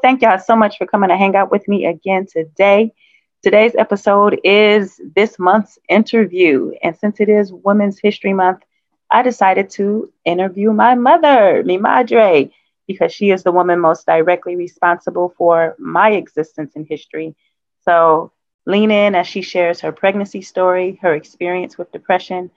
Thank 0.00 0.22
y'all 0.22 0.38
so 0.38 0.56
much 0.56 0.78
for 0.78 0.86
coming 0.86 1.10
to 1.10 1.16
hang 1.18 1.36
out 1.36 1.50
with 1.50 1.68
me 1.68 1.84
again 1.84 2.26
today. 2.26 2.94
Today's 3.42 3.74
episode 3.74 4.40
is 4.44 4.98
this 5.14 5.38
month's 5.38 5.78
interview. 5.90 6.72
And 6.82 6.96
since 6.96 7.20
it 7.20 7.28
is 7.28 7.52
Women's 7.52 7.98
History 7.98 8.32
Month, 8.32 8.62
I 9.10 9.20
decided 9.20 9.68
to 9.70 10.10
interview 10.24 10.72
my 10.72 10.94
mother, 10.94 11.62
Mi 11.64 11.76
Madre, 11.76 12.50
because 12.86 13.12
she 13.12 13.30
is 13.30 13.42
the 13.42 13.52
woman 13.52 13.78
most 13.78 14.06
directly 14.06 14.56
responsible 14.56 15.34
for 15.36 15.76
my 15.78 16.12
existence 16.12 16.72
in 16.76 16.86
history. 16.86 17.36
So 17.84 18.32
lean 18.66 18.90
in 18.90 19.14
as 19.14 19.26
she 19.26 19.42
shares 19.42 19.80
her 19.80 19.92
pregnancy 19.92 20.42
story, 20.42 20.98
her 21.02 21.14
experience 21.14 21.76
with 21.76 21.92
depression, 21.92 22.50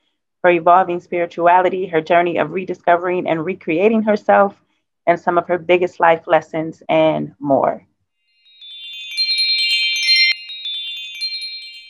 her 0.44 0.52
evolving 0.52 1.00
spirituality, 1.00 1.88
her 1.88 2.02
journey 2.02 2.38
of 2.38 2.52
rediscovering 2.52 3.28
and 3.28 3.44
recreating 3.44 4.04
herself, 4.04 4.62
and 5.08 5.20
some 5.20 5.38
of 5.38 5.48
her 5.48 5.58
biggest 5.58 6.00
life 6.00 6.28
lessons 6.28 6.84
and 6.90 7.34
more. 7.40 7.86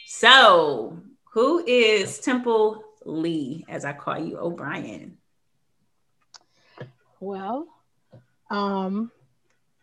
So, 0.06 0.98
who 1.34 1.64
is 1.68 2.20
Temple 2.20 2.84
Lee, 3.04 3.66
as 3.68 3.84
I 3.84 3.94
call 3.94 4.18
you, 4.18 4.38
O'Brien? 4.38 5.18
Well, 7.20 7.68
um, 8.50 9.12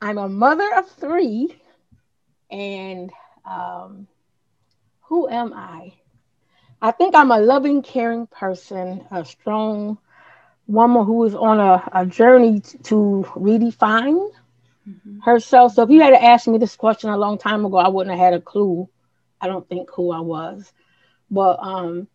I'm 0.00 0.18
a 0.18 0.28
mother 0.28 0.74
of 0.74 0.88
three, 0.88 1.54
and 2.50 3.12
um, 3.44 4.08
who 5.12 5.28
am 5.28 5.52
I? 5.52 5.92
I 6.80 6.90
think 6.90 7.14
I'm 7.14 7.30
a 7.30 7.38
loving, 7.38 7.82
caring 7.82 8.26
person, 8.26 9.04
a 9.10 9.26
strong 9.26 9.98
woman 10.66 11.04
who 11.04 11.24
is 11.24 11.34
on 11.34 11.60
a, 11.60 11.86
a 11.92 12.06
journey 12.06 12.60
to 12.84 13.26
redefine 13.34 14.30
mm-hmm. 14.88 15.20
herself. 15.20 15.74
So 15.74 15.82
if 15.82 15.90
you 15.90 16.00
had 16.00 16.12
to 16.12 16.24
ask 16.24 16.48
me 16.48 16.56
this 16.56 16.76
question 16.76 17.10
a 17.10 17.18
long 17.18 17.36
time 17.36 17.66
ago, 17.66 17.76
I 17.76 17.88
wouldn't 17.88 18.16
have 18.16 18.24
had 18.24 18.32
a 18.32 18.40
clue. 18.40 18.88
I 19.38 19.48
don't 19.48 19.68
think 19.68 19.90
who 19.90 20.12
I 20.12 20.20
was. 20.20 20.72
But 21.30 21.58
um, 21.60 22.08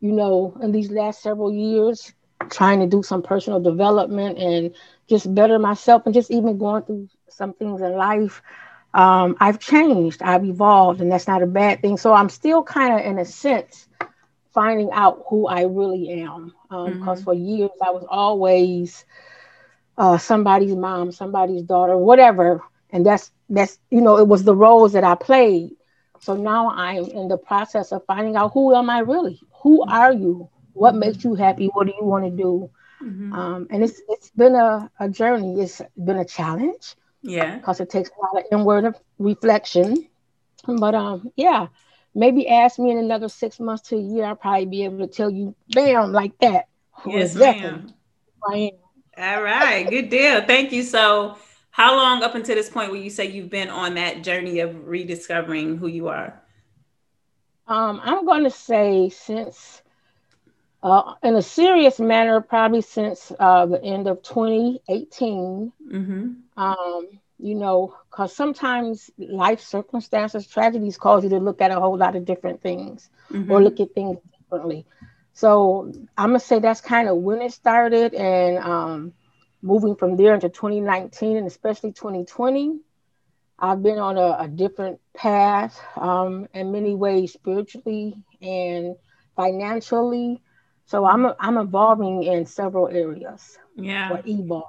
you 0.00 0.12
know, 0.12 0.54
in 0.60 0.72
these 0.72 0.90
last 0.90 1.22
several 1.22 1.54
years, 1.54 2.12
trying 2.50 2.80
to 2.80 2.86
do 2.86 3.02
some 3.02 3.22
personal 3.22 3.60
development 3.60 4.36
and 4.36 4.74
just 5.08 5.34
better 5.34 5.58
myself 5.58 6.02
and 6.04 6.12
just 6.12 6.30
even 6.30 6.58
going 6.58 6.82
through 6.82 7.08
some 7.30 7.54
things 7.54 7.80
in 7.80 7.92
life 7.92 8.42
um, 8.94 9.36
i've 9.40 9.58
changed 9.58 10.22
i've 10.22 10.44
evolved 10.44 11.00
and 11.00 11.10
that's 11.10 11.28
not 11.28 11.42
a 11.42 11.46
bad 11.46 11.80
thing. 11.80 11.96
So 11.96 12.12
i'm 12.12 12.28
still 12.28 12.62
kind 12.62 12.94
of 12.94 13.06
in 13.06 13.18
a 13.18 13.24
sense 13.24 13.88
finding 14.52 14.90
out 14.92 15.24
who 15.28 15.46
i 15.46 15.62
really 15.62 16.22
am. 16.22 16.54
Because 16.68 16.88
um, 16.88 17.00
mm-hmm. 17.00 17.22
for 17.24 17.34
years 17.34 17.70
i 17.82 17.90
was 17.90 18.04
always 18.08 19.04
uh, 19.98 20.18
somebody's 20.18 20.74
mom 20.74 21.12
somebody's 21.12 21.62
daughter 21.62 21.96
whatever. 21.96 22.62
And 22.90 23.06
that's 23.06 23.30
that's 23.48 23.78
you 23.90 24.00
know 24.00 24.18
it 24.18 24.28
was 24.28 24.44
the 24.44 24.54
roles 24.54 24.92
that 24.92 25.04
i 25.04 25.14
played. 25.14 25.76
So 26.20 26.36
now 26.36 26.70
i'm 26.70 27.04
in 27.04 27.28
the 27.28 27.38
process 27.38 27.92
of 27.92 28.04
finding 28.06 28.36
out 28.36 28.52
who 28.52 28.74
am 28.74 28.90
i 28.90 28.98
really? 29.00 29.40
Who 29.62 29.82
are 29.82 30.12
you? 30.12 30.48
What 30.74 30.94
makes 30.94 31.24
you 31.24 31.34
happy? 31.34 31.66
What 31.66 31.86
do 31.86 31.94
you 31.98 32.04
want 32.04 32.24
to 32.24 32.30
do? 32.30 32.70
Mm-hmm. 33.02 33.32
um, 33.32 33.66
and 33.70 33.82
it's 33.82 34.00
it's 34.08 34.30
been 34.30 34.54
a, 34.54 34.90
a 35.00 35.08
journey. 35.08 35.60
It's 35.60 35.82
been 35.96 36.18
a 36.18 36.24
challenge 36.24 36.94
yeah. 37.22 37.56
Because 37.56 37.80
it 37.80 37.90
takes 37.90 38.10
a 38.10 38.20
lot 38.20 38.44
of 38.44 38.46
inward 38.52 38.94
reflection. 39.18 40.08
But 40.66 40.94
um 40.94 41.30
yeah 41.36 41.68
maybe 42.14 42.48
ask 42.48 42.78
me 42.78 42.90
in 42.90 42.98
another 42.98 43.28
six 43.28 43.58
months 43.58 43.88
to 43.88 43.96
a 43.96 44.00
year 44.00 44.26
i'll 44.26 44.36
probably 44.36 44.66
be 44.66 44.84
able 44.84 44.98
to 44.98 45.06
tell 45.06 45.30
you 45.30 45.54
bam 45.70 46.12
like 46.12 46.38
that. 46.38 46.66
Yes 47.06 47.34
ma'am. 47.34 47.92
I 48.48 48.72
am. 49.16 49.36
all 49.36 49.42
right. 49.42 49.88
Good 49.88 50.08
deal. 50.08 50.42
Thank 50.42 50.72
you. 50.72 50.82
So 50.82 51.36
how 51.70 51.96
long 51.96 52.22
up 52.22 52.34
until 52.34 52.54
this 52.54 52.68
point 52.68 52.90
will 52.90 52.98
you 52.98 53.10
say 53.10 53.26
you've 53.26 53.50
been 53.50 53.70
on 53.70 53.94
that 53.94 54.22
journey 54.22 54.60
of 54.60 54.86
rediscovering 54.86 55.78
who 55.78 55.86
you 55.86 56.08
are? 56.08 56.42
Um, 57.66 58.00
I'm 58.02 58.26
going 58.26 58.44
to 58.44 58.50
say 58.50 59.08
since, 59.08 59.82
uh, 60.82 61.14
in 61.22 61.36
a 61.36 61.42
serious 61.42 62.00
manner, 62.00 62.40
probably 62.40 62.80
since 62.80 63.32
uh, 63.38 63.66
the 63.66 63.82
end 63.82 64.06
of 64.06 64.22
2018. 64.22 65.72
Mm-hmm. 65.90 66.30
Um, 66.56 67.08
you 67.38 67.56
know, 67.56 67.96
because 68.10 68.34
sometimes 68.34 69.10
life 69.18 69.60
circumstances, 69.60 70.46
tragedies 70.46 70.96
cause 70.96 71.24
you 71.24 71.30
to 71.30 71.40
look 71.40 71.60
at 71.60 71.72
a 71.72 71.80
whole 71.80 71.96
lot 71.96 72.14
of 72.14 72.24
different 72.24 72.62
things 72.62 73.10
mm-hmm. 73.30 73.50
or 73.50 73.60
look 73.60 73.80
at 73.80 73.92
things 73.94 74.18
differently. 74.38 74.86
So 75.34 75.92
I'm 76.16 76.28
gonna 76.28 76.40
say 76.40 76.60
that's 76.60 76.80
kind 76.80 77.08
of 77.08 77.16
when 77.16 77.42
it 77.42 77.52
started, 77.52 78.14
and 78.14 78.58
um, 78.58 79.12
moving 79.62 79.94
from 79.96 80.16
there 80.16 80.34
into 80.34 80.48
2019 80.48 81.36
and 81.36 81.46
especially 81.46 81.92
2020. 81.92 82.80
I've 83.58 83.82
been 83.82 83.98
on 83.98 84.18
a, 84.18 84.36
a 84.40 84.48
different 84.48 85.00
path 85.14 85.80
um, 85.96 86.48
in 86.52 86.72
many 86.72 86.94
ways, 86.94 87.32
spiritually 87.32 88.16
and 88.40 88.96
financially. 89.36 90.42
So 90.92 91.06
I'm 91.06 91.32
I'm 91.40 91.56
evolving 91.56 92.24
in 92.24 92.44
several 92.44 92.86
areas. 92.86 93.56
Yeah. 93.76 94.12
Or 94.12 94.20
evolve. 94.26 94.64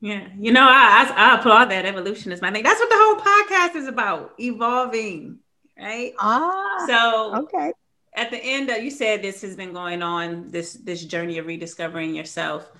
Yeah. 0.00 0.28
You 0.38 0.52
know, 0.52 0.62
I, 0.62 1.02
I, 1.02 1.14
I 1.16 1.34
applaud 1.34 1.64
that. 1.72 1.84
Evolution 1.84 2.30
is 2.30 2.40
my 2.40 2.52
thing. 2.52 2.62
That's 2.62 2.78
what 2.78 2.90
the 2.90 2.96
whole 2.96 3.16
podcast 3.16 3.74
is 3.74 3.88
about. 3.88 4.34
Evolving. 4.38 5.40
Right. 5.76 6.12
Ah. 6.20 6.84
So 6.86 7.34
okay. 7.42 7.72
At 8.14 8.30
the 8.30 8.38
end, 8.40 8.70
of, 8.70 8.84
you 8.84 8.90
said 8.92 9.20
this 9.20 9.42
has 9.42 9.56
been 9.56 9.72
going 9.72 10.00
on 10.00 10.48
this 10.48 10.74
this 10.74 11.04
journey 11.04 11.38
of 11.38 11.46
rediscovering 11.46 12.14
yourself. 12.14 12.70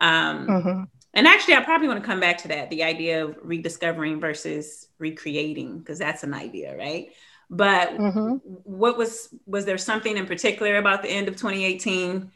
Um, 0.00 0.46
mm-hmm. 0.46 0.82
And 1.14 1.26
actually, 1.26 1.54
I 1.54 1.64
probably 1.64 1.88
want 1.88 1.98
to 1.98 2.06
come 2.06 2.20
back 2.20 2.38
to 2.42 2.48
that 2.48 2.70
the 2.70 2.84
idea 2.84 3.24
of 3.24 3.36
rediscovering 3.42 4.20
versus 4.20 4.86
recreating, 5.00 5.80
because 5.80 5.98
that's 5.98 6.22
an 6.22 6.32
idea, 6.32 6.76
right? 6.76 7.08
But 7.50 7.98
mm-hmm. 7.98 8.36
what 8.62 8.96
was, 8.96 9.28
was 9.44 9.64
there 9.64 9.76
something 9.76 10.16
in 10.16 10.26
particular 10.26 10.76
about 10.76 11.02
the 11.02 11.10
end 11.10 11.28
of 11.28 11.34
2018 11.34 12.30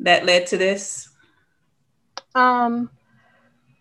that 0.00 0.24
led 0.24 0.46
to 0.48 0.56
this? 0.56 1.08
Um, 2.34 2.90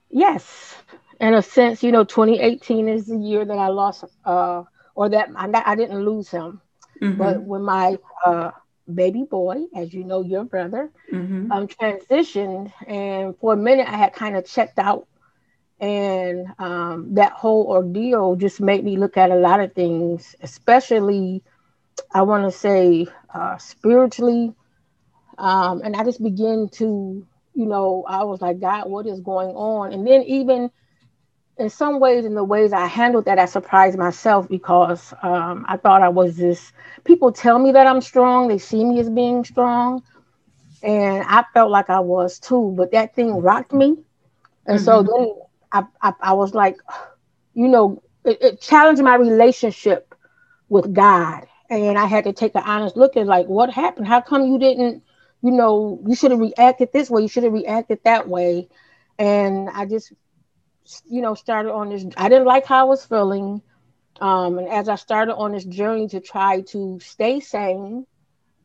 yes. 0.09 0.75
In 1.19 1.33
a 1.33 1.41
sense, 1.41 1.81
you 1.81 1.91
know, 1.91 2.03
2018 2.03 2.89
is 2.89 3.07
the 3.07 3.17
year 3.17 3.45
that 3.45 3.57
I 3.57 3.67
lost, 3.67 4.03
uh, 4.25 4.63
or 4.95 5.09
that 5.09 5.29
I, 5.35 5.49
I 5.65 5.75
didn't 5.75 6.03
lose 6.03 6.29
him. 6.29 6.61
Mm-hmm. 7.01 7.17
But 7.17 7.41
when 7.41 7.61
my 7.61 7.97
uh, 8.25 8.51
baby 8.93 9.23
boy, 9.23 9.63
as 9.75 9.93
you 9.93 10.03
know, 10.03 10.21
your 10.21 10.43
brother, 10.43 10.91
mm-hmm. 11.11 11.51
um, 11.51 11.67
transitioned. 11.67 12.71
And 12.87 13.37
for 13.39 13.53
a 13.53 13.57
minute, 13.57 13.87
I 13.87 13.95
had 13.95 14.13
kind 14.13 14.35
of 14.35 14.45
checked 14.45 14.79
out. 14.79 15.07
And 15.79 16.47
um, 16.57 17.15
that 17.15 17.33
whole 17.33 17.67
ordeal 17.67 18.35
just 18.35 18.61
made 18.61 18.83
me 18.83 18.97
look 18.97 19.17
at 19.17 19.31
a 19.31 19.35
lot 19.35 19.59
of 19.59 19.73
things, 19.73 20.35
especially, 20.41 21.43
I 22.13 22.21
want 22.21 22.45
to 22.45 22.57
say, 22.57 23.07
uh, 23.33 23.57
spiritually. 23.57 24.53
Um, 25.37 25.81
and 25.83 25.95
I 25.95 26.03
just 26.03 26.23
began 26.23 26.69
to, 26.73 27.25
you 27.53 27.65
know, 27.65 28.05
I 28.07 28.23
was 28.23 28.41
like, 28.41 28.59
God, 28.59 28.89
what 28.89 29.05
is 29.05 29.19
going 29.19 29.49
on? 29.49 29.93
And 29.93 30.05
then 30.05 30.23
even 30.23 30.71
in 31.57 31.69
some 31.69 31.99
ways, 31.99 32.25
in 32.25 32.35
the 32.35 32.43
ways 32.43 32.73
I 32.73 32.85
handled 32.85 33.25
that, 33.25 33.39
I 33.39 33.45
surprised 33.45 33.97
myself 33.97 34.49
because 34.49 35.13
um, 35.23 35.65
I 35.67 35.77
thought 35.77 36.01
I 36.01 36.09
was 36.09 36.35
this. 36.35 36.73
People 37.03 37.31
tell 37.31 37.59
me 37.59 37.71
that 37.71 37.87
I'm 37.87 38.01
strong, 38.01 38.47
they 38.47 38.57
see 38.57 38.83
me 38.83 38.99
as 38.99 39.09
being 39.09 39.43
strong. 39.45 40.03
And 40.83 41.23
I 41.27 41.43
felt 41.53 41.71
like 41.71 41.89
I 41.89 41.99
was 41.99 42.39
too, 42.39 42.73
but 42.77 42.91
that 42.91 43.15
thing 43.15 43.41
rocked 43.41 43.73
me. 43.73 43.97
And 44.67 44.79
mm-hmm. 44.79 44.85
so 44.85 45.03
then 45.03 45.35
I, 45.71 45.85
I, 46.01 46.13
I, 46.21 46.33
was 46.33 46.53
like, 46.53 46.77
you 47.53 47.67
know, 47.67 48.03
it, 48.23 48.37
it, 48.41 48.61
challenged 48.61 49.01
my 49.01 49.15
relationship 49.15 50.13
with 50.69 50.93
God. 50.93 51.47
And 51.69 51.97
I 51.97 52.05
had 52.05 52.25
to 52.25 52.33
take 52.33 52.53
an 52.55 52.63
honest 52.65 52.97
look 52.97 53.17
at 53.17 53.25
like, 53.25 53.47
what 53.47 53.71
happened? 53.71 54.07
How 54.07 54.21
come 54.21 54.45
you 54.45 54.59
didn't, 54.59 55.03
you 55.45 55.51
know, 55.51 56.01
you 56.07 56.15
should 56.15 56.31
have 56.31 56.39
reacted 56.39 56.89
this 56.91 57.09
way, 57.09 57.21
you 57.21 57.27
should 57.27 57.43
have 57.43 57.53
reacted 57.53 57.99
that 58.03 58.27
way. 58.27 58.67
And 59.17 59.69
I 59.69 59.85
just 59.85 60.11
you 61.05 61.21
know, 61.21 61.33
started 61.35 61.71
on 61.71 61.89
this. 61.89 62.05
I 62.17 62.29
didn't 62.29 62.45
like 62.45 62.65
how 62.65 62.81
I 62.81 62.83
was 62.83 63.05
feeling. 63.05 63.61
Um, 64.21 64.59
and 64.59 64.69
as 64.69 64.87
I 64.87 64.95
started 64.95 65.35
on 65.35 65.51
this 65.51 65.65
journey 65.65 66.07
to 66.09 66.19
try 66.19 66.61
to 66.69 66.99
stay 67.01 67.39
sane 67.39 68.05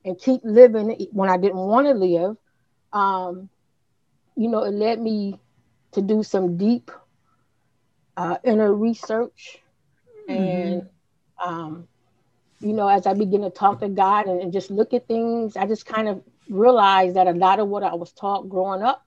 and 0.04 0.18
keep 0.18 0.40
living 0.44 1.08
when 1.12 1.28
I 1.28 1.36
didn't 1.36 1.56
want 1.56 1.86
to 1.86 1.94
live, 1.94 2.36
um, 2.92 3.48
you 4.36 4.48
know, 4.48 4.62
it 4.64 4.72
led 4.72 5.00
me 5.00 5.38
to 5.92 6.02
do 6.02 6.22
some 6.22 6.56
deep 6.56 6.90
uh, 8.16 8.36
inner 8.44 8.72
research. 8.72 9.58
Mm-hmm. 10.28 10.42
And, 10.42 10.88
um, 11.42 11.88
you 12.60 12.72
know, 12.72 12.88
as 12.88 13.06
I 13.06 13.14
begin 13.14 13.42
to 13.42 13.50
talk 13.50 13.80
to 13.80 13.88
God 13.88 14.26
and, 14.26 14.40
and 14.40 14.52
just 14.52 14.70
look 14.70 14.94
at 14.94 15.08
things, 15.08 15.56
I 15.56 15.66
just 15.66 15.86
kind 15.86 16.08
of 16.08 16.22
realized 16.50 17.16
that 17.16 17.26
a 17.26 17.32
lot 17.32 17.60
of 17.60 17.68
what 17.68 17.82
I 17.82 17.94
was 17.94 18.12
taught 18.12 18.48
growing 18.48 18.82
up 18.82 19.06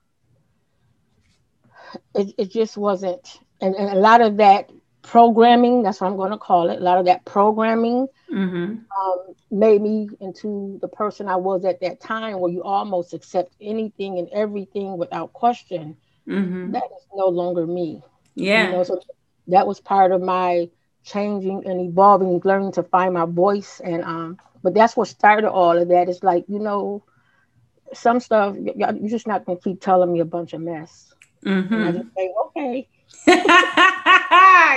it, 2.14 2.34
it 2.38 2.50
just 2.50 2.76
wasn't 2.76 3.38
and, 3.60 3.74
and 3.74 3.90
a 3.90 4.00
lot 4.00 4.20
of 4.20 4.38
that 4.38 4.70
programming, 5.04 5.82
that's 5.82 6.00
what 6.00 6.08
I'm 6.08 6.16
going 6.16 6.32
to 6.32 6.38
call 6.38 6.70
it, 6.70 6.80
a 6.80 6.82
lot 6.82 6.98
of 6.98 7.06
that 7.06 7.24
programming 7.24 8.08
mm-hmm. 8.32 8.56
um, 8.56 9.34
made 9.50 9.80
me 9.80 10.08
into 10.20 10.78
the 10.80 10.88
person 10.88 11.28
I 11.28 11.36
was 11.36 11.64
at 11.64 11.80
that 11.80 12.00
time, 12.00 12.40
where 12.40 12.50
you 12.50 12.62
almost 12.62 13.14
accept 13.14 13.54
anything 13.60 14.18
and 14.18 14.28
everything 14.32 14.96
without 14.96 15.32
question. 15.32 15.96
Mm-hmm. 16.26 16.72
That 16.72 16.84
is 16.84 17.06
no 17.14 17.28
longer 17.28 17.66
me. 17.66 18.02
Yeah. 18.34 18.66
You 18.66 18.72
know, 18.72 18.82
so 18.82 19.00
that 19.48 19.66
was 19.66 19.78
part 19.78 20.10
of 20.10 20.22
my 20.22 20.70
changing 21.04 21.66
and 21.66 21.80
evolving, 21.82 22.40
learning 22.42 22.72
to 22.72 22.82
find 22.82 23.14
my 23.14 23.26
voice. 23.26 23.80
And 23.84 24.02
um, 24.02 24.38
but 24.62 24.72
that's 24.72 24.96
what 24.96 25.08
started 25.08 25.50
all 25.50 25.76
of 25.76 25.88
that. 25.88 26.08
It's 26.08 26.22
like, 26.22 26.46
you 26.48 26.58
know, 26.58 27.04
some 27.96 28.20
stuff 28.20 28.56
you're 28.58 29.08
just 29.08 29.26
not 29.26 29.44
gonna 29.44 29.58
keep 29.58 29.80
telling 29.80 30.12
me 30.12 30.20
a 30.20 30.24
bunch 30.24 30.52
of 30.52 30.60
mess. 30.60 31.12
Mm-hmm. 31.44 31.74
And 31.74 31.84
I 31.84 31.92
just 31.92 32.14
say, 32.16 32.34
okay. 32.46 32.88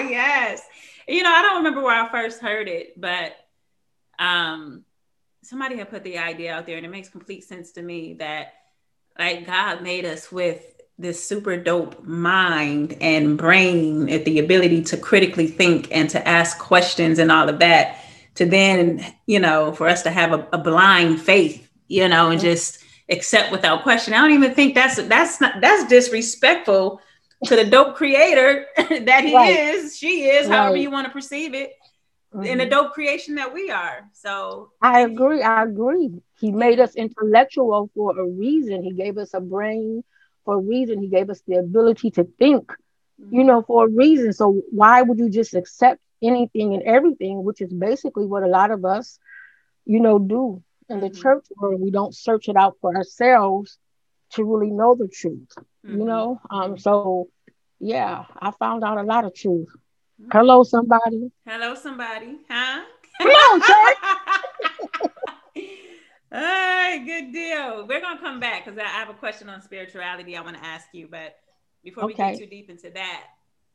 yes. 0.10 0.62
You 1.08 1.24
know, 1.24 1.32
I 1.32 1.42
don't 1.42 1.58
remember 1.58 1.82
where 1.82 1.96
I 1.96 2.10
first 2.10 2.42
heard 2.42 2.68
it, 2.68 3.00
but 3.00 3.36
um 4.20 4.84
somebody 5.44 5.78
had 5.78 5.90
put 5.90 6.04
the 6.04 6.18
idea 6.18 6.54
out 6.54 6.66
there 6.66 6.78
and 6.78 6.86
it 6.86 6.90
makes 6.90 7.10
complete 7.10 7.44
sense 7.44 7.72
to 7.72 7.82
me 7.82 8.16
that 8.16 8.54
like 9.18 9.46
God 9.46 9.82
made 9.82 10.06
us 10.06 10.32
with 10.32 10.78
this 11.00 11.24
super 11.24 11.58
dope 11.58 12.04
mind 12.04 12.98
and 13.02 13.38
brain 13.38 14.10
at 14.10 14.26
the 14.26 14.40
ability 14.40 14.84
to 14.84 14.98
critically 14.98 15.48
think 15.48 15.88
and 15.92 16.10
to 16.10 16.28
ask 16.28 16.58
questions 16.60 17.20
and 17.20 17.32
all 17.32 17.48
of 17.48 17.60
that 17.60 18.04
to 18.36 18.46
then 18.46 19.06
you 19.26 19.40
know 19.40 19.72
for 19.74 19.88
us 19.88 20.04
to 20.04 20.10
have 20.10 20.34
a, 20.34 20.48
a 20.54 20.58
blind 20.58 21.22
faith 21.22 21.70
you 21.88 22.08
know 22.08 22.30
and 22.30 22.40
mm-hmm. 22.40 22.48
just 22.48 22.84
accept 23.10 23.52
without 23.52 23.84
question 23.84 24.14
i 24.14 24.22
don't 24.22 24.32
even 24.32 24.54
think 24.54 24.76
that's 24.76 25.02
that's 25.04 25.40
not 25.40 25.60
that's 25.62 25.88
disrespectful 25.88 27.02
to 27.46 27.56
the 27.56 27.66
dope 27.66 27.96
creator 27.96 28.66
that 28.78 29.24
he 29.24 29.36
right. 29.36 29.58
is 29.58 29.98
she 29.98 30.26
is 30.26 30.48
right. 30.48 30.56
however 30.56 30.78
you 30.78 30.92
want 30.92 31.06
to 31.06 31.12
perceive 31.12 31.54
it 31.54 31.72
mm-hmm. 32.34 32.46
in 32.46 32.58
the 32.58 32.64
mm-hmm. 32.66 32.72
dope 32.72 32.94
creation 32.94 33.36
that 33.36 33.54
we 33.54 33.70
are 33.70 34.10
so 34.14 34.72
i 34.82 35.02
agree 35.02 35.42
i 35.42 35.64
agree 35.64 36.12
he 36.40 36.52
made 36.52 36.80
us 36.80 36.96
intellectual 36.96 37.90
for 37.96 38.20
a 38.20 38.26
reason 38.26 38.84
he 38.84 38.92
gave 38.92 39.18
us 39.18 39.34
a 39.34 39.40
brain 39.40 40.04
for 40.48 40.56
a 40.56 40.60
reason. 40.60 41.02
He 41.02 41.10
gave 41.10 41.30
us 41.30 41.42
the 41.46 41.56
ability 41.56 42.10
to 42.12 42.24
think, 42.40 42.72
you 43.30 43.44
know, 43.44 43.62
for 43.62 43.86
a 43.86 43.90
reason. 43.90 44.32
So 44.32 44.62
why 44.72 45.02
would 45.02 45.20
you 45.20 45.30
just 45.30 45.54
accept 45.54 46.00
anything 46.24 46.74
and 46.74 46.84
everything, 46.84 47.44
which 47.44 47.60
is 47.62 47.72
basically 47.72 48.26
what 48.26 48.44
a 48.44 48.48
lot 48.48 48.72
of 48.72 48.86
us, 48.86 49.20
you 49.86 50.00
know, 50.00 50.18
do 50.18 50.64
in 50.90 51.00
the 51.00 51.10
mm-hmm. 51.10 51.22
church 51.22 51.46
world. 51.56 51.82
We 51.82 51.92
don't 51.92 52.16
search 52.16 52.50
it 52.50 52.56
out 52.56 52.76
for 52.82 52.96
ourselves 52.96 53.78
to 54.32 54.44
really 54.44 54.72
know 54.72 54.96
the 54.96 55.08
truth, 55.08 55.50
mm-hmm. 55.58 56.00
you 56.00 56.06
know. 56.06 56.42
Um, 56.50 56.78
so 56.78 57.28
yeah, 57.80 58.26
I 58.40 58.52
found 58.52 58.84
out 58.84 58.98
a 58.98 59.04
lot 59.04 59.26
of 59.26 59.34
truth. 59.34 59.70
Mm-hmm. 60.22 60.32
Hello, 60.32 60.64
somebody. 60.64 61.32
Hello, 61.46 61.76
somebody. 61.76 62.38
Huh? 62.50 62.84
Come 63.20 63.30
on, 63.30 63.62
church. 63.68 65.12
All 66.30 66.42
right, 66.42 67.04
good 67.06 67.32
deal. 67.32 67.88
We're 67.88 68.02
gonna 68.02 68.20
come 68.20 68.40
back 68.40 68.66
because 68.66 68.78
I 68.78 68.84
have 68.84 69.10
a 69.10 69.14
question 69.14 69.48
on 69.50 69.62
spirituality 69.62 70.36
I 70.36 70.42
want 70.42 70.58
to 70.58 70.64
ask 70.64 70.88
you, 70.92 71.08
but 71.10 71.36
before 71.84 72.04
okay. 72.06 72.32
we 72.32 72.32
get 72.32 72.40
too 72.40 72.48
deep 72.48 72.70
into 72.70 72.90
that, 72.90 73.24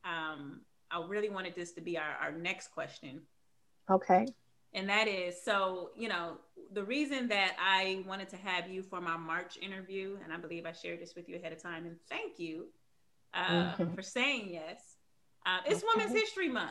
um, 0.04 0.60
I 0.90 1.02
really 1.06 1.30
wanted 1.30 1.54
this 1.54 1.72
to 1.72 1.80
be 1.80 1.96
our, 1.96 2.14
our 2.20 2.32
next 2.32 2.68
question. 2.68 3.22
Okay. 3.90 4.26
And 4.74 4.88
that 4.88 5.06
is 5.06 5.42
so, 5.42 5.90
you 5.96 6.08
know, 6.08 6.38
the 6.72 6.82
reason 6.82 7.28
that 7.28 7.56
I 7.60 8.04
wanted 8.06 8.30
to 8.30 8.36
have 8.36 8.70
you 8.70 8.82
for 8.82 9.00
my 9.00 9.16
March 9.16 9.58
interview, 9.60 10.16
and 10.24 10.32
I 10.32 10.38
believe 10.38 10.64
I 10.64 10.72
shared 10.72 11.00
this 11.00 11.14
with 11.14 11.28
you 11.28 11.36
ahead 11.36 11.52
of 11.52 11.62
time, 11.62 11.84
and 11.84 11.96
thank 12.08 12.38
you 12.38 12.68
uh, 13.34 13.74
mm-hmm. 13.74 13.94
for 13.94 14.02
saying 14.02 14.48
yes. 14.50 14.80
Uh, 15.44 15.58
it's 15.66 15.82
okay. 15.82 15.86
Women's 15.94 16.18
History 16.18 16.48
Month, 16.48 16.70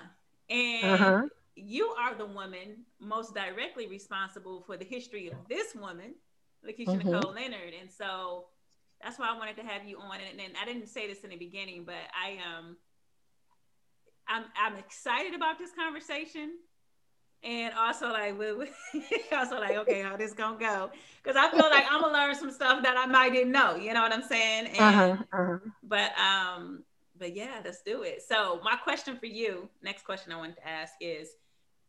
and 0.49 0.85
uh-huh 0.85 1.21
you 1.55 1.87
are 1.99 2.15
the 2.15 2.25
woman 2.25 2.85
most 2.99 3.33
directly 3.33 3.87
responsible 3.87 4.61
for 4.61 4.77
the 4.77 4.85
history 4.85 5.27
of 5.27 5.37
this 5.49 5.75
woman, 5.75 6.15
Lakeisha 6.65 6.97
mm-hmm. 6.97 7.11
Nicole 7.11 7.33
Leonard. 7.33 7.73
And 7.79 7.91
so 7.91 8.45
that's 9.03 9.19
why 9.19 9.29
I 9.33 9.37
wanted 9.37 9.57
to 9.57 9.63
have 9.63 9.85
you 9.85 9.97
on. 9.99 10.17
And, 10.31 10.39
and 10.39 10.53
I 10.61 10.65
didn't 10.65 10.87
say 10.87 11.07
this 11.07 11.23
in 11.23 11.29
the 11.29 11.35
beginning, 11.35 11.83
but 11.85 11.95
I 12.15 12.37
um 12.57 12.77
I'm 14.27 14.45
I'm 14.55 14.77
excited 14.77 15.33
about 15.33 15.57
this 15.57 15.71
conversation. 15.75 16.51
And 17.43 17.73
also 17.73 18.09
like 18.09 18.37
we 18.37 18.49
also 19.31 19.55
like, 19.59 19.77
okay, 19.77 20.01
how 20.01 20.15
this 20.15 20.33
gonna 20.33 20.59
go? 20.59 20.91
Because 21.23 21.35
I 21.35 21.49
feel 21.49 21.69
like 21.69 21.85
I'm 21.89 22.01
gonna 22.01 22.13
learn 22.13 22.35
some 22.35 22.51
stuff 22.51 22.83
that 22.83 22.95
I 22.97 23.07
might 23.07 23.33
didn't 23.33 23.51
know. 23.51 23.75
You 23.75 23.93
know 23.93 24.01
what 24.01 24.13
I'm 24.13 24.21
saying? 24.21 24.67
And, 24.67 24.79
uh-huh, 24.79 25.17
uh-huh. 25.33 25.57
But 25.81 26.11
um, 26.19 26.83
but 27.17 27.35
yeah, 27.35 27.61
let's 27.65 27.81
do 27.81 28.03
it. 28.03 28.21
So 28.27 28.59
my 28.63 28.75
question 28.75 29.17
for 29.17 29.25
you, 29.25 29.69
next 29.81 30.05
question 30.05 30.31
I 30.31 30.37
wanted 30.37 30.57
to 30.57 30.67
ask 30.67 30.93
is, 31.01 31.29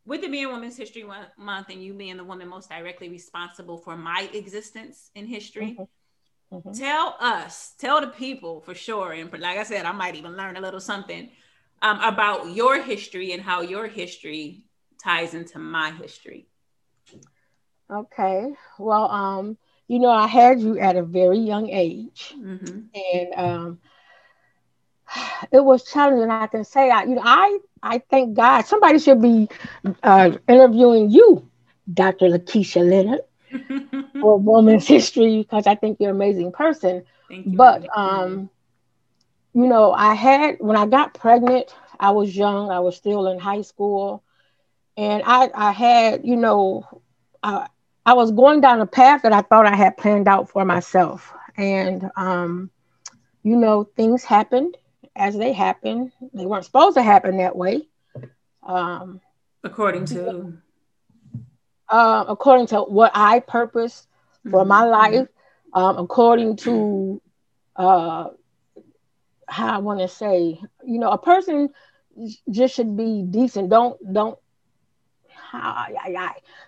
with 0.06 0.22
it 0.22 0.30
being 0.30 0.48
Women's 0.48 0.76
History 0.76 1.04
Month 1.04 1.66
and 1.68 1.82
you 1.82 1.92
being 1.92 2.16
the 2.16 2.24
woman 2.24 2.48
most 2.48 2.70
directly 2.70 3.08
responsible 3.08 3.78
for 3.78 3.96
my 3.96 4.28
existence 4.32 5.10
in 5.14 5.26
history, 5.26 5.76
mm-hmm. 5.78 6.56
Mm-hmm. 6.56 6.72
tell 6.72 7.16
us, 7.20 7.74
tell 7.78 8.00
the 8.00 8.08
people 8.08 8.60
for 8.60 8.74
sure, 8.74 9.12
and 9.12 9.30
like 9.32 9.58
I 9.58 9.62
said, 9.64 9.84
I 9.84 9.92
might 9.92 10.16
even 10.16 10.36
learn 10.36 10.56
a 10.56 10.60
little 10.60 10.80
something 10.80 11.30
um, 11.82 12.00
about 12.00 12.50
your 12.50 12.82
history 12.82 13.32
and 13.32 13.42
how 13.42 13.60
your 13.60 13.86
history 13.86 14.64
ties 15.02 15.34
into 15.34 15.58
my 15.58 15.90
history. 15.92 16.46
Okay. 17.90 18.54
Well, 18.78 19.10
um, 19.10 19.58
you 19.88 19.98
know, 19.98 20.10
I 20.10 20.26
had 20.26 20.60
you 20.60 20.78
at 20.78 20.96
a 20.96 21.02
very 21.02 21.38
young 21.38 21.68
age, 21.68 22.34
mm-hmm. 22.36 22.80
and 23.14 23.34
um, 23.36 23.80
it 25.52 25.62
was 25.62 25.84
challenging. 25.84 26.30
I 26.30 26.46
can 26.46 26.64
say, 26.64 26.90
I, 26.90 27.04
you 27.04 27.16
know, 27.16 27.22
I 27.24 27.58
I 27.82 27.98
thank 27.98 28.34
God. 28.34 28.62
Somebody 28.62 28.98
should 28.98 29.20
be 29.20 29.48
uh, 30.02 30.30
interviewing 30.48 31.10
you, 31.10 31.48
Dr. 31.92 32.26
Lakeisha 32.26 32.88
Leonard, 32.88 33.20
for 34.20 34.38
Women's 34.38 34.86
History, 34.86 35.38
because 35.38 35.66
I 35.66 35.74
think 35.74 35.98
you're 36.00 36.10
an 36.10 36.16
amazing 36.16 36.52
person. 36.52 37.04
You, 37.28 37.56
but, 37.56 37.86
um, 37.96 38.50
you 39.52 39.66
know, 39.66 39.92
I 39.92 40.14
had, 40.14 40.56
when 40.60 40.76
I 40.76 40.86
got 40.86 41.14
pregnant, 41.14 41.74
I 41.98 42.12
was 42.12 42.36
young, 42.36 42.70
I 42.70 42.78
was 42.80 42.96
still 42.96 43.26
in 43.26 43.38
high 43.38 43.62
school. 43.62 44.22
And 44.96 45.22
I, 45.24 45.50
I 45.54 45.72
had, 45.72 46.24
you 46.24 46.36
know, 46.36 47.02
I, 47.42 47.68
I 48.04 48.14
was 48.14 48.30
going 48.32 48.60
down 48.60 48.80
a 48.80 48.86
path 48.86 49.22
that 49.22 49.32
I 49.32 49.42
thought 49.42 49.66
I 49.66 49.76
had 49.76 49.96
planned 49.96 50.28
out 50.28 50.50
for 50.50 50.64
myself. 50.64 51.32
And, 51.56 52.10
um, 52.16 52.70
you 53.42 53.56
know, 53.56 53.84
things 53.84 54.24
happened 54.24 54.76
as 55.16 55.36
they 55.36 55.52
happen. 55.52 56.12
They 56.34 56.46
weren't 56.46 56.64
supposed 56.64 56.96
to 56.96 57.02
happen 57.02 57.38
that 57.38 57.56
way. 57.56 57.88
Um, 58.62 59.20
according 59.64 60.06
to 60.06 60.58
uh, 61.88 62.24
according 62.28 62.66
to 62.68 62.80
what 62.82 63.12
I 63.14 63.40
purpose 63.40 64.06
for 64.50 64.60
mm-hmm. 64.60 64.68
my 64.68 64.84
life, 64.84 65.28
um, 65.74 65.98
according 65.98 66.56
to 66.58 67.20
uh, 67.76 68.28
how 69.46 69.74
I 69.74 69.78
want 69.78 70.00
to 70.00 70.08
say, 70.08 70.60
you 70.84 70.98
know, 70.98 71.10
a 71.10 71.18
person 71.18 71.68
just 72.50 72.74
should 72.74 72.96
be 72.96 73.22
decent. 73.28 73.70
Don't 73.70 73.98
don't. 74.12 74.38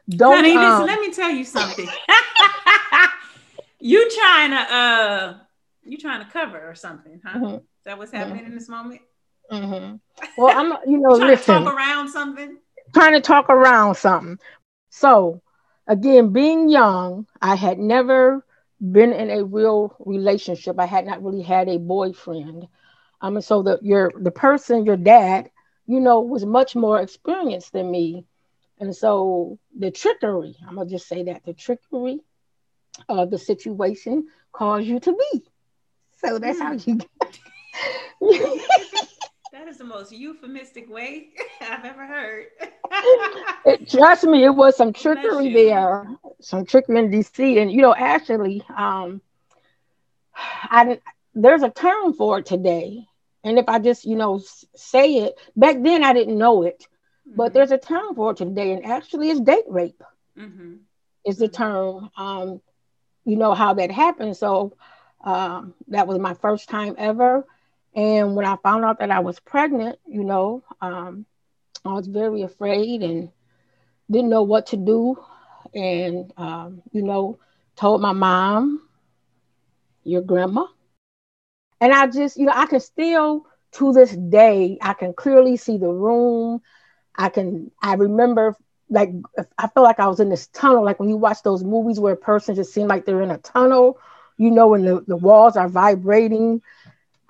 Don't. 0.09 0.37
Honey, 0.37 0.57
um, 0.57 0.63
listen, 0.63 0.87
let 0.87 1.01
me 1.01 1.13
tell 1.13 1.31
you 1.31 1.45
something. 1.45 1.89
you 3.81 4.11
trying 4.11 4.51
to 4.51 4.75
uh, 4.75 5.39
you 5.85 5.99
trying 5.99 6.25
to 6.25 6.31
cover 6.31 6.61
or 6.69 6.75
something, 6.75 7.21
huh? 7.25 7.39
Mm-hmm 7.39 7.57
that 7.85 7.99
what's 7.99 8.13
happening 8.13 8.39
mm-hmm. 8.39 8.47
in 8.47 8.55
this 8.55 8.69
moment? 8.69 9.01
Mm-hmm. 9.51 9.97
Well, 10.39 10.59
I'm, 10.59 10.91
you 10.91 10.99
know, 10.99 11.17
trying 11.17 11.31
listen, 11.31 11.59
to 11.59 11.65
talk 11.65 11.75
around 11.75 12.09
something. 12.09 12.59
Trying 12.93 13.13
to 13.13 13.21
talk 13.21 13.51
around 13.51 13.97
something. 13.97 14.39
So, 14.91 15.43
again, 15.87 16.33
being 16.33 16.69
young, 16.69 17.27
I 17.41 17.55
had 17.55 17.79
never 17.79 18.45
been 18.81 19.13
in 19.13 19.31
a 19.31 19.45
real 19.45 19.97
relationship. 20.01 20.79
I 20.79 20.87
had 20.87 21.07
not 21.07 21.23
really 21.23 21.43
had 21.43 21.69
a 21.69 21.79
boyfriend. 21.79 22.67
Um, 23.21 23.37
and 23.37 23.45
so 23.45 23.63
the 23.63 23.79
your 23.83 24.13
the 24.19 24.31
person, 24.31 24.85
your 24.85 24.97
dad, 24.97 25.51
you 25.87 26.01
know, 26.01 26.21
was 26.21 26.45
much 26.45 26.75
more 26.77 27.01
experienced 27.01 27.73
than 27.73 27.91
me. 27.91 28.27
And 28.79 28.95
so 28.95 29.59
the 29.79 29.91
trickery, 29.91 30.57
I'm 30.67 30.77
gonna 30.77 30.89
just 30.89 31.09
say 31.09 31.25
that 31.25 31.45
the 31.45 31.55
trickery 31.55 32.21
of 33.09 33.31
the 33.31 33.39
situation 33.39 34.27
caused 34.53 34.87
you 34.87 35.01
to 35.01 35.13
be. 35.13 35.43
So 36.19 36.39
that's 36.39 36.59
how 36.61 36.73
you 36.73 36.97
get 36.97 37.11
that 39.53 39.69
is 39.69 39.79
the 39.79 39.85
most 39.85 40.13
euphemistic 40.13 40.89
way 40.91 41.29
I've 41.61 41.85
ever 41.85 42.07
heard. 42.07 42.47
it, 43.65 43.89
trust 43.89 44.25
me, 44.25 44.45
it 44.45 44.51
was 44.51 44.77
some 44.77 44.93
trickery 44.93 45.53
there, 45.53 46.09
some 46.41 46.65
trickery 46.65 46.99
and 46.99 47.13
deceit. 47.13 47.59
And 47.59 47.71
you 47.71 47.83
know, 47.83 47.95
actually, 47.95 48.63
um, 48.75 49.21
I 50.35 51.01
there's 51.35 51.63
a 51.63 51.71
term 51.71 52.13
for 52.15 52.39
it 52.39 52.47
today. 52.47 53.07
And 53.45 53.59
if 53.59 53.69
I 53.69 53.79
just, 53.79 54.05
you 54.05 54.17
know, 54.17 54.41
say 54.75 55.17
it, 55.17 55.35
back 55.55 55.77
then 55.83 56.03
I 56.03 56.13
didn't 56.15 56.39
know 56.39 56.63
it, 56.63 56.87
mm-hmm. 57.27 57.37
but 57.37 57.53
there's 57.55 57.73
a 57.73 57.79
term 57.79 58.15
for 58.15 58.33
it 58.33 58.39
today, 58.39 58.73
and 58.73 58.85
actually 58.87 59.31
it's 59.31 59.41
date 59.41 59.65
rape. 59.69 60.03
Mm-hmm. 60.39 60.77
Is 61.25 61.39
the 61.39 61.49
term, 61.49 62.11
um, 62.17 62.61
you 63.25 63.37
know, 63.37 63.55
how 63.55 63.75
that 63.75 63.91
happened. 63.91 64.37
So 64.37 64.77
um, 65.25 65.75
that 65.89 66.07
was 66.07 66.19
my 66.19 66.35
first 66.35 66.69
time 66.69 66.95
ever 66.99 67.47
And 67.95 68.35
when 68.37 68.45
I 68.47 68.57
found 68.57 68.85
out 68.85 68.99
that 68.99 69.11
I 69.11 69.21
was 69.21 69.39
pregnant, 69.41 69.99
you 70.07 70.25
know, 70.25 70.65
um, 70.81 71.27
I 71.85 71.93
was 71.93 72.07
very 72.07 72.43
afraid 72.43 73.03
and 73.03 73.31
didn't 74.11 74.31
know 74.31 74.43
what 74.43 74.69
to 74.69 74.77
do. 74.77 75.17
And, 75.75 76.33
um, 76.37 76.83
you 76.93 77.03
know, 77.03 77.39
told 77.77 78.01
my 78.01 78.13
mom, 78.13 78.89
your 80.05 80.23
grandma. 80.23 80.67
And 81.81 81.93
I 81.93 82.07
just, 82.07 82.37
you 82.37 82.47
know, 82.47 82.53
I 82.55 82.67
can 82.67 82.81
still 82.81 83.47
to 83.73 83.93
this 83.93 84.13
day, 84.13 84.79
I 84.81 84.95
can 84.95 85.13
clearly 85.15 85.57
see 85.57 85.79
the 85.79 85.89
room. 85.91 86.63
I 87.17 87.29
can, 87.29 87.71
I 87.83 87.95
remember 87.95 88.57
like, 88.91 89.11
I 89.59 89.69
felt 89.69 89.85
like 89.85 90.01
I 90.01 90.09
was 90.09 90.21
in 90.21 90.29
this 90.29 90.47
tunnel. 90.49 90.85
Like 90.85 91.01
when 91.01 91.09
you 91.09 91.17
watch 91.17 91.43
those 91.43 91.65
movies 91.65 91.99
where 91.99 92.15
a 92.15 92.17
person 92.17 92.55
just 92.55 92.73
seems 92.73 92.89
like 92.89 93.05
they're 93.05 93.23
in 93.23 93.31
a 93.31 93.39
tunnel, 93.39 93.99
you 94.37 94.51
know, 94.51 94.69
when 94.69 94.85
the, 94.85 95.05
the 95.07 95.17
walls 95.17 95.57
are 95.57 95.69
vibrating. 95.69 96.63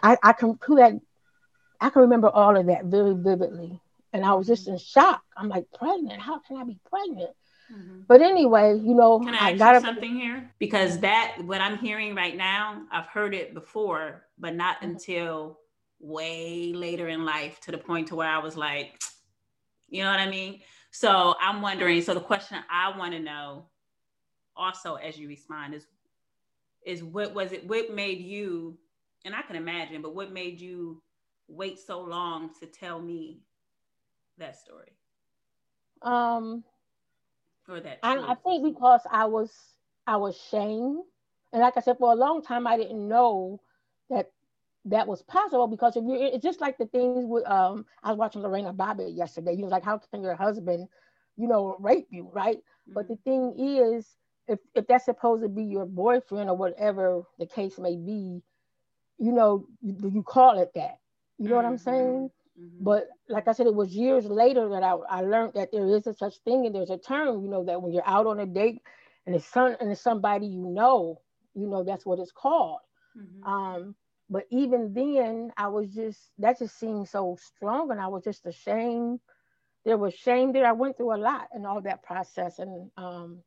I, 0.03 0.17
I 0.23 0.33
can 0.33 0.59
do 0.67 0.75
that. 0.77 1.01
I 1.81 1.91
can 1.91 2.03
remember 2.03 2.29
all 2.29 2.57
of 2.57 2.67
that 2.67 2.87
very 2.87 3.15
vividly. 3.15 3.81
And 4.13 4.25
I 4.25 4.35
was 4.35 4.47
just 4.47 4.69
in 4.69 4.79
shock. 4.79 5.23
I'm 5.37 5.49
like, 5.49 5.67
pregnant? 5.77 6.21
How 6.21 6.39
can 6.39 6.57
I 6.57 6.65
be 6.65 6.79
pregnant? 6.89 7.31
Mm-hmm. 7.73 8.01
But 8.07 8.21
anyway, 8.21 8.79
you 8.79 8.95
know, 8.95 9.19
can 9.19 9.35
I, 9.35 9.49
I 9.49 9.57
got 9.57 9.81
something 9.83 10.15
here 10.15 10.51
because 10.59 10.99
that 11.01 11.37
what 11.45 11.61
I'm 11.61 11.79
hearing 11.79 12.15
right 12.15 12.37
now, 12.37 12.83
I've 12.93 13.07
heard 13.07 13.35
it 13.35 13.55
before, 13.55 14.27
but 14.39 14.55
not 14.55 14.77
mm-hmm. 14.77 14.91
until 14.91 15.59
way 15.99 16.73
later 16.75 17.09
in 17.09 17.25
life 17.25 17.59
to 17.61 17.73
the 17.73 17.79
point 17.79 18.09
to 18.09 18.17
where 18.17 18.29
I 18.29 18.39
was 18.39 18.57
like, 18.57 19.01
you 19.95 20.03
know 20.03 20.11
what 20.11 20.19
I 20.19 20.29
mean? 20.29 20.61
So 20.91 21.37
I'm 21.41 21.63
wondering. 21.63 22.03
So 22.03 22.15
the 22.15 22.21
question 22.21 22.59
I 22.69 22.99
want 22.99 23.13
to 23.13 23.21
know, 23.21 23.67
also 24.57 24.97
as 24.97 25.17
you 25.17 25.29
respond, 25.29 25.73
is 25.73 25.87
is 26.85 27.05
what 27.05 27.33
was 27.33 27.53
it? 27.53 27.67
What 27.69 27.95
made 27.95 28.19
you? 28.19 28.77
And 29.25 29.37
I 29.37 29.43
can 29.43 29.55
imagine, 29.55 30.03
but 30.03 30.15
what 30.15 30.33
made 30.33 30.61
you 30.61 31.01
wait 31.47 31.79
so 31.79 32.01
long 32.01 32.51
to 32.59 32.67
tell 32.67 33.01
me 33.01 33.39
that 34.39 34.57
story? 34.57 34.93
Um, 36.03 36.65
or 37.69 37.79
that 37.79 38.01
I, 38.03 38.17
I 38.17 38.35
think 38.35 38.65
because 38.65 39.03
I 39.09 39.27
was 39.27 39.53
I 40.09 40.17
was 40.17 40.37
shamed, 40.51 41.05
and 41.53 41.63
like 41.63 41.77
I 41.77 41.81
said, 41.81 41.99
for 41.99 42.13
a 42.13 42.17
long 42.17 42.43
time 42.43 42.67
I 42.67 42.77
didn't 42.77 43.09
know 43.09 43.61
that 44.11 44.33
that 44.87 45.07
was 45.07 45.23
possible 45.23 45.67
because 45.67 45.97
if 45.97 46.05
you 46.05 46.15
it's 46.15 46.43
just 46.43 46.61
like 46.61 46.77
the 46.77 46.87
things 46.87 47.25
with 47.27 47.49
um 47.49 47.87
I 48.03 48.11
was 48.11 48.19
watching 48.19 48.43
Lorena 48.43 48.73
Bobbitt 48.73 49.17
yesterday. 49.17 49.55
You 49.55 49.63
know, 49.63 49.69
like 49.69 49.85
how 49.85 49.99
can 49.99 50.23
your 50.23 50.35
husband, 50.35 50.89
you 51.37 51.49
know, 51.49 51.77
rape 51.81 52.09
you, 52.11 52.31
right? 52.33 52.59
Mm-hmm. 52.59 52.93
But 52.95 53.09
the 53.09 53.17
thing 53.25 53.55
is, 53.59 54.07
if 54.47 54.59
if 54.75 54.87
that's 54.87 55.07
supposed 55.07 55.43
to 55.43 55.49
be 55.49 55.65
your 55.65 55.87
boyfriend 55.87 56.51
or 56.51 56.57
whatever 56.57 57.23
the 57.39 57.47
case 57.47 57.79
may 57.79 57.97
be, 57.97 58.43
you 59.19 59.33
know, 59.33 59.67
you, 59.81 60.11
you 60.13 60.23
call 60.23 60.59
it 60.59 60.73
that. 60.75 60.99
You 61.39 61.49
know 61.49 61.57
mm-hmm. 61.57 61.57
what 61.57 61.65
I'm 61.65 61.77
mm-hmm. 61.77 61.85
saying? 61.85 62.31
Mm-hmm. 62.61 62.85
But 62.85 63.09
like 63.29 63.49
I 63.49 63.53
said, 63.53 63.67
it 63.67 63.75
was 63.75 63.91
years 63.97 64.27
later 64.27 64.69
that 64.69 64.83
I, 64.83 64.93
I 65.09 65.21
learned 65.23 65.55
that 65.55 65.73
there 65.73 65.89
is 65.89 66.07
a 66.07 66.15
such 66.15 66.37
thing 66.45 66.67
and 66.67 66.75
there's 66.75 66.91
a 66.91 66.99
term, 66.99 67.43
you 67.43 67.49
know, 67.49 67.65
that 67.65 67.81
when 67.81 67.93
you're 67.93 68.07
out 68.07 68.27
on 68.27 68.39
a 68.39 68.47
date 68.47 68.83
and 69.27 69.35
it's 69.35 69.47
some 69.47 69.77
and 69.81 69.91
it's 69.91 70.01
somebody 70.01 70.47
you 70.47 70.67
know, 70.67 71.21
you 71.55 71.67
know, 71.67 71.83
that's 71.85 72.05
what 72.05 72.19
it's 72.19 72.33
called. 72.33 72.81
Mm-hmm. 73.17 73.51
Um, 73.51 73.95
but 74.35 74.47
even 74.51 74.93
then, 74.93 75.53
I 75.57 75.69
was 75.69 75.95
just 75.95 76.19
that 76.39 76.59
just 76.59 76.77
seemed 76.77 77.09
so 77.09 77.39
strong, 77.41 77.93
and 77.93 78.01
I 78.01 78.09
was 78.09 78.25
just 78.25 78.45
ashamed. 78.47 79.21
There 79.85 79.97
was 79.97 80.13
shame 80.13 80.53
there. 80.53 80.67
I 80.67 80.73
went 80.73 80.97
through 80.97 81.15
a 81.15 81.23
lot 81.23 81.51
in 81.55 81.65
all 81.65 81.81
that 81.83 82.03
process, 82.03 82.59
and 82.59 82.91
um, 82.97 83.45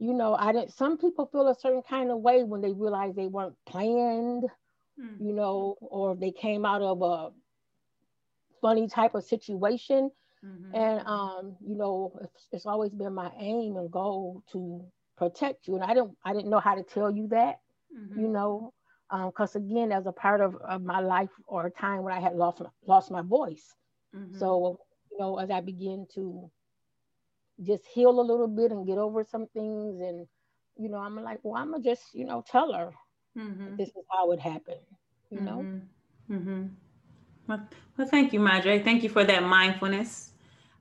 you 0.00 0.12
know, 0.12 0.34
I 0.34 0.50
didn't. 0.50 0.72
Some 0.72 0.98
people 0.98 1.26
feel 1.26 1.46
a 1.46 1.54
certain 1.54 1.82
kind 1.88 2.10
of 2.10 2.18
way 2.18 2.42
when 2.42 2.60
they 2.60 2.72
realize 2.72 3.14
they 3.14 3.28
weren't 3.28 3.54
planned, 3.64 4.42
mm-hmm. 5.00 5.24
you 5.24 5.32
know, 5.32 5.76
or 5.80 6.16
they 6.16 6.32
came 6.32 6.66
out 6.66 6.82
of 6.82 7.00
a 7.00 7.30
funny 8.60 8.88
type 8.88 9.14
of 9.14 9.22
situation. 9.22 10.10
Mm-hmm. 10.44 10.74
And 10.74 11.06
um, 11.06 11.54
you 11.64 11.76
know, 11.76 12.18
it's, 12.24 12.48
it's, 12.50 12.66
always 12.66 12.90
been 12.90 13.14
my 13.14 13.30
aim 13.38 13.76
and 13.76 13.88
goal 13.88 14.42
to 14.50 14.84
protect 15.16 15.68
you. 15.68 15.76
And 15.76 15.84
I 15.84 15.94
didn't 15.94 16.16
I 16.24 16.32
didn't 16.32 16.50
know 16.50 16.58
how 16.58 16.74
to 16.74 16.82
tell 16.82 17.08
you 17.08 17.28
that, 17.28 17.60
mm-hmm. 17.96 18.20
you 18.20 18.26
know, 18.26 18.72
because 19.12 19.56
um, 19.56 19.62
again, 19.62 19.92
as 19.92 20.06
a 20.06 20.12
part 20.12 20.40
of, 20.40 20.56
of 20.56 20.82
my 20.82 21.00
life 21.00 21.28
or 21.46 21.66
a 21.66 21.70
time 21.70 22.02
when 22.02 22.14
I 22.14 22.20
had 22.20 22.34
lost 22.34 22.60
my, 22.60 22.68
lost 22.86 23.10
my 23.10 23.20
voice. 23.20 23.74
Mm-hmm. 24.16 24.38
So 24.38 24.80
you 25.10 25.18
know, 25.18 25.38
as 25.38 25.50
I 25.50 25.60
begin 25.60 26.06
to 26.14 26.50
just 27.62 27.84
heal 27.86 28.18
a 28.18 28.22
little 28.22 28.48
bit 28.48 28.72
and 28.72 28.86
get 28.86 28.98
over 28.98 29.24
some 29.24 29.46
things, 29.48 30.00
and 30.00 30.26
you 30.78 30.88
know, 30.88 30.98
I'm 30.98 31.22
like, 31.22 31.40
well, 31.42 31.60
I'm 31.60 31.72
gonna 31.72 31.82
just 31.82 32.02
you 32.14 32.24
know 32.24 32.42
tell 32.50 32.72
her 32.72 32.92
mm-hmm. 33.36 33.76
this 33.76 33.88
is 33.88 34.04
how 34.10 34.32
it 34.32 34.40
happened, 34.40 34.80
you 35.30 35.40
know. 35.40 35.58
Mm-hmm. 35.58 36.34
Mm-hmm. 36.34 36.62
Well, 37.48 37.68
well, 37.98 38.08
thank 38.08 38.32
you, 38.32 38.40
Madre. 38.40 38.82
Thank 38.82 39.02
you 39.02 39.10
for 39.10 39.24
that 39.24 39.42
mindfulness. 39.42 40.32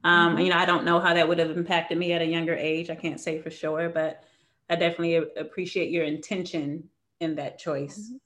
Um, 0.06 0.36
mm-hmm. 0.36 0.44
You 0.44 0.50
know, 0.52 0.58
I 0.58 0.66
don't 0.66 0.86
know 0.86 1.02
how 1.02 1.14
that 1.14 1.28
would 1.28 1.40
have 1.40 1.52
impacted 1.52 1.98
me 1.98 2.14
at 2.14 2.22
a 2.22 2.26
younger 2.26 2.56
age. 2.56 2.90
I 2.90 2.96
can't 2.96 3.20
say 3.20 3.42
for 3.42 3.50
sure, 3.50 3.90
but 3.90 4.24
I 4.70 4.78
definitely 4.78 5.16
appreciate 5.16 5.92
your 5.92 6.06
intention 6.06 6.88
in 7.22 7.36
that 7.36 7.58
choice, 7.58 7.98
mm-hmm. 7.98 8.18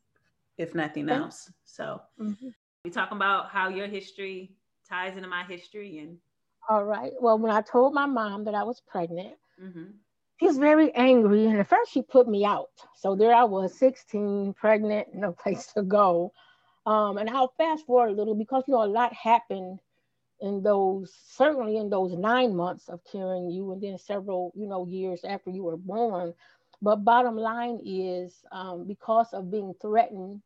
if 0.57 0.73
nothing 0.73 1.09
else. 1.09 1.51
So 1.65 2.01
mm-hmm. 2.19 2.47
we 2.83 2.89
talk 2.89 3.11
about 3.11 3.51
how 3.51 3.69
your 3.69 3.87
history 3.87 4.53
ties 4.89 5.15
into 5.15 5.29
my 5.29 5.43
history 5.43 5.99
and. 5.99 6.17
All 6.67 6.83
right. 6.83 7.11
Well, 7.21 7.37
when 7.37 7.51
I 7.51 7.61
told 7.61 7.93
my 7.93 8.07
mom 8.07 8.45
that 8.45 8.55
I 8.55 8.63
was 8.63 8.81
pregnant, 8.87 9.35
mm-hmm. 9.61 9.83
she 10.39 10.47
was 10.47 10.57
very 10.57 10.91
angry, 10.95 11.45
and 11.45 11.59
at 11.59 11.69
first 11.69 11.91
she 11.91 12.01
put 12.01 12.27
me 12.27 12.43
out. 12.43 12.71
So 12.95 13.15
there 13.15 13.35
I 13.35 13.43
was, 13.43 13.77
16, 13.77 14.53
pregnant, 14.53 15.13
no 15.13 15.33
place 15.33 15.67
to 15.73 15.83
go. 15.83 16.31
Um, 16.87 17.17
and 17.17 17.29
I'll 17.29 17.53
fast 17.57 17.85
forward 17.85 18.09
a 18.09 18.13
little 18.13 18.35
because 18.35 18.63
you 18.67 18.73
know 18.73 18.83
a 18.83 18.85
lot 18.85 19.13
happened 19.13 19.79
in 20.41 20.61
those 20.61 21.13
certainly 21.29 21.77
in 21.77 21.89
those 21.89 22.13
nine 22.13 22.55
months 22.55 22.89
of 22.89 22.99
carrying 23.11 23.49
you, 23.49 23.71
and 23.71 23.81
then 23.81 23.97
several 23.97 24.51
you 24.55 24.67
know 24.67 24.85
years 24.85 25.23
after 25.23 25.49
you 25.49 25.63
were 25.63 25.77
born. 25.77 26.33
But 26.81 27.03
bottom 27.03 27.37
line 27.37 27.79
is 27.85 28.43
um, 28.51 28.85
because 28.85 29.33
of 29.33 29.51
being 29.51 29.73
threatened 29.81 30.41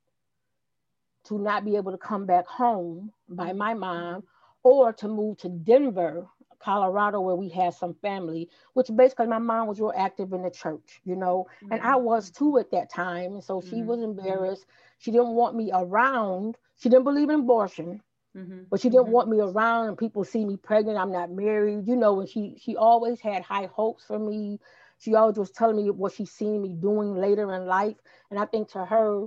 to 1.25 1.37
not 1.37 1.65
be 1.65 1.75
able 1.75 1.91
to 1.91 1.97
come 1.97 2.25
back 2.25 2.47
home 2.47 3.11
by 3.27 3.53
my 3.53 3.73
mom 3.73 4.23
or 4.63 4.93
to 4.93 5.07
move 5.07 5.37
to 5.37 5.49
Denver, 5.49 6.27
Colorado, 6.59 7.21
where 7.21 7.35
we 7.35 7.49
had 7.49 7.73
some 7.73 7.93
family, 7.95 8.49
which 8.73 8.89
basically 8.93 9.27
my 9.27 9.37
mom 9.37 9.67
was 9.67 9.79
real 9.79 9.93
active 9.95 10.33
in 10.33 10.43
the 10.43 10.49
church, 10.49 11.01
you 11.05 11.15
know, 11.15 11.47
mm-hmm. 11.63 11.73
and 11.73 11.81
I 11.81 11.95
was 11.95 12.29
too 12.29 12.57
at 12.57 12.71
that 12.71 12.89
time. 12.89 13.33
And 13.35 13.43
so 13.43 13.61
she 13.61 13.77
mm-hmm. 13.77 13.87
was 13.87 14.01
embarrassed. 14.01 14.65
She 14.97 15.11
didn't 15.11 15.29
want 15.29 15.55
me 15.55 15.71
around. 15.73 16.57
She 16.79 16.89
didn't 16.89 17.05
believe 17.05 17.29
in 17.29 17.41
abortion, 17.41 18.01
mm-hmm. 18.35 18.63
but 18.69 18.81
she 18.81 18.89
didn't 18.89 19.05
mm-hmm. 19.05 19.13
want 19.13 19.29
me 19.29 19.39
around 19.39 19.87
and 19.87 19.97
people 19.97 20.25
see 20.25 20.43
me 20.43 20.57
pregnant. 20.57 20.97
I'm 20.97 21.11
not 21.11 21.31
married, 21.31 21.87
you 21.87 21.95
know. 21.95 22.19
And 22.19 22.29
she 22.29 22.57
she 22.59 22.75
always 22.75 23.21
had 23.21 23.43
high 23.43 23.69
hopes 23.71 24.03
for 24.05 24.19
me. 24.19 24.59
She 24.99 25.15
always 25.15 25.37
was 25.37 25.51
telling 25.51 25.77
me 25.77 25.89
what 25.89 26.13
she 26.13 26.25
seen 26.25 26.61
me 26.61 26.73
doing 26.73 27.15
later 27.15 27.53
in 27.53 27.65
life, 27.65 27.97
and 28.29 28.39
I 28.39 28.45
think 28.45 28.69
to 28.71 28.85
her 28.85 29.25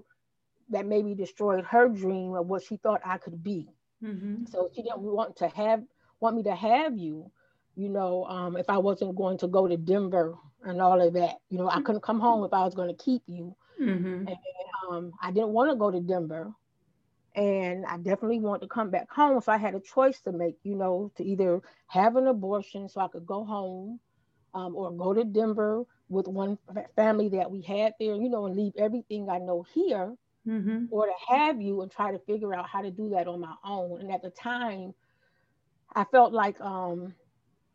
that 0.71 0.87
maybe 0.87 1.15
destroyed 1.15 1.65
her 1.65 1.89
dream 1.89 2.35
of 2.35 2.47
what 2.47 2.63
she 2.63 2.77
thought 2.77 3.01
I 3.05 3.19
could 3.19 3.43
be. 3.43 3.69
Mm-hmm. 4.03 4.47
So 4.47 4.71
she 4.75 4.83
didn't 4.83 5.01
want 5.01 5.37
to 5.37 5.49
have 5.49 5.83
want 6.21 6.37
me 6.37 6.43
to 6.45 6.55
have 6.55 6.97
you, 6.97 7.31
you 7.75 7.89
know, 7.89 8.25
um, 8.27 8.57
if 8.57 8.71
I 8.71 8.79
wasn't 8.79 9.17
going 9.17 9.39
to 9.39 9.49
go 9.49 9.67
to 9.67 9.77
Denver 9.77 10.37
and 10.65 10.81
all 10.81 11.01
of 11.01 11.13
that. 11.15 11.37
You 11.51 11.59
know, 11.59 11.69
I 11.69 11.81
couldn't 11.81 12.03
come 12.03 12.21
home 12.21 12.45
if 12.45 12.53
I 12.53 12.65
was 12.65 12.75
going 12.75 12.95
to 12.95 13.05
keep 13.05 13.23
you. 13.27 13.55
Mm-hmm. 13.81 14.29
And 14.29 14.37
um, 14.89 15.13
I 15.21 15.31
didn't 15.33 15.51
want 15.51 15.71
to 15.71 15.77
go 15.77 15.91
to 15.91 16.01
Denver. 16.01 16.53
And 17.35 17.87
I 17.87 17.97
definitely 17.97 18.41
wanted 18.41 18.63
to 18.63 18.69
come 18.69 18.91
back 18.91 19.11
home. 19.11 19.41
So 19.41 19.53
I 19.53 19.57
had 19.57 19.75
a 19.75 19.81
choice 19.81 20.21
to 20.23 20.33
make, 20.33 20.57
you 20.63 20.77
know, 20.77 21.11
to 21.17 21.25
either 21.25 21.61
have 21.87 22.17
an 22.17 22.27
abortion 22.27 22.89
so 22.89 23.01
I 23.01 23.09
could 23.09 23.27
go 23.27 23.45
home 23.45 23.99
um, 24.55 24.75
or 24.77 24.91
go 24.91 25.13
to 25.15 25.25
Denver 25.25 25.85
with 26.09 26.29
one 26.29 26.59
family 26.95 27.29
that 27.31 27.51
we 27.51 27.63
had 27.63 27.95
there, 27.99 28.15
you 28.15 28.29
know, 28.29 28.47
and 28.47 28.57
leave 28.57 28.73
everything 28.77 29.29
I 29.29 29.39
know 29.39 29.65
here, 29.75 30.15
mm-hmm. 30.47 30.85
or 30.91 31.07
to 31.07 31.13
have 31.29 31.61
you 31.61 31.83
and 31.83 31.91
try 31.91 32.13
to 32.13 32.19
figure 32.21 32.55
out 32.55 32.69
how 32.69 32.83
to 32.83 32.91
do 32.91 33.11
that 33.11 33.27
on 33.27 33.41
my 33.41 33.55
own. 33.65 34.01
And 34.01 34.13
at 34.13 34.23
the 34.23 34.31
time, 34.31 34.95
I 35.95 36.05
felt 36.05 36.33
like 36.33 36.61
um, 36.61 37.15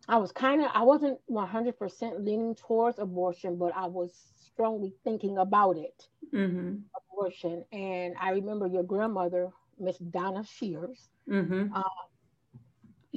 I 0.07 0.17
was 0.17 0.31
kind 0.31 0.61
of, 0.61 0.69
I 0.73 0.83
wasn't 0.83 1.19
100% 1.29 2.25
leaning 2.25 2.55
towards 2.55 2.99
abortion, 2.99 3.57
but 3.57 3.75
I 3.75 3.87
was 3.87 4.13
strongly 4.45 4.93
thinking 5.03 5.37
about 5.37 5.77
it, 5.77 6.07
mm-hmm. 6.33 6.75
abortion. 7.11 7.65
And 7.71 8.15
I 8.19 8.31
remember 8.31 8.67
your 8.67 8.83
grandmother, 8.83 9.49
Miss 9.79 9.97
Donna 9.97 10.43
Shears. 10.43 11.09
Mm-hmm. 11.29 11.73
Um, 11.73 11.83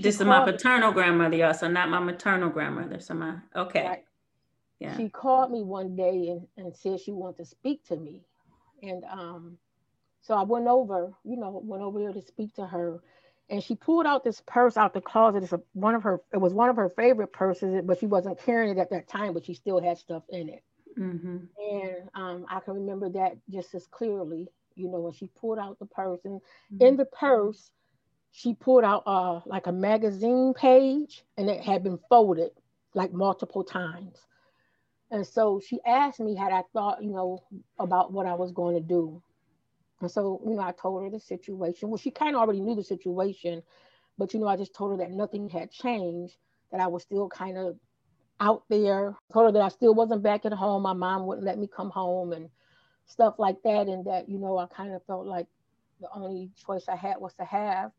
this 0.03 0.21
is 0.21 0.27
my 0.27 0.45
paternal 0.45 0.93
grandmother, 0.93 1.37
y'all, 1.37 1.55
so 1.55 1.69
not 1.69 1.89
my 1.89 2.01
maternal 2.01 2.51
grandmother. 2.51 3.01
So 3.01 3.15
my, 3.15 3.37
okay. 3.55 3.87
Right. 3.87 4.05
Yeah. 4.79 4.97
She 4.97 5.09
called 5.09 5.51
me 5.51 5.63
one 5.63 5.95
day 5.95 6.29
and, 6.29 6.47
and 6.57 6.75
said 6.75 7.01
she 7.01 7.13
wanted 7.13 7.37
to 7.39 7.45
speak 7.45 7.85
to 7.89 7.97
me. 7.97 8.23
And 8.83 9.05
um, 9.05 9.59
so 10.23 10.35
I 10.35 10.43
went 10.43 10.67
over, 10.67 11.13
you 11.25 11.37
know, 11.37 11.61
went 11.65 11.83
over 11.83 11.99
there 11.99 12.13
to 12.13 12.23
speak 12.23 12.55
to 12.55 12.67
her 12.67 13.01
and 13.51 13.63
she 13.63 13.75
pulled 13.75 14.07
out 14.07 14.25
this 14.25 14.41
purse 14.47 14.77
out 14.77 14.95
the 14.95 15.01
closet. 15.01 15.43
It's 15.43 15.53
a, 15.53 15.61
one 15.73 15.95
of 15.95 16.05
her. 16.05 16.21
It 16.33 16.39
was 16.39 16.55
one 16.55 16.71
of 16.71 16.77
her 16.77 16.89
favorite 16.89 17.33
purses, 17.33 17.83
but 17.85 17.99
she 17.99 18.07
wasn't 18.07 18.39
carrying 18.39 18.77
it 18.77 18.81
at 18.81 18.91
that 18.91 19.09
time. 19.09 19.35
But 19.35 19.45
she 19.45 19.55
still 19.55 19.83
had 19.83 19.99
stuff 19.99 20.23
in 20.31 20.49
it. 20.49 20.63
Mm-hmm. 20.97 21.37
And 21.59 22.09
um, 22.15 22.47
I 22.49 22.61
can 22.61 22.75
remember 22.75 23.11
that 23.11 23.37
just 23.51 23.75
as 23.75 23.87
clearly, 23.89 24.47
you 24.77 24.89
know, 24.89 25.01
when 25.01 25.13
she 25.13 25.29
pulled 25.41 25.59
out 25.59 25.79
the 25.81 25.87
purse. 25.87 26.21
And 26.25 26.41
mm-hmm. 26.41 26.87
in 26.87 26.97
the 26.97 27.07
purse, 27.07 27.71
she 28.33 28.55
pulled 28.55 28.85
out 28.85 29.03
uh, 29.07 29.41
like 29.47 29.67
a 29.67 29.73
magazine 29.73 30.55
page 30.55 31.25
and 31.37 31.49
it 31.51 31.61
had 31.63 31.83
been 31.83 31.99
folded 32.09 32.51
like 32.95 33.13
multiple 33.13 33.65
times. 33.65 34.17
And 35.11 35.27
so 35.27 35.61
she 35.65 35.81
asked 35.85 36.21
me 36.21 36.37
had 36.37 36.53
I 36.53 36.63
thought, 36.73 37.03
you 37.03 37.11
know, 37.11 37.43
about 37.79 38.13
what 38.13 38.27
I 38.27 38.35
was 38.35 38.53
going 38.53 38.77
to 38.77 38.81
do. 38.81 39.23
And 40.01 40.11
so, 40.11 40.41
you 40.47 40.55
know, 40.55 40.63
I 40.63 40.73
told 40.73 41.03
her 41.03 41.11
the 41.11 41.21
situation. 41.21 41.91
Well, 41.91 41.99
she 41.99 42.11
kind 42.11 42.35
of 42.35 42.41
already 42.41 42.61
knew 42.61 42.75
the 42.75 42.85
situation, 42.85 43.63
but, 44.17 44.33
you 44.33 44.41
know, 44.41 44.47
I 44.47 44.57
just 44.57 44.75
told 44.75 44.93
her 44.93 44.97
that 44.99 45.11
nothing 45.11 45.49
had 45.49 45.71
changed, 45.71 46.37
that 46.71 46.81
I 46.81 46.87
was 46.87 47.03
still 47.03 47.29
kind 47.29 47.59
of 47.59 47.77
out 48.39 48.63
there. 48.71 49.15
Told 49.33 49.47
her 49.47 49.53
that 49.53 49.63
I 49.63 49.69
still 49.69 49.95
wasn't 49.95 50.23
back 50.23 50.47
at 50.47 50.53
home. 50.53 50.83
My 50.83 50.93
mom 50.93 51.27
wouldn't 51.27 51.47
let 51.47 51.59
me 51.59 51.69
come 51.75 51.91
home 51.91 52.33
and 52.33 52.49
stuff 53.07 53.35
like 53.39 53.57
that. 53.65 53.89
And 53.89 54.07
that, 54.07 54.29
you 54.29 54.39
know, 54.39 54.57
I 54.57 54.67
kind 54.67 54.95
of 54.95 55.05
felt 55.05 55.27
like 55.27 55.47
the 56.01 56.09
only 56.15 56.51
choice 56.65 56.85
I 56.89 56.97
had 56.97 57.17
was 57.19 57.35
to 57.35 57.45
have, 57.45 57.91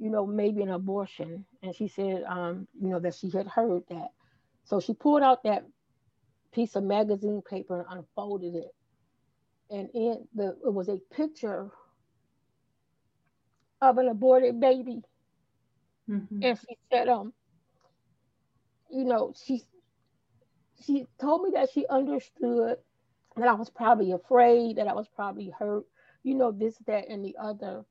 you 0.00 0.10
know, 0.10 0.26
maybe 0.26 0.62
an 0.62 0.70
abortion. 0.70 1.44
And 1.62 1.74
she 1.74 1.86
said, 1.86 2.24
um, 2.26 2.66
you 2.80 2.88
know, 2.88 2.98
that 3.00 3.14
she 3.14 3.30
had 3.30 3.46
heard 3.46 3.82
that. 3.90 4.08
So 4.64 4.80
she 4.80 4.94
pulled 4.94 5.22
out 5.22 5.44
that 5.44 5.66
piece 6.52 6.74
of 6.74 6.84
magazine 6.84 7.42
paper 7.48 7.80
and 7.80 7.98
unfolded 7.98 8.54
it. 8.54 8.74
And 9.70 9.88
in 9.94 10.26
the 10.34 10.56
it 10.64 10.72
was 10.72 10.88
a 10.88 10.98
picture 11.14 11.70
of 13.82 13.98
an 13.98 14.08
aborted 14.08 14.58
baby. 14.58 15.02
Mm-hmm. 16.08 16.42
And 16.42 16.58
she 16.58 16.76
said, 16.90 17.08
um, 17.08 17.32
you 18.90 19.04
know, 19.04 19.34
she 19.44 19.62
she 20.84 21.06
told 21.20 21.42
me 21.42 21.50
that 21.54 21.68
she 21.72 21.86
understood 21.88 22.78
that 23.36 23.48
I 23.48 23.52
was 23.52 23.70
probably 23.70 24.12
afraid, 24.12 24.76
that 24.76 24.88
I 24.88 24.94
was 24.94 25.06
probably 25.14 25.52
hurt, 25.56 25.84
you 26.22 26.34
know, 26.34 26.50
this, 26.52 26.76
that, 26.86 27.08
and 27.08 27.24
the 27.24 27.36
other. 27.40 27.84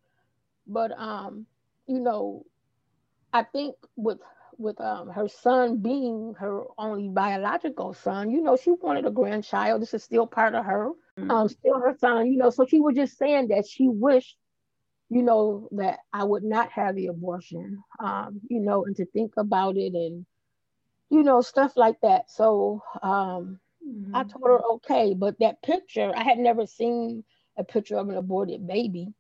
But 0.68 0.92
um, 0.98 1.46
you 1.90 2.00
know, 2.00 2.46
I 3.34 3.44
think 3.44 3.76
with 3.98 4.20
with 4.60 4.80
um, 4.82 5.10
her 5.10 5.28
son 5.28 5.78
being 5.78 6.36
her 6.38 6.64
only 6.78 7.08
biological 7.08 7.94
son, 7.94 8.30
you 8.30 8.42
know, 8.42 8.58
she 8.58 8.72
wanted 8.72 9.06
a 9.06 9.12
grandchild. 9.12 9.82
This 9.82 9.94
is 9.94 10.04
still 10.04 10.28
part 10.28 10.54
of 10.54 10.66
her, 10.66 10.92
mm-hmm. 11.18 11.32
um, 11.32 11.50
still 11.50 11.80
her 11.80 11.96
son, 12.00 12.32
you 12.32 12.38
know. 12.38 12.52
So 12.52 12.66
she 12.68 12.80
was 12.80 12.96
just 12.96 13.18
saying 13.18 13.48
that 13.48 13.68
she 13.68 13.88
wished, 13.88 14.38
you 15.10 15.24
know, 15.24 15.68
that 15.72 16.00
I 16.14 16.26
would 16.26 16.44
not 16.44 16.72
have 16.74 16.96
the 16.96 17.08
abortion, 17.08 17.82
um, 18.00 18.42
you 18.50 18.60
know, 18.60 18.86
and 18.86 18.96
to 18.98 19.06
think 19.06 19.34
about 19.38 19.78
it 19.78 19.94
and, 19.94 20.26
you 21.10 21.24
know, 21.24 21.42
stuff 21.42 21.74
like 21.76 22.00
that. 22.02 22.30
So 22.30 22.84
um, 23.02 23.60
mm-hmm. 23.88 24.16
I 24.16 24.24
told 24.26 24.44
her, 24.46 24.60
okay, 24.74 25.16
but 25.16 25.40
that 25.40 25.64
picture, 25.64 26.12
I 26.16 26.24
had 26.24 26.38
never 26.38 26.68
seen 26.68 27.24
a 27.58 27.64
picture 27.64 27.96
of 27.96 28.10
an 28.10 28.18
aborted 28.18 28.68
baby 28.68 29.14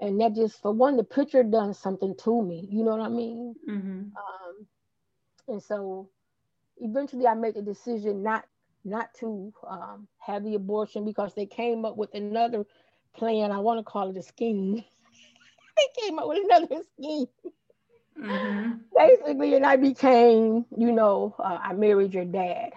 and 0.00 0.20
that 0.20 0.34
just 0.34 0.60
for 0.60 0.72
one 0.72 0.96
the 0.96 1.04
picture 1.04 1.42
done 1.42 1.74
something 1.74 2.14
to 2.16 2.42
me 2.42 2.68
you 2.70 2.84
know 2.84 2.96
what 2.96 3.00
i 3.00 3.08
mean? 3.08 3.54
Mm-hmm. 3.68 4.00
um, 4.16 4.66
and 5.48 5.62
so 5.62 6.08
eventually 6.78 7.26
i 7.26 7.34
made 7.34 7.54
the 7.54 7.62
decision 7.62 8.22
not 8.22 8.44
not 8.84 9.12
to 9.14 9.52
um, 9.68 10.08
have 10.18 10.44
the 10.44 10.54
abortion 10.54 11.04
because 11.04 11.34
they 11.34 11.46
came 11.46 11.84
up 11.84 11.96
with 11.96 12.14
another 12.14 12.64
plan. 13.14 13.52
I 13.52 13.58
want 13.58 13.78
to 13.78 13.84
call 13.84 14.10
it 14.10 14.16
a 14.16 14.22
scheme. 14.22 14.82
They 15.76 16.02
came 16.02 16.18
up 16.18 16.28
with 16.28 16.44
another 16.44 16.82
scheme. 16.92 17.26
Mm-hmm. 18.20 18.72
basically 18.94 19.54
and 19.54 19.64
i 19.64 19.76
became 19.76 20.66
you 20.76 20.92
know 20.92 21.34
uh, 21.38 21.58
i 21.62 21.72
married 21.72 22.12
your 22.12 22.26
dad. 22.26 22.72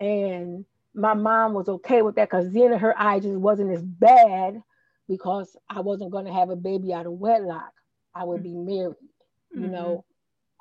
And 0.00 0.64
my 0.94 1.14
mom 1.14 1.52
was 1.52 1.68
okay 1.68 2.02
with 2.02 2.16
that 2.16 2.28
because 2.30 2.50
then 2.50 2.72
her 2.72 2.94
eye 3.00 3.20
just 3.20 3.36
wasn't 3.36 3.70
as 3.70 3.82
bad 3.82 4.62
because 5.08 5.56
I 5.68 5.80
wasn't 5.80 6.10
going 6.10 6.26
to 6.26 6.32
have 6.32 6.50
a 6.50 6.56
baby 6.56 6.92
out 6.92 7.06
of 7.06 7.12
wedlock. 7.12 7.72
I 8.14 8.24
would 8.24 8.42
be 8.42 8.54
married, 8.54 8.96
you 9.52 9.62
mm-hmm. 9.62 9.72
know. 9.72 10.04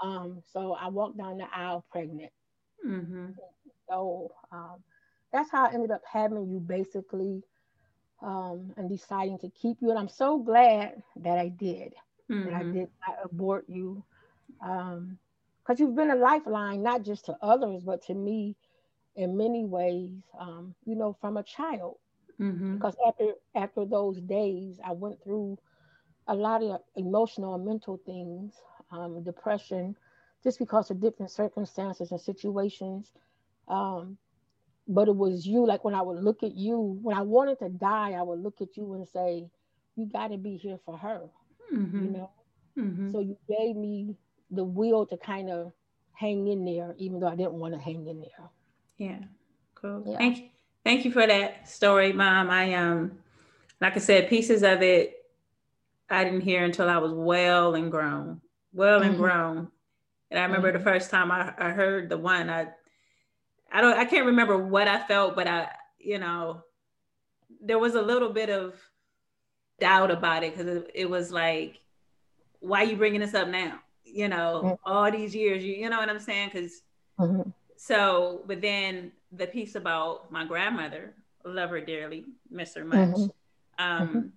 Um, 0.01 0.41
so 0.51 0.73
I 0.73 0.88
walked 0.89 1.17
down 1.17 1.38
the 1.38 1.45
aisle 1.53 1.85
pregnant. 1.91 2.31
Mm-hmm. 2.85 3.27
So 3.89 4.31
um, 4.51 4.83
that's 5.31 5.51
how 5.51 5.67
I 5.67 5.73
ended 5.73 5.91
up 5.91 6.01
having 6.12 6.50
you 6.50 6.59
basically 6.59 7.43
um, 8.21 8.73
and 8.77 8.89
deciding 8.89 9.38
to 9.39 9.50
keep 9.50 9.77
you. 9.81 9.89
And 9.89 9.99
I'm 9.99 10.10
so 10.10 10.38
glad 10.38 11.01
that 11.17 11.38
I 11.38 11.49
did, 11.49 11.93
mm-hmm. 12.29 12.45
that 12.45 12.53
I 12.53 12.63
mm-hmm. 12.63 12.73
did 12.73 12.89
not 13.08 13.17
abort 13.23 13.65
you. 13.67 14.03
Because 14.60 14.97
um, 14.97 15.77
you've 15.77 15.95
been 15.95 16.12
a 16.12 16.15
lifeline, 16.15 16.82
not 16.82 17.03
just 17.03 17.25
to 17.25 17.38
others, 17.41 17.84
but 17.84 18.03
to 18.08 18.13
me 18.13 18.56
in 19.15 19.38
many 19.38 19.63
ways, 19.63 20.10
um, 20.39 20.73
you 20.86 20.95
know, 20.95 21.15
from 21.21 21.38
a 21.38 21.43
child. 21.43 21.97
Mm-hmm. 22.43 22.75
Because 22.75 22.95
after 23.08 23.34
after 23.56 23.86
those 23.86 24.19
days, 24.21 24.79
I 24.86 24.91
went 24.91 25.23
through 25.23 25.58
a 26.27 26.36
lot 26.36 26.62
of 26.62 26.82
emotional 26.95 27.56
and 27.56 27.65
mental 27.65 27.99
things, 28.06 28.53
um, 28.91 29.23
depression, 29.23 29.95
just 30.43 30.60
because 30.60 30.91
of 30.91 30.99
different 30.99 31.32
circumstances 31.32 32.12
and 32.12 32.19
situations. 32.19 33.12
Um, 33.67 34.17
but 34.88 35.08
it 35.08 35.15
was 35.15 35.45
you, 35.45 35.65
like 35.65 35.86
when 35.86 35.95
I 35.95 36.01
would 36.01 36.21
look 36.21 36.43
at 36.43 36.56
you, 36.56 36.99
when 37.01 37.15
I 37.15 37.21
wanted 37.21 37.60
to 37.60 37.69
die, 37.69 38.12
I 38.12 38.21
would 38.21 38.39
look 38.39 38.60
at 38.62 38.75
you 38.75 38.93
and 38.93 39.08
say, 39.08 39.49
You 39.95 40.06
got 40.06 40.29
to 40.29 40.38
be 40.38 40.58
here 40.58 40.77
for 40.86 40.97
her, 40.97 41.21
mm-hmm. 41.73 42.03
you 42.03 42.12
know? 42.12 42.32
Mm-hmm. 42.77 43.12
So 43.12 43.19
you 43.19 43.38
gave 43.47 43.75
me 43.75 44.15
the 44.51 44.63
will 44.63 45.06
to 45.06 45.17
kind 45.17 45.49
of 45.49 45.71
hang 46.13 46.47
in 46.47 46.65
there, 46.65 46.93
even 46.97 47.19
though 47.19 47.27
I 47.27 47.36
didn't 47.36 47.53
want 47.53 47.73
to 47.73 47.79
hang 47.79 48.06
in 48.08 48.19
there. 48.19 48.49
Yeah, 48.97 49.19
cool. 49.75 50.03
Yeah. 50.06 50.17
Thank 50.17 50.38
you. 50.39 50.49
Thank 50.84 51.06
you 51.06 51.12
for 51.12 51.26
that 51.26 51.69
story, 51.69 52.12
Mom. 52.12 52.50
I 52.50 52.74
um, 52.74 53.19
like 53.80 53.96
I 53.96 54.00
said, 54.00 54.30
pieces 54.30 54.63
of 54.63 54.82
it 54.82 55.24
I 56.10 56.24
didn't 56.24 56.41
hear 56.41 56.63
until 56.63 56.89
I 56.89 56.98
was 56.98 57.12
well 57.12 57.76
and 57.76 57.89
grown, 57.89 58.41
well 58.74 59.00
mm-hmm. 59.00 59.10
and 59.10 59.17
grown. 59.17 59.67
And 60.30 60.39
I 60.39 60.43
remember 60.43 60.69
mm-hmm. 60.69 60.78
the 60.78 60.84
first 60.84 61.10
time 61.10 61.32
I, 61.32 61.54
I 61.58 61.69
heard 61.69 62.10
the 62.10 62.17
one, 62.17 62.50
I 62.50 62.67
I 63.72 63.82
don't 63.82 63.98
I 63.98 64.06
can't 64.06 64.28
remember 64.28 64.58
what 64.58 64.88
I 64.88 65.02
felt, 65.04 65.36
but 65.36 65.48
I, 65.48 65.69
you 66.00 66.19
know, 66.19 66.63
there 67.62 67.80
was 67.80 67.96
a 67.96 68.02
little 68.02 68.30
bit 68.30 68.50
of 68.50 68.76
doubt 69.80 70.12
about 70.12 70.43
it 70.43 70.56
because 70.56 70.78
it, 70.78 70.91
it, 70.93 71.10
was 71.10 71.32
like, 71.32 71.80
why 72.60 72.84
are 72.84 72.86
you 72.86 72.96
bringing 72.96 73.22
this 73.22 73.34
up 73.34 73.48
now? 73.48 73.80
You 74.04 74.28
know, 74.28 74.62
mm-hmm. 74.63 74.91
all 74.91 75.12
these 75.12 75.36
years, 75.36 75.63
you, 75.63 75.74
you 75.74 75.89
know 75.89 75.98
what 75.98 76.10
I'm 76.10 76.19
saying? 76.19 76.52
Because 76.54 76.82
mm-hmm. 77.19 77.50
so, 77.76 78.43
but 78.46 78.62
then 78.62 79.12
the 79.36 79.48
piece 79.48 79.76
about 79.76 80.32
my 80.32 80.46
grandmother, 80.46 81.13
love 81.43 81.69
her 81.72 81.82
dearly, 81.82 82.26
miss 82.50 82.76
her 82.76 82.86
much. 82.86 83.10
Mm-hmm. 83.10 83.84
Um, 83.84 84.08
mm-hmm. 84.08 84.28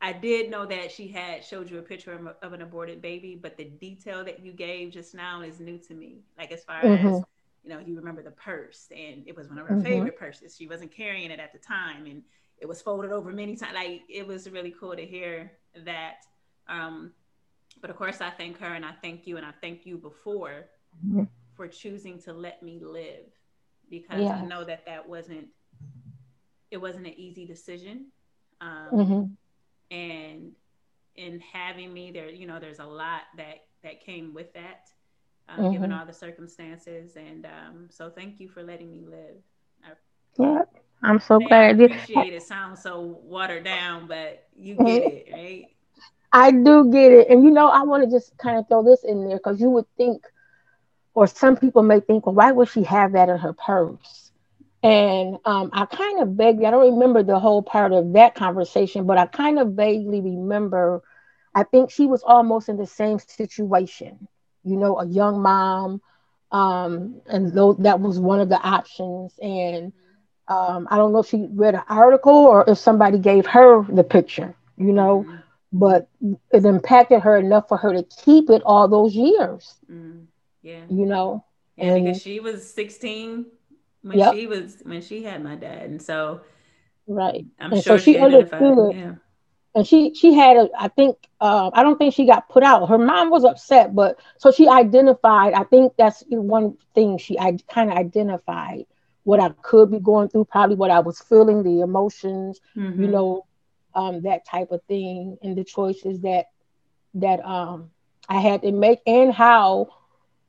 I 0.00 0.12
did 0.12 0.50
know 0.50 0.66
that 0.66 0.90
she 0.90 1.08
had 1.08 1.42
showed 1.44 1.70
you 1.70 1.78
a 1.78 1.82
picture 1.82 2.12
of, 2.12 2.26
of, 2.42 2.52
an 2.52 2.62
aborted 2.62 3.00
baby, 3.00 3.38
but 3.40 3.56
the 3.56 3.64
detail 3.64 4.24
that 4.24 4.44
you 4.44 4.52
gave 4.52 4.92
just 4.92 5.14
now 5.14 5.40
is 5.40 5.58
new 5.58 5.78
to 5.78 5.94
me. 5.94 6.20
Like 6.36 6.52
as 6.52 6.64
far 6.64 6.82
mm-hmm. 6.82 7.06
as 7.06 7.22
you 7.64 7.70
know, 7.70 7.78
you 7.78 7.96
remember 7.96 8.22
the 8.22 8.30
purse, 8.32 8.88
and 8.90 9.24
it 9.26 9.36
was 9.36 9.48
one 9.48 9.58
of 9.58 9.66
her 9.66 9.74
mm-hmm. 9.74 9.84
favorite 9.84 10.18
purses. 10.18 10.54
She 10.56 10.68
wasn't 10.68 10.92
carrying 10.92 11.30
it 11.30 11.40
at 11.40 11.52
the 11.52 11.58
time, 11.58 12.06
and 12.06 12.22
it 12.58 12.66
was 12.66 12.82
folded 12.82 13.10
over 13.10 13.32
many 13.32 13.56
times. 13.56 13.74
Like 13.74 14.02
it 14.08 14.26
was 14.26 14.50
really 14.50 14.74
cool 14.78 14.94
to 14.94 15.04
hear 15.04 15.52
that. 15.84 16.24
Um, 16.68 17.12
but 17.80 17.90
of 17.90 17.96
course, 17.96 18.20
I 18.20 18.30
thank 18.30 18.58
her, 18.58 18.74
and 18.74 18.84
I 18.84 18.92
thank 19.02 19.26
you, 19.26 19.36
and 19.36 19.46
I 19.46 19.52
thank 19.60 19.86
you 19.86 19.96
before 19.96 20.66
mm-hmm. 21.06 21.24
for 21.54 21.66
choosing 21.68 22.20
to 22.22 22.32
let 22.32 22.62
me 22.62 22.78
live 22.80 23.35
because 23.90 24.22
yeah. 24.22 24.36
I 24.36 24.44
know 24.44 24.64
that 24.64 24.86
that 24.86 25.08
wasn't 25.08 25.48
it 26.70 26.78
wasn't 26.78 27.06
an 27.06 27.18
easy 27.18 27.46
decision. 27.46 28.06
Um, 28.60 28.88
mm-hmm. 28.92 29.94
And 29.94 30.52
in 31.14 31.40
having 31.40 31.92
me 31.92 32.10
there, 32.10 32.28
you 32.28 32.46
know, 32.46 32.58
there's 32.58 32.78
a 32.78 32.84
lot 32.84 33.22
that 33.36 33.64
that 33.82 34.04
came 34.04 34.34
with 34.34 34.52
that, 34.54 34.88
um, 35.48 35.58
mm-hmm. 35.58 35.72
given 35.72 35.92
all 35.92 36.06
the 36.06 36.12
circumstances. 36.12 37.16
And 37.16 37.46
um, 37.46 37.88
so, 37.90 38.10
thank 38.10 38.40
you 38.40 38.48
for 38.48 38.62
letting 38.62 38.90
me 38.90 39.04
live. 39.06 39.36
I, 39.84 39.90
yeah, 40.38 40.62
I'm 41.02 41.20
so 41.20 41.38
glad. 41.38 41.80
I 41.80 41.84
appreciate 41.84 42.32
it. 42.32 42.42
Sounds 42.42 42.82
so 42.82 43.20
watered 43.22 43.64
down, 43.64 44.06
but 44.06 44.48
you 44.56 44.74
mm-hmm. 44.74 44.86
get 44.86 45.02
it, 45.04 45.28
right? 45.32 45.66
I 46.32 46.50
do 46.50 46.90
get 46.90 47.12
it, 47.12 47.28
and 47.30 47.44
you 47.44 47.50
know, 47.50 47.68
I 47.68 47.82
want 47.82 48.04
to 48.04 48.10
just 48.10 48.36
kind 48.38 48.58
of 48.58 48.68
throw 48.68 48.82
this 48.82 49.04
in 49.04 49.26
there 49.26 49.36
because 49.36 49.60
you 49.60 49.70
would 49.70 49.86
think 49.96 50.22
or 51.16 51.26
some 51.26 51.56
people 51.56 51.82
may 51.82 51.98
think, 51.98 52.26
well, 52.26 52.34
why 52.34 52.52
would 52.52 52.68
she 52.68 52.82
have 52.82 53.12
that 53.12 53.30
in 53.30 53.38
her 53.38 53.54
purse? 53.54 54.30
And 54.82 55.38
um, 55.46 55.70
I 55.72 55.86
kind 55.86 56.20
of 56.20 56.28
vaguely, 56.28 56.66
I 56.66 56.70
don't 56.70 56.92
remember 56.92 57.22
the 57.22 57.38
whole 57.38 57.62
part 57.62 57.92
of 57.92 58.12
that 58.12 58.34
conversation, 58.34 59.06
but 59.06 59.16
I 59.16 59.24
kind 59.24 59.58
of 59.58 59.72
vaguely 59.72 60.20
remember, 60.20 61.02
I 61.54 61.62
think 61.64 61.90
she 61.90 62.04
was 62.04 62.22
almost 62.22 62.68
in 62.68 62.76
the 62.76 62.86
same 62.86 63.18
situation, 63.18 64.28
you 64.62 64.76
know, 64.76 64.98
a 64.98 65.06
young 65.06 65.40
mom. 65.40 66.02
Um, 66.52 67.22
and 67.26 67.50
though 67.50 67.72
that 67.80 67.98
was 67.98 68.20
one 68.20 68.40
of 68.40 68.50
the 68.50 68.60
options. 68.60 69.32
And 69.40 69.94
um, 70.48 70.86
I 70.90 70.98
don't 70.98 71.14
know 71.14 71.20
if 71.20 71.28
she 71.28 71.48
read 71.50 71.76
an 71.76 71.82
article 71.88 72.34
or 72.34 72.68
if 72.68 72.76
somebody 72.76 73.18
gave 73.18 73.46
her 73.46 73.82
the 73.84 74.04
picture, 74.04 74.54
you 74.76 74.92
know, 74.92 75.24
mm-hmm. 75.26 75.36
but 75.72 76.08
it 76.52 76.66
impacted 76.66 77.22
her 77.22 77.38
enough 77.38 77.68
for 77.68 77.78
her 77.78 77.94
to 77.94 78.02
keep 78.02 78.50
it 78.50 78.60
all 78.66 78.86
those 78.86 79.14
years. 79.14 79.76
Mm-hmm. 79.90 80.24
Yeah. 80.66 80.84
You 80.90 81.06
know? 81.06 81.44
Yeah, 81.76 81.94
and 81.94 82.04
because 82.06 82.22
she 82.22 82.40
was 82.40 82.68
16 82.72 83.46
when 84.02 84.18
yep. 84.18 84.34
she 84.34 84.46
was 84.46 84.78
when 84.82 85.00
she 85.00 85.22
had 85.22 85.42
my 85.44 85.54
dad. 85.54 85.90
And 85.90 86.02
so 86.02 86.40
Right. 87.06 87.46
I'm 87.60 87.72
and 87.72 87.82
sure 87.82 87.98
so 87.98 88.04
she, 88.04 88.14
she 88.14 88.18
understood. 88.18 88.94
Yeah. 88.94 89.14
And 89.76 89.86
she 89.86 90.14
she 90.14 90.32
had 90.32 90.56
a, 90.56 90.68
I 90.76 90.88
think 90.88 91.18
uh, 91.40 91.70
I 91.72 91.82
don't 91.82 91.98
think 91.98 92.14
she 92.14 92.26
got 92.26 92.48
put 92.48 92.62
out. 92.62 92.88
Her 92.88 92.98
mom 92.98 93.30
was 93.30 93.44
upset, 93.44 93.94
but 93.94 94.18
so 94.38 94.50
she 94.50 94.66
identified. 94.66 95.52
I 95.52 95.64
think 95.64 95.92
that's 95.96 96.24
one 96.28 96.78
thing 96.94 97.18
she 97.18 97.38
I 97.38 97.58
kind 97.68 97.90
of 97.90 97.96
identified 97.96 98.86
what 99.24 99.38
I 99.38 99.50
could 99.62 99.90
be 99.90 100.00
going 100.00 100.28
through, 100.30 100.46
probably 100.46 100.76
what 100.76 100.90
I 100.90 101.00
was 101.00 101.20
feeling, 101.20 101.62
the 101.62 101.80
emotions, 101.80 102.60
mm-hmm. 102.76 103.02
you 103.02 103.08
know, 103.08 103.44
um, 103.94 104.22
that 104.22 104.46
type 104.46 104.70
of 104.70 104.82
thing, 104.84 105.36
and 105.42 105.56
the 105.56 105.64
choices 105.64 106.20
that 106.20 106.46
that 107.14 107.44
um, 107.44 107.90
I 108.28 108.40
had 108.40 108.62
to 108.62 108.72
make, 108.72 109.00
and 109.06 109.32
how 109.32 109.88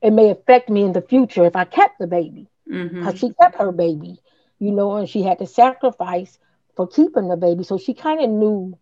it 0.02 0.12
may 0.12 0.30
affect 0.30 0.70
me 0.70 0.84
in 0.84 0.94
the 0.94 1.02
future 1.02 1.46
if 1.46 1.56
I 1.56 1.66
kept 1.66 2.00
the 2.00 2.08
baby, 2.08 2.48
because 2.66 2.92
mm-hmm. 2.92 3.16
she 3.16 3.34
kept 3.34 3.56
her 3.58 3.72
baby, 3.72 4.22
you 4.60 4.72
know, 4.72 4.96
and 4.96 5.10
she 5.10 5.24
had 5.24 5.40
to 5.40 5.48
sacrifice 5.48 6.38
for 6.76 6.88
keeping 6.88 7.28
the 7.28 7.38
baby. 7.38 7.64
So 7.64 7.78
she 7.78 7.94
kind 7.94 8.22
of 8.22 8.30
knew, 8.30 8.78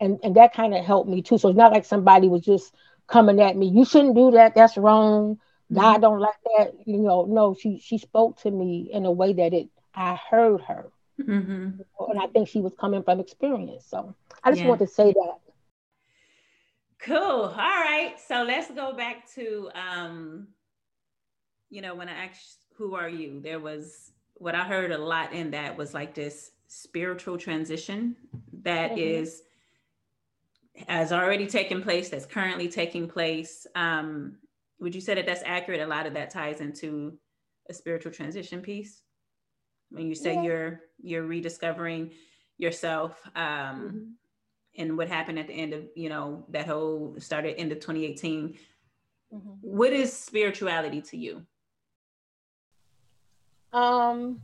and, 0.00 0.18
and 0.22 0.36
that 0.36 0.54
kind 0.54 0.74
of 0.74 0.84
helped 0.84 1.08
me 1.08 1.22
too. 1.22 1.38
So 1.38 1.48
it's 1.48 1.58
not 1.58 1.72
like 1.72 1.84
somebody 1.84 2.28
was 2.28 2.42
just 2.42 2.74
coming 3.06 3.40
at 3.40 3.56
me, 3.56 3.68
you 3.68 3.84
shouldn't 3.84 4.14
do 4.14 4.30
that, 4.32 4.54
that's 4.54 4.76
wrong. 4.76 5.38
God 5.72 5.94
mm-hmm. 5.94 6.00
don't 6.00 6.20
like 6.20 6.40
that. 6.56 6.72
You 6.86 6.98
know, 6.98 7.26
no, 7.26 7.54
she 7.58 7.78
she 7.78 7.98
spoke 7.98 8.40
to 8.40 8.50
me 8.50 8.88
in 8.92 9.04
a 9.04 9.12
way 9.12 9.34
that 9.34 9.52
it 9.52 9.68
I 9.94 10.18
heard 10.30 10.62
her. 10.62 10.90
Mm-hmm. 11.20 11.80
And 12.10 12.20
I 12.20 12.26
think 12.28 12.48
she 12.48 12.60
was 12.60 12.72
coming 12.78 13.02
from 13.02 13.20
experience. 13.20 13.84
So 13.86 14.14
I 14.42 14.50
just 14.50 14.62
yeah. 14.62 14.68
want 14.68 14.80
to 14.80 14.86
say 14.86 15.12
that. 15.12 15.38
Cool. 17.00 17.16
All 17.16 17.54
right. 17.54 18.14
So 18.26 18.42
let's 18.42 18.70
go 18.70 18.92
back 18.92 19.30
to 19.34 19.70
um, 19.74 20.48
you 21.70 21.82
know, 21.82 21.94
when 21.94 22.08
I 22.08 22.26
asked 22.26 22.64
who 22.76 22.94
are 22.94 23.08
you, 23.08 23.40
there 23.40 23.60
was 23.60 24.12
what 24.34 24.54
I 24.54 24.64
heard 24.64 24.92
a 24.92 24.98
lot 24.98 25.32
in 25.32 25.50
that 25.50 25.76
was 25.76 25.94
like 25.94 26.14
this 26.14 26.52
spiritual 26.68 27.38
transition 27.38 28.16
that 28.62 28.92
mm-hmm. 28.92 28.98
is 28.98 29.42
has 30.86 31.12
already 31.12 31.46
taken 31.46 31.82
place, 31.82 32.08
that's 32.08 32.26
currently 32.26 32.68
taking 32.68 33.08
place. 33.08 33.66
Um, 33.74 34.36
would 34.78 34.94
you 34.94 35.00
say 35.00 35.14
that 35.14 35.26
that's 35.26 35.42
accurate? 35.44 35.80
A 35.80 35.86
lot 35.86 36.06
of 36.06 36.14
that 36.14 36.30
ties 36.30 36.60
into 36.60 37.18
a 37.68 37.74
spiritual 37.74 38.12
transition 38.12 38.60
piece. 38.60 39.02
When 39.90 40.06
you 40.06 40.14
say 40.14 40.34
yeah. 40.34 40.42
you're 40.42 40.80
you're 41.02 41.26
rediscovering 41.26 42.12
yourself, 42.58 43.20
um, 43.34 43.44
mm-hmm. 43.44 43.98
And 44.78 44.96
what 44.96 45.08
happened 45.08 45.38
at 45.38 45.48
the 45.48 45.52
end 45.52 45.74
of 45.74 45.84
you 45.94 46.08
know 46.08 46.44
that 46.48 46.66
whole 46.66 47.14
started 47.18 47.56
end 47.58 47.72
of 47.72 47.80
2018. 47.80 48.56
Mm-hmm. 49.34 49.48
What 49.60 49.92
is 49.92 50.12
spirituality 50.12 51.02
to 51.02 51.16
you? 51.18 51.42
Um, 53.72 54.40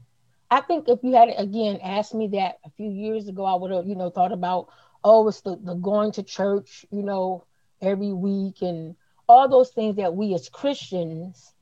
I 0.50 0.60
think 0.60 0.88
if 0.88 1.00
you 1.02 1.14
had 1.14 1.30
again 1.36 1.80
asked 1.82 2.14
me 2.14 2.28
that 2.28 2.58
a 2.64 2.70
few 2.76 2.90
years 2.90 3.28
ago, 3.28 3.44
I 3.44 3.54
would 3.54 3.70
have, 3.70 3.86
you 3.86 3.94
know, 3.94 4.10
thought 4.10 4.32
about, 4.32 4.68
oh, 5.02 5.26
it's 5.28 5.40
the, 5.40 5.56
the 5.56 5.74
going 5.74 6.12
to 6.12 6.22
church, 6.22 6.84
you 6.90 7.02
know, 7.02 7.44
every 7.80 8.12
week 8.12 8.62
and 8.62 8.94
all 9.28 9.48
those 9.48 9.70
things 9.70 9.96
that 9.96 10.14
we 10.14 10.34
as 10.34 10.48
Christians 10.48 11.54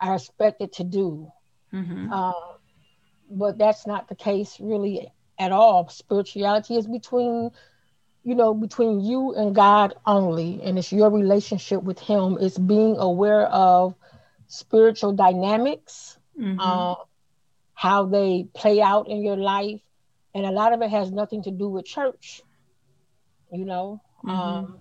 are 0.00 0.14
expected 0.14 0.72
to 0.74 0.84
do. 0.84 1.30
Mm-hmm. 1.72 2.12
Uh, 2.12 2.32
but 3.30 3.58
that's 3.58 3.86
not 3.86 4.08
the 4.08 4.14
case 4.14 4.58
really 4.60 5.12
at 5.38 5.52
all. 5.52 5.88
Spirituality 5.88 6.76
is 6.76 6.86
between, 6.86 7.50
you 8.22 8.34
know, 8.34 8.54
between 8.54 9.00
you 9.00 9.34
and 9.34 9.54
God 9.54 9.94
only, 10.06 10.60
and 10.62 10.78
it's 10.78 10.92
your 10.92 11.10
relationship 11.10 11.82
with 11.82 11.98
Him. 11.98 12.38
It's 12.40 12.58
being 12.58 12.96
aware 12.98 13.46
of 13.46 13.94
spiritual 14.46 15.12
dynamics. 15.12 16.18
Mm-hmm. 16.38 16.58
Uh, 16.58 16.94
how 17.80 18.04
they 18.04 18.46
play 18.52 18.82
out 18.82 19.08
in 19.08 19.22
your 19.24 19.38
life. 19.38 19.80
And 20.34 20.44
a 20.44 20.50
lot 20.50 20.74
of 20.74 20.82
it 20.82 20.90
has 20.90 21.10
nothing 21.10 21.44
to 21.44 21.50
do 21.50 21.66
with 21.66 21.86
church, 21.86 22.42
you 23.50 23.64
know, 23.64 24.02
mm-hmm. 24.22 24.28
um, 24.28 24.78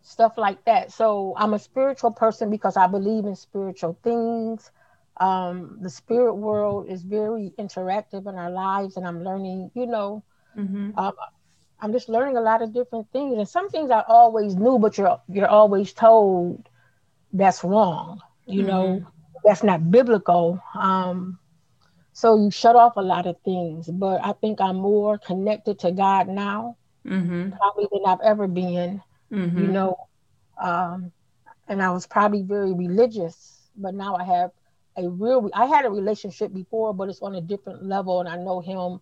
stuff 0.00 0.38
like 0.38 0.64
that. 0.64 0.92
So 0.92 1.34
I'm 1.36 1.52
a 1.52 1.58
spiritual 1.58 2.12
person 2.12 2.48
because 2.48 2.78
I 2.78 2.86
believe 2.86 3.26
in 3.26 3.36
spiritual 3.36 3.98
things. 4.02 4.70
Um, 5.18 5.76
the 5.82 5.90
spirit 5.90 6.36
world 6.36 6.88
is 6.88 7.02
very 7.02 7.52
interactive 7.58 8.26
in 8.26 8.34
our 8.36 8.50
lives, 8.50 8.96
and 8.96 9.06
I'm 9.06 9.22
learning, 9.22 9.72
you 9.74 9.86
know, 9.86 10.24
mm-hmm. 10.56 10.98
um, 10.98 11.12
I'm 11.80 11.92
just 11.92 12.08
learning 12.08 12.36
a 12.36 12.40
lot 12.40 12.62
of 12.62 12.72
different 12.72 13.10
things. 13.12 13.36
And 13.36 13.48
some 13.48 13.68
things 13.68 13.90
I 13.90 14.02
always 14.08 14.54
knew, 14.54 14.78
but 14.78 14.96
you're 14.96 15.20
you're 15.28 15.48
always 15.48 15.92
told 15.92 16.68
that's 17.32 17.62
wrong, 17.62 18.20
you 18.46 18.60
mm-hmm. 18.60 18.68
know 18.68 19.06
that's 19.44 19.62
not 19.62 19.90
biblical. 19.90 20.62
Um, 20.74 21.38
so 22.12 22.36
you 22.42 22.50
shut 22.50 22.76
off 22.76 22.96
a 22.96 23.02
lot 23.02 23.26
of 23.26 23.36
things. 23.44 23.88
But 23.88 24.24
I 24.24 24.32
think 24.32 24.60
I'm 24.60 24.76
more 24.76 25.18
connected 25.18 25.78
to 25.80 25.92
God 25.92 26.28
now, 26.28 26.76
mm-hmm. 27.06 27.50
probably 27.50 27.88
than 27.92 28.02
I've 28.06 28.20
ever 28.24 28.48
been. 28.48 29.02
Mm-hmm. 29.30 29.58
You 29.58 29.66
know, 29.66 29.96
um, 30.62 31.12
and 31.68 31.82
I 31.82 31.90
was 31.90 32.06
probably 32.06 32.42
very 32.42 32.72
religious, 32.72 33.68
but 33.76 33.94
now 33.94 34.16
I 34.16 34.24
have 34.24 34.50
a 34.96 35.08
real. 35.08 35.50
I 35.52 35.66
had 35.66 35.84
a 35.84 35.90
relationship 35.90 36.54
before, 36.54 36.94
but 36.94 37.08
it's 37.08 37.20
on 37.20 37.34
a 37.34 37.40
different 37.40 37.84
level, 37.84 38.20
and 38.20 38.28
I 38.28 38.36
know 38.36 38.60
Him 38.60 39.00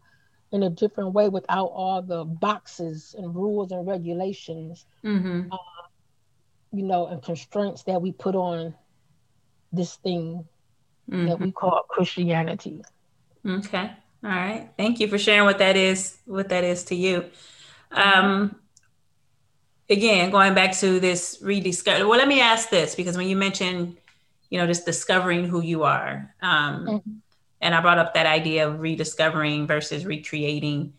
in 0.55 0.63
a 0.63 0.71
different 0.71 1.13
way 1.13 1.29
without 1.29 1.67
all 1.67 2.01
the 2.01 2.25
boxes 2.25 3.17
and 3.19 3.35
rules 3.35 3.73
and 3.73 3.85
regulations. 3.87 4.87
Mm-hmm. 5.05 5.53
Uh, 5.53 5.57
you 6.73 6.85
know, 6.85 7.09
and 7.09 7.21
constraints 7.23 7.83
that 7.83 8.01
we 8.01 8.13
put 8.13 8.37
on 8.37 8.73
this 9.73 9.97
thing 9.97 10.47
mm-hmm. 11.11 11.27
that 11.27 11.41
we 11.41 11.51
call 11.51 11.83
Christianity. 11.89 12.83
Okay. 13.45 13.91
All 14.23 14.31
right. 14.31 14.71
Thank 14.77 15.01
you 15.01 15.09
for 15.09 15.19
sharing 15.19 15.45
what 15.45 15.59
that 15.59 15.77
is, 15.77 16.19
what 16.25 16.49
that 16.51 16.63
is 16.63 16.85
to 16.85 16.95
you. 16.95 17.25
Um, 17.91 18.55
again, 19.91 20.31
going 20.31 20.55
back 20.55 20.73
to 20.79 21.01
this 21.01 21.39
rediscover. 21.43 22.07
Well, 22.07 22.19
let 22.19 22.29
me 22.29 22.41
ask 22.41 22.71
this 22.71 22.95
because 22.95 23.17
when 23.17 23.29
you 23.29 23.37
mentioned, 23.37 23.97
you 24.51 24.59
know, 24.59 24.69
just 24.69 24.87
discovering 24.87 25.47
who 25.47 25.63
you 25.63 25.83
are, 25.83 26.33
um, 26.41 26.87
mm-hmm. 26.87 27.11
And 27.65 27.75
I 27.75 27.81
brought 27.81 27.99
up 27.99 28.13
that 28.13 28.27
idea 28.27 28.69
of 28.69 28.79
rediscovering 28.79 29.67
versus 29.67 30.05
recreating. 30.05 30.93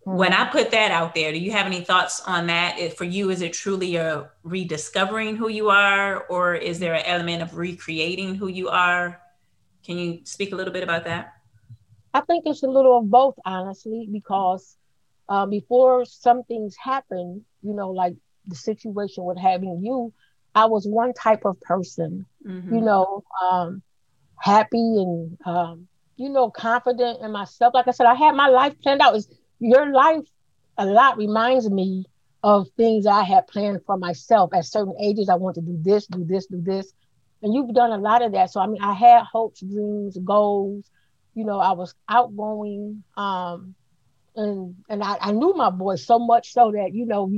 When 0.00 0.32
I 0.32 0.44
put 0.44 0.72
that 0.72 0.90
out 0.90 1.14
there, 1.14 1.30
do 1.32 1.38
you 1.38 1.52
have 1.52 1.66
any 1.66 1.82
thoughts 1.82 2.20
on 2.26 2.48
that? 2.48 2.80
If 2.80 2.96
for 2.96 3.04
you, 3.04 3.30
is 3.30 3.40
it 3.40 3.52
truly 3.52 3.94
a 3.94 4.28
rediscovering 4.42 5.36
who 5.36 5.48
you 5.48 5.70
are, 5.70 6.24
or 6.24 6.56
is 6.56 6.80
there 6.80 6.94
an 6.94 7.04
element 7.06 7.42
of 7.42 7.56
recreating 7.56 8.34
who 8.34 8.48
you 8.48 8.68
are? 8.68 9.20
Can 9.86 9.96
you 9.96 10.20
speak 10.24 10.52
a 10.52 10.56
little 10.56 10.72
bit 10.72 10.82
about 10.82 11.04
that? 11.04 11.34
I 12.12 12.22
think 12.22 12.44
it's 12.46 12.64
a 12.64 12.68
little 12.68 12.98
of 12.98 13.08
both, 13.08 13.36
honestly, 13.46 14.08
because 14.10 14.76
uh, 15.28 15.46
before 15.46 16.04
some 16.04 16.42
things 16.42 16.74
happen, 16.76 17.44
you 17.62 17.72
know, 17.72 17.90
like 17.90 18.14
the 18.46 18.56
situation 18.56 19.24
with 19.24 19.38
having 19.38 19.80
you, 19.84 20.12
I 20.56 20.66
was 20.66 20.88
one 20.88 21.14
type 21.14 21.44
of 21.44 21.60
person, 21.60 22.26
mm-hmm. 22.44 22.74
you 22.74 22.80
know, 22.80 23.22
um, 23.42 23.82
happy 24.44 24.76
and, 24.76 25.38
um, 25.46 25.88
you 26.16 26.28
know, 26.28 26.50
confident 26.50 27.22
in 27.22 27.32
myself. 27.32 27.72
Like 27.72 27.88
I 27.88 27.92
said, 27.92 28.06
I 28.06 28.14
had 28.14 28.36
my 28.36 28.48
life 28.48 28.74
planned 28.82 29.00
out. 29.00 29.16
It's, 29.16 29.26
your 29.58 29.90
life 29.90 30.26
a 30.76 30.84
lot 30.84 31.16
reminds 31.16 31.70
me 31.70 32.04
of 32.42 32.68
things 32.76 33.06
I 33.06 33.22
had 33.22 33.46
planned 33.46 33.80
for 33.86 33.96
myself 33.96 34.52
at 34.52 34.66
certain 34.66 34.94
ages. 35.00 35.30
I 35.30 35.36
want 35.36 35.54
to 35.54 35.62
do 35.62 35.78
this, 35.80 36.06
do 36.06 36.24
this, 36.24 36.46
do 36.46 36.60
this. 36.60 36.92
And 37.42 37.54
you've 37.54 37.72
done 37.74 37.90
a 37.92 37.96
lot 37.96 38.20
of 38.20 38.32
that. 38.32 38.50
So 38.50 38.60
I 38.60 38.66
mean, 38.66 38.82
I 38.82 38.92
had 38.92 39.22
hopes, 39.22 39.60
dreams, 39.60 40.18
goals. 40.22 40.90
You 41.34 41.46
know, 41.46 41.58
I 41.58 41.72
was 41.72 41.94
outgoing. 42.06 43.02
Um, 43.16 43.74
and 44.36 44.76
and 44.90 45.02
I, 45.02 45.16
I 45.20 45.32
knew 45.32 45.54
my 45.54 45.70
voice 45.70 46.04
so 46.04 46.18
much 46.18 46.52
so 46.52 46.70
that, 46.72 46.92
you 46.92 47.06
know, 47.06 47.32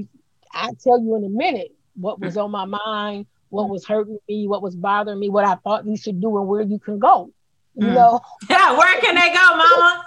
I 0.53 0.71
tell 0.83 1.01
you 1.01 1.15
in 1.15 1.25
a 1.25 1.29
minute 1.29 1.73
what 1.95 2.21
was 2.21 2.37
on 2.37 2.51
my 2.51 2.65
mind, 2.65 3.27
what 3.51 3.69
was 3.69 3.87
hurting 3.87 4.19
me, 4.29 4.49
what 4.49 4.63
was 4.63 4.77
bothering 4.77 5.19
me, 5.19 5.31
what 5.31 5.45
I 5.45 5.55
thought 5.57 5.87
you 5.87 5.97
should 5.97 6.21
do 6.21 6.37
and 6.39 6.49
where 6.49 6.63
you 6.63 6.79
can 6.79 6.99
go. 6.99 7.31
You 7.75 7.89
mm. 7.89 7.95
know. 7.95 8.21
Yeah, 8.51 8.77
where 8.77 9.01
can 9.01 9.15
they 9.15 9.33
go, 9.33 9.57
mama? 9.57 10.05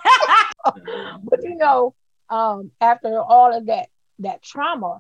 but 1.23 1.43
you 1.43 1.56
know, 1.56 1.93
um, 2.30 2.71
after 2.82 3.19
all 3.21 3.56
of 3.56 3.67
that 3.67 3.89
that 4.19 4.41
trauma 4.41 4.99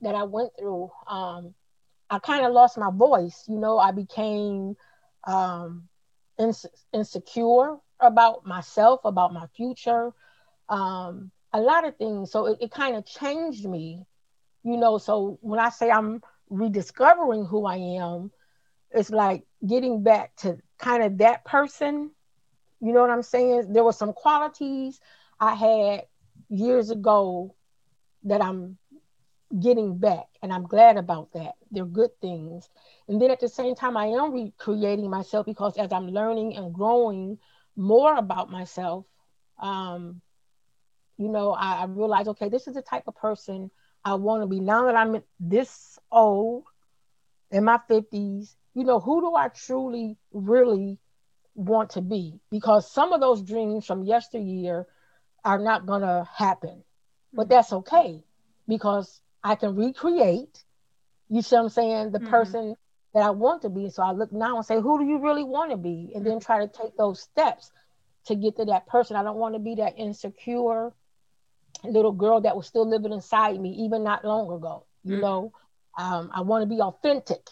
that 0.00 0.14
I 0.14 0.24
went 0.24 0.50
through, 0.58 0.90
um, 1.06 1.54
I 2.10 2.18
kind 2.18 2.44
of 2.44 2.52
lost 2.52 2.78
my 2.78 2.90
voice. 2.92 3.44
You 3.48 3.58
know, 3.58 3.78
I 3.78 3.92
became 3.92 4.76
um, 5.24 5.88
ins- 6.38 6.66
insecure 6.92 7.76
about 8.00 8.44
myself, 8.44 9.00
about 9.04 9.32
my 9.32 9.46
future, 9.56 10.12
um, 10.68 11.30
a 11.52 11.60
lot 11.60 11.86
of 11.86 11.96
things. 11.96 12.30
So 12.30 12.46
it, 12.46 12.58
it 12.60 12.70
kind 12.70 12.96
of 12.96 13.06
changed 13.06 13.64
me. 13.64 14.04
You 14.64 14.76
know, 14.76 14.98
so 14.98 15.38
when 15.40 15.58
I 15.58 15.70
say 15.70 15.90
I'm 15.90 16.22
rediscovering 16.52 17.46
who 17.46 17.66
I 17.66 17.76
am, 17.76 18.30
it's 18.90 19.10
like 19.10 19.44
getting 19.66 20.02
back 20.02 20.36
to 20.36 20.58
kind 20.78 21.02
of 21.02 21.18
that 21.18 21.44
person. 21.44 22.10
You 22.80 22.92
know 22.92 23.00
what 23.00 23.10
I'm 23.10 23.22
saying? 23.22 23.72
There 23.72 23.84
were 23.84 23.92
some 23.92 24.12
qualities 24.12 25.00
I 25.40 25.54
had 25.54 26.02
years 26.48 26.90
ago 26.90 27.54
that 28.24 28.42
I'm 28.42 28.76
getting 29.60 29.98
back, 29.98 30.26
and 30.42 30.52
I'm 30.52 30.64
glad 30.64 30.96
about 30.96 31.32
that. 31.32 31.52
They're 31.70 31.84
good 31.84 32.10
things. 32.20 32.68
And 33.08 33.20
then 33.20 33.30
at 33.30 33.40
the 33.40 33.48
same 33.48 33.74
time, 33.74 33.96
I 33.96 34.06
am 34.06 34.32
recreating 34.32 35.10
myself 35.10 35.46
because 35.46 35.76
as 35.76 35.92
I'm 35.92 36.08
learning 36.08 36.56
and 36.56 36.72
growing 36.72 37.38
more 37.76 38.14
about 38.16 38.50
myself, 38.50 39.06
um, 39.60 40.20
you 41.18 41.28
know, 41.28 41.52
I, 41.52 41.82
I 41.82 41.84
realized, 41.84 42.28
okay, 42.28 42.48
this 42.48 42.66
is 42.66 42.74
the 42.74 42.82
type 42.82 43.04
of 43.06 43.14
person 43.14 43.70
I 44.04 44.14
want 44.14 44.42
to 44.42 44.46
be. 44.46 44.60
Now 44.60 44.86
that 44.86 44.96
I'm 44.96 45.22
this 45.38 45.98
old, 46.10 46.64
in 47.52 47.64
my 47.64 47.78
50s, 47.88 48.54
you 48.74 48.84
know, 48.84 48.98
who 48.98 49.20
do 49.20 49.34
I 49.34 49.48
truly, 49.48 50.16
really 50.32 50.98
want 51.54 51.90
to 51.90 52.00
be? 52.00 52.40
Because 52.50 52.90
some 52.90 53.12
of 53.12 53.20
those 53.20 53.42
dreams 53.42 53.86
from 53.86 54.02
yesteryear 54.02 54.86
are 55.44 55.58
not 55.58 55.86
going 55.86 56.00
to 56.00 56.26
happen. 56.34 56.82
But 57.32 57.48
that's 57.48 57.72
okay 57.72 58.22
because 58.68 59.20
I 59.44 59.54
can 59.54 59.74
recreate, 59.74 60.64
you 61.28 61.42
see 61.42 61.56
what 61.56 61.62
I'm 61.62 61.68
saying, 61.68 62.10
the 62.12 62.18
mm-hmm. 62.18 62.30
person 62.30 62.76
that 63.14 63.22
I 63.22 63.30
want 63.30 63.62
to 63.62 63.68
be. 63.68 63.90
So 63.90 64.02
I 64.02 64.12
look 64.12 64.32
now 64.32 64.56
and 64.56 64.64
say, 64.64 64.80
who 64.80 64.98
do 64.98 65.04
you 65.04 65.18
really 65.18 65.44
want 65.44 65.70
to 65.70 65.76
be? 65.76 66.12
And 66.14 66.26
then 66.26 66.40
try 66.40 66.64
to 66.64 66.68
take 66.68 66.96
those 66.96 67.20
steps 67.20 67.70
to 68.26 68.34
get 68.34 68.56
to 68.56 68.66
that 68.66 68.86
person. 68.86 69.16
I 69.16 69.22
don't 69.22 69.36
want 69.36 69.54
to 69.54 69.58
be 69.58 69.74
that 69.76 69.98
insecure 69.98 70.92
little 71.84 72.12
girl 72.12 72.40
that 72.40 72.56
was 72.56 72.66
still 72.66 72.88
living 72.88 73.12
inside 73.12 73.60
me, 73.60 73.70
even 73.84 74.04
not 74.04 74.24
long 74.24 74.50
ago. 74.52 74.84
You 75.04 75.14
mm-hmm. 75.14 75.20
know, 75.22 75.52
um, 75.98 76.30
I 76.34 76.42
want 76.42 76.62
to 76.62 76.66
be 76.66 76.80
authentic. 76.80 77.48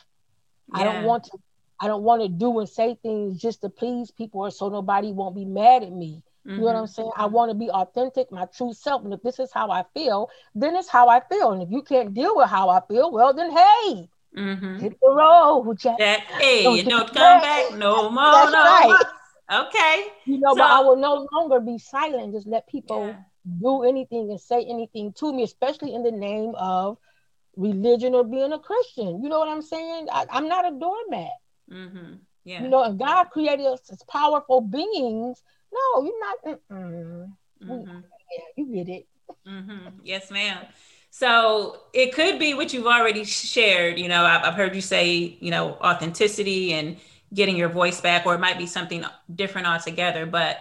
Yeah. 0.72 0.80
I 0.80 0.84
don't 0.84 1.04
want 1.04 1.24
to. 1.24 1.38
I 1.82 1.86
don't 1.86 2.02
want 2.02 2.20
to 2.22 2.28
do 2.28 2.58
and 2.58 2.68
say 2.68 2.98
things 3.02 3.40
just 3.40 3.62
to 3.62 3.70
please 3.70 4.10
people 4.10 4.42
or 4.42 4.50
so 4.50 4.68
nobody 4.68 5.12
won't 5.12 5.34
be 5.34 5.46
mad 5.46 5.82
at 5.82 5.92
me. 5.92 6.22
Mm-hmm. 6.46 6.50
You 6.50 6.56
know 6.58 6.64
what 6.64 6.76
I'm 6.76 6.84
mm-hmm. 6.84 6.92
saying? 6.92 7.10
I 7.16 7.26
want 7.26 7.50
to 7.50 7.54
be 7.54 7.70
authentic, 7.70 8.30
my 8.30 8.46
true 8.54 8.74
self. 8.74 9.02
And 9.02 9.14
if 9.14 9.22
this 9.22 9.38
is 9.38 9.50
how 9.52 9.70
I 9.70 9.84
feel, 9.94 10.28
then 10.54 10.76
it's 10.76 10.90
how 10.90 11.08
I 11.08 11.20
feel. 11.20 11.52
And 11.52 11.62
if 11.62 11.70
you 11.70 11.82
can't 11.82 12.12
deal 12.12 12.36
with 12.36 12.48
how 12.48 12.68
I 12.68 12.80
feel, 12.86 13.10
well, 13.10 13.32
then 13.32 13.50
hey, 13.50 14.08
mm-hmm. 14.36 14.78
hit 14.78 14.98
the 15.00 15.10
road, 15.10 15.74
Jack. 15.78 15.98
That, 15.98 16.20
hey, 16.20 16.64
don't 16.64 16.76
you 16.76 16.82
don't 16.84 17.06
come 17.14 17.40
back 17.40 17.74
no 17.74 18.10
more. 18.10 18.30
That's 18.30 18.52
no 18.52 18.62
right. 18.62 18.86
More. 18.88 19.66
Okay. 19.66 20.06
You 20.26 20.38
know, 20.38 20.52
so, 20.52 20.58
but 20.58 20.70
I 20.70 20.80
will 20.80 20.96
no 20.96 21.26
longer 21.32 21.60
be 21.60 21.78
silent. 21.78 22.34
Just 22.34 22.46
let 22.46 22.68
people 22.68 23.08
yeah. 23.08 23.16
Do 23.58 23.82
anything 23.82 24.30
and 24.30 24.40
say 24.40 24.64
anything 24.64 25.12
to 25.14 25.32
me, 25.32 25.42
especially 25.42 25.94
in 25.94 26.02
the 26.02 26.10
name 26.10 26.54
of 26.56 26.98
religion 27.56 28.14
or 28.14 28.24
being 28.24 28.52
a 28.52 28.58
Christian. 28.58 29.22
You 29.22 29.28
know 29.28 29.38
what 29.38 29.48
I'm 29.48 29.62
saying? 29.62 30.08
I, 30.12 30.26
am 30.30 30.48
not 30.48 30.66
a 30.66 30.78
doormat. 30.78 31.30
Mm-hmm. 31.70 32.14
Yeah. 32.44 32.62
You 32.62 32.68
know, 32.68 32.82
and 32.82 32.98
God 32.98 33.24
created 33.30 33.66
us 33.66 33.80
as 33.90 34.02
powerful 34.04 34.60
beings. 34.60 35.42
No, 35.72 36.04
you're 36.04 36.20
not. 36.20 36.60
Mm-hmm. 36.72 37.24
Yeah, 37.66 38.44
you 38.56 38.74
get 38.74 38.88
it. 38.88 39.06
Mm-hmm. 39.46 39.88
Yes, 40.02 40.30
ma'am. 40.30 40.64
So 41.10 41.80
it 41.92 42.14
could 42.14 42.38
be 42.38 42.54
what 42.54 42.72
you've 42.72 42.86
already 42.86 43.24
shared. 43.24 43.98
You 43.98 44.08
know, 44.08 44.24
I've, 44.24 44.44
I've 44.44 44.54
heard 44.54 44.74
you 44.74 44.80
say, 44.80 45.36
you 45.40 45.50
know, 45.50 45.72
authenticity 45.82 46.72
and 46.72 46.96
getting 47.34 47.56
your 47.56 47.68
voice 47.68 48.00
back, 48.00 48.26
or 48.26 48.34
it 48.34 48.40
might 48.40 48.58
be 48.58 48.66
something 48.66 49.04
different 49.34 49.66
altogether. 49.66 50.26
But 50.26 50.58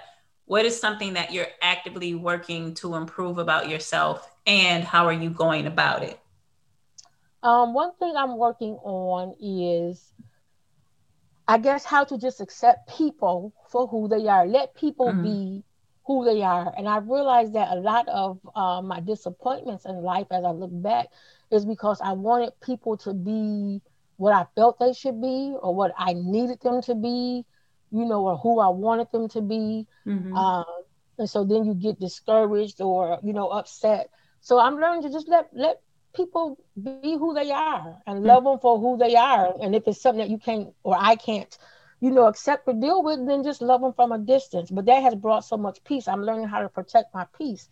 what 0.50 0.66
is 0.66 0.80
something 0.80 1.14
that 1.14 1.32
you're 1.32 1.46
actively 1.62 2.16
working 2.16 2.74
to 2.74 2.96
improve 2.96 3.38
about 3.38 3.70
yourself, 3.70 4.36
and 4.48 4.84
how 4.84 5.06
are 5.06 5.14
you 5.14 5.30
going 5.30 5.68
about 5.68 6.02
it? 6.02 6.20
Um, 7.44 7.76
one 7.76 7.92
thing 8.00 8.16
I'm 8.18 8.36
working 8.36 8.74
on 8.82 9.36
is, 9.40 10.12
I 11.48 11.60
guess, 11.60 11.86
how 11.86 12.04
to 12.04 12.18
just 12.18 12.42
accept 12.42 12.90
people 12.98 13.54
for 13.70 13.86
who 13.86 14.08
they 14.08 14.28
are. 14.28 14.48
Let 14.48 14.74
people 14.74 15.10
mm-hmm. 15.10 15.24
be 15.24 15.64
who 16.08 16.26
they 16.26 16.42
are. 16.42 16.74
And 16.76 16.88
I 16.88 16.98
realized 16.98 17.54
that 17.54 17.72
a 17.72 17.76
lot 17.76 18.08
of 18.08 18.40
uh, 18.56 18.82
my 18.82 19.02
disappointments 19.02 19.86
in 19.86 20.02
life, 20.02 20.26
as 20.32 20.44
I 20.44 20.50
look 20.50 20.72
back, 20.74 21.10
is 21.52 21.64
because 21.64 22.02
I 22.04 22.14
wanted 22.14 22.60
people 22.60 22.98
to 22.98 23.14
be 23.14 23.84
what 24.18 24.34
I 24.34 24.48
felt 24.56 24.80
they 24.80 24.94
should 24.94 25.22
be, 25.22 25.54
or 25.62 25.76
what 25.76 25.94
I 25.96 26.14
needed 26.14 26.60
them 26.62 26.82
to 26.82 26.96
be, 26.96 27.46
you 27.92 28.06
know, 28.06 28.28
or 28.28 28.38
who 28.38 28.60
I 28.60 28.70
wanted 28.70 29.12
them 29.12 29.28
to 29.30 29.42
be. 29.42 29.88
Mm-hmm. 30.06 30.36
Uh, 30.36 30.64
and 31.18 31.30
so 31.30 31.44
then 31.44 31.66
you 31.66 31.74
get 31.74 32.00
discouraged 32.00 32.82
or 32.82 33.20
you 33.24 33.34
know 33.34 33.50
upset. 33.50 34.10
So 34.42 34.60
I'm 34.60 34.80
learning 34.80 35.04
to 35.04 35.12
just 35.12 35.28
let 35.28 35.50
let 35.54 35.82
people 36.16 36.58
be 36.82 37.18
who 37.18 37.34
they 37.34 37.52
are 37.52 37.98
and 38.08 38.24
love 38.24 38.44
them 38.44 38.60
for 38.60 38.80
who 38.80 38.98
they 38.98 39.16
are. 39.16 39.54
And 39.62 39.76
if 39.76 39.88
it's 39.88 40.02
something 40.02 40.20
that 40.20 40.30
you 40.30 40.38
can't 40.38 40.74
or 40.84 40.96
I 40.98 41.16
can't, 41.16 41.56
you 42.00 42.12
know, 42.12 42.26
accept 42.26 42.68
or 42.68 42.74
deal 42.74 43.04
with, 43.04 43.28
then 43.28 43.44
just 43.44 43.62
love 43.62 43.82
them 43.82 43.94
from 43.94 44.12
a 44.12 44.18
distance. 44.18 44.72
But 44.72 44.86
that 44.86 45.04
has 45.04 45.16
brought 45.16 45.46
so 45.46 45.58
much 45.58 45.84
peace. 45.84 46.08
I'm 46.08 46.24
learning 46.24 46.48
how 46.48 46.62
to 46.62 46.70
protect 46.70 47.14
my 47.14 47.26
peace. 47.38 47.70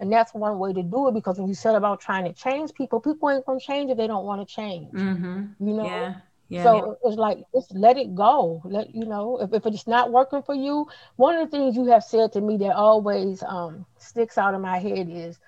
And 0.00 0.12
that's 0.12 0.32
one 0.32 0.58
way 0.58 0.72
to 0.72 0.82
do 0.82 1.08
it 1.08 1.14
because 1.14 1.38
when 1.38 1.48
you 1.48 1.54
said 1.54 1.74
about 1.74 2.00
trying 2.00 2.24
to 2.24 2.32
change 2.32 2.72
people, 2.72 3.00
people 3.00 3.30
ain't 3.30 3.44
gonna 3.44 3.58
change 3.58 3.90
if 3.90 3.96
they 3.96 4.06
don't 4.06 4.24
want 4.24 4.46
to 4.46 4.54
change. 4.54 4.92
Mm-hmm. 4.92 5.66
You 5.66 5.74
know? 5.74 5.84
Yeah. 5.84 6.14
Yeah. 6.48 6.62
So 6.62 6.98
it's 7.04 7.16
like 7.16 7.38
just 7.54 7.74
let 7.74 7.98
it 7.98 8.14
go. 8.14 8.62
Let 8.64 8.94
you 8.94 9.04
know 9.04 9.38
if, 9.40 9.52
if 9.52 9.66
it's 9.66 9.86
not 9.86 10.10
working 10.10 10.42
for 10.42 10.54
you. 10.54 10.86
One 11.16 11.36
of 11.36 11.50
the 11.50 11.56
things 11.56 11.76
you 11.76 11.84
have 11.86 12.04
said 12.04 12.32
to 12.32 12.40
me 12.40 12.56
that 12.58 12.74
always 12.74 13.42
um, 13.42 13.84
sticks 13.98 14.38
out 14.38 14.54
in 14.54 14.62
my 14.62 14.78
head 14.78 15.08
is 15.10 15.38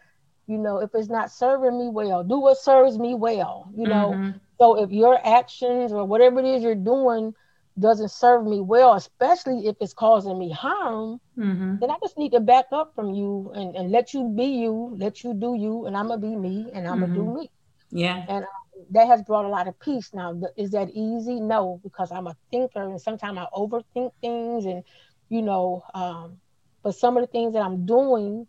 you 0.50 0.58
know 0.58 0.78
if 0.78 0.90
it's 0.94 1.08
not 1.08 1.30
serving 1.30 1.78
me 1.78 1.88
well 1.88 2.24
do 2.24 2.40
what 2.40 2.58
serves 2.58 2.98
me 2.98 3.14
well 3.14 3.70
you 3.76 3.86
know 3.86 4.12
mm-hmm. 4.14 4.36
so 4.58 4.82
if 4.82 4.90
your 4.90 5.16
actions 5.24 5.92
or 5.92 6.04
whatever 6.04 6.40
it 6.40 6.44
is 6.44 6.62
you're 6.62 6.74
doing 6.74 7.32
doesn't 7.78 8.10
serve 8.10 8.44
me 8.44 8.60
well 8.60 8.94
especially 8.94 9.66
if 9.66 9.76
it's 9.80 9.94
causing 9.94 10.36
me 10.36 10.50
harm 10.50 11.20
mm-hmm. 11.38 11.76
then 11.80 11.88
i 11.88 11.96
just 12.02 12.18
need 12.18 12.32
to 12.32 12.40
back 12.40 12.64
up 12.72 12.92
from 12.96 13.14
you 13.14 13.52
and, 13.54 13.76
and 13.76 13.92
let 13.92 14.12
you 14.12 14.28
be 14.36 14.44
you 14.44 14.92
let 14.98 15.22
you 15.22 15.32
do 15.34 15.54
you 15.54 15.86
and 15.86 15.96
i'm 15.96 16.08
gonna 16.08 16.20
be 16.20 16.34
me 16.34 16.68
and 16.74 16.86
i'm 16.88 16.98
mm-hmm. 16.98 17.02
gonna 17.02 17.14
do 17.14 17.20
mm-hmm. 17.20 17.40
me 17.40 17.50
yeah 17.92 18.24
and 18.28 18.44
uh, 18.44 18.59
that 18.90 19.06
has 19.06 19.22
brought 19.22 19.44
a 19.44 19.48
lot 19.48 19.68
of 19.68 19.78
peace 19.80 20.10
now 20.14 20.40
is 20.56 20.70
that 20.70 20.88
easy 20.90 21.40
no 21.40 21.80
because 21.82 22.10
i'm 22.12 22.26
a 22.26 22.36
thinker 22.50 22.82
and 22.82 23.00
sometimes 23.00 23.38
i 23.38 23.46
overthink 23.54 24.12
things 24.20 24.64
and 24.64 24.82
you 25.28 25.42
know 25.42 25.82
um, 25.94 26.38
but 26.82 26.94
some 26.94 27.16
of 27.16 27.22
the 27.22 27.26
things 27.26 27.52
that 27.54 27.62
i'm 27.62 27.84
doing 27.86 28.46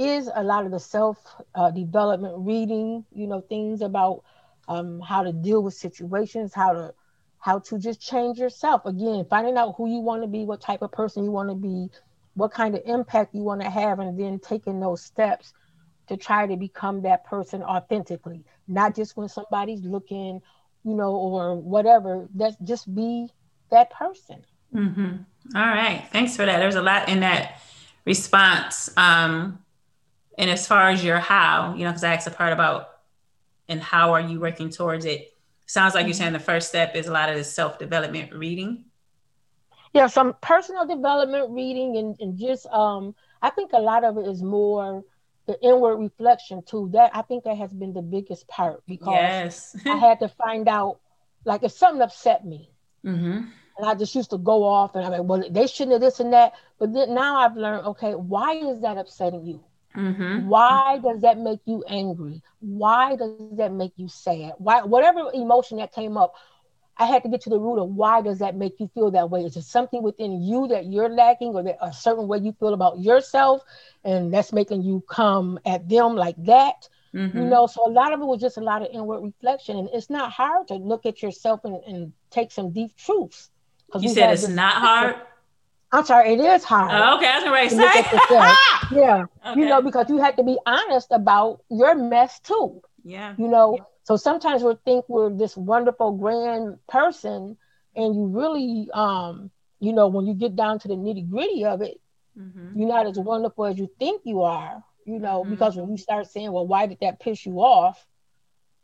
is 0.00 0.30
a 0.34 0.42
lot 0.42 0.64
of 0.64 0.70
the 0.70 0.80
self 0.80 1.18
uh, 1.54 1.70
development 1.70 2.34
reading, 2.38 3.04
you 3.12 3.26
know, 3.26 3.42
things 3.42 3.82
about 3.82 4.24
um, 4.66 5.00
how 5.00 5.22
to 5.22 5.32
deal 5.32 5.62
with 5.62 5.74
situations, 5.74 6.54
how 6.54 6.72
to 6.72 6.94
how 7.38 7.58
to 7.58 7.78
just 7.78 8.00
change 8.00 8.38
yourself. 8.38 8.86
Again, 8.86 9.26
finding 9.28 9.58
out 9.58 9.74
who 9.76 9.88
you 9.90 10.00
want 10.00 10.22
to 10.22 10.28
be, 10.28 10.44
what 10.44 10.60
type 10.60 10.82
of 10.82 10.92
person 10.92 11.24
you 11.24 11.30
want 11.30 11.50
to 11.50 11.54
be, 11.54 11.88
what 12.34 12.50
kind 12.50 12.74
of 12.74 12.82
impact 12.86 13.34
you 13.34 13.42
want 13.42 13.60
to 13.60 13.68
have, 13.68 13.98
and 13.98 14.18
then 14.18 14.38
taking 14.38 14.80
those 14.80 15.02
steps 15.02 15.52
to 16.10 16.16
try 16.16 16.44
to 16.44 16.56
become 16.56 17.02
that 17.02 17.24
person 17.24 17.62
authentically, 17.62 18.42
not 18.66 18.96
just 18.96 19.16
when 19.16 19.28
somebody's 19.28 19.82
looking, 19.82 20.42
you 20.82 20.94
know, 20.94 21.14
or 21.14 21.54
whatever. 21.54 22.26
That's 22.34 22.56
just 22.64 22.92
be 22.92 23.28
that 23.70 23.92
person. 23.92 24.44
Mm-hmm. 24.74 25.56
All 25.56 25.66
right. 25.66 26.04
Thanks 26.10 26.34
for 26.34 26.44
that. 26.44 26.58
There's 26.58 26.74
a 26.74 26.82
lot 26.82 27.08
in 27.08 27.20
that 27.20 27.60
response. 28.04 28.90
Um, 28.96 29.60
and 30.36 30.50
as 30.50 30.66
far 30.66 30.88
as 30.88 31.04
your 31.04 31.20
how, 31.20 31.74
you 31.76 31.84
know, 31.84 31.90
because 31.90 32.02
I 32.02 32.12
asked 32.12 32.26
a 32.26 32.32
part 32.32 32.52
about 32.52 32.88
and 33.68 33.80
how 33.80 34.12
are 34.12 34.20
you 34.20 34.40
working 34.40 34.68
towards 34.68 35.04
it? 35.04 35.32
Sounds 35.66 35.94
like 35.94 36.06
you're 36.06 36.14
saying 36.14 36.32
the 36.32 36.40
first 36.40 36.70
step 36.70 36.96
is 36.96 37.06
a 37.06 37.12
lot 37.12 37.28
of 37.28 37.36
the 37.36 37.44
self 37.44 37.78
development 37.78 38.32
reading. 38.32 38.86
Yeah, 39.92 40.08
some 40.08 40.34
personal 40.40 40.88
development 40.88 41.52
reading 41.52 41.98
and, 41.98 42.16
and 42.18 42.36
just 42.36 42.66
um 42.66 43.14
I 43.42 43.50
think 43.50 43.70
a 43.74 43.78
lot 43.78 44.02
of 44.02 44.18
it 44.18 44.26
is 44.26 44.42
more 44.42 45.04
the 45.50 45.60
inward 45.66 45.96
reflection 45.96 46.62
too. 46.62 46.90
That 46.92 47.10
I 47.14 47.22
think 47.22 47.44
that 47.44 47.56
has 47.56 47.72
been 47.72 47.92
the 47.92 48.02
biggest 48.02 48.46
part 48.46 48.82
because 48.86 49.14
yes. 49.14 49.76
I 49.84 49.96
had 49.96 50.20
to 50.20 50.28
find 50.28 50.68
out 50.68 51.00
like 51.44 51.62
if 51.62 51.72
something 51.72 52.02
upset 52.02 52.46
me. 52.46 52.70
Mm-hmm. 53.04 53.44
And 53.78 53.88
I 53.88 53.94
just 53.94 54.14
used 54.14 54.30
to 54.30 54.38
go 54.38 54.62
off 54.62 54.94
and 54.94 55.04
I'm 55.04 55.12
like, 55.12 55.22
well, 55.24 55.42
they 55.50 55.66
shouldn't 55.66 55.92
have 55.92 56.00
this 56.00 56.20
and 56.20 56.32
that. 56.32 56.52
But 56.78 56.92
then 56.92 57.14
now 57.14 57.38
I've 57.38 57.56
learned, 57.56 57.86
okay, 57.86 58.12
why 58.12 58.52
is 58.54 58.82
that 58.82 58.98
upsetting 58.98 59.46
you? 59.46 59.64
Mm-hmm. 59.96 60.48
Why 60.48 61.00
does 61.02 61.22
that 61.22 61.38
make 61.38 61.60
you 61.64 61.82
angry? 61.88 62.42
Why 62.60 63.16
does 63.16 63.32
that 63.56 63.72
make 63.72 63.92
you 63.96 64.08
sad? 64.08 64.52
Why, 64.58 64.82
whatever 64.82 65.30
emotion 65.32 65.78
that 65.78 65.92
came 65.92 66.16
up, 66.16 66.34
I 67.00 67.06
had 67.06 67.22
to 67.22 67.30
get 67.30 67.40
to 67.42 67.50
the 67.50 67.58
root 67.58 67.82
of 67.82 67.88
why 67.88 68.20
does 68.20 68.40
that 68.40 68.56
make 68.56 68.78
you 68.78 68.90
feel 68.94 69.10
that 69.12 69.30
way? 69.30 69.40
Is 69.40 69.56
it 69.56 69.62
something 69.62 70.02
within 70.02 70.42
you 70.42 70.68
that 70.68 70.84
you're 70.84 71.08
lacking, 71.08 71.54
or 71.54 71.62
that 71.62 71.78
a 71.80 71.92
certain 71.92 72.28
way 72.28 72.38
you 72.38 72.52
feel 72.60 72.74
about 72.74 73.00
yourself, 73.00 73.62
and 74.04 74.32
that's 74.32 74.52
making 74.52 74.82
you 74.82 75.02
come 75.08 75.58
at 75.64 75.88
them 75.88 76.14
like 76.14 76.36
that? 76.44 76.88
Mm-hmm. 77.14 77.38
You 77.38 77.44
know, 77.44 77.66
so 77.66 77.86
a 77.86 77.90
lot 77.90 78.12
of 78.12 78.20
it 78.20 78.26
was 78.26 78.40
just 78.40 78.58
a 78.58 78.60
lot 78.60 78.82
of 78.82 78.88
inward 78.92 79.22
reflection, 79.22 79.78
and 79.78 79.88
it's 79.94 80.10
not 80.10 80.30
hard 80.30 80.68
to 80.68 80.74
look 80.74 81.06
at 81.06 81.22
yourself 81.22 81.60
and, 81.64 81.82
and 81.86 82.12
take 82.30 82.52
some 82.52 82.70
deep 82.70 82.94
truths. 82.96 83.50
You 83.98 84.10
said 84.10 84.32
it's 84.32 84.46
not 84.46 84.74
hard. 84.74 85.16
I'm 85.92 86.04
sorry, 86.04 86.34
it 86.34 86.40
is 86.40 86.62
hard. 86.62 86.90
Oh, 86.92 87.16
okay, 87.16 87.26
I 87.26 87.64
was 87.64 87.72
going 87.72 87.88
to 87.88 88.20
say. 88.92 88.96
yeah, 88.96 89.24
okay. 89.44 89.58
you 89.58 89.66
know, 89.66 89.82
because 89.82 90.08
you 90.08 90.18
have 90.18 90.36
to 90.36 90.44
be 90.44 90.56
honest 90.66 91.08
about 91.10 91.62
your 91.68 91.96
mess 91.96 92.38
too. 92.40 92.80
Yeah. 93.04 93.34
You 93.38 93.48
know, 93.48 93.76
yeah. 93.76 93.84
so 94.04 94.16
sometimes 94.16 94.62
we 94.62 94.74
think 94.84 95.04
we're 95.08 95.30
this 95.30 95.56
wonderful, 95.56 96.12
grand 96.12 96.78
person, 96.88 97.56
and 97.96 98.14
you 98.14 98.26
really, 98.26 98.88
um, 98.92 99.50
you 99.78 99.92
know, 99.92 100.08
when 100.08 100.26
you 100.26 100.34
get 100.34 100.56
down 100.56 100.78
to 100.80 100.88
the 100.88 100.94
nitty 100.94 101.28
gritty 101.28 101.64
of 101.64 101.82
it, 101.82 102.00
mm-hmm. 102.38 102.78
you're 102.78 102.88
not 102.88 103.06
as 103.06 103.18
wonderful 103.18 103.66
as 103.66 103.78
you 103.78 103.88
think 103.98 104.22
you 104.24 104.42
are. 104.42 104.82
You 105.06 105.18
know, 105.18 105.42
mm-hmm. 105.42 105.50
because 105.50 105.76
when 105.76 105.90
you 105.90 105.96
start 105.96 106.26
saying, 106.26 106.52
"Well, 106.52 106.66
why 106.66 106.86
did 106.86 106.98
that 107.00 107.20
piss 107.20 107.44
you 107.46 107.60
off?" 107.60 108.06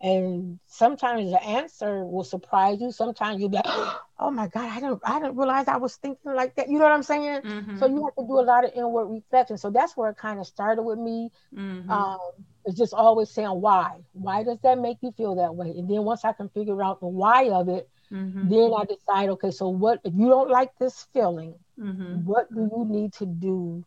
And 0.00 0.58
sometimes 0.66 1.30
the 1.30 1.42
answer 1.42 2.04
will 2.04 2.24
surprise 2.24 2.78
you. 2.80 2.92
Sometimes 2.92 3.40
you'll 3.40 3.48
be 3.48 3.56
like, 3.56 3.66
"Oh 4.18 4.30
my 4.30 4.46
God, 4.48 4.64
I 4.64 4.80
didn't, 4.80 5.00
I 5.04 5.20
didn't 5.20 5.36
realize 5.36 5.68
I 5.68 5.76
was 5.76 5.96
thinking 5.96 6.34
like 6.34 6.54
that." 6.56 6.68
You 6.68 6.78
know 6.78 6.84
what 6.84 6.92
I'm 6.92 7.02
saying? 7.02 7.42
Mm-hmm. 7.42 7.78
So 7.78 7.86
you 7.86 8.04
have 8.04 8.14
to 8.16 8.26
do 8.26 8.38
a 8.38 8.42
lot 8.42 8.64
of 8.64 8.72
inward 8.74 9.06
reflection. 9.06 9.56
So 9.56 9.70
that's 9.70 9.96
where 9.96 10.10
it 10.10 10.18
kind 10.18 10.38
of 10.38 10.46
started 10.46 10.82
with 10.82 10.98
me. 10.98 11.30
Mm-hmm. 11.54 11.90
Um, 11.90 12.18
it's 12.66 12.76
just 12.76 12.92
always 12.92 13.30
saying 13.30 13.48
why. 13.48 14.00
Why 14.12 14.42
does 14.42 14.58
that 14.62 14.78
make 14.78 14.98
you 15.00 15.12
feel 15.16 15.36
that 15.36 15.54
way? 15.54 15.70
And 15.70 15.88
then 15.88 16.02
once 16.04 16.24
I 16.24 16.32
can 16.32 16.50
figure 16.50 16.82
out 16.82 17.00
the 17.00 17.06
why 17.06 17.48
of 17.48 17.68
it, 17.70 17.88
mm-hmm. 18.12 18.48
then 18.50 18.72
I 18.76 18.84
decide, 18.84 19.30
okay, 19.30 19.50
so 19.50 19.68
what 19.68 20.00
if 20.04 20.12
you 20.14 20.28
don't 20.28 20.50
like 20.50 20.76
this 20.78 21.06
feeling? 21.14 21.54
Mm-hmm. 21.78 22.26
What 22.26 22.52
do 22.52 22.60
you 22.60 22.84
need 22.86 23.14
to 23.14 23.26
do 23.26 23.84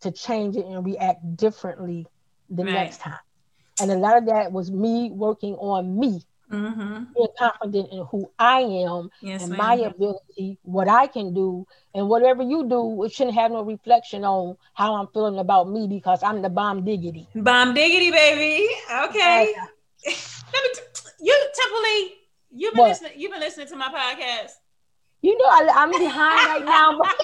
to 0.00 0.10
change 0.10 0.56
it 0.56 0.66
and 0.66 0.84
react 0.84 1.36
differently 1.36 2.06
the 2.50 2.64
right. 2.64 2.72
next 2.72 3.00
time? 3.00 3.18
And 3.80 3.90
a 3.90 3.96
lot 3.96 4.16
of 4.16 4.26
that 4.26 4.52
was 4.52 4.70
me 4.70 5.10
working 5.10 5.54
on 5.54 5.98
me, 5.98 6.22
mm-hmm. 6.50 7.04
being 7.14 7.28
confident 7.36 7.92
in 7.92 8.06
who 8.06 8.30
I 8.38 8.60
am 8.60 9.10
yes, 9.20 9.42
and 9.42 9.50
ma'am. 9.50 9.58
my 9.58 9.74
ability, 9.74 10.58
what 10.62 10.88
I 10.88 11.08
can 11.08 11.34
do, 11.34 11.66
and 11.92 12.08
whatever 12.08 12.42
you 12.42 12.68
do, 12.68 13.02
it 13.02 13.12
shouldn't 13.12 13.36
have 13.36 13.50
no 13.50 13.62
reflection 13.62 14.24
on 14.24 14.56
how 14.74 14.94
I'm 14.94 15.08
feeling 15.08 15.38
about 15.38 15.68
me 15.68 15.88
because 15.88 16.22
I'm 16.22 16.40
the 16.40 16.48
bomb 16.48 16.84
diggity. 16.84 17.28
Bomb 17.34 17.74
diggity, 17.74 18.12
baby. 18.12 18.68
Okay. 19.08 19.54
Uh, 19.60 19.66
Let 20.06 20.62
me 20.62 20.70
t- 20.74 21.10
you 21.20 21.50
Temple 21.54 21.80
you've 22.50 22.74
been 22.74 22.80
what? 22.80 22.88
listening. 22.90 23.12
You've 23.16 23.32
been 23.32 23.40
listening 23.40 23.66
to 23.68 23.76
my 23.76 23.88
podcast. 23.88 24.52
You 25.22 25.36
know, 25.38 25.46
I, 25.46 25.82
am 25.82 25.90
behind 25.90 26.48
right 26.50 26.64
now. 26.64 26.98
But 26.98 27.08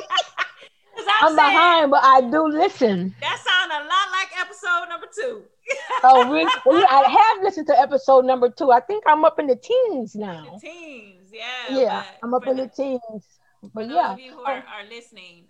I'm, 0.96 1.28
I'm 1.28 1.36
saying, 1.36 1.36
behind, 1.36 1.90
but 1.90 2.00
I 2.02 2.20
do 2.22 2.48
listen. 2.48 3.14
That 3.20 3.38
sounds 3.38 3.72
a 3.72 3.84
lot 3.84 4.10
like 4.10 4.40
episode 4.40 4.88
number 4.88 5.06
two 5.14 5.42
oh, 6.04 6.30
really? 6.30 6.50
Well, 6.66 6.84
I 6.88 7.08
have 7.08 7.44
listened 7.44 7.66
to 7.68 7.78
episode 7.78 8.24
number 8.24 8.48
two. 8.50 8.70
I 8.70 8.80
think 8.80 9.04
I'm 9.06 9.24
up 9.24 9.38
in 9.38 9.46
the 9.46 9.56
teens 9.56 10.14
now. 10.14 10.58
The 10.60 10.68
teens, 10.68 11.30
yeah. 11.32 11.78
Yeah, 11.78 12.04
I'm 12.22 12.34
up 12.34 12.46
in 12.46 12.56
the, 12.56 12.64
the 12.64 12.68
teens. 12.68 13.24
But 13.62 13.88
those 13.88 13.92
yeah, 13.92 14.12
of 14.12 14.20
you 14.20 14.32
who 14.32 14.40
are, 14.42 14.56
are 14.56 14.88
listening, 14.88 15.44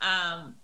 um, 0.00 0.56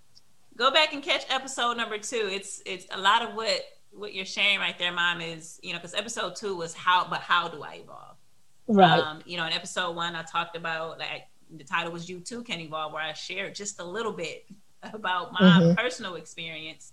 go 0.56 0.70
back 0.70 0.92
and 0.92 1.02
catch 1.02 1.24
episode 1.30 1.76
number 1.76 1.98
two. 1.98 2.28
It's 2.30 2.62
it's 2.66 2.86
a 2.90 2.98
lot 2.98 3.22
of 3.22 3.34
what 3.34 3.60
what 3.92 4.14
you're 4.14 4.24
sharing 4.24 4.58
right 4.58 4.78
there, 4.78 4.92
mom. 4.92 5.20
Is 5.20 5.60
you 5.62 5.72
know 5.72 5.78
because 5.78 5.94
episode 5.94 6.36
two 6.36 6.56
was 6.56 6.74
how, 6.74 7.08
but 7.08 7.20
how 7.20 7.48
do 7.48 7.62
I 7.62 7.80
evolve? 7.82 8.16
Right. 8.66 9.00
Um, 9.00 9.20
you 9.24 9.36
know, 9.36 9.46
in 9.46 9.52
episode 9.52 9.96
one, 9.96 10.14
I 10.14 10.22
talked 10.22 10.56
about 10.56 10.98
like 10.98 11.28
the 11.50 11.64
title 11.64 11.92
was 11.92 12.08
"You 12.08 12.20
Too 12.20 12.42
Can 12.42 12.60
Evolve," 12.60 12.92
where 12.92 13.02
I 13.02 13.12
shared 13.12 13.54
just 13.54 13.80
a 13.80 13.84
little 13.84 14.12
bit 14.12 14.46
about 14.82 15.32
my 15.32 15.40
mm-hmm. 15.40 15.74
personal 15.74 16.16
experience 16.16 16.92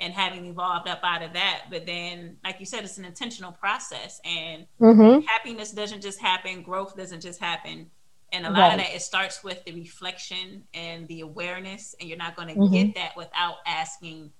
and 0.00 0.14
having 0.14 0.46
evolved 0.46 0.88
up 0.88 1.00
out 1.04 1.22
of 1.22 1.34
that. 1.34 1.64
But 1.70 1.86
then, 1.86 2.36
like 2.42 2.58
you 2.58 2.66
said, 2.66 2.84
it's 2.84 2.98
an 2.98 3.04
intentional 3.04 3.52
process, 3.52 4.20
and 4.24 4.66
mm-hmm. 4.80 5.20
happiness 5.26 5.72
doesn't 5.72 6.02
just 6.02 6.18
happen, 6.18 6.62
growth 6.62 6.96
doesn't 6.96 7.20
just 7.20 7.40
happen. 7.40 7.90
And 8.32 8.46
a 8.46 8.50
lot 8.50 8.58
right. 8.58 8.72
of 8.74 8.78
that 8.78 8.94
it 8.94 9.02
starts 9.02 9.42
with 9.42 9.64
the 9.64 9.72
reflection 9.72 10.62
and 10.72 11.06
the 11.08 11.20
awareness, 11.20 11.94
and 12.00 12.08
you're 12.08 12.18
not 12.18 12.36
going 12.36 12.48
to 12.48 12.54
mm-hmm. 12.54 12.72
get 12.72 12.94
that 12.94 13.16
without 13.16 13.56
asking 13.66 14.30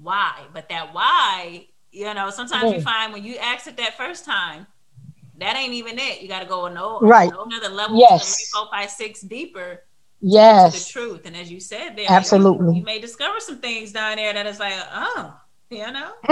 why. 0.00 0.44
But 0.52 0.68
that 0.68 0.94
why, 0.94 1.66
you 1.90 2.12
know, 2.12 2.30
sometimes 2.30 2.72
you 2.72 2.80
find 2.80 3.12
when 3.12 3.24
you 3.24 3.36
ask 3.36 3.66
it 3.66 3.76
that 3.78 3.96
first 3.96 4.24
time, 4.24 4.66
that 5.38 5.56
ain't 5.56 5.72
even 5.72 5.98
it. 5.98 6.20
You 6.20 6.28
got 6.28 6.40
to 6.40 6.46
go 6.46 6.68
no, 6.68 7.00
right. 7.00 7.30
no 7.30 7.44
another 7.44 7.70
level, 7.70 7.98
yes. 7.98 8.36
three, 8.36 8.60
four, 8.60 8.70
five, 8.70 8.90
six 8.90 9.22
deeper 9.22 9.84
yes 10.20 10.86
the 10.86 10.92
truth 10.92 11.22
and 11.24 11.36
as 11.36 11.50
you 11.50 11.60
said 11.60 11.96
there 11.96 12.06
absolutely 12.08 12.74
you, 12.74 12.80
you, 12.80 12.84
may 12.84 12.98
discover 12.98 13.40
some 13.40 13.58
things 13.58 13.92
down 13.92 14.16
there 14.16 14.32
that 14.32 14.46
is 14.46 14.58
like 14.58 14.74
oh 14.92 15.34
you 15.70 15.90
know 15.90 16.12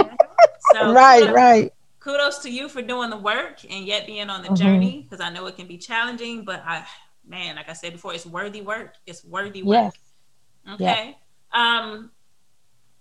so 0.73 0.93
right 0.93 1.21
kudos, 1.21 1.35
right 1.35 1.73
kudos 1.99 2.37
to 2.39 2.49
you 2.49 2.69
for 2.69 2.81
doing 2.81 3.09
the 3.09 3.17
work 3.17 3.63
and 3.69 3.85
yet 3.85 4.05
being 4.05 4.29
on 4.29 4.41
the 4.41 4.49
mm-hmm. 4.49 4.63
journey 4.63 5.01
because 5.03 5.23
i 5.23 5.29
know 5.29 5.45
it 5.47 5.55
can 5.55 5.67
be 5.67 5.77
challenging 5.77 6.43
but 6.43 6.61
i 6.65 6.85
man 7.27 7.55
like 7.55 7.69
i 7.69 7.73
said 7.73 7.91
before 7.91 8.13
it's 8.13 8.25
worthy 8.25 8.61
work 8.61 8.93
it's 9.07 9.25
worthy 9.25 9.63
work 9.63 9.93
yes. 10.65 10.73
okay 10.75 11.17
yeah. 11.53 11.79
um 11.79 12.11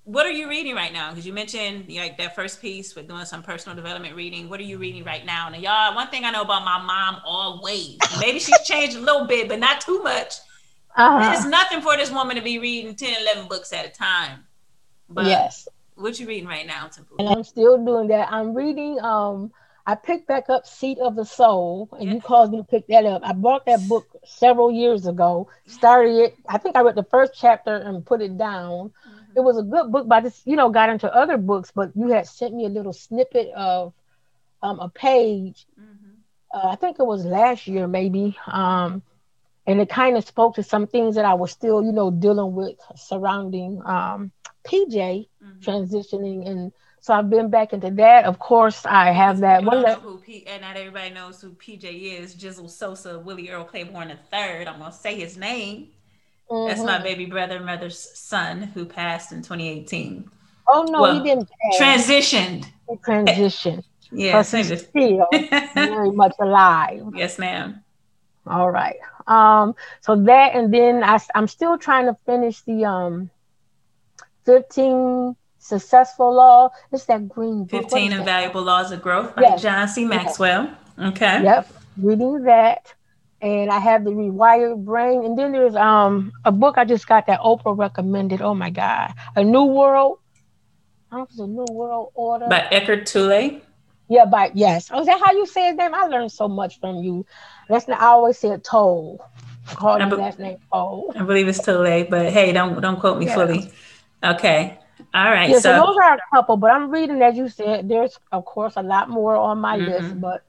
what 0.08 0.24
are 0.24 0.32
you 0.32 0.48
reading 0.48 0.74
right 0.74 0.90
now? 0.90 1.10
Because 1.10 1.26
you 1.26 1.34
mentioned 1.34 1.84
like 1.90 2.16
that 2.16 2.34
first 2.34 2.62
piece 2.62 2.94
with 2.94 3.06
doing 3.08 3.26
some 3.26 3.42
personal 3.42 3.76
development 3.76 4.16
reading. 4.16 4.48
What 4.48 4.58
are 4.58 4.62
you 4.62 4.78
reading 4.78 5.04
right 5.04 5.24
now? 5.26 5.50
And 5.52 5.62
y'all, 5.62 5.94
one 5.94 6.08
thing 6.08 6.24
I 6.24 6.30
know 6.30 6.40
about 6.40 6.64
my 6.64 6.82
mom 6.82 7.20
always, 7.26 7.98
maybe 8.18 8.38
she's 8.38 8.58
changed 8.64 8.96
a 8.96 9.00
little 9.00 9.26
bit, 9.26 9.50
but 9.50 9.58
not 9.58 9.82
too 9.82 10.02
much. 10.02 10.36
Uh-huh. 10.96 11.32
It's 11.34 11.46
nothing 11.46 11.80
for 11.80 11.96
this 11.96 12.10
woman 12.10 12.36
to 12.36 12.42
be 12.42 12.58
reading 12.58 12.94
10, 12.94 13.22
11 13.22 13.48
books 13.48 13.72
at 13.72 13.86
a 13.86 13.90
time. 13.90 14.44
But 15.08 15.26
yes. 15.26 15.68
What 15.94 16.18
you 16.20 16.26
reading 16.26 16.48
right 16.48 16.66
now, 16.66 16.86
Temple? 16.88 17.16
And 17.18 17.28
I'm 17.28 17.44
still 17.44 17.84
doing 17.84 18.08
that. 18.08 18.30
I'm 18.30 18.54
reading 18.54 19.00
um 19.00 19.52
I 19.88 19.94
picked 19.94 20.28
back 20.28 20.50
up 20.50 20.66
Seat 20.66 20.98
of 20.98 21.16
the 21.16 21.24
Soul, 21.24 21.88
and 21.92 22.08
yeah. 22.08 22.14
you 22.16 22.20
caused 22.20 22.52
me 22.52 22.58
to 22.58 22.64
pick 22.64 22.86
that 22.88 23.06
up. 23.06 23.22
I 23.24 23.32
bought 23.32 23.64
that 23.64 23.88
book 23.88 24.06
several 24.22 24.70
years 24.70 25.06
ago. 25.06 25.48
Started 25.66 26.14
it. 26.14 26.36
I 26.46 26.58
think 26.58 26.76
I 26.76 26.82
read 26.82 26.94
the 26.94 27.04
first 27.04 27.32
chapter 27.34 27.74
and 27.74 28.04
put 28.04 28.20
it 28.20 28.36
down. 28.36 28.90
Mm-hmm. 28.90 29.38
It 29.38 29.40
was 29.40 29.56
a 29.56 29.62
good 29.62 29.90
book, 29.90 30.06
but 30.06 30.16
I 30.16 30.20
just 30.20 30.46
you 30.46 30.56
know 30.56 30.68
got 30.68 30.90
into 30.90 31.10
other 31.10 31.38
books. 31.38 31.72
But 31.74 31.92
you 31.96 32.08
had 32.08 32.26
sent 32.26 32.54
me 32.54 32.66
a 32.66 32.68
little 32.68 32.92
snippet 32.92 33.48
of 33.56 33.94
um, 34.62 34.78
a 34.78 34.90
page. 34.90 35.66
Mm-hmm. 35.80 36.10
Uh, 36.52 36.68
I 36.68 36.76
think 36.76 36.98
it 36.98 37.06
was 37.06 37.24
last 37.24 37.66
year, 37.66 37.88
maybe. 37.88 38.36
Um, 38.46 39.02
and 39.68 39.82
it 39.82 39.90
kind 39.90 40.16
of 40.16 40.26
spoke 40.26 40.54
to 40.54 40.62
some 40.62 40.86
things 40.86 41.14
that 41.14 41.26
I 41.26 41.34
was 41.34 41.50
still, 41.50 41.84
you 41.84 41.92
know, 41.92 42.10
dealing 42.10 42.54
with 42.54 42.76
surrounding 42.96 43.82
um, 43.84 44.32
PJ 44.64 44.96
mm-hmm. 44.96 45.60
transitioning, 45.60 46.48
and 46.48 46.72
so 47.00 47.12
I've 47.12 47.28
been 47.28 47.50
back 47.50 47.74
into 47.74 47.90
that. 47.90 48.24
Of 48.24 48.38
course, 48.38 48.86
I 48.86 49.12
have 49.12 49.40
that 49.40 49.62
one. 49.62 49.82
That, 49.82 49.98
who 49.98 50.18
P- 50.18 50.46
and 50.46 50.62
not 50.62 50.78
everybody 50.78 51.10
knows 51.10 51.42
who 51.42 51.50
PJ 51.50 51.84
is. 52.18 52.34
Jizzle 52.34 52.70
Sosa, 52.70 53.18
Willie 53.18 53.50
Earl 53.50 53.64
Claiborne 53.64 54.08
III. 54.10 54.66
I'm 54.66 54.78
gonna 54.78 54.90
say 54.90 55.20
his 55.20 55.36
name. 55.36 55.88
Mm-hmm. 56.50 56.68
That's 56.68 56.80
my 56.80 56.94
mm-hmm. 56.94 57.04
baby 57.04 57.26
brother, 57.26 57.60
mother's 57.60 57.98
son, 58.18 58.62
who 58.62 58.86
passed 58.86 59.32
in 59.32 59.42
2018. 59.42 60.30
Oh 60.70 60.86
no, 60.88 61.02
well, 61.02 61.14
he 61.14 61.22
didn't 61.22 61.50
pass. 61.78 62.06
transitioned. 62.06 62.64
He 62.88 62.96
transitioned. 62.96 63.84
yeah, 64.12 64.42
he's 64.42 64.86
still 64.86 65.26
very 65.74 66.10
much 66.10 66.34
alive. 66.40 67.02
Yes, 67.14 67.38
ma'am. 67.38 67.84
All 68.46 68.70
right. 68.70 68.96
Um, 69.28 69.74
so 70.00 70.16
that, 70.16 70.54
and 70.54 70.72
then 70.72 71.04
I, 71.04 71.20
I'm 71.34 71.46
still 71.46 71.78
trying 71.78 72.06
to 72.06 72.16
finish 72.26 72.62
the 72.62 72.86
um, 72.86 73.30
15 74.46 75.36
successful 75.58 76.34
law. 76.34 76.70
It's 76.90 77.04
that 77.04 77.28
green 77.28 77.64
book. 77.64 77.82
15 77.82 78.12
invaluable 78.12 78.62
laws 78.62 78.90
of 78.90 79.02
growth 79.02 79.36
by 79.36 79.42
yes. 79.42 79.62
John 79.62 79.86
C. 79.86 80.04
Maxwell. 80.06 80.74
Okay. 80.98 81.42
Yep. 81.44 81.70
Reading 81.98 82.42
that. 82.44 82.94
And 83.40 83.70
I 83.70 83.78
have 83.78 84.04
the 84.04 84.10
rewired 84.10 84.84
brain. 84.84 85.24
And 85.24 85.38
then 85.38 85.52
there's 85.52 85.76
um 85.76 86.32
a 86.44 86.50
book 86.50 86.78
I 86.78 86.84
just 86.84 87.06
got 87.06 87.26
that 87.26 87.40
Oprah 87.40 87.76
recommended. 87.76 88.40
Oh 88.40 88.54
my 88.54 88.70
God. 88.70 89.12
A 89.36 89.44
New 89.44 89.64
World. 89.64 90.18
I 91.12 91.16
don't 91.16 91.20
know 91.20 91.24
if 91.24 91.30
it's 91.30 91.38
a 91.38 91.46
New 91.46 91.66
World 91.70 92.12
Order. 92.14 92.46
By 92.48 92.66
Eckhart 92.70 93.06
Tolle. 93.06 93.60
Yeah, 94.08 94.24
by 94.24 94.50
yes. 94.54 94.90
Oh, 94.90 95.00
is 95.00 95.06
that 95.06 95.20
how 95.20 95.32
you 95.32 95.46
say 95.46 95.68
his 95.68 95.76
name? 95.76 95.94
I 95.94 96.04
learned 96.06 96.32
so 96.32 96.48
much 96.48 96.80
from 96.80 96.96
you. 96.96 97.26
That's 97.68 97.86
not, 97.86 98.00
I 98.00 98.06
always 98.06 98.38
said 98.38 98.64
Toll. 98.64 99.24
Call 99.66 100.00
his 100.00 100.18
last 100.18 100.38
name 100.38 100.58
Toll. 100.72 101.12
I 101.14 101.22
believe 101.22 101.46
it's 101.48 101.62
Tolle, 101.62 102.04
but 102.08 102.32
hey, 102.32 102.52
don't 102.52 102.80
don't 102.80 102.98
quote 102.98 103.18
me 103.18 103.26
yeah. 103.26 103.34
fully. 103.34 103.72
Okay. 104.24 104.78
All 105.14 105.24
right. 105.24 105.50
Yeah, 105.50 105.56
so, 105.56 105.60
so, 105.60 105.86
those 105.86 105.96
are 105.96 106.14
a 106.14 106.18
couple, 106.32 106.56
but 106.56 106.70
I'm 106.70 106.90
reading, 106.90 107.22
as 107.22 107.36
you 107.36 107.48
said, 107.48 107.88
there's 107.88 108.18
of 108.32 108.44
course 108.44 108.74
a 108.76 108.82
lot 108.82 109.08
more 109.10 109.36
on 109.36 109.58
my 109.58 109.78
mm-hmm. 109.78 109.90
list, 109.90 110.20
but 110.20 110.42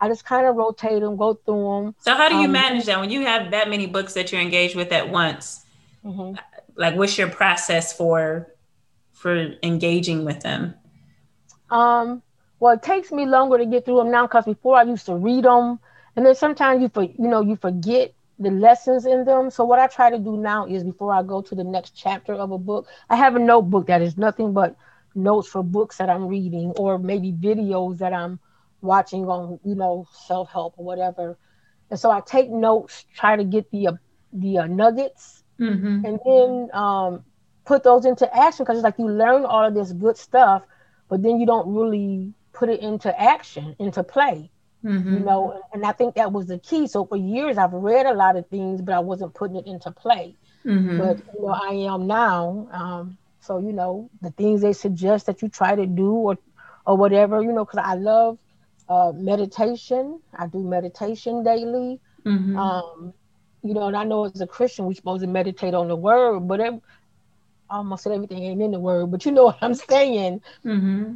I 0.00 0.08
just 0.08 0.24
kind 0.24 0.46
of 0.46 0.56
rotate 0.56 1.00
them, 1.00 1.16
go 1.16 1.34
through 1.34 1.84
them. 1.84 1.94
So 2.00 2.14
how 2.14 2.28
do 2.28 2.36
you 2.36 2.46
um, 2.46 2.52
manage 2.52 2.86
that 2.86 3.00
when 3.00 3.10
you 3.10 3.22
have 3.22 3.50
that 3.52 3.70
many 3.70 3.86
books 3.86 4.14
that 4.14 4.32
you're 4.32 4.40
engaged 4.40 4.76
with 4.76 4.92
at 4.92 5.08
once? 5.08 5.64
Mm-hmm. 6.04 6.36
Like, 6.76 6.96
what's 6.96 7.16
your 7.16 7.30
process 7.30 7.92
for 7.92 8.52
for 9.12 9.54
engaging 9.62 10.24
with 10.24 10.40
them? 10.40 10.74
Um. 11.70 12.22
Well, 12.60 12.74
it 12.74 12.82
takes 12.82 13.12
me 13.12 13.26
longer 13.26 13.58
to 13.58 13.66
get 13.66 13.84
through 13.84 13.98
them 13.98 14.10
now 14.10 14.26
because 14.26 14.44
before 14.44 14.76
I 14.76 14.84
used 14.84 15.06
to 15.06 15.14
read 15.14 15.44
them 15.44 15.80
and 16.16 16.26
then 16.26 16.34
sometimes 16.34 16.82
you 16.82 16.88
for 16.88 17.02
you 17.02 17.28
know 17.28 17.40
you 17.40 17.56
forget 17.56 18.14
the 18.38 18.50
lessons 18.50 19.06
in 19.06 19.24
them. 19.24 19.50
So 19.50 19.64
what 19.64 19.78
I 19.78 19.86
try 19.86 20.10
to 20.10 20.18
do 20.18 20.36
now 20.36 20.66
is 20.66 20.82
before 20.82 21.12
I 21.12 21.22
go 21.22 21.40
to 21.42 21.54
the 21.54 21.64
next 21.64 21.90
chapter 21.90 22.34
of 22.34 22.50
a 22.50 22.58
book, 22.58 22.88
I 23.08 23.16
have 23.16 23.36
a 23.36 23.38
notebook 23.38 23.86
that 23.86 24.02
is 24.02 24.16
nothing 24.16 24.52
but 24.52 24.76
notes 25.14 25.48
for 25.48 25.62
books 25.62 25.98
that 25.98 26.10
I'm 26.10 26.26
reading 26.26 26.70
or 26.76 26.98
maybe 26.98 27.32
videos 27.32 27.98
that 27.98 28.12
I'm 28.12 28.40
watching 28.80 29.26
on, 29.26 29.60
you 29.64 29.76
know, 29.76 30.08
self-help 30.12 30.74
or 30.76 30.84
whatever. 30.84 31.38
And 31.90 31.98
so 31.98 32.10
I 32.10 32.20
take 32.20 32.50
notes, 32.50 33.04
try 33.14 33.36
to 33.36 33.44
get 33.44 33.70
the 33.70 33.88
uh, 33.88 33.92
the 34.32 34.58
uh, 34.58 34.66
nuggets 34.66 35.44
mm-hmm. 35.60 36.04
and 36.04 36.18
then 36.24 36.70
um, 36.72 37.24
put 37.64 37.84
those 37.84 38.04
into 38.04 38.26
action 38.36 38.64
because 38.64 38.78
it's 38.78 38.84
like 38.84 38.98
you 38.98 39.08
learn 39.08 39.44
all 39.44 39.64
of 39.64 39.74
this 39.74 39.92
good 39.92 40.16
stuff, 40.16 40.62
but 41.08 41.22
then 41.22 41.38
you 41.38 41.46
don't 41.46 41.72
really 41.72 42.32
put 42.52 42.68
it 42.68 42.80
into 42.80 43.20
action, 43.20 43.76
into 43.78 44.02
play. 44.02 44.50
Mm-hmm. 44.84 45.14
You 45.14 45.20
know, 45.20 45.62
and 45.72 45.84
I 45.84 45.92
think 45.92 46.14
that 46.16 46.32
was 46.32 46.46
the 46.46 46.58
key. 46.58 46.86
So 46.86 47.04
for 47.06 47.16
years 47.16 47.56
I've 47.58 47.72
read 47.72 48.06
a 48.06 48.12
lot 48.12 48.36
of 48.36 48.46
things, 48.48 48.82
but 48.82 48.94
I 48.94 49.00
wasn't 49.00 49.34
putting 49.34 49.56
it 49.56 49.66
into 49.66 49.90
play. 49.90 50.34
Mm-hmm. 50.64 50.98
But 50.98 51.18
you 51.34 51.46
know, 51.46 51.48
I 51.48 51.74
am 51.92 52.06
now. 52.06 52.68
Um, 52.70 53.18
so 53.40 53.58
you 53.58 53.72
know, 53.72 54.10
the 54.20 54.30
things 54.30 54.60
they 54.60 54.72
suggest 54.72 55.26
that 55.26 55.42
you 55.42 55.48
try 55.48 55.74
to 55.74 55.86
do 55.86 56.12
or 56.12 56.38
or 56.86 56.96
whatever, 56.96 57.42
you 57.42 57.52
know, 57.52 57.64
because 57.64 57.82
I 57.82 57.94
love 57.94 58.38
uh, 58.88 59.12
meditation. 59.14 60.20
I 60.34 60.46
do 60.46 60.62
meditation 60.62 61.42
daily. 61.42 62.00
Mm-hmm. 62.24 62.58
Um, 62.58 63.14
you 63.62 63.72
know, 63.72 63.86
and 63.86 63.96
I 63.96 64.04
know 64.04 64.26
as 64.26 64.40
a 64.40 64.46
Christian 64.46 64.84
we're 64.84 64.94
supposed 64.94 65.22
to 65.22 65.26
meditate 65.26 65.72
on 65.72 65.88
the 65.88 65.96
word, 65.96 66.40
but 66.40 66.60
it, 66.60 66.74
almost 67.70 68.04
said 68.04 68.12
everything 68.12 68.42
ain't 68.42 68.62
in 68.62 68.70
the 68.70 68.78
word, 68.78 69.10
but 69.10 69.24
you 69.24 69.32
know 69.32 69.44
what 69.46 69.58
I'm 69.62 69.74
saying. 69.74 70.42
Mm-hmm. 70.64 71.14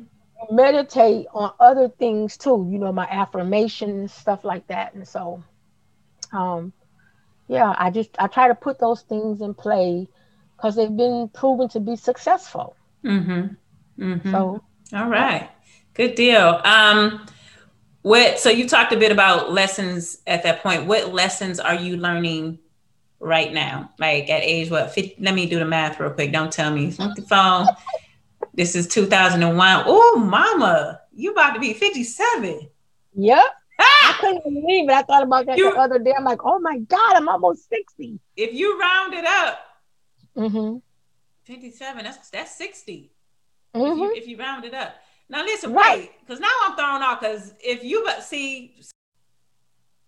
Meditate 0.50 1.26
on 1.32 1.52
other 1.58 1.88
things 1.88 2.36
too, 2.36 2.68
you 2.70 2.78
know, 2.78 2.92
my 2.92 3.06
affirmations, 3.10 4.12
stuff 4.12 4.44
like 4.44 4.66
that. 4.68 4.94
And 4.94 5.06
so, 5.06 5.42
um, 6.32 6.72
yeah, 7.48 7.74
I 7.76 7.90
just 7.90 8.10
I 8.18 8.26
try 8.26 8.48
to 8.48 8.54
put 8.54 8.78
those 8.78 9.02
things 9.02 9.40
in 9.40 9.54
play 9.54 10.08
because 10.56 10.76
they've 10.76 10.96
been 10.96 11.28
proven 11.32 11.68
to 11.70 11.80
be 11.80 11.96
successful. 11.96 12.76
Mm-hmm. 13.04 14.02
Mm-hmm. 14.02 14.30
So, 14.30 14.62
all 14.92 15.08
right, 15.08 15.50
good 15.94 16.14
deal. 16.14 16.60
Um, 16.64 17.26
what? 18.02 18.38
So 18.38 18.50
you 18.50 18.68
talked 18.68 18.92
a 18.92 18.96
bit 18.96 19.12
about 19.12 19.52
lessons 19.52 20.18
at 20.26 20.42
that 20.44 20.62
point. 20.62 20.86
What 20.86 21.12
lessons 21.12 21.58
are 21.58 21.74
you 21.74 21.96
learning 21.96 22.58
right 23.18 23.52
now? 23.52 23.92
Like 23.98 24.30
at 24.30 24.42
age 24.42 24.70
what? 24.70 24.92
50, 24.92 25.16
let 25.20 25.34
me 25.34 25.46
do 25.46 25.58
the 25.58 25.64
math 25.64 25.98
real 25.98 26.10
quick. 26.10 26.32
Don't 26.32 26.52
tell 26.52 26.70
me. 26.72 26.90
the 26.90 27.24
phone. 27.28 27.66
This 28.58 28.74
is 28.74 28.88
2001. 28.88 29.84
Oh, 29.86 30.18
mama, 30.18 31.00
you 31.12 31.30
about 31.30 31.52
to 31.52 31.60
be 31.60 31.74
57. 31.74 32.68
Yep. 33.14 33.44
Ah! 33.78 33.84
I 33.84 34.16
couldn't 34.20 34.42
believe 34.42 34.88
it. 34.88 34.92
I 34.92 35.02
thought 35.02 35.22
about 35.22 35.46
that 35.46 35.56
you, 35.56 35.72
the 35.72 35.78
other 35.78 36.00
day. 36.00 36.12
I'm 36.18 36.24
like, 36.24 36.44
oh 36.44 36.58
my 36.58 36.78
God, 36.78 37.14
I'm 37.14 37.28
almost 37.28 37.68
60. 37.68 38.18
If 38.36 38.52
you 38.52 38.76
round 38.80 39.14
it 39.14 39.24
up, 39.24 39.60
mm-hmm. 40.36 40.78
57, 41.44 42.02
that's 42.02 42.30
that's 42.30 42.56
60. 42.56 43.12
Mm-hmm. 43.76 43.80
If, 43.80 43.96
you, 43.96 44.02
mm-hmm. 44.02 44.16
if 44.16 44.26
you 44.26 44.36
round 44.36 44.64
it 44.64 44.74
up. 44.74 44.96
Now 45.28 45.44
listen, 45.44 45.72
right? 45.72 45.98
wait, 46.00 46.10
because 46.18 46.40
now 46.40 46.50
I'm 46.64 46.74
thrown 46.74 47.00
off. 47.00 47.20
Because 47.20 47.54
if 47.60 47.84
you 47.84 48.02
but 48.04 48.24
see, 48.24 48.80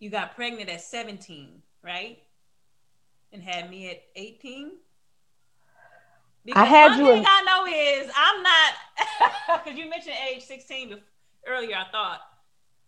you 0.00 0.10
got 0.10 0.34
pregnant 0.34 0.68
at 0.68 0.80
17, 0.80 1.62
right? 1.84 2.18
And 3.32 3.44
had 3.44 3.70
me 3.70 3.90
at 3.90 4.02
18. 4.16 4.72
Because 6.44 6.62
I 6.62 6.64
had 6.64 6.90
one 6.90 6.98
you. 7.00 7.06
Thing 7.06 7.18
in- 7.18 7.26
I 7.26 7.42
know 7.42 7.66
is 7.66 8.10
I'm 8.16 8.42
not 8.42 9.64
because 9.64 9.78
you 9.78 9.88
mentioned 9.88 10.16
age 10.30 10.42
16 10.42 10.96
earlier. 11.46 11.76
I 11.76 11.90
thought, 11.90 12.20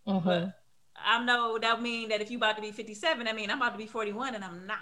mm-hmm. 0.07 0.27
but 0.27 0.59
I 0.97 1.25
know 1.25 1.59
that 1.59 1.83
mean 1.83 2.09
that 2.09 2.21
if 2.21 2.31
you 2.31 2.39
about 2.39 2.57
to 2.57 2.63
be 2.63 2.73
57, 2.73 3.29
I 3.29 3.33
mean 3.33 3.51
I'm 3.51 3.59
about 3.59 3.73
to 3.73 3.79
be 3.79 3.87
41, 3.87 4.35
and 4.35 4.45
I'm 4.45 4.67
not. 4.67 4.79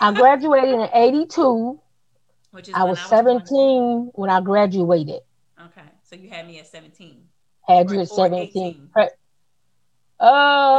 I 0.00 0.12
graduated 0.14 0.74
in 0.74 0.88
82. 0.92 1.80
Which 2.52 2.68
is 2.68 2.74
I 2.74 2.82
was, 2.84 2.98
I 2.98 3.02
was 3.02 3.10
17 3.10 3.46
born. 3.48 4.10
when 4.14 4.30
I 4.30 4.40
graduated. 4.40 5.20
Okay, 5.60 5.86
so 6.02 6.16
you 6.16 6.28
had 6.28 6.46
me 6.46 6.58
at 6.58 6.66
17. 6.66 7.22
Had 7.68 7.90
or, 7.90 7.94
you 7.94 8.00
at 8.00 8.08
17? 8.08 8.90
Uh, 10.20 10.24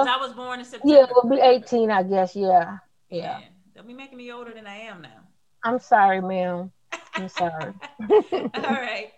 I 0.07 0.17
was 0.19 0.33
born 0.33 0.59
in 0.59 0.65
September. 0.65 0.95
Yeah, 0.95 1.03
it 1.03 1.09
will 1.13 1.29
be 1.29 1.39
18, 1.39 1.89
I 1.89 2.03
guess. 2.03 2.35
Yeah, 2.35 2.77
yeah. 3.09 3.39
yeah. 3.39 3.39
They'll 3.73 3.83
be 3.83 3.93
making 3.93 4.17
me 4.17 4.31
older 4.31 4.53
than 4.53 4.67
I 4.67 4.75
am 4.75 5.01
now. 5.01 5.09
I'm 5.63 5.79
sorry, 5.79 6.21
ma'am. 6.21 6.71
I'm 7.13 7.29
sorry. 7.29 7.73
All 8.11 8.49
right. 8.53 9.11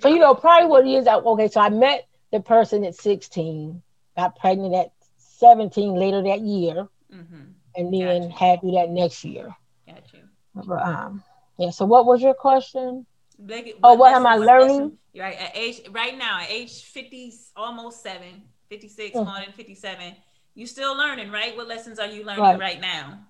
So 0.00 0.08
you 0.08 0.18
know, 0.18 0.34
probably 0.34 0.68
what 0.68 0.86
it 0.86 0.90
is. 0.90 1.06
Okay, 1.06 1.48
so 1.48 1.60
I 1.60 1.68
met 1.68 2.08
the 2.32 2.40
person 2.40 2.84
at 2.84 2.94
16, 2.94 3.82
got 4.16 4.36
pregnant 4.36 4.74
at 4.74 4.92
17 5.38 5.94
later 5.94 6.22
that 6.22 6.40
year, 6.40 6.88
mm-hmm. 7.12 7.42
and 7.76 7.94
then 7.94 8.22
gotcha. 8.22 8.34
had 8.34 8.60
you 8.62 8.72
that 8.72 8.90
next 8.90 9.24
year. 9.24 9.54
Got 9.86 10.12
you. 10.12 10.20
But, 10.54 10.82
um, 10.82 11.22
yeah. 11.58 11.70
So 11.70 11.84
what 11.84 12.06
was 12.06 12.20
your 12.22 12.34
question? 12.34 13.06
Like, 13.38 13.76
oh, 13.82 13.94
what 13.94 14.14
am 14.14 14.26
I 14.26 14.36
learning? 14.36 14.98
right 15.18 15.38
at 15.38 15.56
age 15.56 15.80
right 15.90 16.16
now 16.16 16.40
at 16.40 16.50
age 16.50 16.82
50, 16.84 17.32
almost 17.56 18.02
seven, 18.02 18.42
56, 18.68 19.16
mm-hmm. 19.16 19.24
going 19.24 19.44
in 19.44 19.52
57. 19.52 20.14
You 20.54 20.66
still 20.66 20.96
learning, 20.96 21.30
right? 21.30 21.54
What 21.56 21.68
lessons 21.68 21.98
are 21.98 22.06
you 22.06 22.24
learning 22.24 22.42
right, 22.42 22.58
right 22.58 22.80
now? 22.80 23.20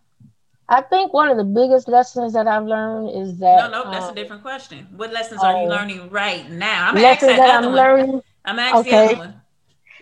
I 0.68 0.82
think 0.82 1.12
one 1.12 1.28
of 1.28 1.36
the 1.36 1.44
biggest 1.44 1.86
lessons 1.86 2.32
that 2.32 2.48
I've 2.48 2.64
learned 2.64 3.10
is 3.10 3.38
that. 3.38 3.70
No, 3.70 3.84
no, 3.84 3.90
that's 3.90 4.06
um, 4.06 4.12
a 4.12 4.14
different 4.14 4.42
question. 4.42 4.86
What 4.96 5.12
lessons 5.12 5.40
are 5.42 5.52
you 5.52 5.66
oh. 5.66 5.68
learning 5.68 6.10
right 6.10 6.50
now? 6.50 6.88
I'm 6.88 6.94
lessons 6.96 7.32
that, 7.32 7.38
that 7.38 7.54
I'm 7.56 7.66
one. 7.66 7.74
learning. 7.74 8.22
I'm 8.44 8.58
asking 8.58 8.80
okay. 8.80 8.90
the 8.90 9.12
other 9.12 9.18
one. 9.18 9.42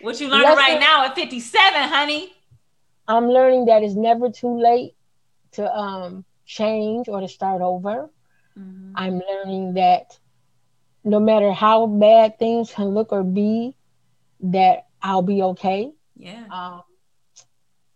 What 0.01 0.19
you 0.19 0.27
learning 0.27 0.55
right 0.55 0.79
now 0.79 1.05
at 1.05 1.15
57, 1.15 1.89
honey? 1.89 2.33
I'm 3.07 3.29
learning 3.29 3.65
that 3.65 3.83
it's 3.83 3.95
never 3.95 4.31
too 4.31 4.59
late 4.59 4.95
to 5.53 5.71
um, 5.71 6.25
change 6.45 7.07
or 7.07 7.21
to 7.21 7.27
start 7.27 7.61
over. 7.61 8.09
Mm-hmm. 8.57 8.93
I'm 8.95 9.21
learning 9.29 9.75
that 9.75 10.17
no 11.03 11.19
matter 11.19 11.51
how 11.53 11.85
bad 11.85 12.39
things 12.39 12.71
can 12.71 12.89
look 12.89 13.11
or 13.11 13.23
be, 13.23 13.75
that 14.41 14.87
I'll 15.01 15.21
be 15.21 15.41
okay. 15.41 15.91
Yeah. 16.17 16.45
Um, 16.51 16.81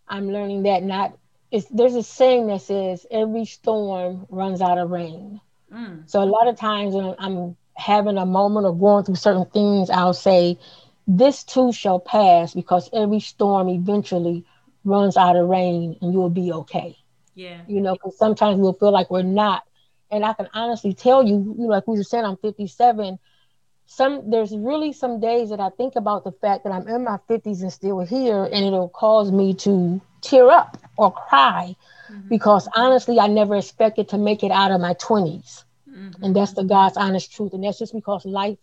I'm 0.08 0.32
learning 0.32 0.64
that 0.64 0.82
not 0.82 1.16
it's 1.50 1.66
there's 1.66 1.94
a 1.94 2.02
saying 2.02 2.46
that 2.48 2.62
says 2.62 3.06
every 3.10 3.44
storm 3.44 4.26
runs 4.28 4.60
out 4.60 4.78
of 4.78 4.90
rain. 4.90 5.40
Mm. 5.72 6.08
So 6.08 6.22
a 6.22 6.24
lot 6.24 6.48
of 6.48 6.56
times 6.56 6.94
when 6.94 7.14
I'm 7.18 7.56
having 7.74 8.18
a 8.18 8.26
moment 8.26 8.66
or 8.66 8.74
going 8.76 9.04
through 9.04 9.16
certain 9.16 9.46
things, 9.46 9.90
I'll 9.90 10.14
say, 10.14 10.58
This 11.06 11.42
too 11.44 11.72
shall 11.72 11.98
pass 11.98 12.54
because 12.54 12.90
every 12.92 13.20
storm 13.20 13.68
eventually 13.68 14.44
runs 14.84 15.16
out 15.16 15.36
of 15.36 15.48
rain 15.48 15.96
and 16.00 16.12
you'll 16.12 16.30
be 16.30 16.52
okay. 16.52 16.96
Yeah. 17.34 17.62
You 17.66 17.80
know, 17.80 17.94
because 17.94 18.16
sometimes 18.18 18.58
we'll 18.58 18.74
feel 18.74 18.92
like 18.92 19.10
we're 19.10 19.22
not. 19.22 19.64
And 20.10 20.24
I 20.24 20.32
can 20.32 20.48
honestly 20.52 20.92
tell 20.92 21.22
you, 21.24 21.54
you 21.56 21.64
know, 21.64 21.68
like 21.68 21.86
we 21.86 21.96
just 21.96 22.10
said, 22.10 22.24
I'm 22.24 22.36
57. 22.36 23.18
Some 23.92 24.30
there's 24.30 24.56
really 24.56 24.92
some 24.92 25.18
days 25.18 25.50
that 25.50 25.58
I 25.58 25.68
think 25.70 25.96
about 25.96 26.22
the 26.22 26.30
fact 26.30 26.62
that 26.62 26.72
I'm 26.72 26.86
in 26.86 27.02
my 27.02 27.18
50s 27.28 27.62
and 27.62 27.72
still 27.72 27.98
here, 27.98 28.44
and 28.44 28.64
it'll 28.64 28.88
cause 28.88 29.32
me 29.32 29.52
to 29.66 30.00
tear 30.20 30.48
up 30.48 30.78
or 30.96 31.10
cry 31.10 31.74
mm-hmm. 32.08 32.28
because 32.28 32.68
honestly, 32.76 33.18
I 33.18 33.26
never 33.26 33.56
expected 33.56 34.10
to 34.10 34.16
make 34.16 34.44
it 34.44 34.52
out 34.52 34.70
of 34.70 34.80
my 34.80 34.94
20s. 34.94 35.64
Mm-hmm. 35.90 36.22
And 36.22 36.36
that's 36.36 36.52
the 36.52 36.62
God's 36.62 36.96
honest 36.96 37.32
truth. 37.32 37.52
And 37.52 37.64
that's 37.64 37.80
just 37.80 37.92
because 37.92 38.24
life 38.24 38.58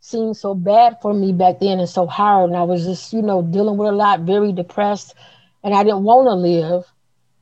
seemed 0.00 0.38
so 0.38 0.54
bad 0.54 0.96
for 1.02 1.12
me 1.12 1.34
back 1.34 1.60
then 1.60 1.78
and 1.78 1.88
so 1.88 2.06
hard. 2.06 2.48
And 2.48 2.56
I 2.56 2.62
was 2.62 2.86
just, 2.86 3.12
you 3.12 3.20
know, 3.20 3.42
dealing 3.42 3.76
with 3.76 3.90
a 3.90 3.92
lot, 3.92 4.20
very 4.20 4.52
depressed. 4.52 5.14
And 5.62 5.74
I 5.74 5.84
didn't 5.84 6.04
want 6.04 6.28
to 6.28 6.34
live, 6.34 6.90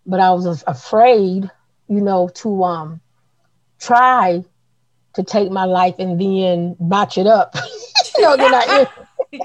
but 0.04 0.18
I 0.18 0.32
was 0.32 0.64
afraid, 0.66 1.48
you 1.86 2.00
know, 2.00 2.28
to 2.42 2.64
um 2.64 3.00
try 3.78 4.44
to 5.14 5.22
take 5.22 5.50
my 5.50 5.64
life 5.64 5.94
and 5.98 6.20
then 6.20 6.76
botch 6.78 7.18
it 7.18 7.26
up. 7.26 7.54
you 8.16 8.22
know, 8.22 8.36
then 8.36 8.54
I 8.54 8.86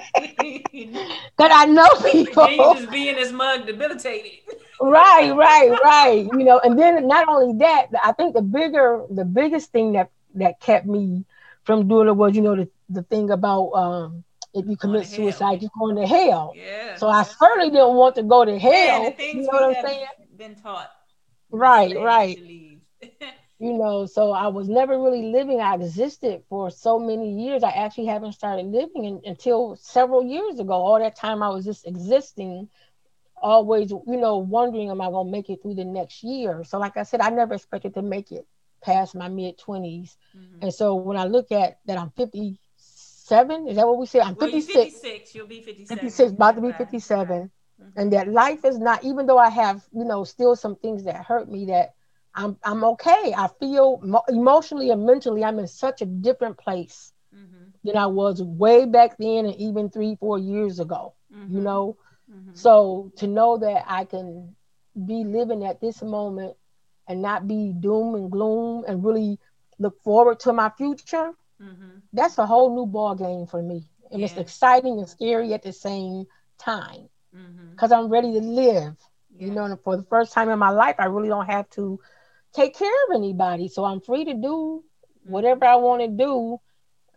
that 1.38 1.51
I 1.51 1.66
know 1.66 1.88
people. 2.11 2.49
you 2.49 2.57
just 2.57 2.91
being 2.91 3.16
this 3.16 3.32
mug 3.32 3.66
debilitated. 3.66 4.39
right, 4.82 5.32
right, 5.32 5.70
right. 5.84 6.28
You 6.34 6.43
know, 6.43 6.59
and 6.59 6.78
then 6.78 7.07
not 7.07 7.28
only 7.28 7.57
that, 7.59 7.88
I 8.03 8.11
think 8.13 8.34
the 8.34 8.41
bigger, 8.41 9.05
the 9.09 9.26
biggest 9.26 9.72
thing 9.72 9.93
that 9.93 10.09
that 10.36 10.59
kept 10.59 10.86
me 10.86 11.26
from 11.63 11.88
doing 11.88 12.07
it 12.07 12.16
was, 12.16 12.36
you 12.36 12.41
know, 12.41 12.55
the, 12.55 12.70
the 12.89 13.03
thing 13.03 13.30
about 13.32 13.72
um, 13.72 14.24
if 14.53 14.66
you 14.68 14.78
commit 14.78 15.05
suicide, 15.07 15.61
you're 15.61 15.72
going 15.78 15.95
to 15.97 16.07
hell. 16.07 16.53
Yeah. 16.55 16.95
So 16.95 17.09
I 17.09 17.24
certainly 17.24 17.70
didn't 17.70 17.95
want 17.95 18.16
to 18.16 18.24
go 18.24 18.45
to 18.45 18.57
hell. 18.57 19.16
Yeah, 19.18 19.26
you 19.26 19.41
know 19.41 19.47
what 19.47 19.78
I'm 19.78 19.86
saying? 19.86 20.05
Been 20.38 20.55
taught. 20.55 20.91
Right, 21.51 21.95
right. 21.97 22.38
you 23.60 23.74
know 23.74 24.06
so 24.06 24.32
i 24.32 24.47
was 24.47 24.68
never 24.68 25.01
really 25.01 25.32
living 25.32 25.62
i 25.62 25.76
existed 25.76 26.43
for 26.49 26.70
so 26.70 26.99
many 26.99 27.41
years 27.43 27.64
i 27.64 27.70
actually 27.70 28.06
haven't 28.06 28.34
started 28.34 28.66
living 28.66 29.06
in, 29.06 29.22
until 29.26 29.78
several 29.78 30.24
years 30.24 30.60
ago. 30.60 30.74
All 30.74 30.99
that 30.99 31.16
time 31.16 31.41
i 31.41 31.49
was 31.49 31.64
just 31.64 31.88
existing 31.88 32.70
always 33.41 33.91
you 33.91 34.18
know 34.18 34.38
wondering 34.38 34.89
am 34.89 35.01
i 35.01 35.10
going 35.10 35.28
to 35.28 35.32
make 35.32 35.49
it 35.49 35.62
through 35.62 35.76
the 35.76 35.86
next 35.86 36.24
year? 36.24 36.64
So 36.64 36.80
like 36.80 36.97
i 36.97 37.03
said 37.03 37.22
i 37.22 37.30
never 37.30 37.53
expected 37.53 37.93
to 37.93 38.01
make 38.01 38.32
it 38.32 38.45
past 38.82 39.16
my 39.16 39.30
mid 39.30 39.58
20s 39.58 40.16
mm-hmm. 40.36 40.62
and 40.62 40.74
so 40.74 40.95
when 40.95 41.18
i 41.18 41.24
look 41.24 41.51
at 41.51 41.80
that 41.86 41.97
i'm 41.97 42.12
57 42.12 43.68
is 43.68 43.78
that 43.78 43.88
what 43.88 43.97
we 43.97 44.06
said? 44.06 44.22
I'm 44.22 44.36
well, 44.36 44.49
56 44.49 44.99
56 44.99 45.36
you'll 45.36 45.47
be 45.47 45.62
57 45.62 45.97
56 45.97 46.32
about 46.34 46.56
to 46.56 46.62
be 46.62 46.72
57 46.74 47.49
mm-hmm. 47.82 47.99
and 47.99 48.14
that 48.14 48.28
life 48.28 48.66
is 48.66 48.78
not 48.78 49.03
even 49.03 49.26
though 49.26 49.39
i 49.39 49.49
have 49.49 49.82
you 49.93 50.03
know 50.03 50.26
still 50.26 50.56
some 50.56 50.76
things 50.76 51.06
that 51.06 51.24
hurt 51.24 51.49
me 51.49 51.66
that 51.68 51.95
I'm 52.36 52.58
I'm 52.64 52.84
okay. 52.84 53.34
I 53.36 53.50
feel 53.60 54.00
mo- 54.04 54.24
emotionally 54.28 54.90
and 54.92 55.06
mentally 55.06 55.44
I'm 55.44 55.58
in 55.60 55.68
such 55.68 56.02
a 56.02 56.06
different 56.06 56.58
place 56.58 57.14
mm-hmm. 57.34 57.70
than 57.84 57.98
I 57.98 58.08
was 58.08 58.44
way 58.44 58.86
back 58.86 59.18
then 59.18 59.46
and 59.46 59.56
even 59.56 59.90
three 59.90 60.18
four 60.20 60.38
years 60.38 60.80
ago. 60.80 61.14
Mm-hmm. 61.34 61.56
You 61.56 61.62
know, 61.62 61.98
mm-hmm. 62.32 62.52
so 62.54 63.12
to 63.18 63.28
know 63.28 63.58
that 63.60 63.86
I 63.88 64.06
can 64.06 64.56
be 65.06 65.24
living 65.24 65.66
at 65.66 65.80
this 65.80 66.02
moment 66.02 66.56
and 67.08 67.22
not 67.22 67.48
be 67.48 67.74
doom 67.74 68.16
and 68.16 68.30
gloom 68.30 68.84
and 68.88 69.04
really 69.04 69.40
look 69.80 70.02
forward 70.04 70.40
to 70.42 70.54
my 70.54 70.72
future. 70.78 71.32
Mm-hmm. 71.62 72.00
That's 72.12 72.38
a 72.38 72.46
whole 72.46 72.76
new 72.76 72.86
ball 72.86 73.16
game 73.16 73.48
for 73.48 73.62
me, 73.62 73.88
and 74.12 74.20
yeah. 74.20 74.26
it's 74.26 74.38
exciting 74.38 75.00
and 75.00 75.08
scary 75.08 75.54
at 75.54 75.64
the 75.64 75.72
same 75.72 76.26
time 76.58 77.08
because 77.72 77.92
mm-hmm. 77.92 78.06
I'm 78.06 78.10
ready 78.10 78.34
to 78.34 78.40
live. 78.40 78.96
Yeah. 79.38 79.48
You 79.48 79.54
know, 79.54 79.80
for 79.84 79.98
the 79.98 80.04
first 80.04 80.34
time 80.34 80.50
in 80.50 80.60
my 80.60 80.70
life, 80.70 80.96
I 81.00 81.06
really 81.06 81.28
don't 81.28 81.46
have 81.46 81.70
to 81.72 82.00
take 82.56 82.78
care 82.78 82.93
of 83.10 83.16
anybody. 83.16 83.70
So 83.70 83.86
I'm 83.86 84.01
free 84.01 84.26
to 84.26 84.36
do 84.36 84.84
whatever 85.26 85.66
I 85.66 85.76
want 85.78 86.01
to 86.03 86.10
do. 86.10 86.60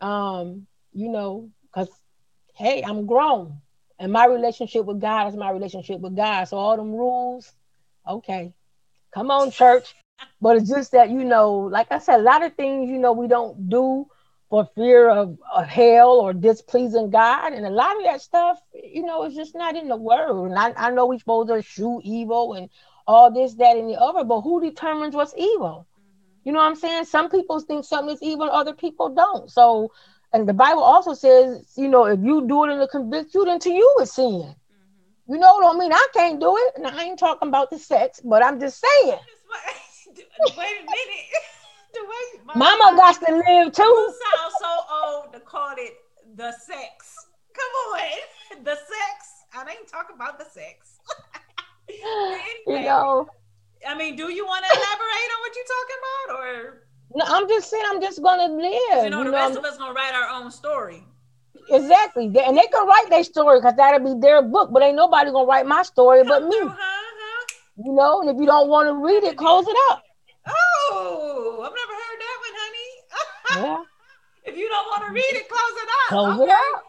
Um, 0.05 0.67
you 0.93 1.09
know, 1.09 1.51
because 1.73 1.89
hey, 2.55 2.83
I'm 2.83 3.07
grown 3.07 3.61
And 3.99 4.11
my 4.13 4.25
relationship 4.25 4.85
with 4.85 5.01
God 5.01 5.29
is 5.29 5.35
my 5.37 5.51
relationship 5.51 6.01
with 6.01 6.15
God. 6.15 6.45
So 6.45 6.57
all 6.57 6.77
them 6.77 6.93
rules, 6.93 7.51
okay. 8.07 8.53
Come 9.13 9.31
on, 9.31 9.51
church. 9.51 9.95
But 10.41 10.57
it's 10.57 10.69
just 10.69 10.91
that, 10.93 11.09
you 11.09 11.23
know, 11.25 11.59
like 11.59 11.91
I 11.91 11.99
said, 11.99 12.19
a 12.19 12.23
lot 12.23 12.43
of 12.43 12.55
things, 12.55 12.89
you 12.89 12.99
know, 12.99 13.13
we 13.13 13.27
don't 13.27 13.69
do 13.69 14.07
for 14.49 14.67
fear 14.75 15.09
of, 15.09 15.37
of 15.53 15.67
hell 15.67 16.11
or 16.19 16.33
displeasing 16.33 17.09
God. 17.11 17.53
And 17.53 17.65
a 17.65 17.69
lot 17.71 17.97
of 17.97 18.03
that 18.05 18.21
stuff, 18.21 18.59
you 18.73 19.03
know, 19.03 19.23
it's 19.23 19.35
just 19.35 19.55
not 19.55 19.75
in 19.77 19.89
the 19.89 19.97
word. 19.97 20.47
And 20.47 20.59
I, 20.59 20.73
I 20.77 20.91
know 20.91 21.07
we're 21.07 21.19
supposed 21.19 21.49
to 21.49 21.61
shoot 21.61 22.01
evil 22.03 22.53
and 22.55 22.69
all 23.09 23.31
this, 23.31 23.55
that, 23.55 23.75
and 23.75 23.89
the 23.89 23.99
other, 23.99 24.23
but 24.23 24.41
who 24.41 24.61
determines 24.61 25.15
what's 25.15 25.33
evil? 25.35 25.87
You 26.43 26.51
know 26.51 26.59
what 26.59 26.67
I'm 26.67 26.75
saying? 26.75 27.05
Some 27.05 27.29
people 27.29 27.59
think 27.59 27.83
something 27.83 28.13
is 28.13 28.21
evil, 28.21 28.49
other 28.51 28.73
people 28.73 29.09
don't. 29.09 29.49
So, 29.49 29.91
and 30.31 30.47
the 30.47 30.53
Bible 30.53 30.83
also 30.83 31.15
says, 31.15 31.73
you 31.75 31.87
know, 31.89 32.05
if 32.05 32.19
you 32.21 32.47
do 32.47 32.65
it 32.65 32.71
and 32.71 32.81
it 32.81 32.89
convict 32.91 33.33
you, 33.33 33.45
then 33.45 33.57
to 33.61 33.71
you 33.71 33.95
it's 33.97 34.13
sin. 34.13 34.25
Mm-hmm. 34.31 35.33
You 35.33 35.39
know, 35.39 35.55
what 35.55 35.75
I 35.75 35.79
mean 35.79 35.91
I 35.91 36.07
can't 36.13 36.39
do 36.39 36.55
it. 36.55 36.73
And 36.77 36.85
I 36.85 37.03
ain't 37.03 37.17
talking 37.17 37.47
about 37.47 37.71
the 37.71 37.79
sex, 37.79 38.21
but 38.23 38.43
I'm 38.43 38.59
just 38.59 38.79
saying. 38.79 39.19
Wait 40.57 40.75
a 40.79 40.85
minute. 40.85 41.29
the 41.93 42.01
way 42.01 42.55
Mama 42.55 42.95
got 42.95 43.15
to 43.25 43.33
live 43.33 43.73
too. 43.73 43.83
You 43.83 44.13
sound 44.37 44.53
so 44.59 44.71
old 44.91 45.33
to 45.33 45.39
call 45.39 45.73
it 45.77 45.97
the 46.35 46.51
sex. 46.51 47.15
Come 47.53 47.73
on, 47.93 48.63
the 48.63 48.75
sex. 48.75 49.45
I 49.53 49.61
ain't 49.71 49.87
talking 49.87 50.15
about 50.15 50.37
the 50.37 50.45
sex. 50.45 50.99
anyway, 52.67 52.81
you 52.81 52.85
know. 52.85 53.27
I 53.87 53.97
mean, 53.97 54.15
do 54.15 54.31
you 54.31 54.45
want 54.45 54.65
to 54.65 54.77
elaborate 54.77 55.29
on 55.33 55.39
what 55.41 55.55
you're 55.55 55.65
talking 55.77 55.99
about, 56.03 56.39
or? 56.39 56.83
No, 57.15 57.25
I'm 57.27 57.47
just 57.47 57.69
saying 57.69 57.83
I'm 57.87 58.01
just 58.01 58.21
gonna 58.21 58.53
live. 58.53 59.03
You 59.03 59.09
know, 59.09 59.23
the 59.23 59.31
rest 59.31 59.57
of 59.57 59.65
us 59.65 59.77
gonna 59.77 59.93
write 59.93 60.13
our 60.13 60.29
own 60.29 60.51
story. 60.51 61.03
Exactly, 61.71 62.25
and 62.25 62.57
they 62.57 62.67
can 62.67 62.87
write 62.87 63.07
their 63.09 63.23
story 63.23 63.59
because 63.59 63.75
that'll 63.75 64.15
be 64.15 64.19
their 64.19 64.41
book. 64.41 64.69
But 64.71 64.83
ain't 64.83 64.95
nobody 64.95 65.31
gonna 65.31 65.47
write 65.47 65.65
my 65.65 65.83
story 65.83 66.23
but 66.23 66.43
me. 66.43 66.59
Uh-huh. 66.61 67.05
You 67.83 67.93
know, 67.93 68.21
and 68.21 68.29
if 68.29 68.37
you 68.37 68.45
don't 68.45 68.67
want 68.67 68.89
to 68.89 68.95
read 68.95 69.23
it, 69.23 69.37
close 69.37 69.65
it 69.67 69.77
up. 69.89 70.03
Oh, 70.45 71.61
I've 71.63 71.71
never 71.71 71.93
heard 71.93 72.19
that 72.19 72.37
one, 72.41 72.55
honey. 72.59 73.67
yeah. 73.67 73.83
If 74.45 74.57
you 74.57 74.67
don't 74.67 74.87
want 74.87 75.05
to 75.05 75.13
read 75.13 75.35
it, 75.35 75.47
close 75.47 75.83
it 75.83 75.89
up. 75.89 76.09
Close 76.09 76.39
okay. 76.39 76.51
it 76.51 76.75
up. 76.75 76.83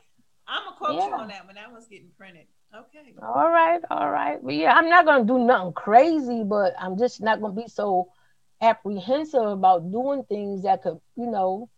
I'm 0.48 0.64
gonna 0.64 0.76
quote 0.76 0.94
yeah. 0.94 1.06
you 1.08 1.12
on 1.12 1.28
that 1.28 1.46
when 1.46 1.56
That 1.56 1.70
one's 1.70 1.86
getting 1.88 2.08
printed. 2.16 2.46
Okay. 2.74 3.14
All 3.22 3.50
right, 3.50 3.80
all 3.90 4.10
right. 4.10 4.38
But 4.42 4.54
yeah, 4.54 4.72
I'm 4.74 4.88
not 4.88 5.04
gonna 5.06 5.24
do 5.24 5.38
nothing 5.38 5.72
crazy, 5.72 6.44
but 6.44 6.74
I'm 6.78 6.98
just 6.98 7.20
not 7.20 7.40
gonna 7.40 7.54
be 7.54 7.68
so 7.68 8.08
apprehensive 8.62 9.42
about 9.42 9.90
doing 9.92 10.24
things 10.24 10.62
that 10.62 10.82
could, 10.82 10.98
you 11.16 11.26
know, 11.26 11.68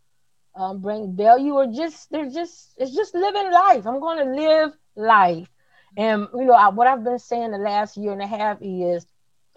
um, 0.55 0.81
bring 0.83 1.17
value 1.17 1.55
or 1.55 1.67
just 1.67 2.11
they're 2.11 2.31
just 2.31 2.75
it's 2.79 2.95
just 2.95 3.15
living 3.15 3.51
life. 3.53 3.87
I'm 3.87 4.01
gonna 4.01 4.35
live 4.35 4.73
life, 4.97 5.49
and 5.97 6.29
you 6.35 6.45
know 6.45 6.55
I, 6.55 6.69
what 6.71 6.87
I've 6.89 7.05
been 7.05 7.19
saying 7.19 7.53
the 7.53 7.59
last 7.59 7.97
year 7.97 8.13
and 8.13 8.23
a 8.23 8.27
half 8.27 8.59
is, 8.63 9.07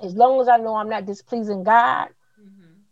as 0.03 0.15
long 0.15 0.41
as 0.41 0.47
I 0.49 0.57
know 0.57 0.75
I'm 0.75 0.89
not 0.89 1.05
displeasing 1.05 1.63
God, 1.63 2.09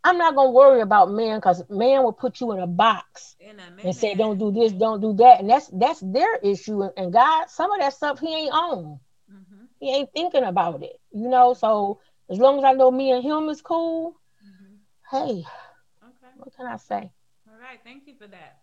I'm 0.03 0.17
not 0.17 0.35
gonna 0.35 0.51
worry 0.51 0.81
about 0.81 1.11
man 1.11 1.37
because 1.37 1.63
man 1.69 2.03
will 2.03 2.13
put 2.13 2.41
you 2.41 2.51
in 2.51 2.59
a 2.59 2.67
box 2.67 3.35
in 3.39 3.57
a 3.59 3.87
and 3.87 3.95
say, 3.95 4.15
"Don't 4.15 4.37
do 4.37 4.51
this, 4.51 4.73
don't 4.73 4.99
do 4.99 5.13
that," 5.13 5.39
and 5.39 5.49
that's 5.49 5.67
that's 5.67 6.01
their 6.01 6.35
issue. 6.37 6.83
And 6.97 7.13
God, 7.13 7.49
some 7.49 7.71
of 7.71 7.79
that 7.79 7.93
stuff 7.93 8.19
He 8.19 8.33
ain't 8.33 8.53
on. 8.53 8.99
Mm-hmm. 9.31 9.63
He 9.79 9.95
ain't 9.95 10.11
thinking 10.11 10.43
about 10.43 10.83
it, 10.83 10.99
you 11.11 11.29
know. 11.29 11.53
So 11.53 12.01
as 12.29 12.37
long 12.37 12.57
as 12.57 12.65
I 12.65 12.73
know 12.73 12.91
me 12.91 13.11
and 13.11 13.23
Him 13.23 13.47
is 13.47 13.61
cool, 13.61 14.19
mm-hmm. 14.45 15.15
hey, 15.15 15.31
okay. 15.39 16.33
what 16.35 16.53
can 16.55 16.65
I 16.65 16.77
say? 16.77 17.11
All 17.47 17.59
right, 17.59 17.79
thank 17.85 18.05
you 18.05 18.15
for 18.15 18.27
that. 18.27 18.59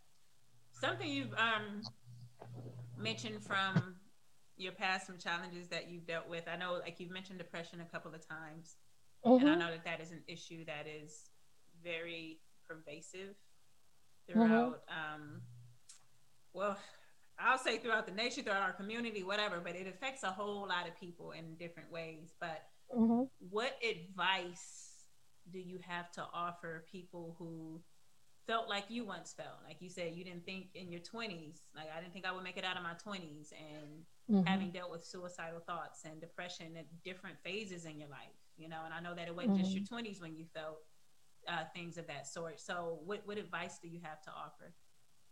Something 0.79 1.09
you've 1.09 1.33
um 1.39 1.83
mentioned 2.99 3.43
from 3.43 3.97
your 4.59 4.73
past, 4.73 5.07
some 5.07 5.17
challenges 5.17 5.69
that 5.69 5.89
you've 5.89 6.07
dealt 6.07 6.29
with. 6.29 6.45
I 6.47 6.57
know, 6.57 6.75
like 6.75 7.01
you've 7.01 7.11
mentioned 7.11 7.39
depression 7.39 7.81
a 7.81 7.87
couple 7.87 8.15
of 8.15 8.27
times. 8.29 8.77
Mm-hmm. 9.25 9.41
And 9.41 9.49
I 9.49 9.53
mm-hmm. 9.53 9.61
know 9.61 9.71
that 9.71 9.85
that 9.85 10.01
is 10.01 10.13
an 10.13 10.23
issue 10.27 10.65
that 10.67 10.87
is 10.87 11.30
very 11.83 12.41
pervasive 12.67 13.35
throughout. 14.29 14.83
Mm-hmm. 14.89 15.15
Um, 15.15 15.41
well, 16.53 16.77
I'll 17.39 17.59
say 17.59 17.79
throughout 17.79 18.07
the 18.07 18.13
nation, 18.13 18.45
throughout 18.45 18.63
our 18.63 18.73
community, 18.73 19.23
whatever. 19.23 19.61
But 19.63 19.77
it 19.77 19.87
affects 19.87 20.23
a 20.23 20.31
whole 20.31 20.69
lot 20.69 20.87
of 20.87 20.99
people 20.99 21.33
in 21.33 21.55
different 21.55 21.91
ways. 21.91 22.35
But 22.41 22.63
mm-hmm. 22.95 23.25
what 23.51 23.79
advice 23.83 24.91
do 25.51 25.59
you 25.59 25.79
have 25.87 26.11
to 26.13 26.25
offer 26.33 26.85
people 26.91 27.35
who 27.39 27.81
felt 28.47 28.69
like 28.69 28.85
you 28.89 29.05
once 29.05 29.33
felt? 29.33 29.59
Like 29.67 29.77
you 29.81 29.89
said, 29.89 30.15
you 30.15 30.25
didn't 30.25 30.45
think 30.45 30.67
in 30.75 30.91
your 30.91 31.01
20s, 31.01 31.61
like 31.75 31.87
I 31.97 32.01
didn't 32.01 32.13
think 32.13 32.27
I 32.27 32.33
would 32.33 32.45
make 32.45 32.57
it 32.57 32.65
out 32.65 32.77
of 32.77 32.83
my 32.83 32.95
20s, 32.95 33.53
and 33.53 34.05
mm-hmm. 34.31 34.47
having 34.47 34.71
dealt 34.71 34.91
with 34.91 35.05
suicidal 35.05 35.61
thoughts 35.61 36.05
and 36.05 36.21
depression 36.21 36.77
at 36.77 36.87
different 37.05 37.37
phases 37.43 37.85
in 37.85 37.99
your 37.99 38.09
life, 38.09 38.37
you 38.59 38.69
know. 38.69 38.81
And 38.85 38.93
I 38.93 39.01
know 39.01 39.15
that 39.15 39.29
it 39.29 39.35
wasn't 39.35 39.59
just 39.59 39.73
your 39.73 39.85
20s 39.85 40.15
mm-hmm. 40.15 40.23
when 40.23 40.37
you 40.37 40.45
felt 40.55 40.79
uh, 41.49 41.65
things 41.75 41.99
of 41.99 42.07
that 42.07 42.27
sort. 42.27 42.61
So, 42.61 42.99
what, 43.05 43.23
what 43.25 43.39
advice 43.39 43.79
do 43.83 43.89
you 43.89 44.01
have 44.03 44.21
to 44.23 44.31
offer 44.31 44.73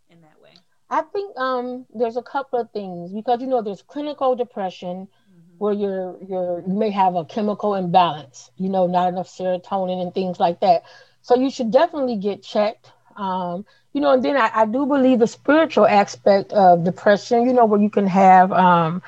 in 0.09 0.21
that 0.21 0.41
way? 0.41 0.53
I 0.89 1.01
think 1.01 1.37
um, 1.37 1.85
there's 1.93 2.17
a 2.17 2.23
couple 2.23 2.59
of 2.59 2.71
things 2.71 3.11
because 3.11 3.41
you 3.41 3.47
know 3.47 3.61
there's 3.61 3.83
clinical 3.83 4.35
depression 4.35 5.07
mm-hmm. 5.07 5.57
where 5.59 5.73
you're 5.73 6.17
you're 6.27 6.63
you 6.65 6.73
may 6.73 6.89
have 6.89 7.15
a 7.15 7.25
chemical 7.25 7.75
imbalance, 7.75 8.49
you 8.57 8.69
know, 8.69 8.87
not 8.87 9.09
enough 9.09 9.27
serotonin 9.27 10.01
and 10.01 10.13
things 10.13 10.39
like 10.39 10.59
that. 10.61 10.83
So 11.21 11.35
you 11.35 11.51
should 11.51 11.71
definitely 11.71 12.15
get 12.15 12.41
checked. 12.41 12.91
Um, 13.15 13.65
you 13.93 14.01
know, 14.01 14.13
and 14.13 14.25
then 14.25 14.35
I, 14.35 14.49
I, 14.53 14.65
do 14.65 14.85
believe 14.85 15.19
the 15.19 15.27
spiritual 15.27 15.85
aspect 15.85 16.53
of 16.53 16.85
depression, 16.85 17.45
you 17.45 17.53
know, 17.53 17.65
where 17.65 17.81
you 17.81 17.89
can 17.89 18.07
have 18.07 18.51
um, 18.51 19.03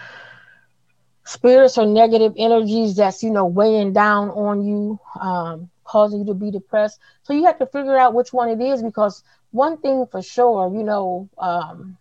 spirits 1.24 1.78
or 1.78 1.86
negative 1.86 2.34
energies 2.38 2.97
that's, 2.97 3.24
you 3.24 3.32
know, 3.32 3.45
weighing 3.45 3.93
down 3.93 4.30
on 4.30 4.66
you. 4.66 4.99
Um, 5.20 5.70
causing 5.92 6.20
you 6.22 6.26
to 6.28 6.34
be 6.34 6.52
depressed. 6.52 7.00
So 7.24 7.34
you 7.34 7.46
have 7.46 7.60
to 7.60 7.66
figure 7.66 7.98
out 7.98 8.14
which 8.14 8.32
one 8.32 8.50
it 8.50 8.62
is 8.62 8.82
because 8.82 9.24
one 9.52 9.78
thing 9.78 10.06
for 10.10 10.22
sure, 10.22 10.72
you 10.74 10.84
know, 10.84 11.30
um, 11.38 11.98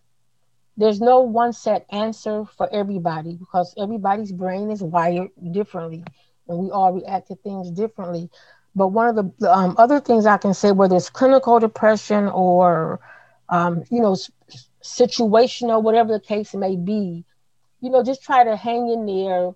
there's 0.76 1.00
no 1.00 1.20
one 1.20 1.52
set 1.52 1.84
answer 1.90 2.44
for 2.44 2.72
everybody 2.72 3.36
because 3.36 3.74
everybody's 3.76 4.32
brain 4.32 4.70
is 4.70 4.82
wired 4.82 5.30
differently 5.50 6.04
and 6.48 6.58
we 6.58 6.70
all 6.70 6.92
react 6.92 7.28
to 7.28 7.34
things 7.36 7.70
differently. 7.70 8.30
But 8.76 8.88
one 8.88 9.08
of 9.08 9.16
the 9.16 9.50
um, 9.50 9.74
other 9.76 9.98
things 10.00 10.26
I 10.26 10.38
can 10.38 10.54
say, 10.54 10.70
whether 10.70 10.96
it's 10.96 11.10
clinical 11.10 11.58
depression 11.58 12.28
or, 12.28 13.00
um, 13.48 13.82
you 13.90 14.00
know, 14.00 14.16
situational, 14.82 15.82
whatever 15.82 16.12
the 16.12 16.20
case 16.20 16.54
may 16.54 16.76
be, 16.76 17.24
you 17.80 17.90
know, 17.90 18.04
just 18.04 18.22
try 18.22 18.44
to 18.44 18.56
hang 18.56 18.88
in 18.88 19.06
there 19.06 19.50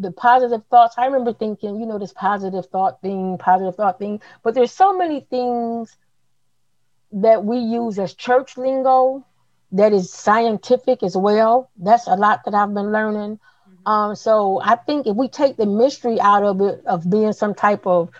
the 0.00 0.10
positive 0.10 0.62
thoughts. 0.70 0.94
I 0.98 1.06
remember 1.06 1.32
thinking, 1.32 1.76
you 1.76 1.86
know, 1.86 1.98
this 1.98 2.12
positive 2.12 2.66
thought 2.66 3.00
thing, 3.02 3.38
positive 3.38 3.76
thought 3.76 3.98
thing, 3.98 4.20
but 4.42 4.54
there's 4.54 4.72
so 4.72 4.96
many 4.96 5.20
things 5.20 5.96
that 7.12 7.44
we 7.44 7.58
use 7.58 7.98
as 7.98 8.14
church 8.14 8.56
lingo 8.56 9.26
that 9.72 9.92
is 9.92 10.12
scientific 10.12 11.02
as 11.02 11.16
well. 11.16 11.70
That's 11.76 12.06
a 12.06 12.14
lot 12.14 12.44
that 12.44 12.54
I've 12.54 12.72
been 12.74 12.92
learning. 12.92 13.38
Mm-hmm. 13.38 13.88
Um, 13.88 14.16
so 14.16 14.60
I 14.62 14.76
think 14.76 15.06
if 15.06 15.16
we 15.16 15.28
take 15.28 15.56
the 15.56 15.66
mystery 15.66 16.20
out 16.20 16.42
of 16.42 16.60
it, 16.60 16.84
of 16.86 17.08
being 17.08 17.32
some 17.32 17.54
type 17.54 17.86
of 17.86 18.10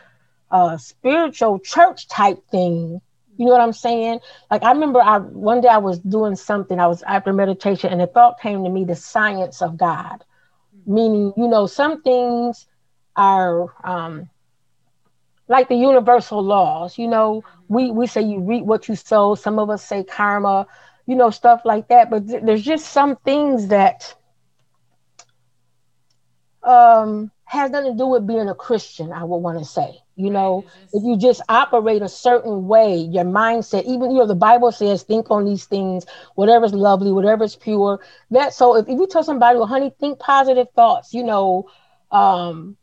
uh, 0.50 0.76
spiritual 0.76 1.58
church 1.60 2.08
type 2.08 2.46
thing, 2.50 3.00
you 3.36 3.46
know 3.46 3.52
what 3.52 3.62
I'm 3.62 3.72
saying? 3.72 4.20
Like 4.50 4.62
I 4.64 4.72
remember 4.72 5.00
I 5.00 5.18
one 5.18 5.62
day 5.62 5.68
I 5.68 5.78
was 5.78 5.98
doing 5.98 6.36
something, 6.36 6.78
I 6.78 6.88
was 6.88 7.02
after 7.02 7.32
meditation, 7.32 7.90
and 7.90 8.00
the 8.00 8.06
thought 8.06 8.40
came 8.40 8.64
to 8.64 8.70
me, 8.70 8.84
the 8.84 8.96
science 8.96 9.62
of 9.62 9.78
God 9.78 10.24
meaning 10.90 11.32
you 11.36 11.48
know 11.48 11.66
some 11.66 12.02
things 12.02 12.66
are 13.16 13.68
um, 13.84 14.28
like 15.48 15.68
the 15.68 15.74
universal 15.76 16.42
laws 16.42 16.98
you 16.98 17.08
know 17.08 17.42
we 17.68 17.90
we 17.90 18.06
say 18.06 18.22
you 18.22 18.40
reap 18.40 18.64
what 18.64 18.88
you 18.88 18.96
sow 18.96 19.34
some 19.34 19.58
of 19.58 19.70
us 19.70 19.84
say 19.84 20.04
karma 20.04 20.66
you 21.06 21.16
know 21.16 21.30
stuff 21.30 21.62
like 21.64 21.88
that 21.88 22.10
but 22.10 22.26
th- 22.28 22.42
there's 22.44 22.62
just 22.62 22.86
some 22.86 23.16
things 23.24 23.68
that 23.68 24.14
um 26.62 27.30
has 27.50 27.70
nothing 27.70 27.92
to 27.92 27.98
do 27.98 28.06
with 28.06 28.26
being 28.26 28.48
a 28.48 28.54
christian 28.54 29.12
i 29.12 29.24
would 29.24 29.38
want 29.38 29.58
to 29.58 29.64
say 29.64 30.00
you 30.20 30.30
know? 30.30 30.64
If 30.92 31.02
you 31.02 31.16
just 31.16 31.40
operate 31.48 32.02
a 32.02 32.08
certain 32.08 32.68
way 32.68 32.96
your 32.96 33.24
mindset 33.24 33.84
even 33.84 34.10
you 34.10 34.18
know 34.18 34.26
the 34.26 34.34
bible 34.34 34.70
says 34.70 35.02
think 35.02 35.30
on 35.30 35.44
these 35.44 35.64
things 35.64 36.04
whatever's 36.34 36.74
lovely 36.74 37.12
whatever's 37.12 37.56
pure. 37.56 38.00
That 38.30 38.52
so 38.52 38.76
if, 38.76 38.88
if 38.88 38.98
you 38.98 39.06
tell 39.06 39.24
somebody 39.24 39.56
well 39.58 39.66
honey 39.66 39.92
think 39.98 40.18
positive 40.18 40.68
thoughts 40.74 41.14
you 41.14 41.24
know 41.24 41.70
um 42.10 42.76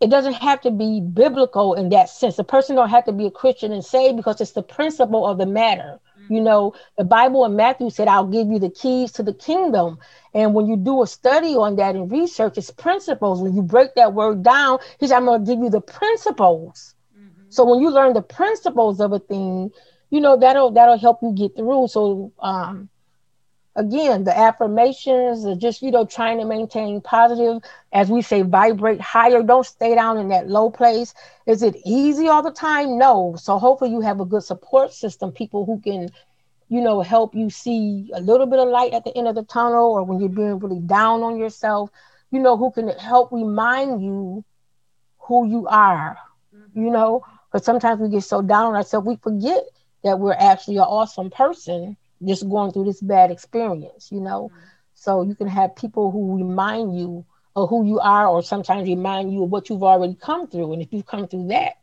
it 0.00 0.10
doesn't 0.10 0.34
have 0.34 0.60
to 0.62 0.70
be 0.72 1.00
biblical 1.00 1.74
in 1.74 1.90
that 1.90 2.08
sense. 2.08 2.34
The 2.34 2.42
person 2.42 2.74
don't 2.74 2.88
have 2.88 3.04
to 3.04 3.12
be 3.12 3.26
a 3.26 3.30
christian 3.30 3.72
and 3.72 3.84
say 3.84 4.12
because 4.12 4.40
it's 4.40 4.52
the 4.52 4.62
principle 4.62 5.26
of 5.26 5.38
the 5.38 5.46
matter 5.46 5.98
you 6.28 6.40
know, 6.40 6.74
the 6.96 7.04
Bible 7.04 7.44
in 7.44 7.56
Matthew 7.56 7.90
said, 7.90 8.08
I'll 8.08 8.26
give 8.26 8.48
you 8.48 8.58
the 8.58 8.70
keys 8.70 9.12
to 9.12 9.22
the 9.22 9.34
kingdom. 9.34 9.98
And 10.34 10.54
when 10.54 10.66
you 10.66 10.76
do 10.76 11.02
a 11.02 11.06
study 11.06 11.54
on 11.54 11.76
that 11.76 11.94
and 11.94 12.10
research, 12.10 12.56
it's 12.56 12.70
principles. 12.70 13.42
When 13.42 13.54
you 13.54 13.62
break 13.62 13.94
that 13.96 14.14
word 14.14 14.42
down, 14.42 14.78
he 14.98 15.06
said, 15.06 15.16
I'm 15.16 15.24
going 15.24 15.44
to 15.44 15.50
give 15.50 15.62
you 15.62 15.70
the 15.70 15.80
principles. 15.80 16.94
Mm-hmm. 17.16 17.42
So 17.48 17.64
when 17.64 17.80
you 17.80 17.90
learn 17.90 18.14
the 18.14 18.22
principles 18.22 19.00
of 19.00 19.12
a 19.12 19.18
thing, 19.18 19.70
you 20.10 20.20
know, 20.20 20.36
that'll 20.38 20.70
that'll 20.70 20.98
help 20.98 21.20
you 21.22 21.32
get 21.34 21.56
through. 21.56 21.88
So 21.88 22.32
um 22.38 22.88
again, 23.74 24.24
the 24.24 24.36
affirmations 24.36 25.44
are 25.44 25.54
just, 25.54 25.82
you 25.82 25.90
know, 25.90 26.04
trying 26.04 26.38
to 26.38 26.44
maintain 26.44 27.00
positive, 27.00 27.62
as 27.92 28.10
we 28.10 28.22
say, 28.22 28.42
vibrate 28.42 29.00
higher. 29.00 29.42
Don't 29.42 29.66
stay 29.66 29.94
down 29.94 30.18
in 30.18 30.28
that 30.28 30.48
low 30.48 30.70
place. 30.70 31.14
Is 31.46 31.62
it 31.62 31.76
easy 31.84 32.28
all 32.28 32.42
the 32.42 32.50
time? 32.50 32.98
No. 32.98 33.34
So 33.38 33.58
hopefully 33.58 33.90
you 33.90 34.00
have 34.00 34.20
a 34.20 34.24
good 34.24 34.42
support 34.42 34.92
system, 34.92 35.32
people 35.32 35.64
who 35.64 35.80
can, 35.80 36.10
you 36.68 36.80
know, 36.80 37.00
help 37.00 37.34
you 37.34 37.50
see 37.50 38.10
a 38.14 38.20
little 38.20 38.46
bit 38.46 38.58
of 38.58 38.68
light 38.68 38.92
at 38.92 39.04
the 39.04 39.16
end 39.16 39.28
of 39.28 39.34
the 39.34 39.44
tunnel 39.44 39.92
or 39.92 40.02
when 40.04 40.20
you're 40.20 40.28
being 40.28 40.58
really 40.58 40.80
down 40.80 41.22
on 41.22 41.38
yourself, 41.38 41.90
you 42.30 42.40
know, 42.40 42.56
who 42.56 42.70
can 42.70 42.88
help 42.88 43.32
remind 43.32 44.02
you 44.02 44.44
who 45.18 45.46
you 45.46 45.66
are, 45.68 46.18
mm-hmm. 46.54 46.84
you 46.84 46.90
know, 46.90 47.24
because 47.50 47.64
sometimes 47.64 48.00
we 48.00 48.08
get 48.08 48.24
so 48.24 48.42
down 48.42 48.66
on 48.66 48.74
ourselves, 48.74 49.06
we 49.06 49.16
forget 49.16 49.64
that 50.02 50.18
we're 50.18 50.32
actually 50.32 50.76
an 50.76 50.82
awesome 50.82 51.30
person 51.30 51.96
just 52.24 52.48
going 52.48 52.72
through 52.72 52.84
this 52.84 53.00
bad 53.00 53.30
experience, 53.30 54.10
you 54.10 54.20
know. 54.20 54.50
Mm-hmm. 54.52 54.66
So 54.94 55.22
you 55.22 55.34
can 55.34 55.48
have 55.48 55.76
people 55.76 56.10
who 56.10 56.36
remind 56.36 56.98
you 56.98 57.24
of 57.54 57.68
who 57.68 57.84
you 57.86 58.00
are, 58.00 58.26
or 58.26 58.42
sometimes 58.42 58.88
remind 58.88 59.32
you 59.32 59.44
of 59.44 59.50
what 59.50 59.68
you've 59.68 59.82
already 59.82 60.14
come 60.14 60.46
through. 60.46 60.72
And 60.72 60.82
if 60.82 60.92
you've 60.92 61.06
come 61.06 61.28
through 61.28 61.48
that, 61.48 61.74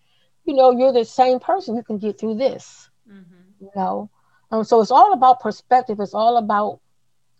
you 0.45 0.55
know, 0.55 0.71
you're 0.71 0.93
the 0.93 1.05
same 1.05 1.39
person. 1.39 1.75
You 1.75 1.83
can 1.83 1.99
get 1.99 2.19
through 2.19 2.35
this, 2.35 2.89
mm-hmm. 3.09 3.65
you 3.65 3.71
know. 3.75 4.09
Um, 4.51 4.63
so 4.63 4.81
it's 4.81 4.91
all 4.91 5.13
about 5.13 5.41
perspective. 5.41 5.99
It's 5.99 6.13
all 6.13 6.37
about 6.37 6.79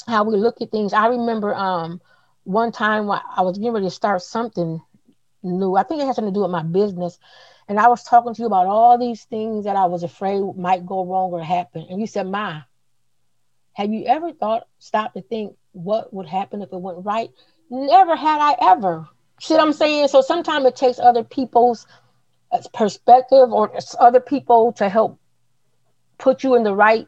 how 0.08 0.24
we 0.24 0.38
look 0.38 0.62
at 0.62 0.72
things. 0.72 0.94
I 0.94 1.08
remember 1.08 1.56
um, 1.56 2.02
one 2.44 2.72
time 2.72 3.08
when 3.08 3.20
I 3.36 3.42
was 3.42 3.58
getting 3.58 3.74
ready 3.74 3.88
to 3.88 3.92
start 3.92 4.22
something 4.22 4.82
new. 5.44 5.76
I 5.76 5.84
think 5.84 6.02
it 6.02 6.06
has 6.06 6.16
something 6.16 6.34
to 6.34 6.38
do 6.38 6.44
with 6.44 6.52
my 6.52 6.64
business. 6.64 7.18
And 7.68 7.80
I 7.80 7.88
was 7.88 8.04
talking 8.04 8.34
to 8.34 8.42
you 8.42 8.48
about 8.48 8.68
all 8.68 8.98
these 8.98 9.24
things 9.26 9.66
that 9.66 9.76
I 9.76 9.86
was 9.86 10.04
afraid 10.04 10.42
might 10.56 10.86
go 10.86 11.06
wrong 11.06 11.32
or 11.32 11.44
happen. 11.44 11.86
And 11.90 12.00
you 12.02 12.08
said, 12.08 12.28
Ma, 12.28 12.62
have 13.74 13.92
you 13.92 14.06
ever 14.06 14.34
thought, 14.34 14.68
stop 14.80 15.14
to 15.14 15.22
think 15.22 15.56
what 15.72 16.14
would 16.14 16.28
happen 16.28 16.62
if 16.62 16.72
it 16.72 16.78
went 16.78 17.06
right? 17.06 17.30
Never 17.70 18.16
had 18.16 18.40
I 18.42 18.56
ever. 18.74 19.08
See 19.40 19.54
what 19.54 19.64
I'm 19.64 19.74
saying? 19.74 20.10
So 20.10 20.22
sometimes 20.22 20.66
it 20.66 20.76
takes 20.76 21.00
other 21.00 21.24
people's 21.24 21.88
uh, 22.52 22.62
perspective 22.74 23.52
or 23.52 23.72
other 24.00 24.20
people 24.20 24.74
to 24.74 24.90
help 24.90 25.20
put 26.18 26.44
you 26.44 26.56
in 26.56 26.64
the 26.64 26.74
right 26.74 27.08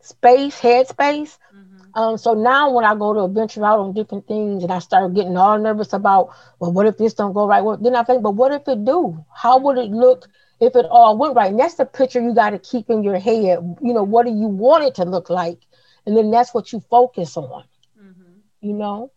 space, 0.00 0.60
headspace. 0.60 1.38
Mm-hmm. 1.54 1.98
Um, 1.98 2.18
so 2.18 2.34
now 2.34 2.70
when 2.70 2.84
I 2.84 2.94
go 2.94 3.12
to 3.14 3.32
venture 3.32 3.64
out 3.64 3.80
on 3.80 3.92
different 3.92 4.28
things 4.28 4.62
and 4.62 4.72
I 4.72 4.78
start 4.78 5.14
getting 5.14 5.36
all 5.36 5.58
nervous 5.58 5.92
about, 5.92 6.30
well, 6.60 6.72
what 6.72 6.86
if 6.86 6.98
this 6.98 7.14
don't 7.14 7.32
go 7.32 7.46
right? 7.46 7.62
Well, 7.62 7.76
then 7.76 7.96
I 7.96 8.04
think, 8.04 8.22
but 8.22 8.32
what 8.32 8.52
if 8.52 8.68
it 8.68 8.84
do? 8.84 9.24
How 9.34 9.58
would 9.58 9.78
it 9.78 9.90
look 9.90 10.28
if 10.60 10.76
it 10.76 10.86
all 10.90 11.16
went 11.16 11.34
right? 11.34 11.50
And 11.50 11.58
that's 11.58 11.74
the 11.74 11.86
picture 11.86 12.20
you 12.20 12.34
got 12.34 12.50
to 12.50 12.58
keep 12.58 12.90
in 12.90 13.02
your 13.02 13.18
head. 13.18 13.58
You 13.82 13.92
know, 13.94 14.02
what 14.02 14.26
do 14.26 14.32
you 14.32 14.46
want 14.46 14.84
it 14.84 14.94
to 14.96 15.04
look 15.04 15.30
like? 15.30 15.58
And 16.06 16.16
then 16.16 16.30
that's 16.30 16.52
what 16.54 16.72
you 16.72 16.80
focus 16.90 17.36
on 17.36 17.64
mm-hmm. 18.00 18.32
you 18.60 18.72
know? 18.72 19.10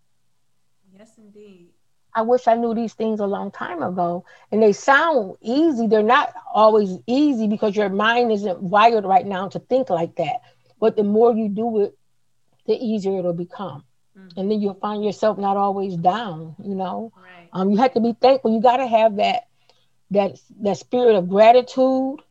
Yes 0.98 1.12
indeed. 1.18 1.68
I 2.16 2.22
wish 2.22 2.48
i 2.48 2.56
knew 2.56 2.74
these 2.74 2.94
things 2.94 3.20
a 3.20 3.28
long 3.28 3.52
time 3.52 3.84
ago. 3.84 4.26
And 4.52 4.64
they 4.64 4.74
sound 4.74 5.36
easy. 5.42 5.86
They're 5.86 6.02
not 6.02 6.34
always 6.52 6.98
easy 7.06 7.48
because 7.48 7.76
your 7.76 7.90
mind 7.90 8.32
isn't 8.32 8.60
wired 8.60 9.06
right 9.06 9.26
now 9.26 9.50
to 9.50 9.60
think 9.60 9.92
like 9.92 10.16
that. 10.16 10.42
But 10.80 10.96
the 10.96 11.04
more 11.04 11.34
you 11.34 11.48
do 11.50 11.82
it 11.82 11.98
the 12.66 12.74
easier 12.74 13.20
it'll 13.20 13.34
become. 13.34 13.84
Mm-hmm. 14.18 14.40
and 14.40 14.52
then 14.52 14.62
you'll 14.62 14.74
find 14.74 15.06
yourself 15.06 15.38
not 15.38 15.58
always 15.58 15.96
down 15.96 16.56
you 16.64 16.74
know? 16.74 17.14
Right. 17.16 17.50
um, 17.54 17.70
you 17.70 17.78
have 17.78 17.94
to 17.94 18.00
be 18.00 18.14
thankful. 18.20 18.52
You 18.52 18.62
got 18.62 18.78
to 18.78 18.88
have 18.88 19.18
that 19.18 19.48
that 20.12 20.40
that 20.62 20.78
spirit 20.78 21.16
of 21.16 21.30
gratitude 21.30 22.22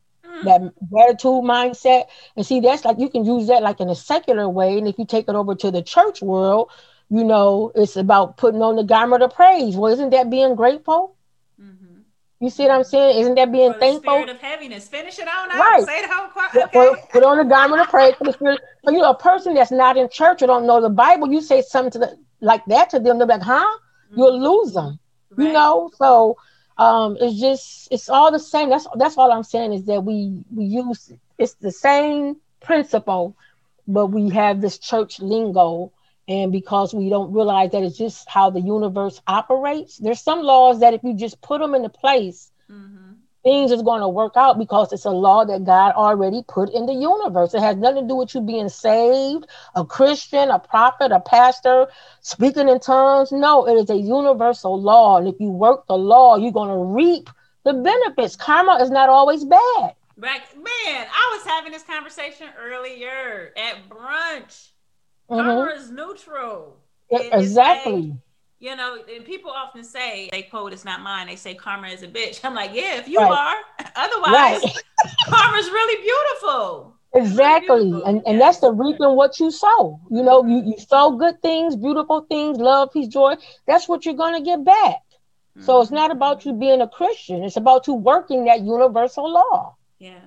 that 0.45 0.73
gratitude 0.89 1.43
mindset. 1.43 2.05
And 2.35 2.45
see, 2.45 2.59
that's 2.59 2.85
like 2.85 2.99
you 2.99 3.09
can 3.09 3.25
use 3.25 3.47
that 3.47 3.63
like 3.63 3.79
in 3.79 3.89
a 3.89 3.95
secular 3.95 4.47
way. 4.49 4.77
And 4.77 4.87
if 4.87 4.97
you 4.97 5.05
take 5.05 5.27
it 5.27 5.35
over 5.35 5.55
to 5.55 5.71
the 5.71 5.81
church 5.81 6.21
world, 6.21 6.71
you 7.09 7.23
know, 7.23 7.71
it's 7.75 7.95
about 7.95 8.37
putting 8.37 8.61
on 8.61 8.75
the 8.75 8.83
garment 8.83 9.23
of 9.23 9.33
praise. 9.33 9.75
Well, 9.75 9.91
isn't 9.93 10.09
that 10.09 10.29
being 10.29 10.55
grateful? 10.55 11.15
Mm-hmm. 11.61 12.01
You 12.39 12.49
see 12.49 12.63
what 12.63 12.71
I'm 12.71 12.83
saying? 12.83 13.21
Isn't 13.21 13.35
that 13.35 13.51
being 13.51 13.73
thankful? 13.73 14.13
Spirit 14.13 14.29
of 14.29 14.39
heaviness. 14.39 14.87
Finish 14.87 15.17
it 15.19 15.27
on 15.27 15.51
out. 15.51 15.59
Right. 15.59 15.85
Say 15.85 16.01
the 16.01 16.13
whole 16.13 16.27
choir. 16.27 16.49
Okay. 16.53 16.69
Put, 16.71 17.09
put, 17.09 17.23
on 17.23 17.37
the 17.37 17.45
garment 17.45 17.81
of 17.81 17.87
praise 17.87 18.15
for 18.15 18.25
the 18.25 18.33
spirit. 18.33 18.59
So, 18.83 18.91
you 18.91 18.99
know, 18.99 19.11
a 19.11 19.17
person 19.17 19.53
that's 19.53 19.71
not 19.71 19.97
in 19.97 20.09
church 20.09 20.41
or 20.41 20.47
don't 20.47 20.67
know 20.67 20.81
the 20.81 20.89
Bible, 20.89 21.31
you 21.31 21.41
say 21.41 21.61
something 21.61 21.91
to 21.91 21.99
the, 21.99 22.17
like 22.41 22.63
that 22.65 22.89
to 22.91 22.99
them, 22.99 23.17
they're 23.17 23.27
like, 23.27 23.41
huh? 23.41 23.65
Mm-hmm. 24.11 24.19
You'll 24.19 24.39
lose 24.39 24.73
them. 24.73 24.99
Right. 25.31 25.47
You 25.47 25.53
know, 25.53 25.89
so 25.95 26.37
um 26.77 27.17
it's 27.19 27.39
just 27.39 27.87
it's 27.91 28.09
all 28.09 28.31
the 28.31 28.39
same. 28.39 28.69
That's 28.69 28.87
that's 28.95 29.17
all 29.17 29.31
i'm 29.31 29.43
saying 29.43 29.73
is 29.73 29.85
that 29.85 30.01
we 30.03 30.43
we 30.55 30.65
use 30.65 31.11
it's 31.37 31.55
the 31.55 31.71
same 31.71 32.37
principle 32.61 33.35
but 33.87 34.07
we 34.07 34.29
have 34.29 34.61
this 34.61 34.77
church 34.77 35.19
lingo. 35.19 35.91
And 36.29 36.51
because 36.51 36.93
we 36.93 37.09
don't 37.09 37.31
realize 37.33 37.71
that 37.71 37.83
it's 37.83 37.97
just 37.97 38.29
how 38.29 38.49
the 38.49 38.59
universe 38.61 39.21
operates 39.27 39.97
there's 39.97 40.21
some 40.21 40.41
laws 40.41 40.79
that 40.81 40.93
if 40.93 41.03
you 41.03 41.13
just 41.15 41.41
put 41.41 41.59
them 41.61 41.73
into 41.75 41.89
place 41.89 42.51
mm-hmm 42.71 43.06
things 43.47 43.71
is 43.71 43.81
going 43.81 44.01
to 44.01 44.09
work 44.09 44.33
out 44.35 44.59
because 44.59 44.91
it's 44.91 45.05
a 45.05 45.09
law 45.09 45.45
that 45.45 45.63
God 45.63 45.93
already 45.93 46.43
put 46.49 46.69
in 46.73 46.85
the 46.85 46.93
universe. 46.93 47.53
It 47.53 47.61
has 47.61 47.77
nothing 47.77 48.01
to 48.03 48.07
do 48.09 48.15
with 48.15 48.35
you 48.35 48.41
being 48.41 48.67
saved, 48.67 49.45
a 49.73 49.85
Christian, 49.85 50.49
a 50.49 50.59
prophet, 50.59 51.13
a 51.13 51.21
pastor, 51.21 51.87
speaking 52.19 52.67
in 52.67 52.81
tongues. 52.81 53.31
No, 53.31 53.65
it 53.65 53.75
is 53.75 53.89
a 53.89 53.95
universal 53.95 54.81
law. 54.81 55.17
And 55.17 55.29
if 55.29 55.35
you 55.39 55.49
work 55.49 55.87
the 55.87 55.97
law, 55.97 56.35
you're 56.35 56.51
going 56.51 56.67
to 56.67 56.83
reap 56.93 57.29
the 57.63 57.73
benefits. 57.73 58.35
Karma 58.35 58.79
is 58.81 58.89
not 58.89 59.07
always 59.07 59.45
bad. 59.45 59.95
Right. 60.17 60.41
Man, 60.53 61.07
I 61.09 61.37
was 61.37 61.47
having 61.47 61.71
this 61.71 61.83
conversation 61.83 62.47
earlier 62.59 63.53
at 63.55 63.87
brunch. 63.87 64.71
Mm-hmm. 65.29 65.35
Karma 65.35 65.71
is 65.73 65.89
neutral. 65.89 66.75
It, 67.09 67.33
exactly 67.33 68.13
you 68.59 68.75
know, 68.75 68.97
and 69.13 69.23
people 69.23 69.51
often 69.51 69.83
say 69.83 70.29
they 70.31 70.43
quote 70.43 70.73
it's 70.73 70.85
not 70.85 71.01
mine. 71.01 71.27
They 71.27 71.35
say 71.35 71.53
karma 71.53 71.87
is 71.89 72.03
a 72.03 72.07
bitch. 72.07 72.39
I'm 72.43 72.55
like, 72.55 72.71
yeah, 72.73 72.97
if 72.97 73.07
you 73.07 73.19
right. 73.19 73.31
are. 73.31 73.87
Otherwise, 73.95 74.63
right. 74.63 74.83
karma's 75.25 75.69
really 75.69 76.01
beautiful. 76.03 76.95
Exactly. 77.13 77.75
Really 77.75 77.85
beautiful. 77.91 78.09
And 78.09 78.23
and 78.25 78.41
that's 78.41 78.59
the 78.59 78.71
reaping 78.71 79.15
what 79.15 79.39
you 79.39 79.51
sow. 79.51 79.99
You 80.09 80.23
know, 80.23 80.45
you, 80.45 80.63
you 80.65 80.77
sow 80.79 81.11
good 81.11 81.41
things, 81.41 81.75
beautiful 81.75 82.21
things, 82.21 82.57
love, 82.57 82.91
peace, 82.91 83.07
joy. 83.07 83.35
That's 83.67 83.87
what 83.87 84.05
you're 84.05 84.15
gonna 84.15 84.41
get 84.41 84.65
back. 84.65 84.95
Mm-hmm. 84.95 85.61
So 85.61 85.81
it's 85.81 85.91
not 85.91 86.09
about 86.09 86.45
you 86.45 86.53
being 86.53 86.81
a 86.81 86.87
Christian. 86.87 87.43
It's 87.43 87.57
about 87.57 87.85
you 87.85 87.93
working 87.93 88.45
that 88.45 88.61
universal 88.61 89.31
law. 89.31 89.75
Yeah. 89.99 90.19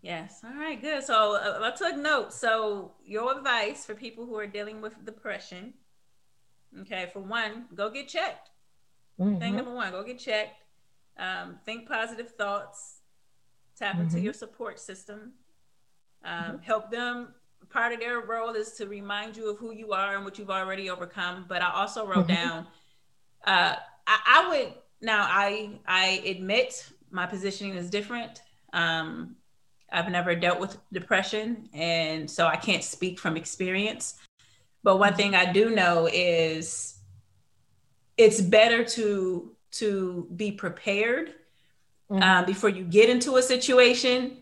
Yes. 0.00 0.40
All 0.44 0.54
right. 0.58 0.80
Good. 0.80 1.02
So 1.02 1.36
uh, 1.36 1.60
I 1.62 1.70
took 1.76 1.96
notes. 1.96 2.36
So 2.36 2.92
your 3.06 3.36
advice 3.36 3.84
for 3.84 3.94
people 3.94 4.26
who 4.26 4.36
are 4.36 4.46
dealing 4.46 4.80
with 4.80 5.04
depression 5.04 5.74
Okay, 6.80 7.08
for 7.12 7.20
one, 7.20 7.66
go 7.74 7.90
get 7.90 8.08
checked. 8.08 8.50
Mm-hmm. 9.20 9.38
Thing 9.38 9.56
number 9.56 9.72
one, 9.72 9.92
go 9.92 10.02
get 10.02 10.18
checked. 10.18 10.62
Um, 11.18 11.58
think 11.64 11.88
positive 11.88 12.30
thoughts. 12.30 13.00
Tap 13.78 13.94
mm-hmm. 13.94 14.02
into 14.02 14.20
your 14.20 14.32
support 14.32 14.78
system. 14.80 15.32
Um, 16.24 16.32
mm-hmm. 16.32 16.56
Help 16.62 16.90
them. 16.90 17.34
Part 17.70 17.92
of 17.92 18.00
their 18.00 18.20
role 18.20 18.50
is 18.50 18.72
to 18.72 18.86
remind 18.86 19.36
you 19.36 19.50
of 19.50 19.58
who 19.58 19.72
you 19.72 19.92
are 19.92 20.16
and 20.16 20.24
what 20.24 20.38
you've 20.38 20.50
already 20.50 20.90
overcome. 20.90 21.46
But 21.48 21.62
I 21.62 21.70
also 21.72 22.06
wrote 22.06 22.26
mm-hmm. 22.26 22.34
down. 22.34 22.66
Uh, 23.44 23.76
I, 24.06 24.20
I, 24.26 24.48
would 24.48 24.74
now. 25.00 25.26
I 25.28 25.78
I 25.86 26.22
admit 26.26 26.88
my 27.10 27.26
positioning 27.26 27.74
is 27.74 27.90
different. 27.90 28.42
Um, 28.72 29.36
I've 29.90 30.10
never 30.10 30.34
dealt 30.34 30.60
with 30.60 30.76
depression, 30.92 31.68
and 31.72 32.30
so 32.30 32.46
I 32.46 32.56
can't 32.56 32.82
speak 32.82 33.18
from 33.18 33.36
experience. 33.36 34.16
But 34.84 34.98
one 34.98 35.14
thing 35.14 35.34
I 35.34 35.50
do 35.50 35.70
know 35.70 36.08
is 36.12 36.96
it's 38.16 38.40
better 38.40 38.84
to 38.84 39.50
to 39.72 40.28
be 40.36 40.52
prepared 40.52 41.34
mm-hmm. 42.08 42.22
um, 42.22 42.44
before 42.44 42.68
you 42.68 42.84
get 42.84 43.10
into 43.10 43.36
a 43.36 43.42
situation 43.42 44.36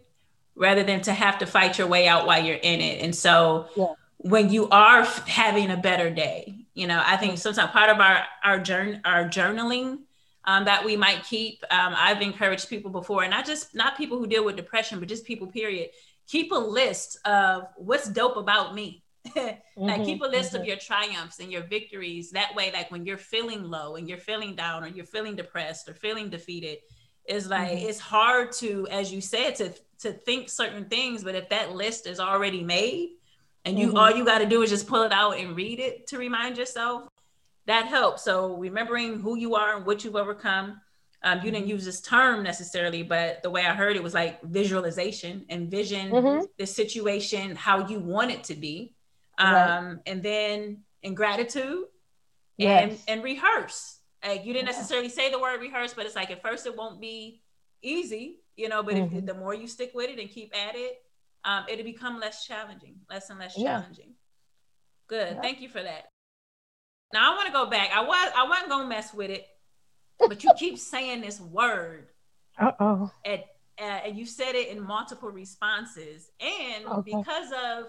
rather 0.54 0.82
than 0.82 1.00
to 1.02 1.12
have 1.14 1.38
to 1.38 1.46
fight 1.46 1.78
your 1.78 1.86
way 1.86 2.06
out 2.06 2.26
while 2.26 2.44
you're 2.44 2.56
in 2.56 2.80
it. 2.82 3.02
And 3.02 3.14
so 3.14 3.68
yeah. 3.74 3.94
when 4.18 4.52
you 4.52 4.68
are 4.68 5.04
having 5.26 5.70
a 5.70 5.76
better 5.78 6.10
day, 6.10 6.66
you 6.74 6.86
know, 6.86 7.02
I 7.02 7.16
think 7.16 7.38
sometimes 7.38 7.70
part 7.70 7.88
of 7.88 8.00
our 8.00 8.24
our 8.44 8.58
journey 8.58 9.00
our 9.04 9.24
journaling 9.24 10.00
um, 10.44 10.64
that 10.64 10.84
we 10.84 10.96
might 10.96 11.22
keep. 11.22 11.62
Um, 11.70 11.94
I've 11.96 12.20
encouraged 12.20 12.68
people 12.68 12.90
before, 12.90 13.22
and 13.22 13.30
not 13.30 13.46
just 13.46 13.76
not 13.76 13.96
people 13.96 14.18
who 14.18 14.26
deal 14.26 14.44
with 14.44 14.56
depression, 14.56 14.98
but 14.98 15.08
just 15.08 15.24
people. 15.24 15.46
Period. 15.46 15.90
Keep 16.26 16.52
a 16.52 16.56
list 16.56 17.18
of 17.26 17.68
what's 17.76 18.08
dope 18.08 18.36
about 18.36 18.74
me 18.74 19.01
like 19.36 19.62
mm-hmm, 19.76 20.04
keep 20.04 20.20
a 20.20 20.26
list 20.26 20.52
mm-hmm. 20.52 20.62
of 20.62 20.66
your 20.66 20.76
triumphs 20.76 21.38
and 21.38 21.52
your 21.52 21.62
victories 21.62 22.32
that 22.32 22.52
way 22.56 22.72
like 22.72 22.90
when 22.90 23.06
you're 23.06 23.16
feeling 23.16 23.62
low 23.62 23.94
and 23.94 24.08
you're 24.08 24.18
feeling 24.18 24.56
down 24.56 24.82
or 24.82 24.88
you're 24.88 25.04
feeling 25.04 25.36
depressed 25.36 25.88
or 25.88 25.94
feeling 25.94 26.28
defeated 26.28 26.78
it's 27.26 27.46
like 27.46 27.70
mm-hmm. 27.70 27.88
it's 27.88 28.00
hard 28.00 28.50
to 28.50 28.86
as 28.90 29.12
you 29.12 29.20
said 29.20 29.54
to 29.54 29.72
to 30.00 30.12
think 30.12 30.50
certain 30.50 30.86
things 30.86 31.22
but 31.22 31.36
if 31.36 31.48
that 31.48 31.72
list 31.72 32.08
is 32.08 32.18
already 32.18 32.64
made 32.64 33.10
and 33.64 33.78
you 33.78 33.96
all 33.96 34.08
mm-hmm. 34.08 34.18
you 34.18 34.24
got 34.24 34.38
to 34.38 34.46
do 34.46 34.62
is 34.62 34.70
just 34.70 34.88
pull 34.88 35.02
it 35.02 35.12
out 35.12 35.38
and 35.38 35.56
read 35.56 35.78
it 35.78 36.08
to 36.08 36.18
remind 36.18 36.58
yourself 36.58 37.08
that 37.66 37.86
helps 37.86 38.24
so 38.24 38.56
remembering 38.56 39.20
who 39.20 39.36
you 39.36 39.54
are 39.54 39.76
and 39.76 39.86
what 39.86 40.04
you've 40.04 40.16
overcome 40.16 40.80
um, 41.24 41.38
you 41.38 41.50
didn't 41.52 41.60
mm-hmm. 41.60 41.70
use 41.70 41.84
this 41.84 42.00
term 42.00 42.42
necessarily, 42.42 43.02
but 43.02 43.42
the 43.42 43.50
way 43.50 43.64
I 43.64 43.74
heard 43.74 43.96
it 43.96 44.02
was 44.02 44.12
like 44.14 44.42
visualization, 44.42 45.46
envision 45.50 46.10
mm-hmm. 46.10 46.44
the 46.58 46.66
situation 46.66 47.54
how 47.54 47.86
you 47.86 48.00
want 48.00 48.32
it 48.32 48.42
to 48.44 48.54
be, 48.54 48.94
um, 49.38 49.54
right. 49.54 49.96
and 50.06 50.22
then 50.22 50.78
in 51.02 51.14
gratitude 51.14 51.84
and 52.58 52.92
yes. 52.92 53.04
and 53.08 53.22
rehearse. 53.22 53.98
Like 54.24 54.44
you 54.46 54.52
didn't 54.52 54.66
necessarily 54.66 55.08
say 55.08 55.30
the 55.30 55.38
word 55.38 55.60
rehearse, 55.60 55.94
but 55.94 56.06
it's 56.06 56.14
like 56.14 56.30
at 56.30 56.42
first 56.42 56.66
it 56.66 56.76
won't 56.76 57.00
be 57.00 57.42
easy, 57.82 58.40
you 58.56 58.68
know. 58.68 58.82
But 58.82 58.94
mm-hmm. 58.94 59.18
if, 59.18 59.26
the 59.26 59.34
more 59.34 59.54
you 59.54 59.66
stick 59.66 59.92
with 59.94 60.10
it 60.10 60.18
and 60.20 60.30
keep 60.30 60.56
at 60.56 60.76
it, 60.76 61.02
um, 61.44 61.64
it'll 61.68 61.84
become 61.84 62.20
less 62.20 62.46
challenging, 62.46 62.96
less 63.10 63.30
and 63.30 63.38
less 63.38 63.54
challenging. 63.54 64.08
Yeah. 64.08 64.14
Good, 65.08 65.34
yeah. 65.36 65.40
thank 65.40 65.60
you 65.60 65.68
for 65.68 65.82
that. 65.82 66.08
Now 67.12 67.32
I 67.32 67.36
want 67.36 67.46
to 67.46 67.52
go 67.52 67.66
back. 67.66 67.90
I 67.94 68.02
was 68.02 68.32
I 68.36 68.46
wasn't 68.48 68.68
gonna 68.68 68.88
mess 68.88 69.12
with 69.12 69.30
it, 69.30 69.46
but 70.18 70.44
you 70.44 70.52
keep 70.56 70.78
saying 70.78 71.20
this 71.20 71.40
word. 71.40 72.08
Uh 72.58 72.72
oh. 72.78 73.10
And 73.24 73.42
uh, 73.80 74.00
and 74.06 74.16
you 74.16 74.24
said 74.24 74.54
it 74.54 74.68
in 74.68 74.80
multiple 74.80 75.30
responses, 75.30 76.30
and 76.40 76.86
okay. 76.86 77.12
because 77.16 77.50
of 77.52 77.86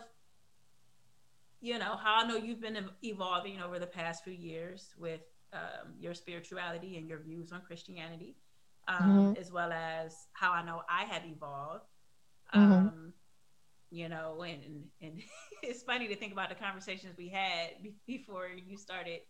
you 1.64 1.80
know 1.80 1.96
how 1.96 2.24
I 2.24 2.28
know 2.28 2.36
you've 2.36 2.60
been 2.60 2.78
evolving 3.04 3.62
over 3.62 3.80
the 3.80 3.88
past 3.88 4.26
few 4.26 4.34
years 4.34 4.94
with 4.98 5.22
um, 5.54 5.94
your 5.98 6.14
spirituality 6.14 6.98
and 6.98 7.08
your 7.08 7.20
views 7.20 7.54
on 7.54 7.62
Christianity, 7.62 8.36
um, 8.90 8.98
mm-hmm. 9.02 9.42
as 9.42 9.50
well 9.50 9.72
as 9.72 10.28
how 10.34 10.52
I 10.52 10.64
know 10.66 10.82
I 10.90 11.06
have 11.06 11.24
evolved. 11.26 11.86
Mm-hmm. 12.54 12.72
Um, 12.72 13.14
you 13.92 14.10
know, 14.10 14.42
and 14.42 14.84
and 15.02 15.22
it's 15.64 15.84
funny 15.84 16.10
to 16.10 16.18
think 16.18 16.34
about 16.34 16.50
the 16.50 16.56
conversations 16.56 17.16
we 17.18 17.30
had 17.30 17.70
before 18.08 18.50
you 18.50 18.76
started 18.76 19.22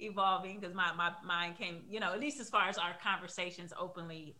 evolving 0.00 0.60
because 0.60 0.74
my, 0.74 0.92
my 0.92 1.12
mind 1.24 1.56
came, 1.56 1.84
you 1.88 1.98
know, 1.98 2.12
at 2.12 2.20
least 2.20 2.40
as 2.40 2.50
far 2.50 2.68
as 2.68 2.76
our 2.76 2.94
conversations 3.02 3.72
openly, 3.80 4.36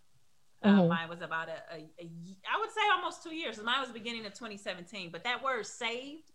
uh, 0.63 0.69
mm-hmm. 0.69 0.89
mine 0.89 1.09
was 1.09 1.23
about 1.23 1.49
a, 1.49 1.75
a, 1.75 1.79
a, 2.01 2.11
I 2.53 2.61
would 2.61 2.71
say 2.71 2.83
almost 2.95 3.23
two 3.23 3.35
years. 3.35 3.59
Mine 3.63 3.81
was 3.81 3.93
beginning 3.93 4.27
of 4.27 4.35
2017, 4.35 5.09
but 5.11 5.25
that 5.25 5.43
word 5.43 5.65
saved, 5.65 6.33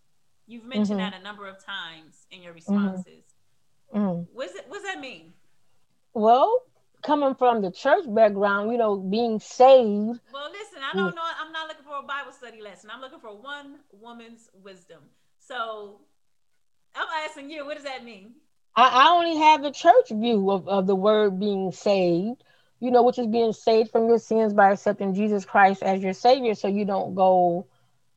you've 0.50 0.64
mentioned 0.64 1.00
mm-hmm. 1.00 1.10
that 1.10 1.20
a 1.20 1.22
number 1.22 1.46
of 1.46 1.64
times 1.64 2.26
in 2.30 2.42
your 2.42 2.52
mm-hmm. 2.52 2.74
responses. 2.74 3.24
Mm-hmm. 3.94 4.22
What's 4.32 4.54
it, 4.54 4.64
what's 4.68 4.84
that 4.84 5.00
mean? 5.00 5.32
Well, 6.12 6.62
coming 7.02 7.34
from 7.34 7.62
the 7.62 7.70
church 7.70 8.04
background, 8.08 8.72
you 8.72 8.78
know, 8.78 8.96
being 8.96 9.40
saved. 9.40 10.20
Well, 10.32 10.50
listen, 10.50 10.82
I 10.82 10.96
don't 10.96 11.14
know. 11.14 11.22
I'm 11.40 11.52
not 11.52 11.68
looking 11.68 11.84
for 11.84 11.98
a 11.98 12.02
Bible 12.02 12.32
study 12.32 12.60
lesson. 12.60 12.90
I'm 12.92 13.00
looking 13.00 13.20
for 13.20 13.36
one 13.36 13.76
woman's 13.92 14.50
wisdom. 14.62 15.00
So 15.38 16.00
I'm 16.94 17.06
asking 17.24 17.50
you, 17.50 17.64
what 17.64 17.76
does 17.76 17.84
that 17.84 18.04
mean? 18.04 18.32
I, 18.76 18.88
I 18.88 19.10
only 19.10 19.36
have 19.38 19.62
the 19.62 19.70
church 19.70 20.10
view 20.10 20.50
of, 20.50 20.68
of 20.68 20.86
the 20.86 20.94
word 20.94 21.38
being 21.40 21.72
saved, 21.72 22.42
you 22.80 22.90
know, 22.90 23.02
which 23.02 23.18
is 23.18 23.26
being 23.26 23.52
saved 23.52 23.90
from 23.90 24.08
your 24.08 24.18
sins 24.18 24.52
by 24.52 24.72
accepting 24.72 25.14
Jesus 25.14 25.44
Christ 25.44 25.82
as 25.82 26.02
your 26.02 26.12
savior 26.12 26.54
so 26.54 26.68
you 26.68 26.84
don't 26.84 27.14
go, 27.14 27.66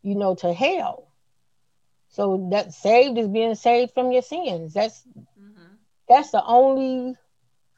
you 0.02 0.16
know, 0.16 0.36
to 0.36 0.54
hell. 0.54 1.08
So 2.14 2.48
that 2.52 2.74
saved 2.74 3.18
is 3.18 3.28
being 3.28 3.56
saved 3.56 3.94
from 3.94 4.12
your 4.12 4.22
sins. 4.22 4.74
That's 4.74 5.02
mm-hmm. 5.18 5.74
that's 6.08 6.30
the 6.30 6.44
only 6.46 7.16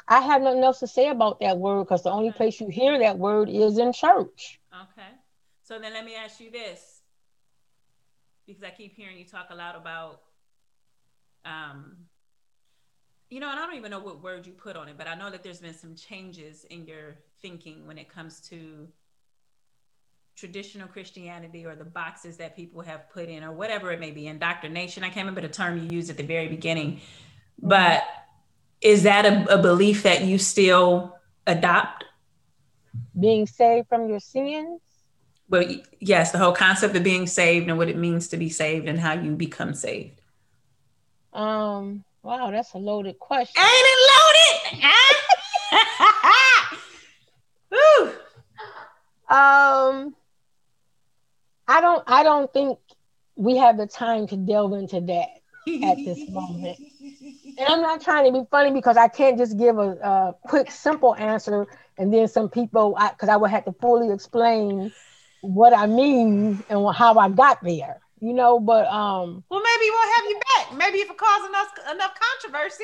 I 0.07 0.19
have 0.21 0.41
nothing 0.41 0.63
else 0.63 0.79
to 0.79 0.87
say 0.87 1.07
about 1.07 1.39
that 1.39 1.57
word 1.57 1.85
because 1.85 2.03
the 2.03 2.11
only 2.11 2.31
place 2.31 2.59
you 2.59 2.67
hear 2.67 2.99
that 2.99 3.17
word 3.17 3.49
is 3.49 3.77
in 3.77 3.93
church. 3.93 4.59
Okay. 4.73 5.07
So 5.63 5.79
then 5.79 5.93
let 5.93 6.05
me 6.05 6.15
ask 6.15 6.39
you 6.41 6.51
this 6.51 7.01
because 8.45 8.61
I 8.61 8.69
keep 8.69 8.93
hearing 8.95 9.17
you 9.17 9.25
talk 9.25 9.47
a 9.49 9.55
lot 9.55 9.75
about, 9.77 10.21
um, 11.45 11.95
you 13.29 13.39
know, 13.39 13.49
and 13.49 13.59
I 13.59 13.65
don't 13.65 13.77
even 13.77 13.89
know 13.89 13.99
what 13.99 14.21
word 14.21 14.45
you 14.45 14.51
put 14.51 14.75
on 14.75 14.89
it, 14.89 14.97
but 14.97 15.07
I 15.07 15.15
know 15.15 15.31
that 15.31 15.43
there's 15.43 15.61
been 15.61 15.73
some 15.73 15.95
changes 15.95 16.65
in 16.65 16.85
your 16.85 17.15
thinking 17.41 17.87
when 17.87 17.97
it 17.97 18.09
comes 18.09 18.41
to 18.49 18.89
traditional 20.35 20.87
Christianity 20.87 21.65
or 21.65 21.75
the 21.75 21.85
boxes 21.85 22.37
that 22.37 22.55
people 22.55 22.81
have 22.81 23.09
put 23.09 23.29
in 23.29 23.43
or 23.43 23.51
whatever 23.51 23.91
it 23.91 23.99
may 23.99 24.11
be, 24.11 24.27
indoctrination. 24.27 25.03
I 25.03 25.07
can't 25.07 25.25
remember 25.25 25.41
the 25.41 25.49
term 25.49 25.77
you 25.77 25.87
used 25.89 26.09
at 26.09 26.17
the 26.17 26.23
very 26.23 26.47
beginning, 26.47 26.99
but 27.61 28.03
is 28.81 29.03
that 29.03 29.25
a, 29.25 29.53
a 29.53 29.61
belief 29.61 30.03
that 30.03 30.23
you 30.23 30.37
still 30.37 31.17
adopt? 31.47 32.03
Being 33.17 33.47
saved 33.47 33.87
from 33.87 34.09
your 34.09 34.19
sins? 34.19 34.81
Well, 35.47 35.63
yes, 35.99 36.31
the 36.31 36.37
whole 36.37 36.51
concept 36.51 36.95
of 36.95 37.03
being 37.03 37.27
saved 37.27 37.69
and 37.69 37.77
what 37.77 37.87
it 37.87 37.97
means 37.97 38.27
to 38.29 38.37
be 38.37 38.49
saved 38.49 38.87
and 38.87 38.99
how 38.99 39.13
you 39.13 39.35
become 39.35 39.73
saved. 39.73 40.21
Um, 41.31 42.03
wow, 42.23 42.51
that's 42.51 42.73
a 42.73 42.77
loaded 42.77 43.19
question. 43.19 43.61
Ain't 43.61 43.69
it 43.69 44.71
loaded? 44.71 44.91
Woo. 47.71 49.35
Um, 49.35 50.15
I 51.67 51.81
don't 51.81 52.03
I 52.07 52.23
don't 52.23 52.51
think 52.53 52.79
we 53.35 53.57
have 53.57 53.77
the 53.77 53.87
time 53.87 54.27
to 54.27 54.37
delve 54.37 54.73
into 54.73 55.01
that 55.01 55.29
at 55.83 55.97
this 55.97 56.29
moment. 56.29 56.77
And 57.57 57.69
I'm 57.69 57.81
not 57.81 58.01
trying 58.01 58.25
to 58.25 58.37
be 58.37 58.45
funny 58.51 58.71
because 58.71 58.97
I 58.97 59.07
can't 59.07 59.37
just 59.37 59.57
give 59.57 59.77
a, 59.77 59.91
a 59.91 60.35
quick, 60.45 60.69
simple 60.69 61.15
answer, 61.15 61.67
and 61.97 62.13
then 62.13 62.27
some 62.27 62.49
people, 62.49 62.97
because 63.11 63.29
I, 63.29 63.35
I 63.35 63.37
would 63.37 63.49
have 63.49 63.63
to 63.63 63.71
fully 63.79 64.13
explain 64.13 64.91
what 65.39 65.73
I 65.73 65.85
mean 65.85 66.61
and 66.69 66.93
how 66.93 67.17
I 67.17 67.29
got 67.29 67.63
there. 67.63 68.01
You 68.19 68.33
know, 68.33 68.59
but 68.59 68.87
um. 68.87 69.45
Well, 69.49 69.61
maybe 69.61 69.89
we'll 69.89 70.13
have 70.15 70.25
you 70.25 70.39
back. 70.39 70.77
Maybe 70.77 70.97
if 70.97 71.09
it 71.09 71.17
causes 71.17 71.47
enough 71.47 71.69
enough 71.93 72.11
controversy, 72.19 72.83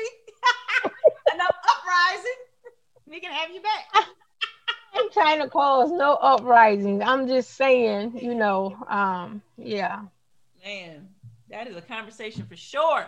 enough 1.34 1.56
uprising, 1.70 2.40
we 3.06 3.20
can 3.20 3.30
have 3.30 3.50
you 3.50 3.60
back. 3.60 4.06
I'm 4.94 5.10
trying 5.10 5.40
to 5.40 5.48
cause 5.48 5.90
no 5.90 6.14
uprisings. 6.14 7.02
I'm 7.04 7.26
just 7.26 7.54
saying, 7.56 8.18
you 8.20 8.34
know, 8.34 8.76
um, 8.88 9.42
yeah. 9.56 10.02
Man, 10.64 11.08
that 11.50 11.66
is 11.66 11.76
a 11.76 11.82
conversation 11.82 12.46
for 12.46 12.56
sure. 12.56 13.06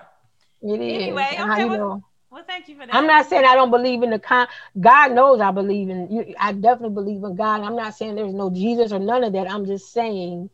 It 0.63 0.81
is. 0.81 1.03
Anyway, 1.03 1.29
okay. 1.39 1.65
Well, 1.67 2.03
well, 2.31 2.45
thank 2.47 2.69
you 2.69 2.75
for 2.75 2.87
that. 2.87 2.95
I'm 2.95 3.07
not 3.07 3.27
saying 3.27 3.45
I 3.45 3.55
don't 3.55 3.71
believe 3.71 4.03
in 4.03 4.11
the 4.11 4.19
con. 4.19 4.49
God 4.81 5.13
knows 5.13 5.41
I 5.41 5.51
believe 5.53 5.89
in 5.89 6.11
you. 6.11 6.35
I 6.39 6.53
definitely 6.53 6.95
believe 6.95 7.23
in 7.23 7.37
God. 7.37 7.61
I'm 7.61 7.77
not 7.77 7.95
saying 7.95 8.17
there's 8.17 8.35
no 8.35 8.51
Jesus 8.51 8.93
or 8.93 8.99
none 8.99 9.23
of 9.23 9.35
that. 9.35 9.49
I'm 9.49 9.67
just 9.67 9.93
saying 9.93 10.51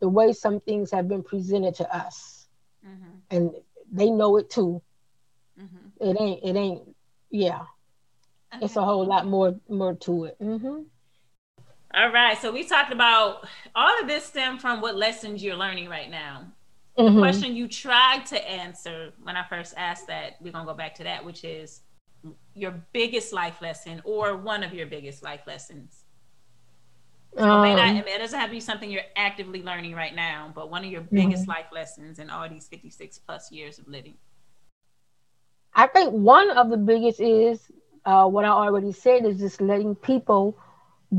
the 0.00 0.08
way 0.08 0.32
some 0.32 0.60
things 0.60 0.90
have 0.90 1.08
been 1.08 1.22
presented 1.22 1.76
to 1.76 1.96
us, 1.96 2.46
mm-hmm. 2.86 3.10
and 3.30 3.52
they 3.90 4.10
know 4.10 4.36
it 4.36 4.50
too. 4.50 4.82
Mm-hmm. 5.58 6.10
It 6.10 6.20
ain't. 6.20 6.44
It 6.44 6.56
ain't. 6.58 6.96
Yeah. 7.30 7.62
Okay. 8.56 8.64
It's 8.64 8.76
a 8.76 8.84
whole 8.84 9.04
lot 9.04 9.26
more 9.26 9.58
more 9.68 9.94
to 9.94 10.24
it. 10.24 10.36
Mm-hmm. 10.40 10.82
All 11.94 12.10
right. 12.12 12.36
So 12.38 12.52
we 12.52 12.64
talked 12.64 12.92
about 12.92 13.46
all 13.74 14.00
of 14.00 14.08
this 14.08 14.24
stem 14.24 14.58
from 14.58 14.80
what 14.80 14.96
lessons 14.96 15.42
you're 15.42 15.56
learning 15.56 15.88
right 15.88 16.10
now. 16.10 16.46
Mm-hmm. 16.98 17.14
The 17.14 17.20
question 17.20 17.56
you 17.56 17.68
tried 17.68 18.26
to 18.26 18.50
answer 18.50 19.12
when 19.22 19.36
I 19.36 19.44
first 19.48 19.74
asked 19.76 20.06
that, 20.08 20.36
we're 20.40 20.52
gonna 20.52 20.66
go 20.66 20.74
back 20.74 20.94
to 20.96 21.04
that, 21.04 21.24
which 21.24 21.44
is 21.44 21.82
your 22.54 22.82
biggest 22.92 23.32
life 23.32 23.60
lesson 23.60 24.00
or 24.04 24.36
one 24.36 24.62
of 24.62 24.72
your 24.72 24.86
biggest 24.86 25.22
life 25.22 25.42
lessons. 25.46 26.04
So 27.36 27.42
um, 27.42 27.66
it, 27.66 27.74
not, 27.74 28.06
it 28.06 28.18
doesn't 28.18 28.38
have 28.38 28.48
to 28.48 28.54
be 28.54 28.60
something 28.60 28.90
you're 28.90 29.02
actively 29.16 29.62
learning 29.62 29.94
right 29.94 30.14
now, 30.14 30.52
but 30.54 30.70
one 30.70 30.84
of 30.84 30.90
your 30.90 31.00
biggest 31.00 31.42
mm-hmm. 31.42 31.50
life 31.50 31.66
lessons 31.72 32.20
in 32.20 32.30
all 32.30 32.48
these 32.48 32.68
56 32.68 33.18
plus 33.18 33.50
years 33.50 33.80
of 33.80 33.88
living. 33.88 34.14
I 35.74 35.88
think 35.88 36.12
one 36.12 36.50
of 36.50 36.70
the 36.70 36.76
biggest 36.76 37.20
is 37.20 37.60
uh, 38.04 38.26
what 38.26 38.44
I 38.44 38.48
already 38.48 38.92
said 38.92 39.24
is 39.24 39.38
just 39.38 39.60
letting 39.60 39.94
people 39.94 40.56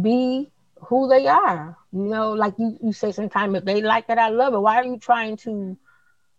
be 0.02 0.52
who 0.88 1.08
they 1.08 1.28
are. 1.28 1.78
You 1.92 2.04
know, 2.06 2.32
like 2.34 2.54
you, 2.58 2.78
you 2.82 2.94
say 2.94 3.12
sometimes 3.12 3.56
if 3.58 3.66
they 3.66 3.82
like 3.82 4.06
it, 4.10 4.18
I 4.18 4.30
love 4.30 4.54
it. 4.54 4.60
Why 4.60 4.78
are 4.78 4.86
you 4.86 4.98
trying 4.98 5.38
to, 5.38 5.78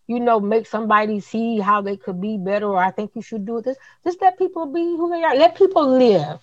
you 0.07 0.21
know, 0.21 0.41
make 0.41 0.67
somebody 0.67 1.21
see 1.21 1.59
how 1.61 1.81
they 1.83 1.97
could 1.97 2.21
be 2.21 2.39
better 2.39 2.67
or 2.67 2.79
I 2.79 2.91
think 2.91 3.13
you 3.15 3.23
should 3.23 3.47
do 3.47 3.61
this? 3.61 3.77
Just 4.05 4.21
let 4.23 4.39
people 4.39 4.67
be 4.67 4.81
who 4.83 5.11
they 5.11 5.23
are. 5.23 5.37
Let 5.37 5.57
people 5.57 5.87
live. 5.89 6.41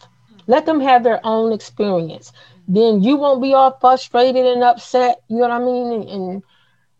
Let 0.48 0.66
them 0.66 0.80
have 0.82 1.04
their 1.04 1.20
own 1.24 1.52
experience. 1.54 2.32
Then 2.68 3.02
you 3.02 3.18
won't 3.18 3.42
be 3.42 3.54
all 3.54 3.78
frustrated 3.80 4.46
and 4.46 4.64
upset. 4.64 5.22
You 5.30 5.38
know 5.40 5.50
what 5.50 5.52
I 5.52 5.60
mean? 5.60 5.92
And, 5.94 6.10
and 6.10 6.44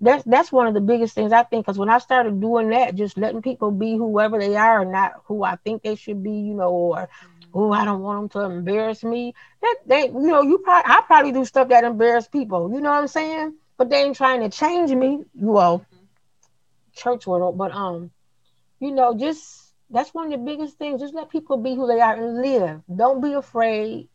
that's 0.04 0.24
that's 0.26 0.52
one 0.52 0.68
of 0.68 0.74
the 0.74 0.82
biggest 0.82 1.16
things 1.16 1.32
I 1.32 1.44
think 1.44 1.66
because 1.66 1.78
when 1.78 1.90
I 1.90 1.98
started 2.00 2.42
doing 2.42 2.70
that, 2.70 2.96
just 2.96 3.18
letting 3.18 3.42
people 3.42 3.72
be 3.72 3.96
whoever 3.96 4.38
they 4.38 4.56
are 4.56 4.82
and 4.82 4.92
not 4.92 5.14
who 5.26 5.44
I 5.44 5.56
think 5.56 5.82
they 5.82 5.96
should 5.96 6.22
be, 6.22 6.32
you 6.32 6.54
know, 6.54 6.70
or 6.70 7.10
oh, 7.54 7.72
I 7.72 7.86
don't 7.86 8.02
want 8.02 8.34
them 8.34 8.42
to 8.42 8.54
embarrass 8.54 9.04
me. 9.04 9.34
That 9.62 9.76
they, 9.86 10.08
you 10.08 10.28
know, 10.28 10.42
you 10.42 10.58
probably 10.60 10.92
I 10.92 11.02
probably 11.08 11.32
do 11.32 11.46
stuff 11.46 11.70
that 11.70 11.84
embarrass 11.84 12.28
people. 12.28 12.72
You 12.74 12.82
know 12.82 12.92
what 12.92 13.00
I'm 13.00 13.08
saying? 13.08 13.56
But 13.78 13.90
they 13.90 14.04
ain't 14.04 14.18
trying 14.18 14.42
to 14.42 14.50
change 14.50 14.92
me. 14.92 15.24
Well, 15.36 15.80
mm-hmm. 15.80 16.06
church 16.94 17.26
world, 17.26 17.58
but 17.58 17.72
um, 17.72 18.12
you 18.80 18.92
know, 18.92 19.18
just 19.18 19.74
that's 19.90 20.14
one 20.14 20.26
of 20.26 20.32
the 20.32 20.46
biggest 20.46 20.78
things. 20.78 21.02
Just 21.02 21.14
let 21.14 21.30
people 21.30 21.58
be 21.58 21.76
who 21.76 21.88
they 21.88 22.02
are 22.02 22.16
and 22.16 22.42
live. 22.42 22.82
Don't 22.94 23.22
be 23.22 23.34
afraid 23.34 24.10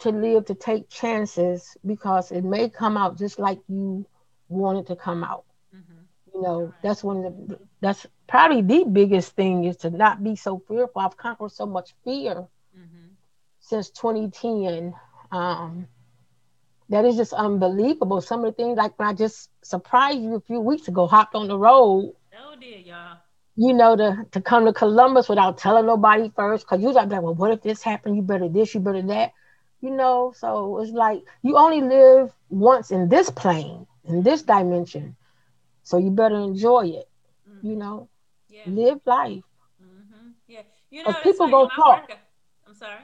to 0.00 0.10
live 0.10 0.46
to 0.46 0.54
take 0.54 0.90
chances 0.90 1.76
because 1.86 2.32
it 2.32 2.42
may 2.42 2.68
come 2.68 2.96
out 2.96 3.16
just 3.16 3.38
like 3.38 3.60
you 3.68 4.04
wanted 4.52 4.86
to 4.88 4.96
come 4.96 5.24
out. 5.24 5.44
Mm-hmm. 5.74 6.34
You 6.34 6.42
know, 6.42 6.74
that's 6.82 7.02
one 7.02 7.24
of 7.24 7.48
the 7.48 7.58
that's 7.80 8.06
probably 8.28 8.62
the 8.62 8.84
biggest 8.84 9.34
thing 9.34 9.64
is 9.64 9.76
to 9.78 9.90
not 9.90 10.22
be 10.22 10.36
so 10.36 10.62
fearful. 10.68 11.02
I've 11.02 11.16
conquered 11.16 11.52
so 11.52 11.66
much 11.66 11.94
fear 12.04 12.34
mm-hmm. 12.76 13.08
since 13.60 13.90
2010. 13.90 14.94
Um, 15.30 15.88
that 16.88 17.06
is 17.06 17.16
just 17.16 17.32
unbelievable. 17.32 18.20
Some 18.20 18.44
of 18.44 18.54
the 18.54 18.62
things 18.62 18.76
like 18.76 18.98
when 18.98 19.08
I 19.08 19.14
just 19.14 19.48
surprised 19.62 20.20
you 20.20 20.34
a 20.34 20.40
few 20.40 20.60
weeks 20.60 20.88
ago, 20.88 21.06
hopped 21.06 21.34
on 21.34 21.48
the 21.48 21.58
road. 21.58 22.14
Oh 22.38 22.54
dear, 22.60 22.78
y'all. 22.78 23.16
You 23.56 23.72
know, 23.72 23.96
to, 23.96 24.26
to 24.30 24.40
come 24.40 24.66
to 24.66 24.72
Columbus 24.72 25.28
without 25.28 25.58
telling 25.58 25.86
nobody 25.86 26.30
first. 26.36 26.66
Cause 26.66 26.80
usually 26.80 27.00
I'm 27.00 27.08
like, 27.08 27.22
well, 27.22 27.34
what 27.34 27.50
if 27.50 27.62
this 27.62 27.82
happened? 27.82 28.16
You 28.16 28.22
better 28.22 28.48
this, 28.48 28.74
you 28.74 28.80
better 28.80 29.02
that. 29.02 29.32
You 29.80 29.90
know, 29.90 30.32
so 30.36 30.80
it's 30.80 30.92
like 30.92 31.22
you 31.42 31.56
only 31.56 31.80
live 31.80 32.30
once 32.50 32.90
in 32.90 33.08
this 33.08 33.30
plane, 33.30 33.86
in 34.04 34.22
this 34.22 34.42
dimension. 34.42 35.16
So 35.82 35.98
you 35.98 36.10
better 36.10 36.36
enjoy 36.36 36.86
it. 36.86 37.08
Mm-hmm. 37.48 37.66
You 37.66 37.76
know, 37.76 38.08
yeah. 38.48 38.62
live 38.66 39.00
life. 39.04 39.42
Mm-hmm. 39.82 40.28
Yeah, 40.46 40.62
you 40.90 41.02
know, 41.04 41.12
people 41.22 41.48
go 41.48 41.68
talk. 41.68 42.10
I'm 42.66 42.74
sorry. 42.74 43.00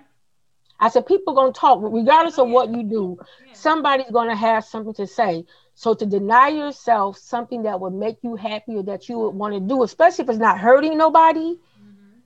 I 0.81 0.89
said, 0.89 1.07
people 1.07 1.35
gonna 1.35 1.53
talk, 1.53 1.81
regardless 1.83 2.39
of 2.39 2.49
what 2.49 2.71
you 2.71 2.85
do. 2.85 3.19
Somebody's 3.53 4.11
gonna 4.13 4.37
have 4.37 4.65
something 4.65 4.95
to 4.95 5.07
say. 5.07 5.45
So 5.75 5.95
to 5.95 6.07
deny 6.07 6.49
yourself 6.49 7.19
something 7.19 7.63
that 7.63 7.81
would 7.81 7.95
make 7.95 8.19
you 8.23 8.37
happy 8.37 8.77
or 8.77 8.83
that 8.85 9.09
you 9.09 9.19
would 9.19 9.35
want 9.35 9.55
to 9.55 9.61
do, 9.61 9.83
especially 9.83 10.25
if 10.25 10.31
it's 10.31 10.39
not 10.39 10.59
hurting 10.59 10.97
nobody, 10.97 11.55
mm-hmm. 11.55 12.19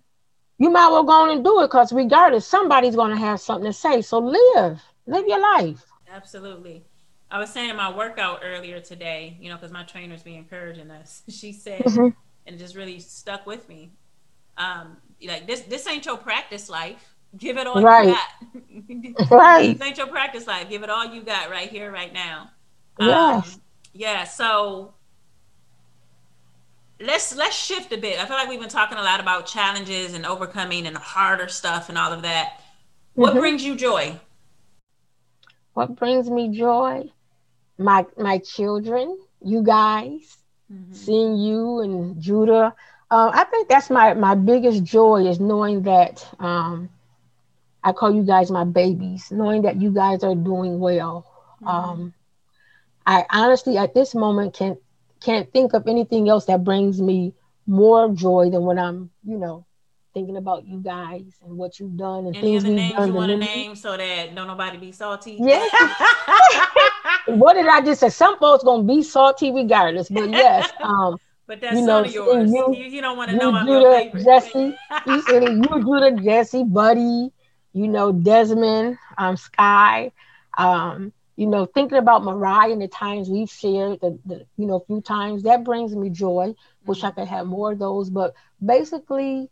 you 0.58 0.70
might 0.70 0.88
well 0.88 1.04
go 1.04 1.12
on 1.12 1.30
and 1.30 1.44
do 1.44 1.60
it 1.60 1.68
because 1.68 1.92
regardless, 1.92 2.46
somebody's 2.46 2.96
gonna 2.96 3.16
have 3.16 3.40
something 3.40 3.70
to 3.70 3.72
say. 3.72 4.02
So 4.02 4.18
live, 4.18 4.82
live 5.06 5.26
your 5.26 5.40
life. 5.40 5.84
Absolutely. 6.12 6.84
I 7.32 7.38
was 7.38 7.50
saying 7.50 7.74
my 7.74 7.90
workout 7.90 8.42
earlier 8.44 8.78
today, 8.78 9.36
you 9.40 9.48
know, 9.48 9.56
because 9.56 9.72
my 9.72 9.82
trainer's 9.82 10.22
be 10.22 10.36
encouraging 10.36 10.90
us. 10.90 11.22
She 11.30 11.52
said, 11.52 11.82
mm-hmm. 11.82 12.16
and 12.46 12.56
it 12.56 12.58
just 12.58 12.76
really 12.76 13.00
stuck 13.00 13.46
with 13.46 13.68
me. 13.68 13.90
Um, 14.56 14.98
like 15.26 15.46
this, 15.46 15.62
this 15.62 15.88
ain't 15.88 16.06
your 16.06 16.18
practice 16.18 16.68
life 16.68 17.12
Give 17.36 17.56
it 17.56 17.66
all 17.66 17.82
right. 17.82 18.14
you 18.72 19.14
got. 19.14 19.30
right. 19.30 19.78
This 19.78 19.86
ain't 19.86 19.96
your 19.98 20.06
practice 20.06 20.46
life. 20.46 20.68
Give 20.68 20.82
it 20.82 20.90
all 20.90 21.06
you 21.06 21.22
got 21.22 21.50
right 21.50 21.68
here, 21.68 21.90
right 21.90 22.12
now. 22.12 22.50
Yes. 23.00 23.54
Um, 23.54 23.60
yeah. 23.94 24.24
So 24.24 24.94
let's 27.00 27.34
let's 27.34 27.56
shift 27.56 27.92
a 27.92 27.96
bit. 27.96 28.20
I 28.20 28.26
feel 28.26 28.36
like 28.36 28.48
we've 28.48 28.60
been 28.60 28.68
talking 28.68 28.98
a 28.98 29.02
lot 29.02 29.18
about 29.18 29.46
challenges 29.46 30.12
and 30.12 30.26
overcoming 30.26 30.86
and 30.86 30.96
harder 30.96 31.48
stuff 31.48 31.88
and 31.88 31.96
all 31.96 32.12
of 32.12 32.22
that. 32.22 32.60
What 33.14 33.30
mm-hmm. 33.30 33.40
brings 33.40 33.64
you 33.64 33.76
joy? 33.76 34.20
What 35.72 35.96
brings 35.96 36.28
me 36.28 36.54
joy? 36.54 37.10
My 37.78 38.06
my 38.18 38.38
children, 38.38 39.18
you 39.40 39.62
guys, 39.62 40.38
mm-hmm. 40.72 40.92
seeing 40.92 41.36
you 41.36 41.80
and 41.80 42.20
Judah. 42.20 42.74
Uh, 43.10 43.30
I 43.32 43.44
think 43.44 43.68
that's 43.68 43.90
my 43.90 44.14
my 44.14 44.34
biggest 44.34 44.84
joy 44.84 45.26
is 45.26 45.40
knowing 45.40 45.82
that 45.82 46.26
um, 46.38 46.88
I 47.84 47.92
call 47.92 48.14
you 48.14 48.22
guys 48.22 48.50
my 48.50 48.64
babies, 48.64 49.30
knowing 49.30 49.62
that 49.62 49.80
you 49.80 49.90
guys 49.90 50.22
are 50.22 50.34
doing 50.34 50.78
well. 50.78 51.26
Mm-hmm. 51.62 51.68
Um, 51.68 52.14
I 53.06 53.24
honestly, 53.30 53.76
at 53.78 53.94
this 53.94 54.14
moment, 54.14 54.54
can't 54.54 54.78
can't 55.20 55.50
think 55.52 55.74
of 55.74 55.86
anything 55.86 56.28
else 56.28 56.46
that 56.46 56.64
brings 56.64 57.00
me 57.00 57.34
more 57.66 58.12
joy 58.12 58.50
than 58.50 58.62
when 58.62 58.78
I'm, 58.78 59.10
you 59.24 59.38
know, 59.38 59.64
thinking 60.14 60.36
about 60.36 60.66
you 60.66 60.78
guys 60.78 61.24
and 61.44 61.56
what 61.56 61.78
you've 61.78 61.96
done 61.96 62.26
and 62.26 62.36
Any 62.36 62.52
things 62.52 62.64
we've 62.64 62.74
names. 62.74 63.06
You 63.06 63.12
want 63.12 63.30
to 63.30 63.36
name 63.36 63.76
so 63.76 63.96
that 63.96 64.34
don't 64.34 64.46
nobody 64.46 64.78
be 64.78 64.92
salty? 64.92 65.38
Yeah. 65.40 65.66
what 67.26 67.54
did 67.54 67.66
I 67.66 67.80
just 67.80 68.00
say? 68.00 68.08
Some 68.08 68.38
folks 68.38 68.64
gonna 68.64 68.84
be 68.84 69.02
salty 69.02 69.52
regardless, 69.52 70.08
but 70.08 70.30
yes. 70.30 70.70
Um, 70.80 71.18
but 71.46 71.60
that's 71.60 71.76
you 71.76 71.84
know, 71.84 72.04
yours. 72.04 72.50
You, 72.50 72.74
you, 72.74 72.84
you, 72.84 73.00
don't 73.00 73.16
want 73.16 73.30
to 73.30 73.36
know 73.36 73.52
I'm 73.52 73.66
Judah, 73.66 74.24
Jesse, 74.24 74.76
you 75.06 75.22
you 75.28 75.84
Judah, 75.84 76.22
Jesse, 76.22 76.64
Buddy, 76.64 77.30
you 77.72 77.88
know, 77.88 78.12
Desmond, 78.12 78.96
um, 79.18 79.36
Sky, 79.36 80.12
um, 80.56 81.12
you 81.36 81.46
know, 81.46 81.66
thinking 81.66 81.98
about 81.98 82.24
Mariah 82.24 82.72
and 82.72 82.80
the 82.80 82.88
times 82.88 83.28
we've 83.28 83.50
shared, 83.50 84.00
the, 84.00 84.18
the 84.24 84.46
you 84.56 84.66
know, 84.66 84.76
a 84.76 84.84
few 84.84 85.00
times, 85.00 85.42
that 85.42 85.64
brings 85.64 85.94
me 85.94 86.10
joy. 86.10 86.48
Mm-hmm. 86.48 86.88
Wish 86.88 87.04
I 87.04 87.10
could 87.10 87.28
have 87.28 87.46
more 87.46 87.72
of 87.72 87.78
those. 87.78 88.10
But 88.10 88.34
basically, 88.64 89.50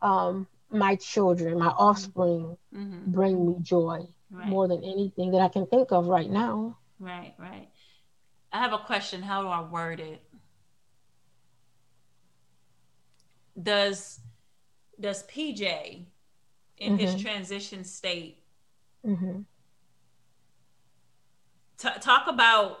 um, 0.00 0.46
my 0.70 0.96
children, 0.96 1.58
my 1.58 1.68
offspring 1.68 2.56
mm-hmm. 2.74 3.10
bring 3.10 3.46
me 3.46 3.56
joy 3.62 4.06
right. 4.30 4.48
more 4.48 4.68
than 4.68 4.82
anything 4.84 5.32
that 5.32 5.40
I 5.40 5.48
can 5.48 5.66
think 5.66 5.92
of 5.92 6.06
right 6.06 6.30
now. 6.30 6.78
Right, 7.02 7.34
right. 7.36 7.68
I 8.52 8.58
have 8.58 8.72
a 8.72 8.78
question. 8.78 9.22
How 9.22 9.42
do 9.42 9.48
I 9.48 9.60
word 9.60 9.98
it? 9.98 10.22
Does 13.60 14.20
does 15.00 15.24
PJ 15.24 16.06
in 16.78 16.96
mm-hmm. 16.96 17.04
his 17.04 17.20
transition 17.20 17.82
state. 17.82 18.38
Mm-hmm. 19.04 19.40
T- 21.78 22.00
talk 22.00 22.28
about 22.28 22.78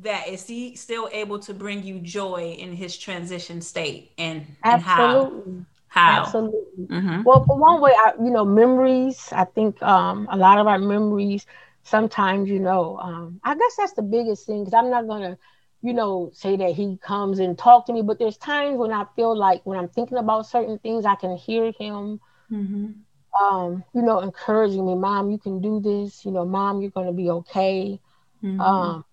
that. 0.00 0.28
Is 0.28 0.46
he 0.46 0.74
still 0.74 1.10
able 1.12 1.38
to 1.40 1.52
bring 1.52 1.82
you 1.82 2.00
joy 2.00 2.56
in 2.58 2.72
his 2.72 2.96
transition 2.96 3.60
state, 3.60 4.12
and, 4.16 4.46
and 4.62 4.82
Absolutely. 4.82 5.52
how? 5.52 5.66
How? 5.88 6.22
Absolutely. 6.22 6.86
Mm-hmm. 6.86 7.22
Well, 7.24 7.44
for 7.44 7.56
one 7.56 7.80
way, 7.80 7.92
I, 7.94 8.14
you 8.18 8.30
know, 8.30 8.44
memories. 8.44 9.28
I 9.32 9.44
think 9.44 9.80
um, 9.82 10.26
a 10.30 10.36
lot 10.36 10.58
of 10.58 10.66
our 10.66 10.78
memories. 10.78 11.46
Sometimes, 11.84 12.48
you 12.48 12.60
know, 12.60 12.98
um, 12.98 13.40
I 13.44 13.54
guess 13.54 13.76
that's 13.76 13.92
the 13.92 14.02
biggest 14.02 14.46
thing 14.46 14.64
because 14.64 14.74
I'm 14.74 14.90
not 14.90 15.06
gonna 15.06 15.38
you 15.82 15.92
know, 15.92 16.30
say 16.32 16.56
that 16.56 16.72
he 16.72 16.96
comes 16.96 17.38
and 17.40 17.58
talk 17.58 17.84
to 17.84 17.92
me, 17.92 18.00
but 18.00 18.18
there's 18.18 18.38
times 18.38 18.78
when 18.78 18.90
I 18.90 19.04
feel 19.14 19.36
like 19.36 19.60
when 19.66 19.78
I'm 19.78 19.88
thinking 19.88 20.16
about 20.16 20.46
certain 20.46 20.78
things, 20.78 21.04
I 21.04 21.14
can 21.14 21.36
hear 21.36 21.72
him 21.78 22.20
mm-hmm. 22.50 23.44
um, 23.44 23.84
you 23.94 24.02
know, 24.02 24.20
encouraging 24.20 24.86
me, 24.86 24.94
Mom, 24.94 25.30
you 25.30 25.38
can 25.38 25.60
do 25.60 25.80
this. 25.80 26.24
You 26.24 26.30
know, 26.30 26.44
Mom, 26.44 26.80
you're 26.80 26.90
going 26.90 27.06
to 27.06 27.12
be 27.12 27.30
okay. 27.30 28.00
Mm-hmm. 28.42 28.60
Um, 28.60 29.04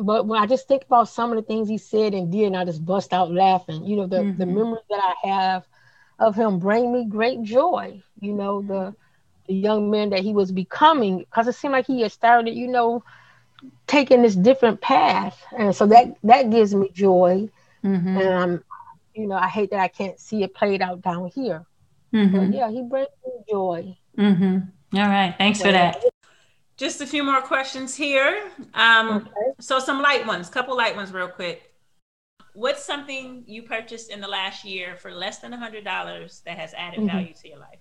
but 0.00 0.26
when 0.26 0.40
I 0.42 0.46
just 0.46 0.68
think 0.68 0.84
about 0.84 1.08
some 1.08 1.30
of 1.30 1.36
the 1.36 1.42
things 1.42 1.68
he 1.68 1.78
said 1.78 2.14
and 2.14 2.32
did, 2.32 2.46
and 2.46 2.56
I 2.56 2.64
just 2.64 2.84
bust 2.84 3.12
out 3.12 3.30
laughing. 3.30 3.84
You 3.84 3.96
know, 3.96 4.06
the 4.06 4.18
mm-hmm. 4.18 4.38
the 4.38 4.46
memories 4.46 4.84
that 4.88 5.00
I 5.24 5.28
have 5.28 5.66
of 6.18 6.34
him 6.34 6.58
bring 6.58 6.92
me 6.92 7.06
great 7.06 7.42
joy. 7.42 8.02
You 8.20 8.32
know, 8.32 8.62
the 8.62 8.94
the 9.46 9.54
young 9.54 9.90
man 9.90 10.10
that 10.10 10.20
he 10.20 10.32
was 10.32 10.52
becoming, 10.52 11.18
because 11.18 11.48
it 11.48 11.54
seemed 11.54 11.72
like 11.72 11.86
he 11.86 12.02
had 12.02 12.12
started, 12.12 12.54
you 12.54 12.68
know, 12.68 13.02
taking 13.86 14.22
this 14.22 14.34
different 14.34 14.80
path, 14.80 15.42
and 15.56 15.74
so 15.74 15.86
that 15.86 16.16
that 16.24 16.50
gives 16.50 16.74
me 16.74 16.90
joy. 16.92 17.48
Mm-hmm. 17.84 18.16
And 18.16 18.28
I'm, 18.28 18.64
you 19.14 19.26
know, 19.26 19.34
I 19.34 19.48
hate 19.48 19.70
that 19.70 19.80
I 19.80 19.88
can't 19.88 20.18
see 20.18 20.42
it 20.42 20.54
played 20.54 20.82
out 20.82 21.02
down 21.02 21.28
here. 21.34 21.64
Mm-hmm. 22.12 22.52
yeah, 22.52 22.70
he 22.70 22.82
brings 22.82 23.08
me 23.24 23.32
joy. 23.48 23.96
Mm-hmm. 24.18 24.98
All 24.98 25.06
right. 25.06 25.34
Thanks 25.38 25.62
for 25.62 25.72
that. 25.72 26.02
Just 26.76 27.00
a 27.00 27.06
few 27.06 27.22
more 27.22 27.40
questions 27.40 27.94
here. 27.94 28.50
Um, 28.74 29.08
okay. 29.08 29.30
So, 29.60 29.78
some 29.78 30.02
light 30.02 30.26
ones, 30.26 30.48
couple 30.48 30.76
light 30.76 30.96
ones, 30.96 31.12
real 31.12 31.28
quick. 31.28 31.72
What's 32.54 32.84
something 32.84 33.44
you 33.46 33.62
purchased 33.62 34.10
in 34.10 34.20
the 34.20 34.28
last 34.28 34.64
year 34.64 34.96
for 34.96 35.12
less 35.12 35.38
than 35.38 35.54
a 35.54 35.56
hundred 35.56 35.84
dollars 35.84 36.42
that 36.44 36.58
has 36.58 36.74
added 36.74 37.00
mm-hmm. 37.00 37.16
value 37.16 37.34
to 37.34 37.48
your 37.48 37.58
life? 37.58 37.78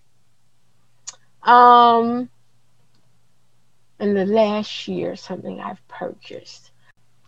Um, 1.43 2.29
in 3.99 4.13
the 4.13 4.25
last 4.25 4.87
year, 4.87 5.15
something 5.15 5.59
I've 5.59 5.85
purchased. 5.87 6.71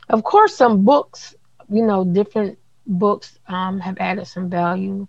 Of 0.10 0.24
course, 0.24 0.56
some 0.56 0.84
books. 0.84 1.36
You 1.70 1.86
know, 1.86 2.04
different 2.04 2.60
books 2.86 3.40
um, 3.48 3.80
have 3.80 3.98
added 4.00 4.28
some 4.28 4.50
value 4.50 5.08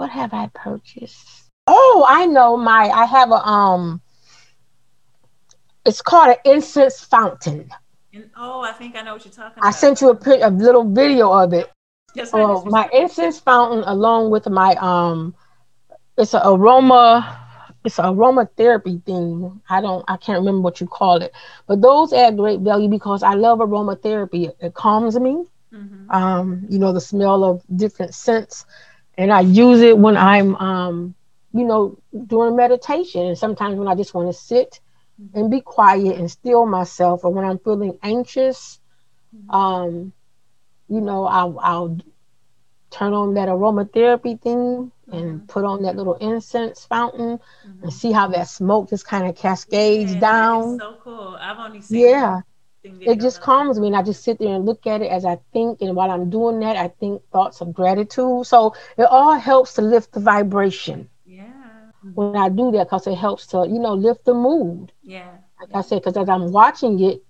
what 0.00 0.08
have 0.08 0.32
I 0.32 0.48
purchased? 0.54 1.50
Oh, 1.66 2.06
I 2.08 2.24
know 2.24 2.56
my 2.56 2.88
I 2.88 3.04
have 3.04 3.30
a 3.30 3.46
um 3.46 4.00
it's 5.84 6.00
called 6.00 6.30
an 6.30 6.36
incense 6.50 7.00
fountain. 7.04 7.68
And, 8.14 8.30
oh, 8.34 8.62
I 8.62 8.72
think 8.72 8.96
I 8.96 9.02
know 9.02 9.12
what 9.12 9.24
you're 9.26 9.32
talking 9.32 9.58
about. 9.58 9.66
I 9.66 9.70
sent 9.72 10.00
you 10.00 10.10
a, 10.10 10.48
a 10.48 10.50
little 10.50 10.90
video 10.90 11.30
of 11.30 11.52
it. 11.52 11.70
Yes, 12.14 12.30
oh, 12.32 12.64
my 12.64 12.88
incense 12.94 13.38
fountain 13.38 13.84
along 13.84 14.30
with 14.30 14.48
my 14.48 14.74
um 14.76 15.34
it's 16.16 16.32
an 16.32 16.40
aroma 16.44 17.39
it's 17.84 17.98
an 17.98 18.04
aromatherapy 18.06 19.02
thing. 19.04 19.60
I 19.68 19.80
don't 19.80 20.04
I 20.08 20.16
can't 20.16 20.40
remember 20.40 20.60
what 20.60 20.80
you 20.80 20.86
call 20.86 21.22
it. 21.22 21.32
But 21.66 21.80
those 21.80 22.12
add 22.12 22.36
great 22.36 22.60
value 22.60 22.88
because 22.88 23.22
I 23.22 23.34
love 23.34 23.58
aromatherapy. 23.58 24.48
It, 24.48 24.56
it 24.60 24.74
calms 24.74 25.18
me. 25.18 25.44
Mm-hmm. 25.72 26.10
Um, 26.10 26.66
you 26.68 26.78
know, 26.78 26.92
the 26.92 27.00
smell 27.00 27.44
of 27.44 27.62
different 27.76 28.14
scents 28.14 28.66
and 29.20 29.30
I 29.30 29.40
use 29.40 29.82
it 29.82 29.98
when 29.98 30.16
I'm, 30.16 30.56
um, 30.56 31.14
you 31.52 31.64
know, 31.64 31.98
doing 32.26 32.56
meditation, 32.56 33.26
and 33.26 33.36
sometimes 33.36 33.76
when 33.76 33.86
I 33.86 33.94
just 33.94 34.14
want 34.14 34.28
to 34.28 34.32
sit 34.32 34.80
and 35.34 35.50
be 35.50 35.60
quiet 35.60 36.16
and 36.16 36.30
still 36.30 36.64
myself, 36.64 37.22
or 37.22 37.30
when 37.30 37.44
I'm 37.44 37.58
feeling 37.58 37.98
anxious, 38.02 38.80
um, 39.50 40.14
you 40.88 41.02
know, 41.02 41.26
I'll, 41.26 41.58
I'll 41.60 41.98
turn 42.90 43.12
on 43.12 43.34
that 43.34 43.48
aromatherapy 43.48 44.40
thing 44.40 44.90
and 45.12 45.24
mm-hmm. 45.24 45.46
put 45.46 45.64
on 45.64 45.82
that 45.82 45.96
little 45.96 46.14
incense 46.16 46.84
fountain 46.84 47.38
mm-hmm. 47.38 47.82
and 47.82 47.92
see 47.92 48.12
how 48.12 48.28
that 48.28 48.48
smoke 48.48 48.88
just 48.90 49.06
kind 49.06 49.28
of 49.28 49.36
cascades 49.36 50.14
yeah, 50.14 50.20
down. 50.20 50.78
so 50.78 50.96
cool. 51.02 51.36
I've 51.40 51.58
only 51.58 51.80
seen 51.80 52.00
yeah 52.00 52.40
it 52.82 53.20
just 53.20 53.42
calms 53.42 53.78
me 53.78 53.88
and 53.88 53.96
i 53.96 54.02
just 54.02 54.24
sit 54.24 54.38
there 54.38 54.54
and 54.54 54.64
look 54.64 54.86
at 54.86 55.02
it 55.02 55.10
as 55.12 55.26
i 55.26 55.38
think 55.52 55.82
and 55.82 55.94
while 55.94 56.10
i'm 56.10 56.30
doing 56.30 56.60
that 56.60 56.76
i 56.76 56.88
think 56.88 57.20
thoughts 57.30 57.60
of 57.60 57.74
gratitude 57.74 58.46
so 58.46 58.74
it 58.96 59.02
all 59.02 59.34
helps 59.34 59.74
to 59.74 59.82
lift 59.82 60.10
the 60.12 60.20
vibration 60.20 61.06
yeah 61.26 61.60
when 62.14 62.36
I 62.36 62.48
do 62.48 62.70
that 62.72 62.84
because 62.84 63.06
it 63.06 63.16
helps 63.16 63.46
to, 63.48 63.66
you 63.68 63.78
know, 63.78 63.94
lift 63.94 64.24
the 64.24 64.34
mood. 64.34 64.92
Yeah. 65.02 65.30
Like 65.60 65.70
yeah. 65.70 65.78
I 65.78 65.82
said, 65.82 65.96
because 65.96 66.16
as 66.16 66.28
I'm 66.28 66.52
watching 66.52 67.00
it, 67.02 67.22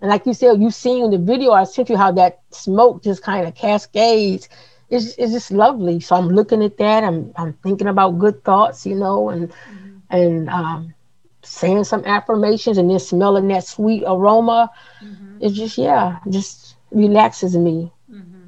and 0.00 0.10
like 0.10 0.26
you 0.26 0.34
said, 0.34 0.60
you 0.60 0.70
seen 0.70 1.10
the 1.10 1.18
video 1.18 1.52
I 1.52 1.64
sent 1.64 1.88
you 1.88 1.96
how 1.96 2.12
that 2.12 2.40
smoke 2.50 3.02
just 3.02 3.22
kind 3.22 3.46
of 3.46 3.54
cascades. 3.54 4.48
It's, 4.90 5.14
it's 5.16 5.32
just 5.32 5.50
lovely. 5.50 6.00
So 6.00 6.16
I'm 6.16 6.28
looking 6.28 6.62
at 6.62 6.76
that. 6.78 7.04
I'm 7.04 7.32
I'm 7.36 7.54
thinking 7.54 7.88
about 7.88 8.18
good 8.18 8.44
thoughts, 8.44 8.86
you 8.86 8.94
know, 8.94 9.30
and 9.30 9.50
mm-hmm. 9.50 9.96
and 10.10 10.48
um, 10.48 10.94
saying 11.42 11.84
some 11.84 12.04
affirmations, 12.04 12.78
and 12.78 12.90
then 12.90 12.98
smelling 12.98 13.48
that 13.48 13.64
sweet 13.64 14.04
aroma. 14.06 14.70
Mm-hmm. 15.02 15.38
It's 15.40 15.56
just 15.56 15.78
yeah, 15.78 16.18
just 16.30 16.76
relaxes 16.90 17.56
me. 17.56 17.92
Mm-hmm. 18.10 18.46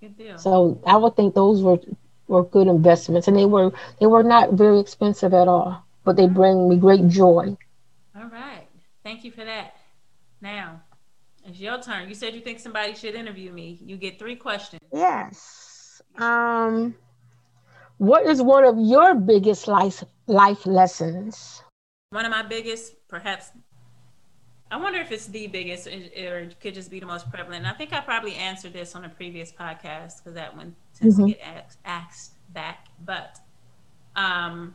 Good 0.00 0.18
deal. 0.18 0.38
So 0.38 0.80
I 0.86 0.96
would 0.96 1.16
think 1.16 1.34
those 1.34 1.62
were 1.62 1.78
were 2.28 2.44
good 2.44 2.66
investments, 2.66 3.28
and 3.28 3.36
they 3.36 3.46
were 3.46 3.72
they 4.00 4.06
were 4.06 4.22
not 4.22 4.52
very 4.52 4.80
expensive 4.80 5.32
at 5.34 5.48
all, 5.48 5.84
but 6.04 6.16
they 6.16 6.26
bring 6.26 6.68
me 6.68 6.76
great 6.76 7.08
joy. 7.08 7.56
All 8.14 8.28
right, 8.28 8.66
thank 9.02 9.24
you 9.24 9.30
for 9.30 9.44
that. 9.44 9.76
Now, 10.40 10.82
it's 11.44 11.60
your 11.60 11.80
turn. 11.80 12.08
You 12.08 12.14
said 12.14 12.34
you 12.34 12.40
think 12.40 12.58
somebody 12.60 12.94
should 12.94 13.14
interview 13.14 13.52
me. 13.52 13.78
You 13.82 13.96
get 13.96 14.18
three 14.18 14.36
questions. 14.36 14.82
Yes. 14.92 15.65
Um, 16.18 16.94
what 17.98 18.26
is 18.26 18.42
one 18.42 18.64
of 18.64 18.78
your 18.78 19.14
biggest 19.14 19.68
life 19.68 20.04
life 20.26 20.66
lessons? 20.66 21.62
One 22.10 22.24
of 22.24 22.30
my 22.30 22.42
biggest, 22.42 22.94
perhaps. 23.08 23.50
I 24.70 24.78
wonder 24.78 24.98
if 24.98 25.12
it's 25.12 25.26
the 25.26 25.46
biggest, 25.46 25.86
or 25.86 26.38
it 26.38 26.60
could 26.60 26.74
just 26.74 26.90
be 26.90 26.98
the 26.98 27.06
most 27.06 27.30
prevalent. 27.30 27.64
And 27.64 27.68
I 27.68 27.72
think 27.72 27.92
I 27.92 28.00
probably 28.00 28.34
answered 28.34 28.72
this 28.72 28.96
on 28.96 29.04
a 29.04 29.08
previous 29.08 29.52
podcast 29.52 30.18
because 30.18 30.34
that 30.34 30.56
one 30.56 30.74
tends 30.98 31.16
mm-hmm. 31.16 31.28
to 31.28 31.32
get 31.34 31.42
asked, 31.42 31.78
asked 31.84 32.32
back. 32.52 32.88
But 33.04 33.38
um, 34.16 34.74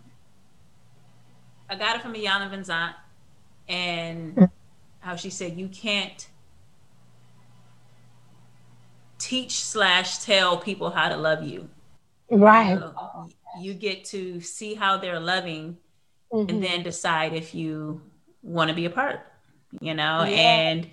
I 1.70 1.76
got 1.76 1.98
it 1.98 2.02
from 2.02 2.14
Iyanla 2.14 2.52
Vanzant, 2.52 2.94
and 3.68 4.36
mm. 4.36 4.52
how 5.00 5.16
she 5.16 5.30
said 5.30 5.58
you 5.58 5.68
can't 5.68 6.28
teach 9.22 9.64
slash 9.64 10.20
tell 10.20 10.58
people 10.58 10.90
how 10.90 11.08
to 11.10 11.16
love 11.16 11.44
you. 11.44 11.70
Right. 12.30 12.80
So 12.80 13.30
you 13.60 13.74
get 13.74 14.06
to 14.06 14.42
see 14.42 14.74
how 14.74 14.98
they're 14.98 15.20
loving 15.20 15.78
mm-hmm. 16.34 16.50
and 16.50 16.64
then 16.64 16.84
decide 16.84 17.34
if 17.34 17.54
you 17.54 18.02
want 18.42 18.70
to 18.70 18.76
be 18.76 18.86
a 18.86 18.90
part, 18.90 19.20
you 19.80 19.94
know, 19.94 20.24
yeah. 20.24 20.36
and 20.36 20.90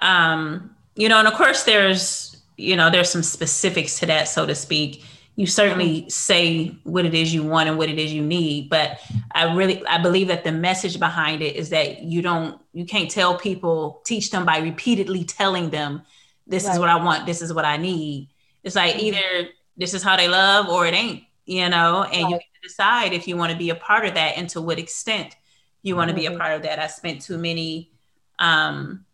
um, 0.00 0.74
you 0.94 1.08
know, 1.08 1.18
and 1.18 1.28
of 1.28 1.34
course 1.34 1.64
there's, 1.64 2.42
you 2.56 2.76
know, 2.76 2.90
there's 2.90 3.10
some 3.10 3.22
specifics 3.22 3.98
to 3.98 4.06
that, 4.06 4.28
so 4.28 4.46
to 4.46 4.54
speak. 4.54 5.04
You 5.34 5.46
certainly 5.46 6.00
mm-hmm. 6.00 6.08
say 6.08 6.78
what 6.84 7.04
it 7.04 7.12
is 7.12 7.34
you 7.34 7.42
want 7.42 7.68
and 7.68 7.76
what 7.76 7.90
it 7.90 7.98
is 7.98 8.12
you 8.12 8.22
need, 8.22 8.70
but 8.70 8.98
I 9.32 9.54
really 9.54 9.86
I 9.86 9.98
believe 9.98 10.28
that 10.28 10.44
the 10.44 10.52
message 10.52 10.98
behind 10.98 11.42
it 11.42 11.56
is 11.56 11.68
that 11.70 12.02
you 12.02 12.22
don't 12.22 12.58
you 12.72 12.86
can't 12.86 13.10
tell 13.10 13.36
people 13.36 14.00
teach 14.06 14.30
them 14.30 14.46
by 14.46 14.58
repeatedly 14.58 15.24
telling 15.24 15.70
them 15.70 16.02
this 16.46 16.64
right. 16.64 16.74
is 16.74 16.78
what 16.78 16.88
I 16.88 16.96
want, 16.96 17.26
this 17.26 17.42
is 17.42 17.52
what 17.52 17.64
I 17.64 17.76
need. 17.76 18.28
It's 18.62 18.76
like 18.76 18.96
mm-hmm. 18.96 19.06
either 19.06 19.48
this 19.76 19.94
is 19.94 20.02
how 20.02 20.16
they 20.16 20.28
love 20.28 20.68
or 20.68 20.86
it 20.86 20.94
ain't, 20.94 21.24
you 21.44 21.68
know, 21.68 22.04
and 22.04 22.24
right. 22.24 22.30
you 22.30 22.36
can 22.36 22.62
decide 22.62 23.12
if 23.12 23.28
you 23.28 23.36
want 23.36 23.52
to 23.52 23.58
be 23.58 23.70
a 23.70 23.74
part 23.74 24.06
of 24.06 24.14
that 24.14 24.36
and 24.36 24.48
to 24.50 24.60
what 24.60 24.78
extent 24.78 25.36
you 25.82 25.96
want 25.96 26.08
to 26.08 26.12
mm-hmm. 26.12 26.20
be 26.20 26.26
a 26.26 26.30
mm-hmm. 26.30 26.40
part 26.40 26.52
of 26.54 26.62
that. 26.62 26.78
I 26.78 26.86
spent 26.86 27.22
too 27.22 27.38
many, 27.38 27.90
um, 28.38 29.04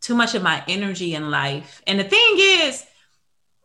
too 0.00 0.14
much 0.14 0.34
of 0.34 0.42
my 0.42 0.62
energy 0.68 1.14
in 1.14 1.30
life. 1.30 1.82
And 1.86 1.98
the 1.98 2.04
thing 2.04 2.34
is, 2.36 2.84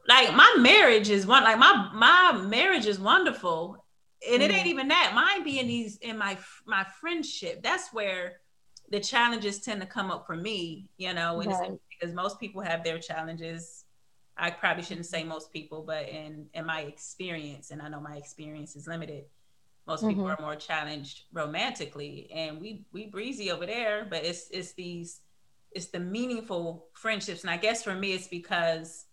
like 0.07 0.33
my 0.35 0.55
marriage 0.57 1.09
is 1.09 1.27
one, 1.27 1.43
like 1.43 1.59
my 1.59 1.89
my 1.93 2.31
marriage 2.47 2.87
is 2.87 2.99
wonderful. 2.99 3.83
And 4.27 4.41
mm-hmm. 4.41 4.51
it 4.51 4.55
ain't 4.55 4.67
even 4.67 4.87
that. 4.87 5.11
Mine 5.13 5.43
being 5.43 5.67
these 5.67 5.97
in 5.97 6.17
my 6.17 6.37
my 6.65 6.85
friendship. 6.99 7.61
That's 7.61 7.93
where 7.93 8.39
the 8.89 8.99
challenges 8.99 9.59
tend 9.59 9.81
to 9.81 9.87
come 9.87 10.09
up 10.09 10.25
for 10.25 10.35
me, 10.35 10.89
you 10.97 11.13
know, 11.13 11.37
right. 11.37 11.71
Because 11.99 12.13
most 12.13 12.39
people 12.39 12.61
have 12.61 12.83
their 12.83 12.99
challenges. 12.99 13.85
I 14.37 14.51
probably 14.51 14.83
shouldn't 14.83 15.05
say 15.05 15.23
most 15.23 15.51
people, 15.51 15.83
but 15.85 16.07
in 16.07 16.47
in 16.53 16.65
my 16.65 16.81
experience, 16.81 17.71
and 17.71 17.81
I 17.81 17.89
know 17.89 17.99
my 17.99 18.15
experience 18.15 18.75
is 18.75 18.87
limited. 18.87 19.25
Most 19.87 20.01
mm-hmm. 20.01 20.09
people 20.09 20.27
are 20.27 20.37
more 20.39 20.55
challenged 20.55 21.23
romantically, 21.33 22.29
and 22.33 22.61
we 22.61 22.85
we 22.93 23.07
breezy 23.07 23.51
over 23.51 23.65
there. 23.65 24.07
But 24.09 24.23
it's 24.23 24.49
it's 24.51 24.73
these 24.73 25.21
it's 25.71 25.87
the 25.87 25.99
meaningful 25.99 26.87
friendships, 26.93 27.41
and 27.41 27.49
I 27.49 27.57
guess 27.57 27.83
for 27.83 27.95
me, 27.95 28.13
it's 28.13 28.27
because 28.27 29.05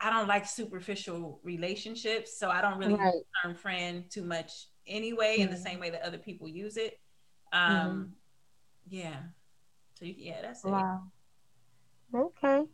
I 0.00 0.10
don't 0.10 0.28
like 0.28 0.46
superficial 0.46 1.40
relationships, 1.42 2.38
so 2.38 2.48
I 2.48 2.60
don't 2.60 2.78
really 2.78 2.94
right. 2.94 3.12
term 3.42 3.54
friend 3.54 4.04
too 4.10 4.22
much 4.22 4.68
anyway. 4.86 5.34
Mm-hmm. 5.34 5.42
In 5.42 5.48
the 5.48 5.54
mm-hmm. 5.56 5.64
same 5.64 5.80
way 5.80 5.90
that 5.90 6.02
other 6.02 6.18
people 6.18 6.48
use 6.48 6.76
it. 6.76 7.00
Um, 7.52 7.70
mm-hmm 7.70 8.02
yeah. 8.88 9.16
So 9.98 10.04
you, 10.04 10.14
yeah, 10.16 10.42
that's 10.42 10.64
wow. 10.64 11.02
it. 11.04 11.21
Okay. 12.14 12.64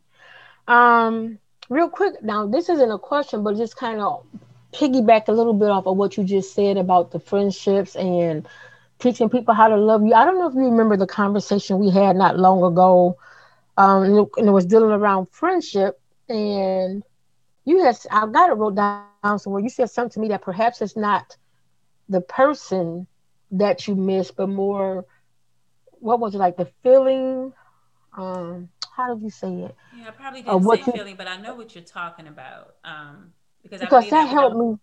Um, 0.67 1.39
real 1.69 1.89
quick 1.89 2.21
now, 2.21 2.47
this 2.47 2.69
isn't 2.69 2.91
a 2.91 2.99
question, 2.99 3.43
but 3.43 3.57
just 3.57 3.75
kind 3.75 3.99
of 3.99 4.25
piggyback 4.73 5.27
a 5.27 5.31
little 5.31 5.53
bit 5.53 5.69
off 5.69 5.87
of 5.87 5.97
what 5.97 6.17
you 6.17 6.23
just 6.23 6.53
said 6.53 6.77
about 6.77 7.11
the 7.11 7.19
friendships 7.19 7.95
and 7.95 8.47
teaching 8.99 9.29
people 9.29 9.53
how 9.53 9.67
to 9.67 9.77
love 9.77 10.05
you. 10.05 10.13
I 10.13 10.25
don't 10.25 10.37
know 10.37 10.47
if 10.47 10.55
you 10.55 10.65
remember 10.65 10.97
the 10.97 11.07
conversation 11.07 11.79
we 11.79 11.89
had 11.89 12.15
not 12.15 12.37
long 12.37 12.63
ago, 12.63 13.17
um, 13.77 14.03
and, 14.03 14.47
it, 14.47 14.51
was 14.51 14.65
dealing 14.65 14.91
around 14.91 15.29
friendship. 15.31 15.99
And 16.27 17.03
you 17.65 17.83
had, 17.83 17.97
I 18.11 18.27
got 18.27 18.49
it 18.49 18.53
wrote 18.53 18.75
down 18.75 19.39
somewhere. 19.39 19.61
You 19.61 19.69
said 19.69 19.89
something 19.89 20.11
to 20.11 20.19
me 20.19 20.27
that 20.29 20.41
perhaps 20.41 20.81
it's 20.81 20.97
not 20.97 21.37
the 22.09 22.21
person 22.21 23.07
that 23.51 23.87
you 23.87 23.95
miss, 23.95 24.31
but 24.31 24.49
more 24.49 25.05
what 25.99 26.19
was 26.19 26.35
it 26.35 26.39
like 26.39 26.57
the 26.57 26.69
feeling? 26.83 27.53
Um, 28.15 28.69
how 28.99 29.13
did 29.13 29.23
you 29.23 29.29
say 29.29 29.53
it? 29.53 29.75
Yeah, 29.97 30.09
I 30.09 30.11
probably 30.11 30.41
didn't 30.41 30.65
uh, 30.67 30.75
say 30.75 30.83
you, 30.85 30.91
feeling, 30.91 31.15
but 31.15 31.27
I 31.27 31.37
know 31.37 31.55
what 31.55 31.73
you're 31.73 31.83
talking 31.83 32.27
about. 32.27 32.75
Um, 32.83 33.31
because 33.63 33.79
because 33.79 34.05
that, 34.05 34.11
that 34.11 34.29
helped 34.29 34.57
me. 34.57 34.77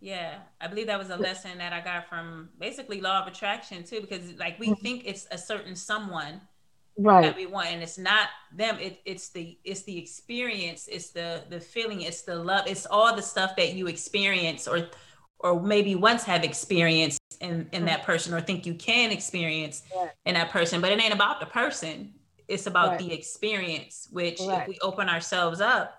Yeah, 0.00 0.36
I 0.60 0.66
believe 0.66 0.86
that 0.88 0.98
was 0.98 1.10
a 1.10 1.16
lesson 1.16 1.58
that 1.58 1.72
I 1.72 1.80
got 1.80 2.08
from 2.08 2.50
basically 2.58 3.00
law 3.00 3.22
of 3.22 3.26
attraction 3.26 3.84
too, 3.84 4.00
because 4.00 4.34
like 4.38 4.58
we 4.58 4.68
mm-hmm. 4.68 4.82
think 4.82 5.02
it's 5.06 5.26
a 5.30 5.38
certain 5.38 5.74
someone 5.74 6.40
right 6.96 7.22
that 7.22 7.36
we 7.36 7.46
want 7.46 7.68
and 7.68 7.82
it's 7.82 7.98
not 7.98 8.28
them 8.52 8.78
it, 8.78 9.00
it's 9.04 9.30
the 9.30 9.58
it's 9.64 9.82
the 9.82 9.98
experience 9.98 10.88
it's 10.90 11.10
the 11.10 11.42
the 11.48 11.58
feeling 11.58 12.02
it's 12.02 12.22
the 12.22 12.34
love 12.34 12.66
it's 12.68 12.86
all 12.86 13.14
the 13.16 13.22
stuff 13.22 13.56
that 13.56 13.74
you 13.74 13.88
experience 13.88 14.68
or 14.68 14.88
or 15.40 15.60
maybe 15.60 15.96
once 15.96 16.22
have 16.22 16.44
experienced 16.44 17.20
in 17.40 17.68
in 17.72 17.84
that 17.84 18.04
person 18.04 18.32
or 18.32 18.40
think 18.40 18.64
you 18.64 18.74
can 18.74 19.10
experience 19.10 19.82
right. 19.96 20.10
in 20.24 20.34
that 20.34 20.50
person 20.50 20.80
but 20.80 20.92
it 20.92 21.02
ain't 21.02 21.12
about 21.12 21.40
the 21.40 21.46
person 21.46 22.12
it's 22.48 22.66
about 22.66 22.90
right. 22.90 22.98
the 22.98 23.12
experience 23.12 24.08
which 24.10 24.40
right. 24.40 24.62
if 24.62 24.68
we 24.68 24.78
open 24.82 25.08
ourselves 25.08 25.60
up 25.60 25.94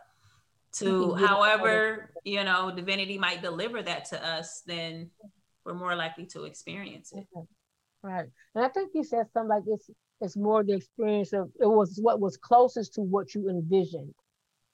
to 0.72 1.14
however 1.14 2.12
you 2.24 2.44
know 2.44 2.72
divinity 2.76 3.18
might 3.18 3.42
deliver 3.42 3.82
that 3.82 4.06
to 4.06 4.28
us 4.28 4.62
then 4.66 5.10
we're 5.66 5.74
more 5.74 5.96
likely 5.96 6.26
to 6.26 6.44
experience 6.44 7.12
it 7.14 7.26
mm-hmm. 7.36 8.08
right 8.08 8.28
and 8.56 8.66
i 8.66 8.68
think 8.68 8.92
you 8.94 9.04
said 9.04 9.26
something 9.34 9.50
like 9.50 9.64
it's 9.68 9.90
it's 10.22 10.38
more 10.38 10.64
the 10.64 10.74
experience 10.74 11.34
of 11.34 11.50
it 11.60 11.68
was 11.68 12.00
what 12.02 12.20
was 12.20 12.38
closest 12.38 12.94
to 12.94 13.02
what 13.02 13.34
you 13.34 13.50
envisioned 13.50 14.14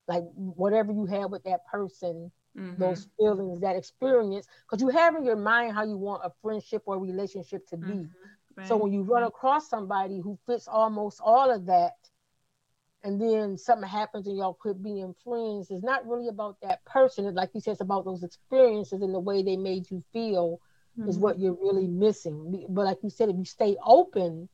like 0.07 0.23
whatever 0.35 0.91
you 0.91 1.05
had 1.05 1.25
with 1.25 1.43
that 1.43 1.65
person 1.71 2.31
mm-hmm. 2.57 2.81
those 2.81 3.07
feelings, 3.17 3.59
that 3.61 3.75
experience, 3.75 4.47
because 4.69 4.81
you 4.81 4.89
have 4.89 5.15
in 5.15 5.25
your 5.25 5.35
mind 5.35 5.73
how 5.73 5.83
you 5.83 5.97
want 5.97 6.23
a 6.25 6.31
friendship 6.41 6.83
or 6.85 6.99
relationship 6.99 7.67
to 7.67 7.77
be. 7.77 7.87
Mm-hmm. 7.87 8.05
Right. 8.55 8.67
So 8.67 8.77
when 8.77 8.91
you 8.91 9.01
run 9.03 9.23
across 9.23 9.69
somebody 9.69 10.19
who 10.19 10.37
fits 10.45 10.67
almost 10.67 11.19
all 11.23 11.51
of 11.51 11.65
that, 11.67 11.93
and 13.03 13.19
then 13.19 13.57
something 13.57 13.87
happens 13.87 14.27
and 14.27 14.37
y'all 14.37 14.53
quit 14.53 14.81
being 14.81 15.15
friends, 15.23 15.71
it's 15.71 15.83
not 15.83 16.07
really 16.07 16.27
about 16.27 16.57
that 16.61 16.85
person. 16.85 17.33
Like 17.33 17.49
you 17.53 17.61
said, 17.61 17.71
it's 17.71 17.81
about 17.81 18.05
those 18.05 18.23
experiences 18.23 19.01
and 19.01 19.13
the 19.13 19.19
way 19.19 19.41
they 19.41 19.57
made 19.57 19.89
you 19.89 20.03
feel 20.13 20.59
mm-hmm. 20.97 21.09
is 21.09 21.17
what 21.17 21.39
you're 21.39 21.57
really 21.59 21.87
missing. 21.87 22.65
But 22.69 22.85
like 22.85 22.97
you 23.01 23.09
said, 23.09 23.29
if 23.29 23.37
you 23.37 23.45
stay 23.45 23.75
open 23.83 24.47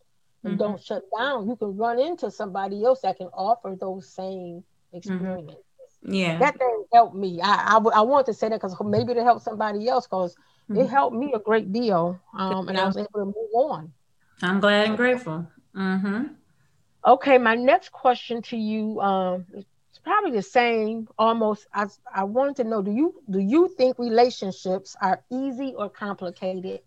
and 0.43 0.53
mm-hmm. 0.53 0.57
don't 0.57 0.81
shut 0.81 1.03
down, 1.17 1.49
you 1.49 1.57
can 1.57 1.75
run 1.75 1.99
into 1.99 2.31
somebody 2.31 2.85
else 2.85 3.01
that 3.01 3.17
can 3.17 3.27
offer 3.27 3.75
those 3.77 4.07
same 4.09 4.63
mm-hmm. 4.63 4.97
experiences. 4.97 5.57
Yeah. 6.03 6.37
That 6.37 6.57
thing 6.57 6.85
helped 6.93 7.15
me. 7.15 7.41
I, 7.41 7.75
I, 7.75 7.77
I 7.77 8.01
want 8.01 8.27
to 8.27 8.33
say 8.33 8.47
that 8.47 8.61
because 8.61 8.77
maybe 8.85 9.13
to 9.13 9.23
help 9.23 9.41
somebody 9.41 9.89
else 9.89 10.05
because 10.05 10.37
mm-hmm. 10.69 10.81
it 10.81 10.89
helped 10.89 11.15
me 11.15 11.33
a 11.33 11.39
great 11.39 11.71
deal. 11.71 12.19
Um, 12.37 12.67
and 12.67 12.77
I 12.77 12.85
was 12.85 12.97
able 12.97 13.09
to 13.15 13.25
move 13.25 13.53
on. 13.53 13.93
I'm 14.41 14.59
glad 14.59 14.87
and 14.87 14.97
grateful. 14.97 15.47
Mm-hmm. 15.75 16.23
Okay, 17.05 17.37
my 17.37 17.55
next 17.55 17.91
question 17.91 18.41
to 18.43 18.57
you, 18.57 18.99
um, 18.99 19.45
it's 19.53 19.99
probably 20.03 20.31
the 20.31 20.41
same. 20.41 21.07
Almost, 21.17 21.67
I 21.73 21.85
I 22.13 22.23
wanted 22.23 22.57
to 22.57 22.63
know: 22.65 22.81
Do 22.81 22.91
you 22.91 23.21
do 23.29 23.39
you 23.39 23.67
think 23.77 23.97
relationships 23.97 24.95
are 25.01 25.23
easy 25.31 25.73
or 25.75 25.89
complicated? 25.89 26.81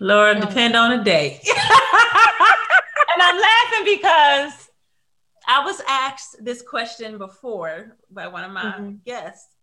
Lord, 0.00 0.40
depend 0.40 0.76
on 0.76 0.96
the 0.96 1.02
day. 1.02 1.40
and 1.46 3.22
I'm 3.22 3.40
laughing 3.40 3.96
because 3.96 4.70
I 5.48 5.64
was 5.64 5.80
asked 5.88 6.44
this 6.44 6.60
question 6.60 7.18
before 7.18 7.96
by 8.10 8.26
one 8.28 8.44
of 8.44 8.50
my 8.50 8.62
mm-hmm. 8.62 8.96
guests. 9.06 9.55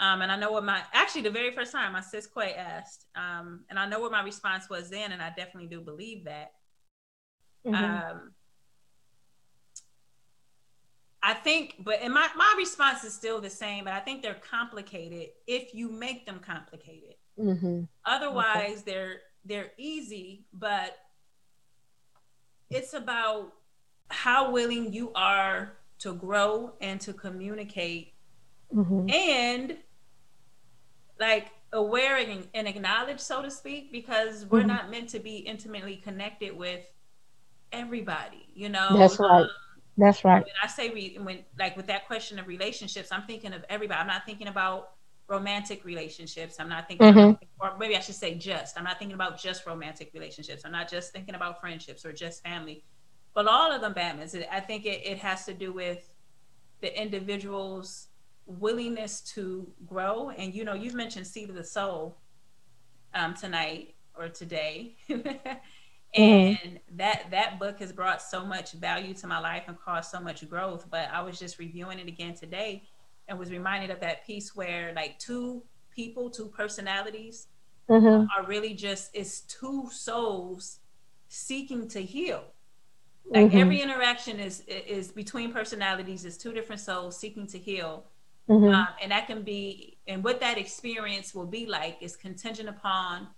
Um, 0.00 0.22
and 0.22 0.32
I 0.32 0.36
know 0.36 0.50
what 0.50 0.64
my 0.64 0.82
actually 0.92 1.22
the 1.22 1.30
very 1.30 1.52
first 1.52 1.72
time 1.72 1.92
my 1.92 2.00
sis 2.00 2.26
Quay 2.26 2.54
asked, 2.54 3.06
um, 3.14 3.64
and 3.70 3.78
I 3.78 3.86
know 3.86 4.00
what 4.00 4.10
my 4.10 4.22
response 4.22 4.68
was 4.68 4.90
then, 4.90 5.12
and 5.12 5.22
I 5.22 5.28
definitely 5.28 5.68
do 5.68 5.80
believe 5.80 6.24
that. 6.24 6.52
Mm-hmm. 7.66 7.74
Um, 7.74 8.32
I 11.22 11.32
think, 11.32 11.76
but 11.78 12.00
and 12.02 12.12
my, 12.12 12.28
my 12.36 12.54
response 12.58 13.02
is 13.04 13.14
still 13.14 13.40
the 13.40 13.48
same, 13.48 13.84
but 13.84 13.94
I 13.94 14.00
think 14.00 14.20
they're 14.20 14.34
complicated 14.34 15.28
if 15.46 15.74
you 15.74 15.90
make 15.90 16.26
them 16.26 16.40
complicated. 16.44 17.14
Mm-hmm. 17.38 17.84
Otherwise, 18.04 18.82
okay. 18.82 18.82
they're 18.84 19.16
they're 19.44 19.72
easy, 19.78 20.44
but 20.52 20.98
it's 22.68 22.94
about 22.94 23.52
how 24.08 24.50
willing 24.50 24.92
you 24.92 25.12
are 25.14 25.74
to 26.00 26.14
grow 26.14 26.74
and 26.80 27.00
to 27.00 27.12
communicate 27.12 28.13
mm-hmm. 28.72 29.08
and 29.10 29.76
like 31.18 31.48
aware 31.72 32.16
and, 32.16 32.46
and, 32.54 32.68
acknowledge, 32.68 33.20
so 33.20 33.42
to 33.42 33.50
speak, 33.50 33.90
because 33.90 34.46
we're 34.46 34.60
mm-hmm. 34.60 34.68
not 34.68 34.90
meant 34.90 35.08
to 35.10 35.18
be 35.18 35.38
intimately 35.38 35.96
connected 35.96 36.56
with 36.56 36.84
everybody, 37.72 38.46
you 38.54 38.68
know? 38.68 38.96
That's 38.96 39.18
right. 39.18 39.42
Um, 39.42 39.48
that's 39.96 40.24
right. 40.24 40.42
When 40.42 40.52
I 40.62 40.66
say 40.66 40.90
re- 40.90 41.18
when 41.20 41.44
like 41.58 41.76
with 41.76 41.86
that 41.86 42.06
question 42.06 42.38
of 42.38 42.46
relationships, 42.46 43.10
I'm 43.12 43.22
thinking 43.22 43.52
of 43.52 43.64
everybody. 43.68 44.00
I'm 44.00 44.06
not 44.06 44.26
thinking 44.26 44.48
about 44.48 44.90
romantic 45.28 45.84
relationships. 45.84 46.56
I'm 46.58 46.68
not 46.68 46.88
thinking, 46.88 47.06
mm-hmm. 47.08 47.18
about, 47.60 47.74
or 47.74 47.78
maybe 47.78 47.96
I 47.96 48.00
should 48.00 48.16
say 48.16 48.34
just. 48.34 48.76
I'm 48.76 48.84
not 48.84 48.98
thinking 48.98 49.14
about 49.14 49.38
just 49.38 49.66
romantic 49.66 50.10
relationships. 50.12 50.62
I'm 50.64 50.72
not 50.72 50.90
just 50.90 51.12
thinking 51.12 51.34
about 51.34 51.60
friendships 51.60 52.04
or 52.04 52.12
just 52.12 52.42
family, 52.42 52.84
but 53.34 53.46
all 53.46 53.72
of 53.72 53.80
them, 53.80 53.92
Batman's. 53.92 54.34
I 54.50 54.60
think 54.60 54.84
it, 54.84 55.06
it 55.06 55.18
has 55.18 55.44
to 55.46 55.54
do 55.54 55.72
with 55.72 56.10
the 56.80 57.00
individual's 57.00 58.08
willingness 58.46 59.20
to 59.20 59.66
grow. 59.86 60.30
And 60.30 60.54
you 60.54 60.64
know, 60.64 60.74
you've 60.74 60.94
mentioned 60.94 61.26
Seat 61.26 61.48
of 61.48 61.54
the 61.54 61.64
Soul 61.64 62.16
um, 63.14 63.34
tonight 63.34 63.94
or 64.16 64.28
today. 64.28 64.96
Mm-hmm. 66.16 66.68
and 66.68 66.80
that 66.92 67.24
that 67.32 67.58
book 67.58 67.80
has 67.80 67.90
brought 67.90 68.22
so 68.22 68.46
much 68.46 68.72
value 68.74 69.14
to 69.14 69.26
my 69.26 69.40
life 69.40 69.64
and 69.66 69.76
caused 69.76 70.12
so 70.12 70.20
much 70.20 70.48
growth 70.48 70.86
but 70.88 71.08
i 71.12 71.20
was 71.20 71.40
just 71.40 71.58
reviewing 71.58 71.98
it 71.98 72.06
again 72.06 72.34
today 72.34 72.84
and 73.26 73.36
was 73.36 73.50
reminded 73.50 73.90
of 73.90 73.98
that 73.98 74.24
piece 74.24 74.54
where 74.54 74.92
like 74.94 75.18
two 75.18 75.60
people 75.90 76.30
two 76.30 76.46
personalities 76.46 77.48
mm-hmm. 77.90 78.26
are 78.36 78.46
really 78.46 78.74
just 78.74 79.10
it's 79.12 79.40
two 79.40 79.88
souls 79.90 80.78
seeking 81.28 81.88
to 81.88 82.00
heal 82.00 82.44
like 83.26 83.48
mm-hmm. 83.48 83.58
every 83.58 83.80
interaction 83.80 84.38
is 84.38 84.60
is 84.68 85.10
between 85.10 85.52
personalities 85.52 86.24
is 86.24 86.38
two 86.38 86.52
different 86.52 86.80
souls 86.80 87.18
seeking 87.18 87.46
to 87.46 87.58
heal 87.58 88.04
mm-hmm. 88.48 88.74
um, 88.74 88.88
and 89.02 89.10
that 89.12 89.26
can 89.26 89.42
be 89.42 89.98
and 90.06 90.22
what 90.22 90.40
that 90.40 90.58
experience 90.58 91.34
will 91.34 91.46
be 91.46 91.66
like 91.66 91.98
is 92.00 92.16
contingent 92.16 92.68
upon 92.68 93.28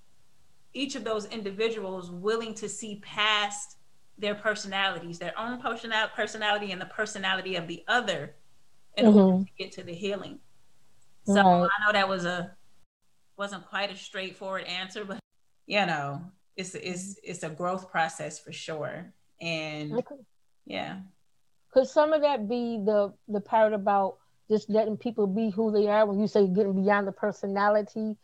each 0.72 0.94
of 0.94 1.04
those 1.04 1.26
individuals 1.26 2.10
willing 2.10 2.54
to 2.54 2.68
see 2.68 3.00
past 3.04 3.76
their 4.18 4.34
personalities, 4.34 5.18
their 5.18 5.38
own 5.38 5.60
personality 5.60 6.72
and 6.72 6.80
the 6.80 6.86
personality 6.86 7.56
of 7.56 7.66
the 7.66 7.82
other 7.88 8.34
in 8.96 9.06
mm-hmm. 9.06 9.18
order 9.18 9.44
to 9.44 9.50
get 9.58 9.72
to 9.72 9.82
the 9.82 9.92
healing. 9.92 10.38
So 11.24 11.34
right. 11.34 11.62
I 11.62 11.86
know 11.86 11.92
that 11.92 12.08
was 12.08 12.24
a 12.24 12.56
wasn't 13.36 13.66
quite 13.68 13.92
a 13.92 13.96
straightforward 13.96 14.64
answer, 14.64 15.04
but 15.04 15.18
you 15.66 15.84
know, 15.84 16.22
it's 16.56 16.74
it's 16.74 17.18
it's 17.22 17.42
a 17.42 17.50
growth 17.50 17.90
process 17.90 18.38
for 18.38 18.52
sure. 18.52 19.12
And 19.40 19.92
okay. 19.92 20.14
yeah. 20.64 21.00
Could 21.72 21.86
some 21.86 22.12
of 22.12 22.22
that 22.22 22.48
be 22.48 22.80
the 22.84 23.12
the 23.28 23.40
part 23.40 23.72
about 23.72 24.18
just 24.50 24.70
letting 24.70 24.96
people 24.96 25.26
be 25.26 25.50
who 25.50 25.70
they 25.70 25.88
are 25.88 26.06
when 26.06 26.20
you 26.20 26.26
say 26.26 26.46
getting 26.46 26.82
beyond 26.82 27.06
the 27.06 27.12
personality 27.12 28.16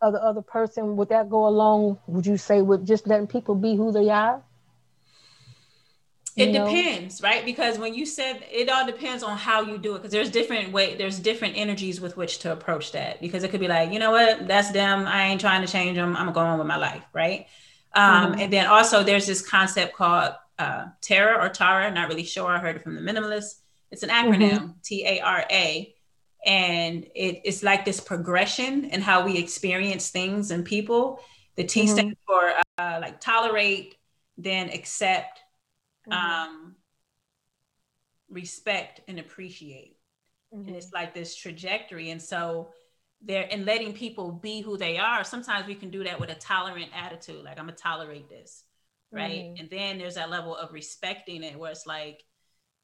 of 0.00 0.12
the 0.12 0.22
other 0.22 0.42
person, 0.42 0.96
would 0.96 1.08
that 1.08 1.28
go 1.28 1.46
along, 1.46 1.98
would 2.06 2.26
you 2.26 2.36
say, 2.36 2.62
with 2.62 2.86
just 2.86 3.06
letting 3.06 3.26
people 3.26 3.54
be 3.54 3.76
who 3.76 3.92
they 3.92 4.10
are? 4.10 4.42
it 6.36 6.52
know? 6.52 6.66
depends 6.66 7.20
right 7.20 7.44
because 7.44 7.80
when 7.80 7.94
you 7.94 8.06
said 8.06 8.44
it 8.48 8.68
all 8.68 8.86
depends 8.86 9.24
on 9.24 9.36
how 9.36 9.60
you 9.60 9.76
do 9.76 9.96
it 9.96 9.98
because 9.98 10.12
there's 10.12 10.30
different 10.30 10.70
way 10.72 10.94
there's 10.94 11.18
different 11.18 11.56
energies 11.56 12.00
with 12.00 12.16
which 12.16 12.38
to 12.38 12.52
approach 12.52 12.92
that 12.92 13.20
because 13.20 13.42
it 13.42 13.50
could 13.50 13.58
be 13.58 13.66
like 13.66 13.92
you 13.92 13.98
know 13.98 14.12
what 14.12 14.46
that's 14.46 14.70
them 14.70 15.04
i 15.08 15.24
ain't 15.24 15.40
trying 15.40 15.66
to 15.66 15.66
change 15.66 15.96
them 15.96 16.16
i'm 16.16 16.32
going 16.32 16.46
on 16.46 16.56
with 16.56 16.68
my 16.68 16.76
life 16.76 17.02
right 17.12 17.48
um, 17.94 18.32
mm-hmm. 18.32 18.40
and 18.40 18.52
then 18.52 18.66
also 18.66 19.02
there's 19.02 19.26
this 19.26 19.42
concept 19.44 19.96
called 19.96 20.32
uh, 20.58 20.86
Tara 21.00 21.44
or 21.44 21.48
Tara, 21.48 21.90
not 21.90 22.08
really 22.08 22.24
sure. 22.24 22.50
I 22.50 22.58
heard 22.58 22.76
it 22.76 22.82
from 22.82 22.94
the 22.94 23.00
minimalist. 23.00 23.60
It's 23.90 24.02
an 24.02 24.10
acronym, 24.10 24.50
mm-hmm. 24.50 24.70
T 24.84 25.06
A 25.06 25.20
R 25.20 25.44
A 25.50 25.94
and 26.46 27.04
it, 27.14 27.40
it's 27.44 27.62
like 27.62 27.84
this 27.84 28.00
progression 28.00 28.84
in 28.84 29.00
how 29.00 29.24
we 29.24 29.36
experience 29.36 30.10
things 30.10 30.50
and 30.50 30.64
people. 30.64 31.20
The 31.56 31.64
T 31.64 31.82
mm-hmm. 31.82 31.92
stands 31.92 32.16
for 32.26 32.52
uh, 32.78 32.98
like 33.00 33.20
tolerate, 33.20 33.96
then 34.36 34.70
accept, 34.70 35.40
mm-hmm. 36.08 36.12
um, 36.12 36.76
respect, 38.30 39.00
and 39.08 39.18
appreciate. 39.18 39.96
Mm-hmm. 40.54 40.68
And 40.68 40.76
it's 40.76 40.92
like 40.92 41.12
this 41.12 41.34
trajectory. 41.34 42.10
And 42.10 42.22
so 42.22 42.70
there, 43.20 43.48
and 43.50 43.66
letting 43.66 43.92
people 43.92 44.30
be 44.30 44.60
who 44.60 44.76
they 44.76 44.96
are, 44.96 45.24
sometimes 45.24 45.66
we 45.66 45.74
can 45.74 45.90
do 45.90 46.04
that 46.04 46.20
with 46.20 46.30
a 46.30 46.36
tolerant 46.36 46.90
attitude, 46.94 47.44
like 47.44 47.58
I'm 47.58 47.66
gonna 47.66 47.76
tolerate 47.76 48.28
this, 48.28 48.62
right? 49.10 49.40
Mm-hmm. 49.40 49.60
And 49.60 49.70
then 49.70 49.98
there's 49.98 50.14
that 50.14 50.30
level 50.30 50.54
of 50.54 50.72
respecting 50.72 51.42
it, 51.42 51.58
where 51.58 51.72
it's 51.72 51.86
like, 51.86 52.22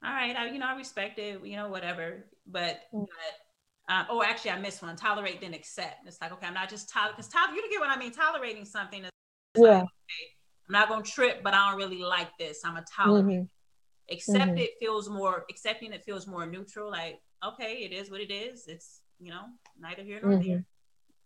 all 0.03 0.13
right, 0.13 0.37
I, 0.37 0.51
you 0.51 0.59
know, 0.59 0.67
I 0.67 0.77
respect 0.77 1.19
it, 1.19 1.45
you 1.45 1.57
know, 1.57 1.69
whatever. 1.69 2.27
But, 2.47 2.81
mm. 2.93 3.07
but 3.07 3.95
um, 3.95 4.07
oh, 4.09 4.23
actually, 4.23 4.53
I 4.53 4.59
missed 4.59 4.83
one. 4.83 4.97
Tolerate, 4.97 5.41
then 5.41 5.55
accept. 5.55 6.07
It's 6.07 6.21
like, 6.21 6.33
okay, 6.33 6.47
I'm 6.47 6.55
not 6.55 6.71
just 6.71 6.89
tolerate 6.89 7.17
because 7.17 7.31
tolerate. 7.31 7.57
You 7.57 7.71
get 7.71 7.81
what 7.81 7.91
I 7.91 7.99
mean. 7.99 8.13
Tolerating 8.13 8.65
something 8.65 9.05
is 9.05 9.11
yeah. 9.57 9.63
Like, 9.63 9.83
okay, 9.83 10.25
I'm 10.69 10.73
not 10.73 10.89
gonna 10.89 11.03
trip, 11.03 11.43
but 11.43 11.53
I 11.53 11.71
don't 11.71 11.79
really 11.79 12.03
like 12.03 12.31
this. 12.39 12.63
I'm 12.65 12.77
a 12.77 12.85
tolerate. 12.95 13.25
Mm-hmm. 13.25 14.15
Accept 14.15 14.39
mm-hmm. 14.39 14.59
it 14.59 14.71
feels 14.81 15.09
more. 15.09 15.45
Accepting 15.51 15.93
it 15.93 16.05
feels 16.05 16.27
more 16.27 16.47
neutral. 16.47 16.91
Like, 16.91 17.21
okay, 17.45 17.79
it 17.83 17.93
is 17.93 18.11
what 18.11 18.21
it 18.21 18.33
is. 18.33 18.67
It's 18.69 19.01
you 19.19 19.31
know 19.31 19.43
neither 19.79 20.03
here 20.03 20.21
nor 20.23 20.33
mm-hmm. 20.33 20.49
there. 20.49 20.65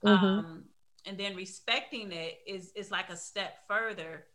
Mm-hmm. 0.05 0.25
Um, 0.25 0.65
and 1.07 1.17
then 1.17 1.37
respecting 1.37 2.11
it 2.11 2.39
is 2.47 2.73
is 2.75 2.91
like 2.91 3.09
a 3.09 3.17
step 3.17 3.55
further 3.69 4.27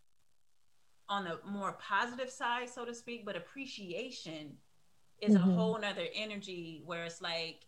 on 1.09 1.25
the 1.25 1.39
more 1.49 1.73
positive 1.73 2.29
side, 2.29 2.69
so 2.69 2.85
to 2.85 2.93
speak. 2.93 3.25
But 3.25 3.35
appreciation 3.35 4.57
is 5.21 5.35
a 5.35 5.39
mm-hmm. 5.39 5.55
whole 5.55 5.79
nother 5.79 6.05
energy 6.13 6.81
where 6.85 7.05
it's 7.05 7.21
like 7.21 7.65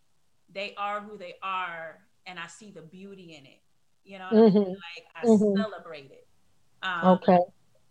they 0.52 0.74
are 0.76 1.00
who 1.00 1.16
they 1.16 1.34
are 1.42 2.00
and 2.26 2.38
I 2.38 2.46
see 2.46 2.70
the 2.70 2.82
beauty 2.82 3.36
in 3.38 3.46
it. 3.46 3.60
You 4.04 4.18
know, 4.18 4.28
mm-hmm. 4.32 4.56
I 4.56 4.60
mean? 4.60 4.68
like 4.68 5.06
I 5.14 5.26
mm-hmm. 5.26 5.60
celebrate 5.60 6.10
it. 6.10 6.26
Um, 6.82 7.18
okay. 7.18 7.38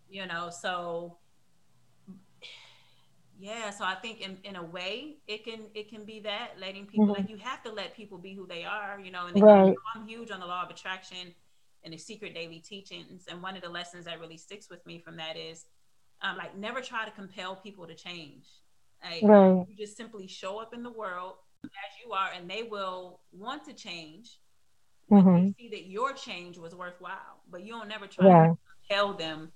You 0.08 0.26
know, 0.26 0.50
so 0.50 1.18
yeah, 3.38 3.70
so 3.70 3.84
I 3.84 3.96
think 3.96 4.20
in, 4.22 4.38
in 4.44 4.56
a 4.56 4.62
way 4.62 5.16
it 5.26 5.44
can 5.44 5.60
it 5.74 5.88
can 5.90 6.04
be 6.04 6.20
that 6.20 6.52
letting 6.58 6.86
people 6.86 7.06
mm-hmm. 7.06 7.22
like 7.22 7.30
you 7.30 7.36
have 7.36 7.62
to 7.64 7.72
let 7.72 7.94
people 7.94 8.16
be 8.16 8.34
who 8.34 8.46
they 8.46 8.64
are, 8.64 8.98
you 8.98 9.10
know, 9.10 9.26
and 9.26 9.42
right. 9.42 9.74
I'm 9.94 10.06
huge 10.06 10.30
on 10.30 10.40
the 10.40 10.46
law 10.46 10.62
of 10.62 10.70
attraction 10.70 11.34
and 11.86 11.94
the 11.94 11.98
secret 11.98 12.34
daily 12.34 12.58
teachings. 12.58 13.26
And 13.30 13.40
one 13.40 13.56
of 13.56 13.62
the 13.62 13.68
lessons 13.70 14.04
that 14.04 14.20
really 14.20 14.36
sticks 14.36 14.68
with 14.68 14.84
me 14.84 14.98
from 14.98 15.16
that 15.16 15.36
is 15.36 15.64
um, 16.20 16.36
like 16.36 16.58
never 16.58 16.80
try 16.80 17.04
to 17.04 17.10
compel 17.12 17.54
people 17.56 17.86
to 17.86 17.94
change. 17.94 18.44
Like, 19.02 19.22
right. 19.22 19.64
You 19.68 19.76
just 19.76 19.96
simply 19.96 20.26
show 20.26 20.58
up 20.58 20.74
in 20.74 20.82
the 20.82 20.90
world 20.90 21.34
as 21.64 21.70
you 22.04 22.12
are, 22.12 22.30
and 22.36 22.50
they 22.50 22.64
will 22.64 23.20
want 23.32 23.64
to 23.66 23.72
change 23.72 24.40
when 25.06 25.22
mm-hmm. 25.22 25.46
they 25.46 25.54
see 25.58 25.68
that 25.70 25.86
your 25.86 26.12
change 26.12 26.58
was 26.58 26.74
worthwhile. 26.74 27.40
But 27.50 27.64
you 27.64 27.72
don't 27.72 27.88
never 27.88 28.08
try 28.08 28.26
yeah. 28.26 28.46
to 28.48 28.56
tell 28.90 29.14
them 29.14 29.52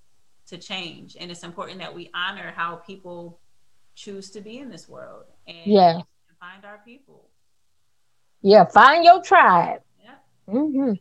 to 0.46 0.56
change. 0.56 1.16
And 1.18 1.32
it's 1.32 1.42
important 1.42 1.80
that 1.80 1.92
we 1.92 2.10
honor 2.14 2.52
how 2.54 2.76
people 2.76 3.40
choose 3.96 4.30
to 4.30 4.40
be 4.40 4.58
in 4.58 4.70
this 4.70 4.88
world 4.88 5.24
and 5.48 5.66
yeah. 5.66 6.00
find 6.38 6.64
our 6.64 6.80
people. 6.84 7.28
Yeah, 8.42 8.66
find 8.66 9.04
your 9.04 9.20
tribe. 9.20 9.80
Yeah. 10.02 10.54
Mm-hmm. 10.54 10.92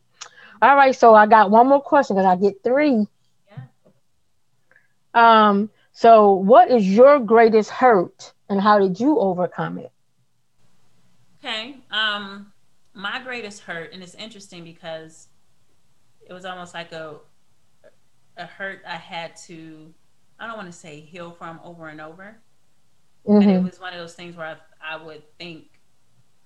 All 0.62 0.76
right, 0.76 0.94
so 0.94 1.14
I 1.14 1.26
got 1.26 1.50
one 1.50 1.68
more 1.68 1.80
question 1.80 2.16
because 2.16 2.26
I 2.26 2.36
get 2.36 2.62
three. 2.62 3.06
Yeah. 3.48 3.62
Um. 5.14 5.70
So, 5.92 6.32
what 6.32 6.70
is 6.70 6.88
your 6.88 7.18
greatest 7.18 7.70
hurt, 7.70 8.32
and 8.48 8.60
how 8.60 8.78
did 8.78 9.00
you 9.00 9.18
overcome 9.18 9.78
it? 9.78 9.92
Okay. 11.38 11.76
Um, 11.90 12.52
my 12.94 13.20
greatest 13.22 13.62
hurt, 13.62 13.92
and 13.92 14.02
it's 14.02 14.14
interesting 14.14 14.64
because 14.64 15.28
it 16.26 16.32
was 16.32 16.44
almost 16.44 16.74
like 16.74 16.92
a 16.92 17.16
a 18.36 18.46
hurt 18.46 18.82
I 18.86 18.96
had 18.96 19.36
to 19.46 19.92
I 20.38 20.46
don't 20.46 20.56
want 20.56 20.72
to 20.72 20.78
say 20.78 21.00
heal 21.00 21.30
from 21.30 21.60
over 21.62 21.88
and 21.88 22.00
over, 22.00 22.38
mm-hmm. 23.26 23.38
but 23.38 23.48
it 23.48 23.50
mm-hmm. 23.56 23.64
was 23.66 23.80
one 23.80 23.92
of 23.92 23.98
those 23.98 24.14
things 24.14 24.36
where 24.36 24.46
I, 24.46 24.94
I 24.94 25.02
would 25.02 25.22
think 25.38 25.80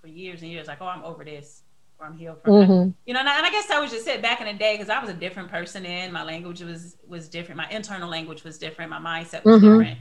for 0.00 0.08
years 0.08 0.42
and 0.42 0.50
years 0.50 0.66
like, 0.66 0.80
oh, 0.80 0.86
I'm 0.86 1.04
over 1.04 1.24
this 1.24 1.62
or 2.04 2.08
I'm 2.08 2.16
healed 2.16 2.42
from 2.42 2.52
mm-hmm. 2.52 2.90
You 3.06 3.14
know, 3.14 3.20
and 3.20 3.28
I, 3.28 3.36
and 3.38 3.46
I, 3.46 3.50
guess 3.50 3.70
I 3.70 3.80
was 3.80 3.90
just 3.90 4.06
it 4.06 4.22
back 4.22 4.40
in 4.40 4.46
the 4.46 4.52
day 4.52 4.74
because 4.74 4.90
I 4.90 5.00
was 5.00 5.10
a 5.10 5.14
different 5.14 5.50
person. 5.50 5.82
then 5.84 6.12
my 6.12 6.24
language 6.24 6.60
was 6.60 6.96
was 7.08 7.28
different. 7.28 7.56
My 7.56 7.68
internal 7.70 8.08
language 8.08 8.44
was 8.44 8.58
different. 8.58 8.90
My 8.90 8.98
mindset 8.98 9.44
was 9.44 9.56
mm-hmm. 9.56 9.78
different. 9.78 9.98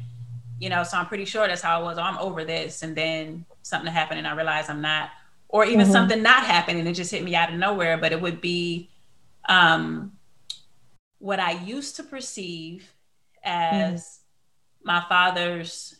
You 0.59 0.69
know, 0.69 0.84
so 0.84 0.97
I'm 0.97 1.07
pretty 1.07 1.25
sure 1.25 1.47
that's 1.47 1.61
how 1.61 1.80
I 1.80 1.84
was. 1.84 1.97
Oh, 1.97 2.01
I'm 2.01 2.17
over 2.17 2.45
this, 2.45 2.84
and 2.84 2.95
then 2.95 3.45
something 3.63 3.91
happened, 3.91 4.19
and 4.19 4.27
I 4.27 4.35
realized 4.35 4.69
I'm 4.69 4.81
not 4.81 5.09
or 5.53 5.65
even 5.65 5.81
mm-hmm. 5.81 5.91
something 5.91 6.23
not 6.23 6.43
happening 6.43 6.80
and 6.80 6.89
it 6.89 6.93
just 6.93 7.11
hit 7.11 7.23
me 7.23 7.35
out 7.35 7.53
of 7.53 7.59
nowhere, 7.59 7.95
but 7.95 8.11
it 8.11 8.19
would 8.19 8.41
be 8.41 8.89
um, 9.47 10.11
what 11.19 11.39
I 11.39 11.51
used 11.51 11.95
to 11.97 12.03
perceive 12.03 12.91
as 13.43 14.01
mm. 14.01 14.85
my 14.85 15.05
father's 15.07 15.95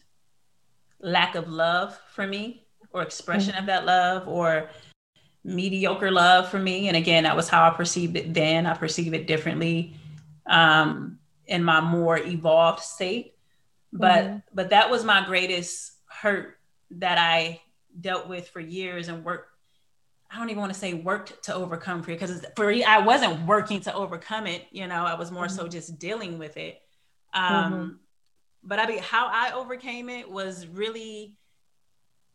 lack 0.99 1.35
of 1.35 1.47
love 1.47 1.95
for 2.15 2.25
me 2.25 2.65
or 2.91 3.03
expression 3.03 3.53
mm. 3.53 3.59
of 3.59 3.67
that 3.67 3.85
love 3.85 4.27
or 4.27 4.69
mediocre 5.43 6.11
love 6.11 6.49
for 6.49 6.59
me. 6.59 6.87
And 6.87 6.97
again, 6.97 7.23
that 7.23 7.35
was 7.35 7.49
how 7.49 7.67
I 7.67 7.71
perceived 7.71 8.15
it 8.15 8.33
then. 8.33 8.65
I 8.65 8.73
perceive 8.73 9.13
it 9.13 9.27
differently 9.27 9.95
um, 10.45 11.19
in 11.45 11.63
my 11.63 11.81
more 11.81 12.17
evolved 12.17 12.81
state. 12.81 13.35
But 13.91 14.25
mm. 14.25 14.43
but 14.53 14.71
that 14.71 14.89
was 14.89 15.03
my 15.03 15.23
greatest 15.25 15.93
hurt 16.07 16.57
that 16.91 17.17
I 17.17 17.61
dealt 17.99 18.27
with 18.27 18.49
for 18.49 18.59
years 18.59 19.07
and 19.07 19.23
worked 19.23 19.49
I 20.33 20.39
don't 20.39 20.49
even 20.49 20.61
want 20.61 20.73
to 20.73 20.79
say 20.79 20.95
worked 20.95 21.43
to 21.43 21.53
overcome 21.53 22.01
for 22.01 22.07
because 22.07 22.43
for 22.55 22.71
I 22.71 22.99
wasn't 22.99 23.45
working 23.45 23.81
to 23.81 23.93
overcome 23.93 24.47
it. 24.47 24.65
You 24.71 24.87
know, 24.87 25.05
I 25.05 25.13
was 25.13 25.31
more 25.31 25.45
mm-hmm. 25.45 25.55
so 25.55 25.67
just 25.67 25.99
dealing 25.99 26.39
with 26.39 26.57
it. 26.57 26.81
Um, 27.33 27.73
mm-hmm. 27.73 27.89
But 28.63 28.79
I 28.79 28.87
mean, 28.87 28.99
how 28.99 29.27
I 29.31 29.51
overcame 29.53 30.09
it 30.09 30.29
was 30.29 30.65
really 30.65 31.35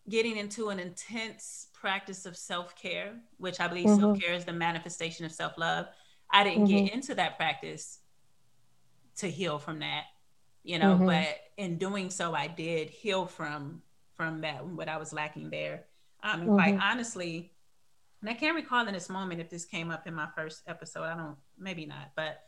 getting 0.08 0.36
into 0.36 0.68
an 0.68 0.78
intense 0.78 1.67
practice 1.80 2.26
of 2.26 2.36
self 2.36 2.74
care, 2.76 3.14
which 3.38 3.60
I 3.60 3.68
believe 3.68 3.86
mm-hmm. 3.86 4.00
self 4.00 4.20
care 4.20 4.34
is 4.34 4.44
the 4.44 4.52
manifestation 4.52 5.24
of 5.24 5.32
self 5.32 5.56
love. 5.58 5.86
I 6.30 6.44
didn't 6.44 6.66
get 6.66 6.84
mm-hmm. 6.84 6.94
into 6.94 7.14
that 7.14 7.36
practice 7.36 8.00
to 9.16 9.30
heal 9.30 9.58
from 9.58 9.80
that, 9.80 10.04
you 10.62 10.78
know, 10.78 10.94
mm-hmm. 10.94 11.06
but 11.06 11.36
in 11.56 11.78
doing 11.78 12.10
so, 12.10 12.34
I 12.34 12.46
did 12.46 12.90
heal 12.90 13.26
from 13.26 13.82
from 14.14 14.40
that 14.42 14.66
what 14.66 14.88
I 14.88 14.96
was 14.96 15.12
lacking 15.12 15.50
there. 15.50 15.84
Um, 16.22 16.40
and 16.40 16.50
quite 16.50 16.74
mm-hmm. 16.74 16.82
honestly, 16.82 17.52
and 18.20 18.28
I 18.28 18.34
can't 18.34 18.56
recall 18.56 18.86
in 18.86 18.94
this 18.94 19.08
moment 19.08 19.40
if 19.40 19.48
this 19.48 19.64
came 19.64 19.90
up 19.90 20.06
in 20.06 20.14
my 20.14 20.28
first 20.34 20.62
episode. 20.66 21.04
I 21.04 21.16
don't, 21.16 21.36
maybe 21.56 21.86
not, 21.86 22.10
but 22.16 22.42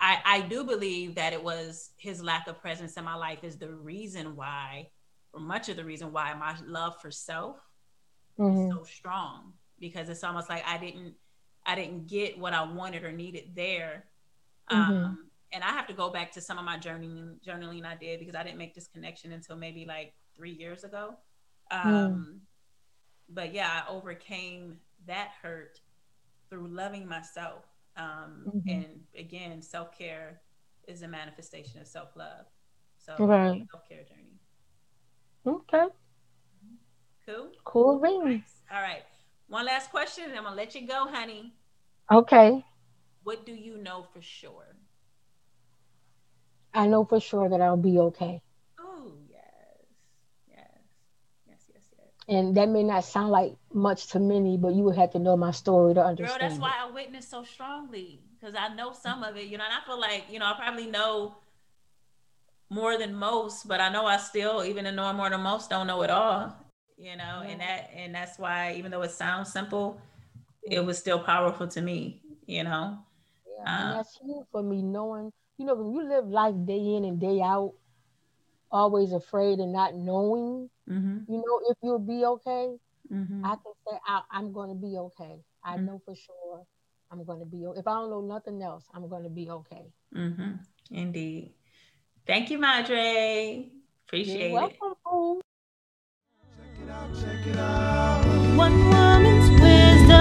I, 0.00 0.18
I 0.24 0.40
do 0.40 0.64
believe 0.64 1.14
that 1.16 1.34
it 1.34 1.42
was 1.42 1.90
his 1.98 2.22
lack 2.22 2.48
of 2.48 2.60
presence 2.60 2.94
in 2.94 3.04
my 3.04 3.14
life 3.14 3.44
is 3.44 3.58
the 3.58 3.70
reason 3.70 4.34
why, 4.34 4.88
or 5.34 5.40
much 5.40 5.68
of 5.68 5.76
the 5.76 5.84
reason 5.84 6.12
why 6.12 6.32
my 6.34 6.56
love 6.66 7.00
for 7.00 7.10
self 7.10 7.58
mm-hmm. 8.38 8.70
so 8.70 8.84
strong 8.84 9.52
because 9.78 10.08
it's 10.08 10.24
almost 10.24 10.48
like 10.48 10.64
I 10.66 10.78
didn't, 10.78 11.14
I 11.66 11.74
didn't 11.74 12.06
get 12.06 12.38
what 12.38 12.52
I 12.52 12.64
wanted 12.64 13.04
or 13.04 13.12
needed 13.12 13.52
there. 13.54 14.04
Mm-hmm. 14.70 14.92
Um, 14.92 15.30
and 15.52 15.62
I 15.62 15.68
have 15.68 15.86
to 15.88 15.92
go 15.92 16.10
back 16.10 16.32
to 16.32 16.40
some 16.40 16.58
of 16.58 16.64
my 16.64 16.78
journaling, 16.78 17.34
journaling 17.46 17.84
I 17.84 17.96
did 17.96 18.18
because 18.18 18.34
I 18.34 18.42
didn't 18.42 18.58
make 18.58 18.74
this 18.74 18.86
connection 18.86 19.32
until 19.32 19.56
maybe 19.56 19.84
like 19.84 20.14
three 20.34 20.52
years 20.52 20.84
ago. 20.84 21.14
Mm. 21.72 21.84
Um, 21.84 21.92
mm. 22.12 22.38
But 23.28 23.52
yeah, 23.52 23.82
I 23.86 23.90
overcame 23.90 24.78
that 25.06 25.30
hurt 25.42 25.80
through 26.48 26.68
loving 26.68 27.08
myself. 27.08 27.64
Um, 27.96 28.44
mm-hmm. 28.46 28.68
And 28.68 29.00
again, 29.16 29.62
self 29.62 29.96
care 29.96 30.40
is 30.88 31.02
a 31.02 31.08
manifestation 31.08 31.80
of 31.80 31.86
self 31.86 32.10
love. 32.16 32.46
So, 32.98 33.16
right. 33.18 33.62
self 33.70 33.88
care 33.88 34.04
journey. 34.04 34.38
Okay. 35.46 35.86
Cool. 37.26 37.52
Cool 37.64 37.98
ring. 38.00 38.44
All 38.70 38.82
right. 38.82 39.02
One 39.48 39.66
last 39.66 39.90
question, 39.90 40.24
and 40.24 40.36
I'm 40.36 40.44
gonna 40.44 40.56
let 40.56 40.74
you 40.74 40.86
go, 40.86 41.06
honey. 41.06 41.52
Okay. 42.10 42.64
What 43.22 43.46
do 43.46 43.52
you 43.52 43.76
know 43.76 44.06
for 44.12 44.22
sure? 44.22 44.76
I 46.74 46.86
know 46.86 47.04
for 47.04 47.20
sure 47.20 47.48
that 47.48 47.60
I'll 47.60 47.76
be 47.76 47.98
okay. 47.98 48.42
Oh 48.80 49.12
yes, 49.28 49.38
yes, 50.48 50.68
yes, 51.46 51.60
yes, 51.74 51.84
yes. 51.98 52.08
And 52.28 52.56
that 52.56 52.68
may 52.68 52.82
not 52.82 53.04
sound 53.04 53.30
like 53.30 53.56
much 53.72 54.08
to 54.08 54.20
many, 54.20 54.56
but 54.56 54.74
you 54.74 54.82
would 54.84 54.96
have 54.96 55.10
to 55.12 55.18
know 55.18 55.36
my 55.36 55.50
story 55.50 55.94
to 55.94 56.02
understand. 56.04 56.40
Girl, 56.40 56.48
that's 56.48 56.60
why 56.60 56.74
I 56.80 56.90
witness 56.90 57.28
so 57.28 57.44
strongly 57.44 58.20
because 58.34 58.54
I 58.54 58.74
know 58.74 58.92
some 58.92 59.22
of 59.22 59.36
it, 59.36 59.46
you 59.46 59.58
know, 59.58 59.64
and 59.64 59.72
I 59.72 59.86
feel 59.86 60.00
like, 60.00 60.24
you 60.30 60.38
know, 60.38 60.46
I 60.46 60.54
probably 60.54 60.86
know 60.86 61.36
more 62.70 62.96
than 62.96 63.14
most, 63.14 63.68
but 63.68 63.80
I 63.80 63.90
know 63.90 64.06
I 64.06 64.16
still, 64.16 64.64
even 64.64 64.86
in 64.86 64.96
knowing 64.96 65.16
more 65.16 65.28
than 65.28 65.42
most, 65.42 65.68
don't 65.68 65.86
know 65.86 66.02
it 66.02 66.10
all, 66.10 66.56
you 67.02 67.16
know, 67.16 67.42
yeah. 67.42 67.48
and 67.48 67.60
that, 67.60 67.90
and 67.96 68.14
that's 68.14 68.38
why, 68.38 68.74
even 68.78 68.92
though 68.92 69.02
it 69.02 69.10
sounds 69.10 69.52
simple, 69.52 70.00
it 70.62 70.84
was 70.84 70.98
still 70.98 71.18
powerful 71.18 71.66
to 71.66 71.80
me, 71.80 72.22
you 72.46 72.62
know. 72.62 72.96
Yeah, 73.58 73.88
um, 73.90 73.96
that's 73.96 74.18
huge 74.24 74.46
for 74.52 74.62
me 74.62 74.82
knowing, 74.82 75.32
you 75.58 75.66
know, 75.66 75.74
when 75.74 75.92
you 75.92 76.08
live 76.08 76.26
life 76.28 76.54
day 76.64 76.94
in 76.94 77.04
and 77.04 77.20
day 77.20 77.40
out, 77.42 77.74
always 78.70 79.12
afraid 79.12 79.58
and 79.58 79.72
not 79.72 79.96
knowing, 79.96 80.70
mm-hmm. 80.88 81.18
you 81.28 81.38
know, 81.38 81.60
if 81.70 81.76
you'll 81.82 81.98
be 81.98 82.24
okay, 82.24 82.76
mm-hmm. 83.12 83.44
I 83.44 83.50
can 83.50 83.72
say 83.88 83.98
I, 84.06 84.22
am 84.38 84.52
going 84.52 84.68
to 84.68 84.76
be 84.76 84.96
okay. 84.96 85.40
I 85.64 85.74
mm-hmm. 85.74 85.86
know 85.86 86.02
for 86.04 86.14
sure 86.14 86.64
I'm 87.10 87.24
going 87.24 87.40
to 87.40 87.46
be. 87.46 87.64
If 87.76 87.88
I 87.88 87.94
don't 87.94 88.10
know 88.10 88.20
nothing 88.20 88.62
else, 88.62 88.84
I'm 88.94 89.08
going 89.08 89.24
to 89.24 89.28
be 89.28 89.50
okay. 89.50 89.92
Mm-hmm. 90.16 90.52
Indeed. 90.92 91.50
Thank 92.28 92.50
you, 92.50 92.58
Madre. 92.58 93.68
Appreciate 94.06 94.52
You're 94.52 94.60
welcome, 94.60 94.92
it. 95.40 95.42
One 98.56 98.88
woman's 98.90 99.50
wisdom. 99.60 100.18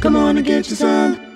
Come 0.00 0.16
on 0.16 0.36
and 0.36 0.46
get 0.46 0.68
you 0.70 0.76
some. 0.76 1.31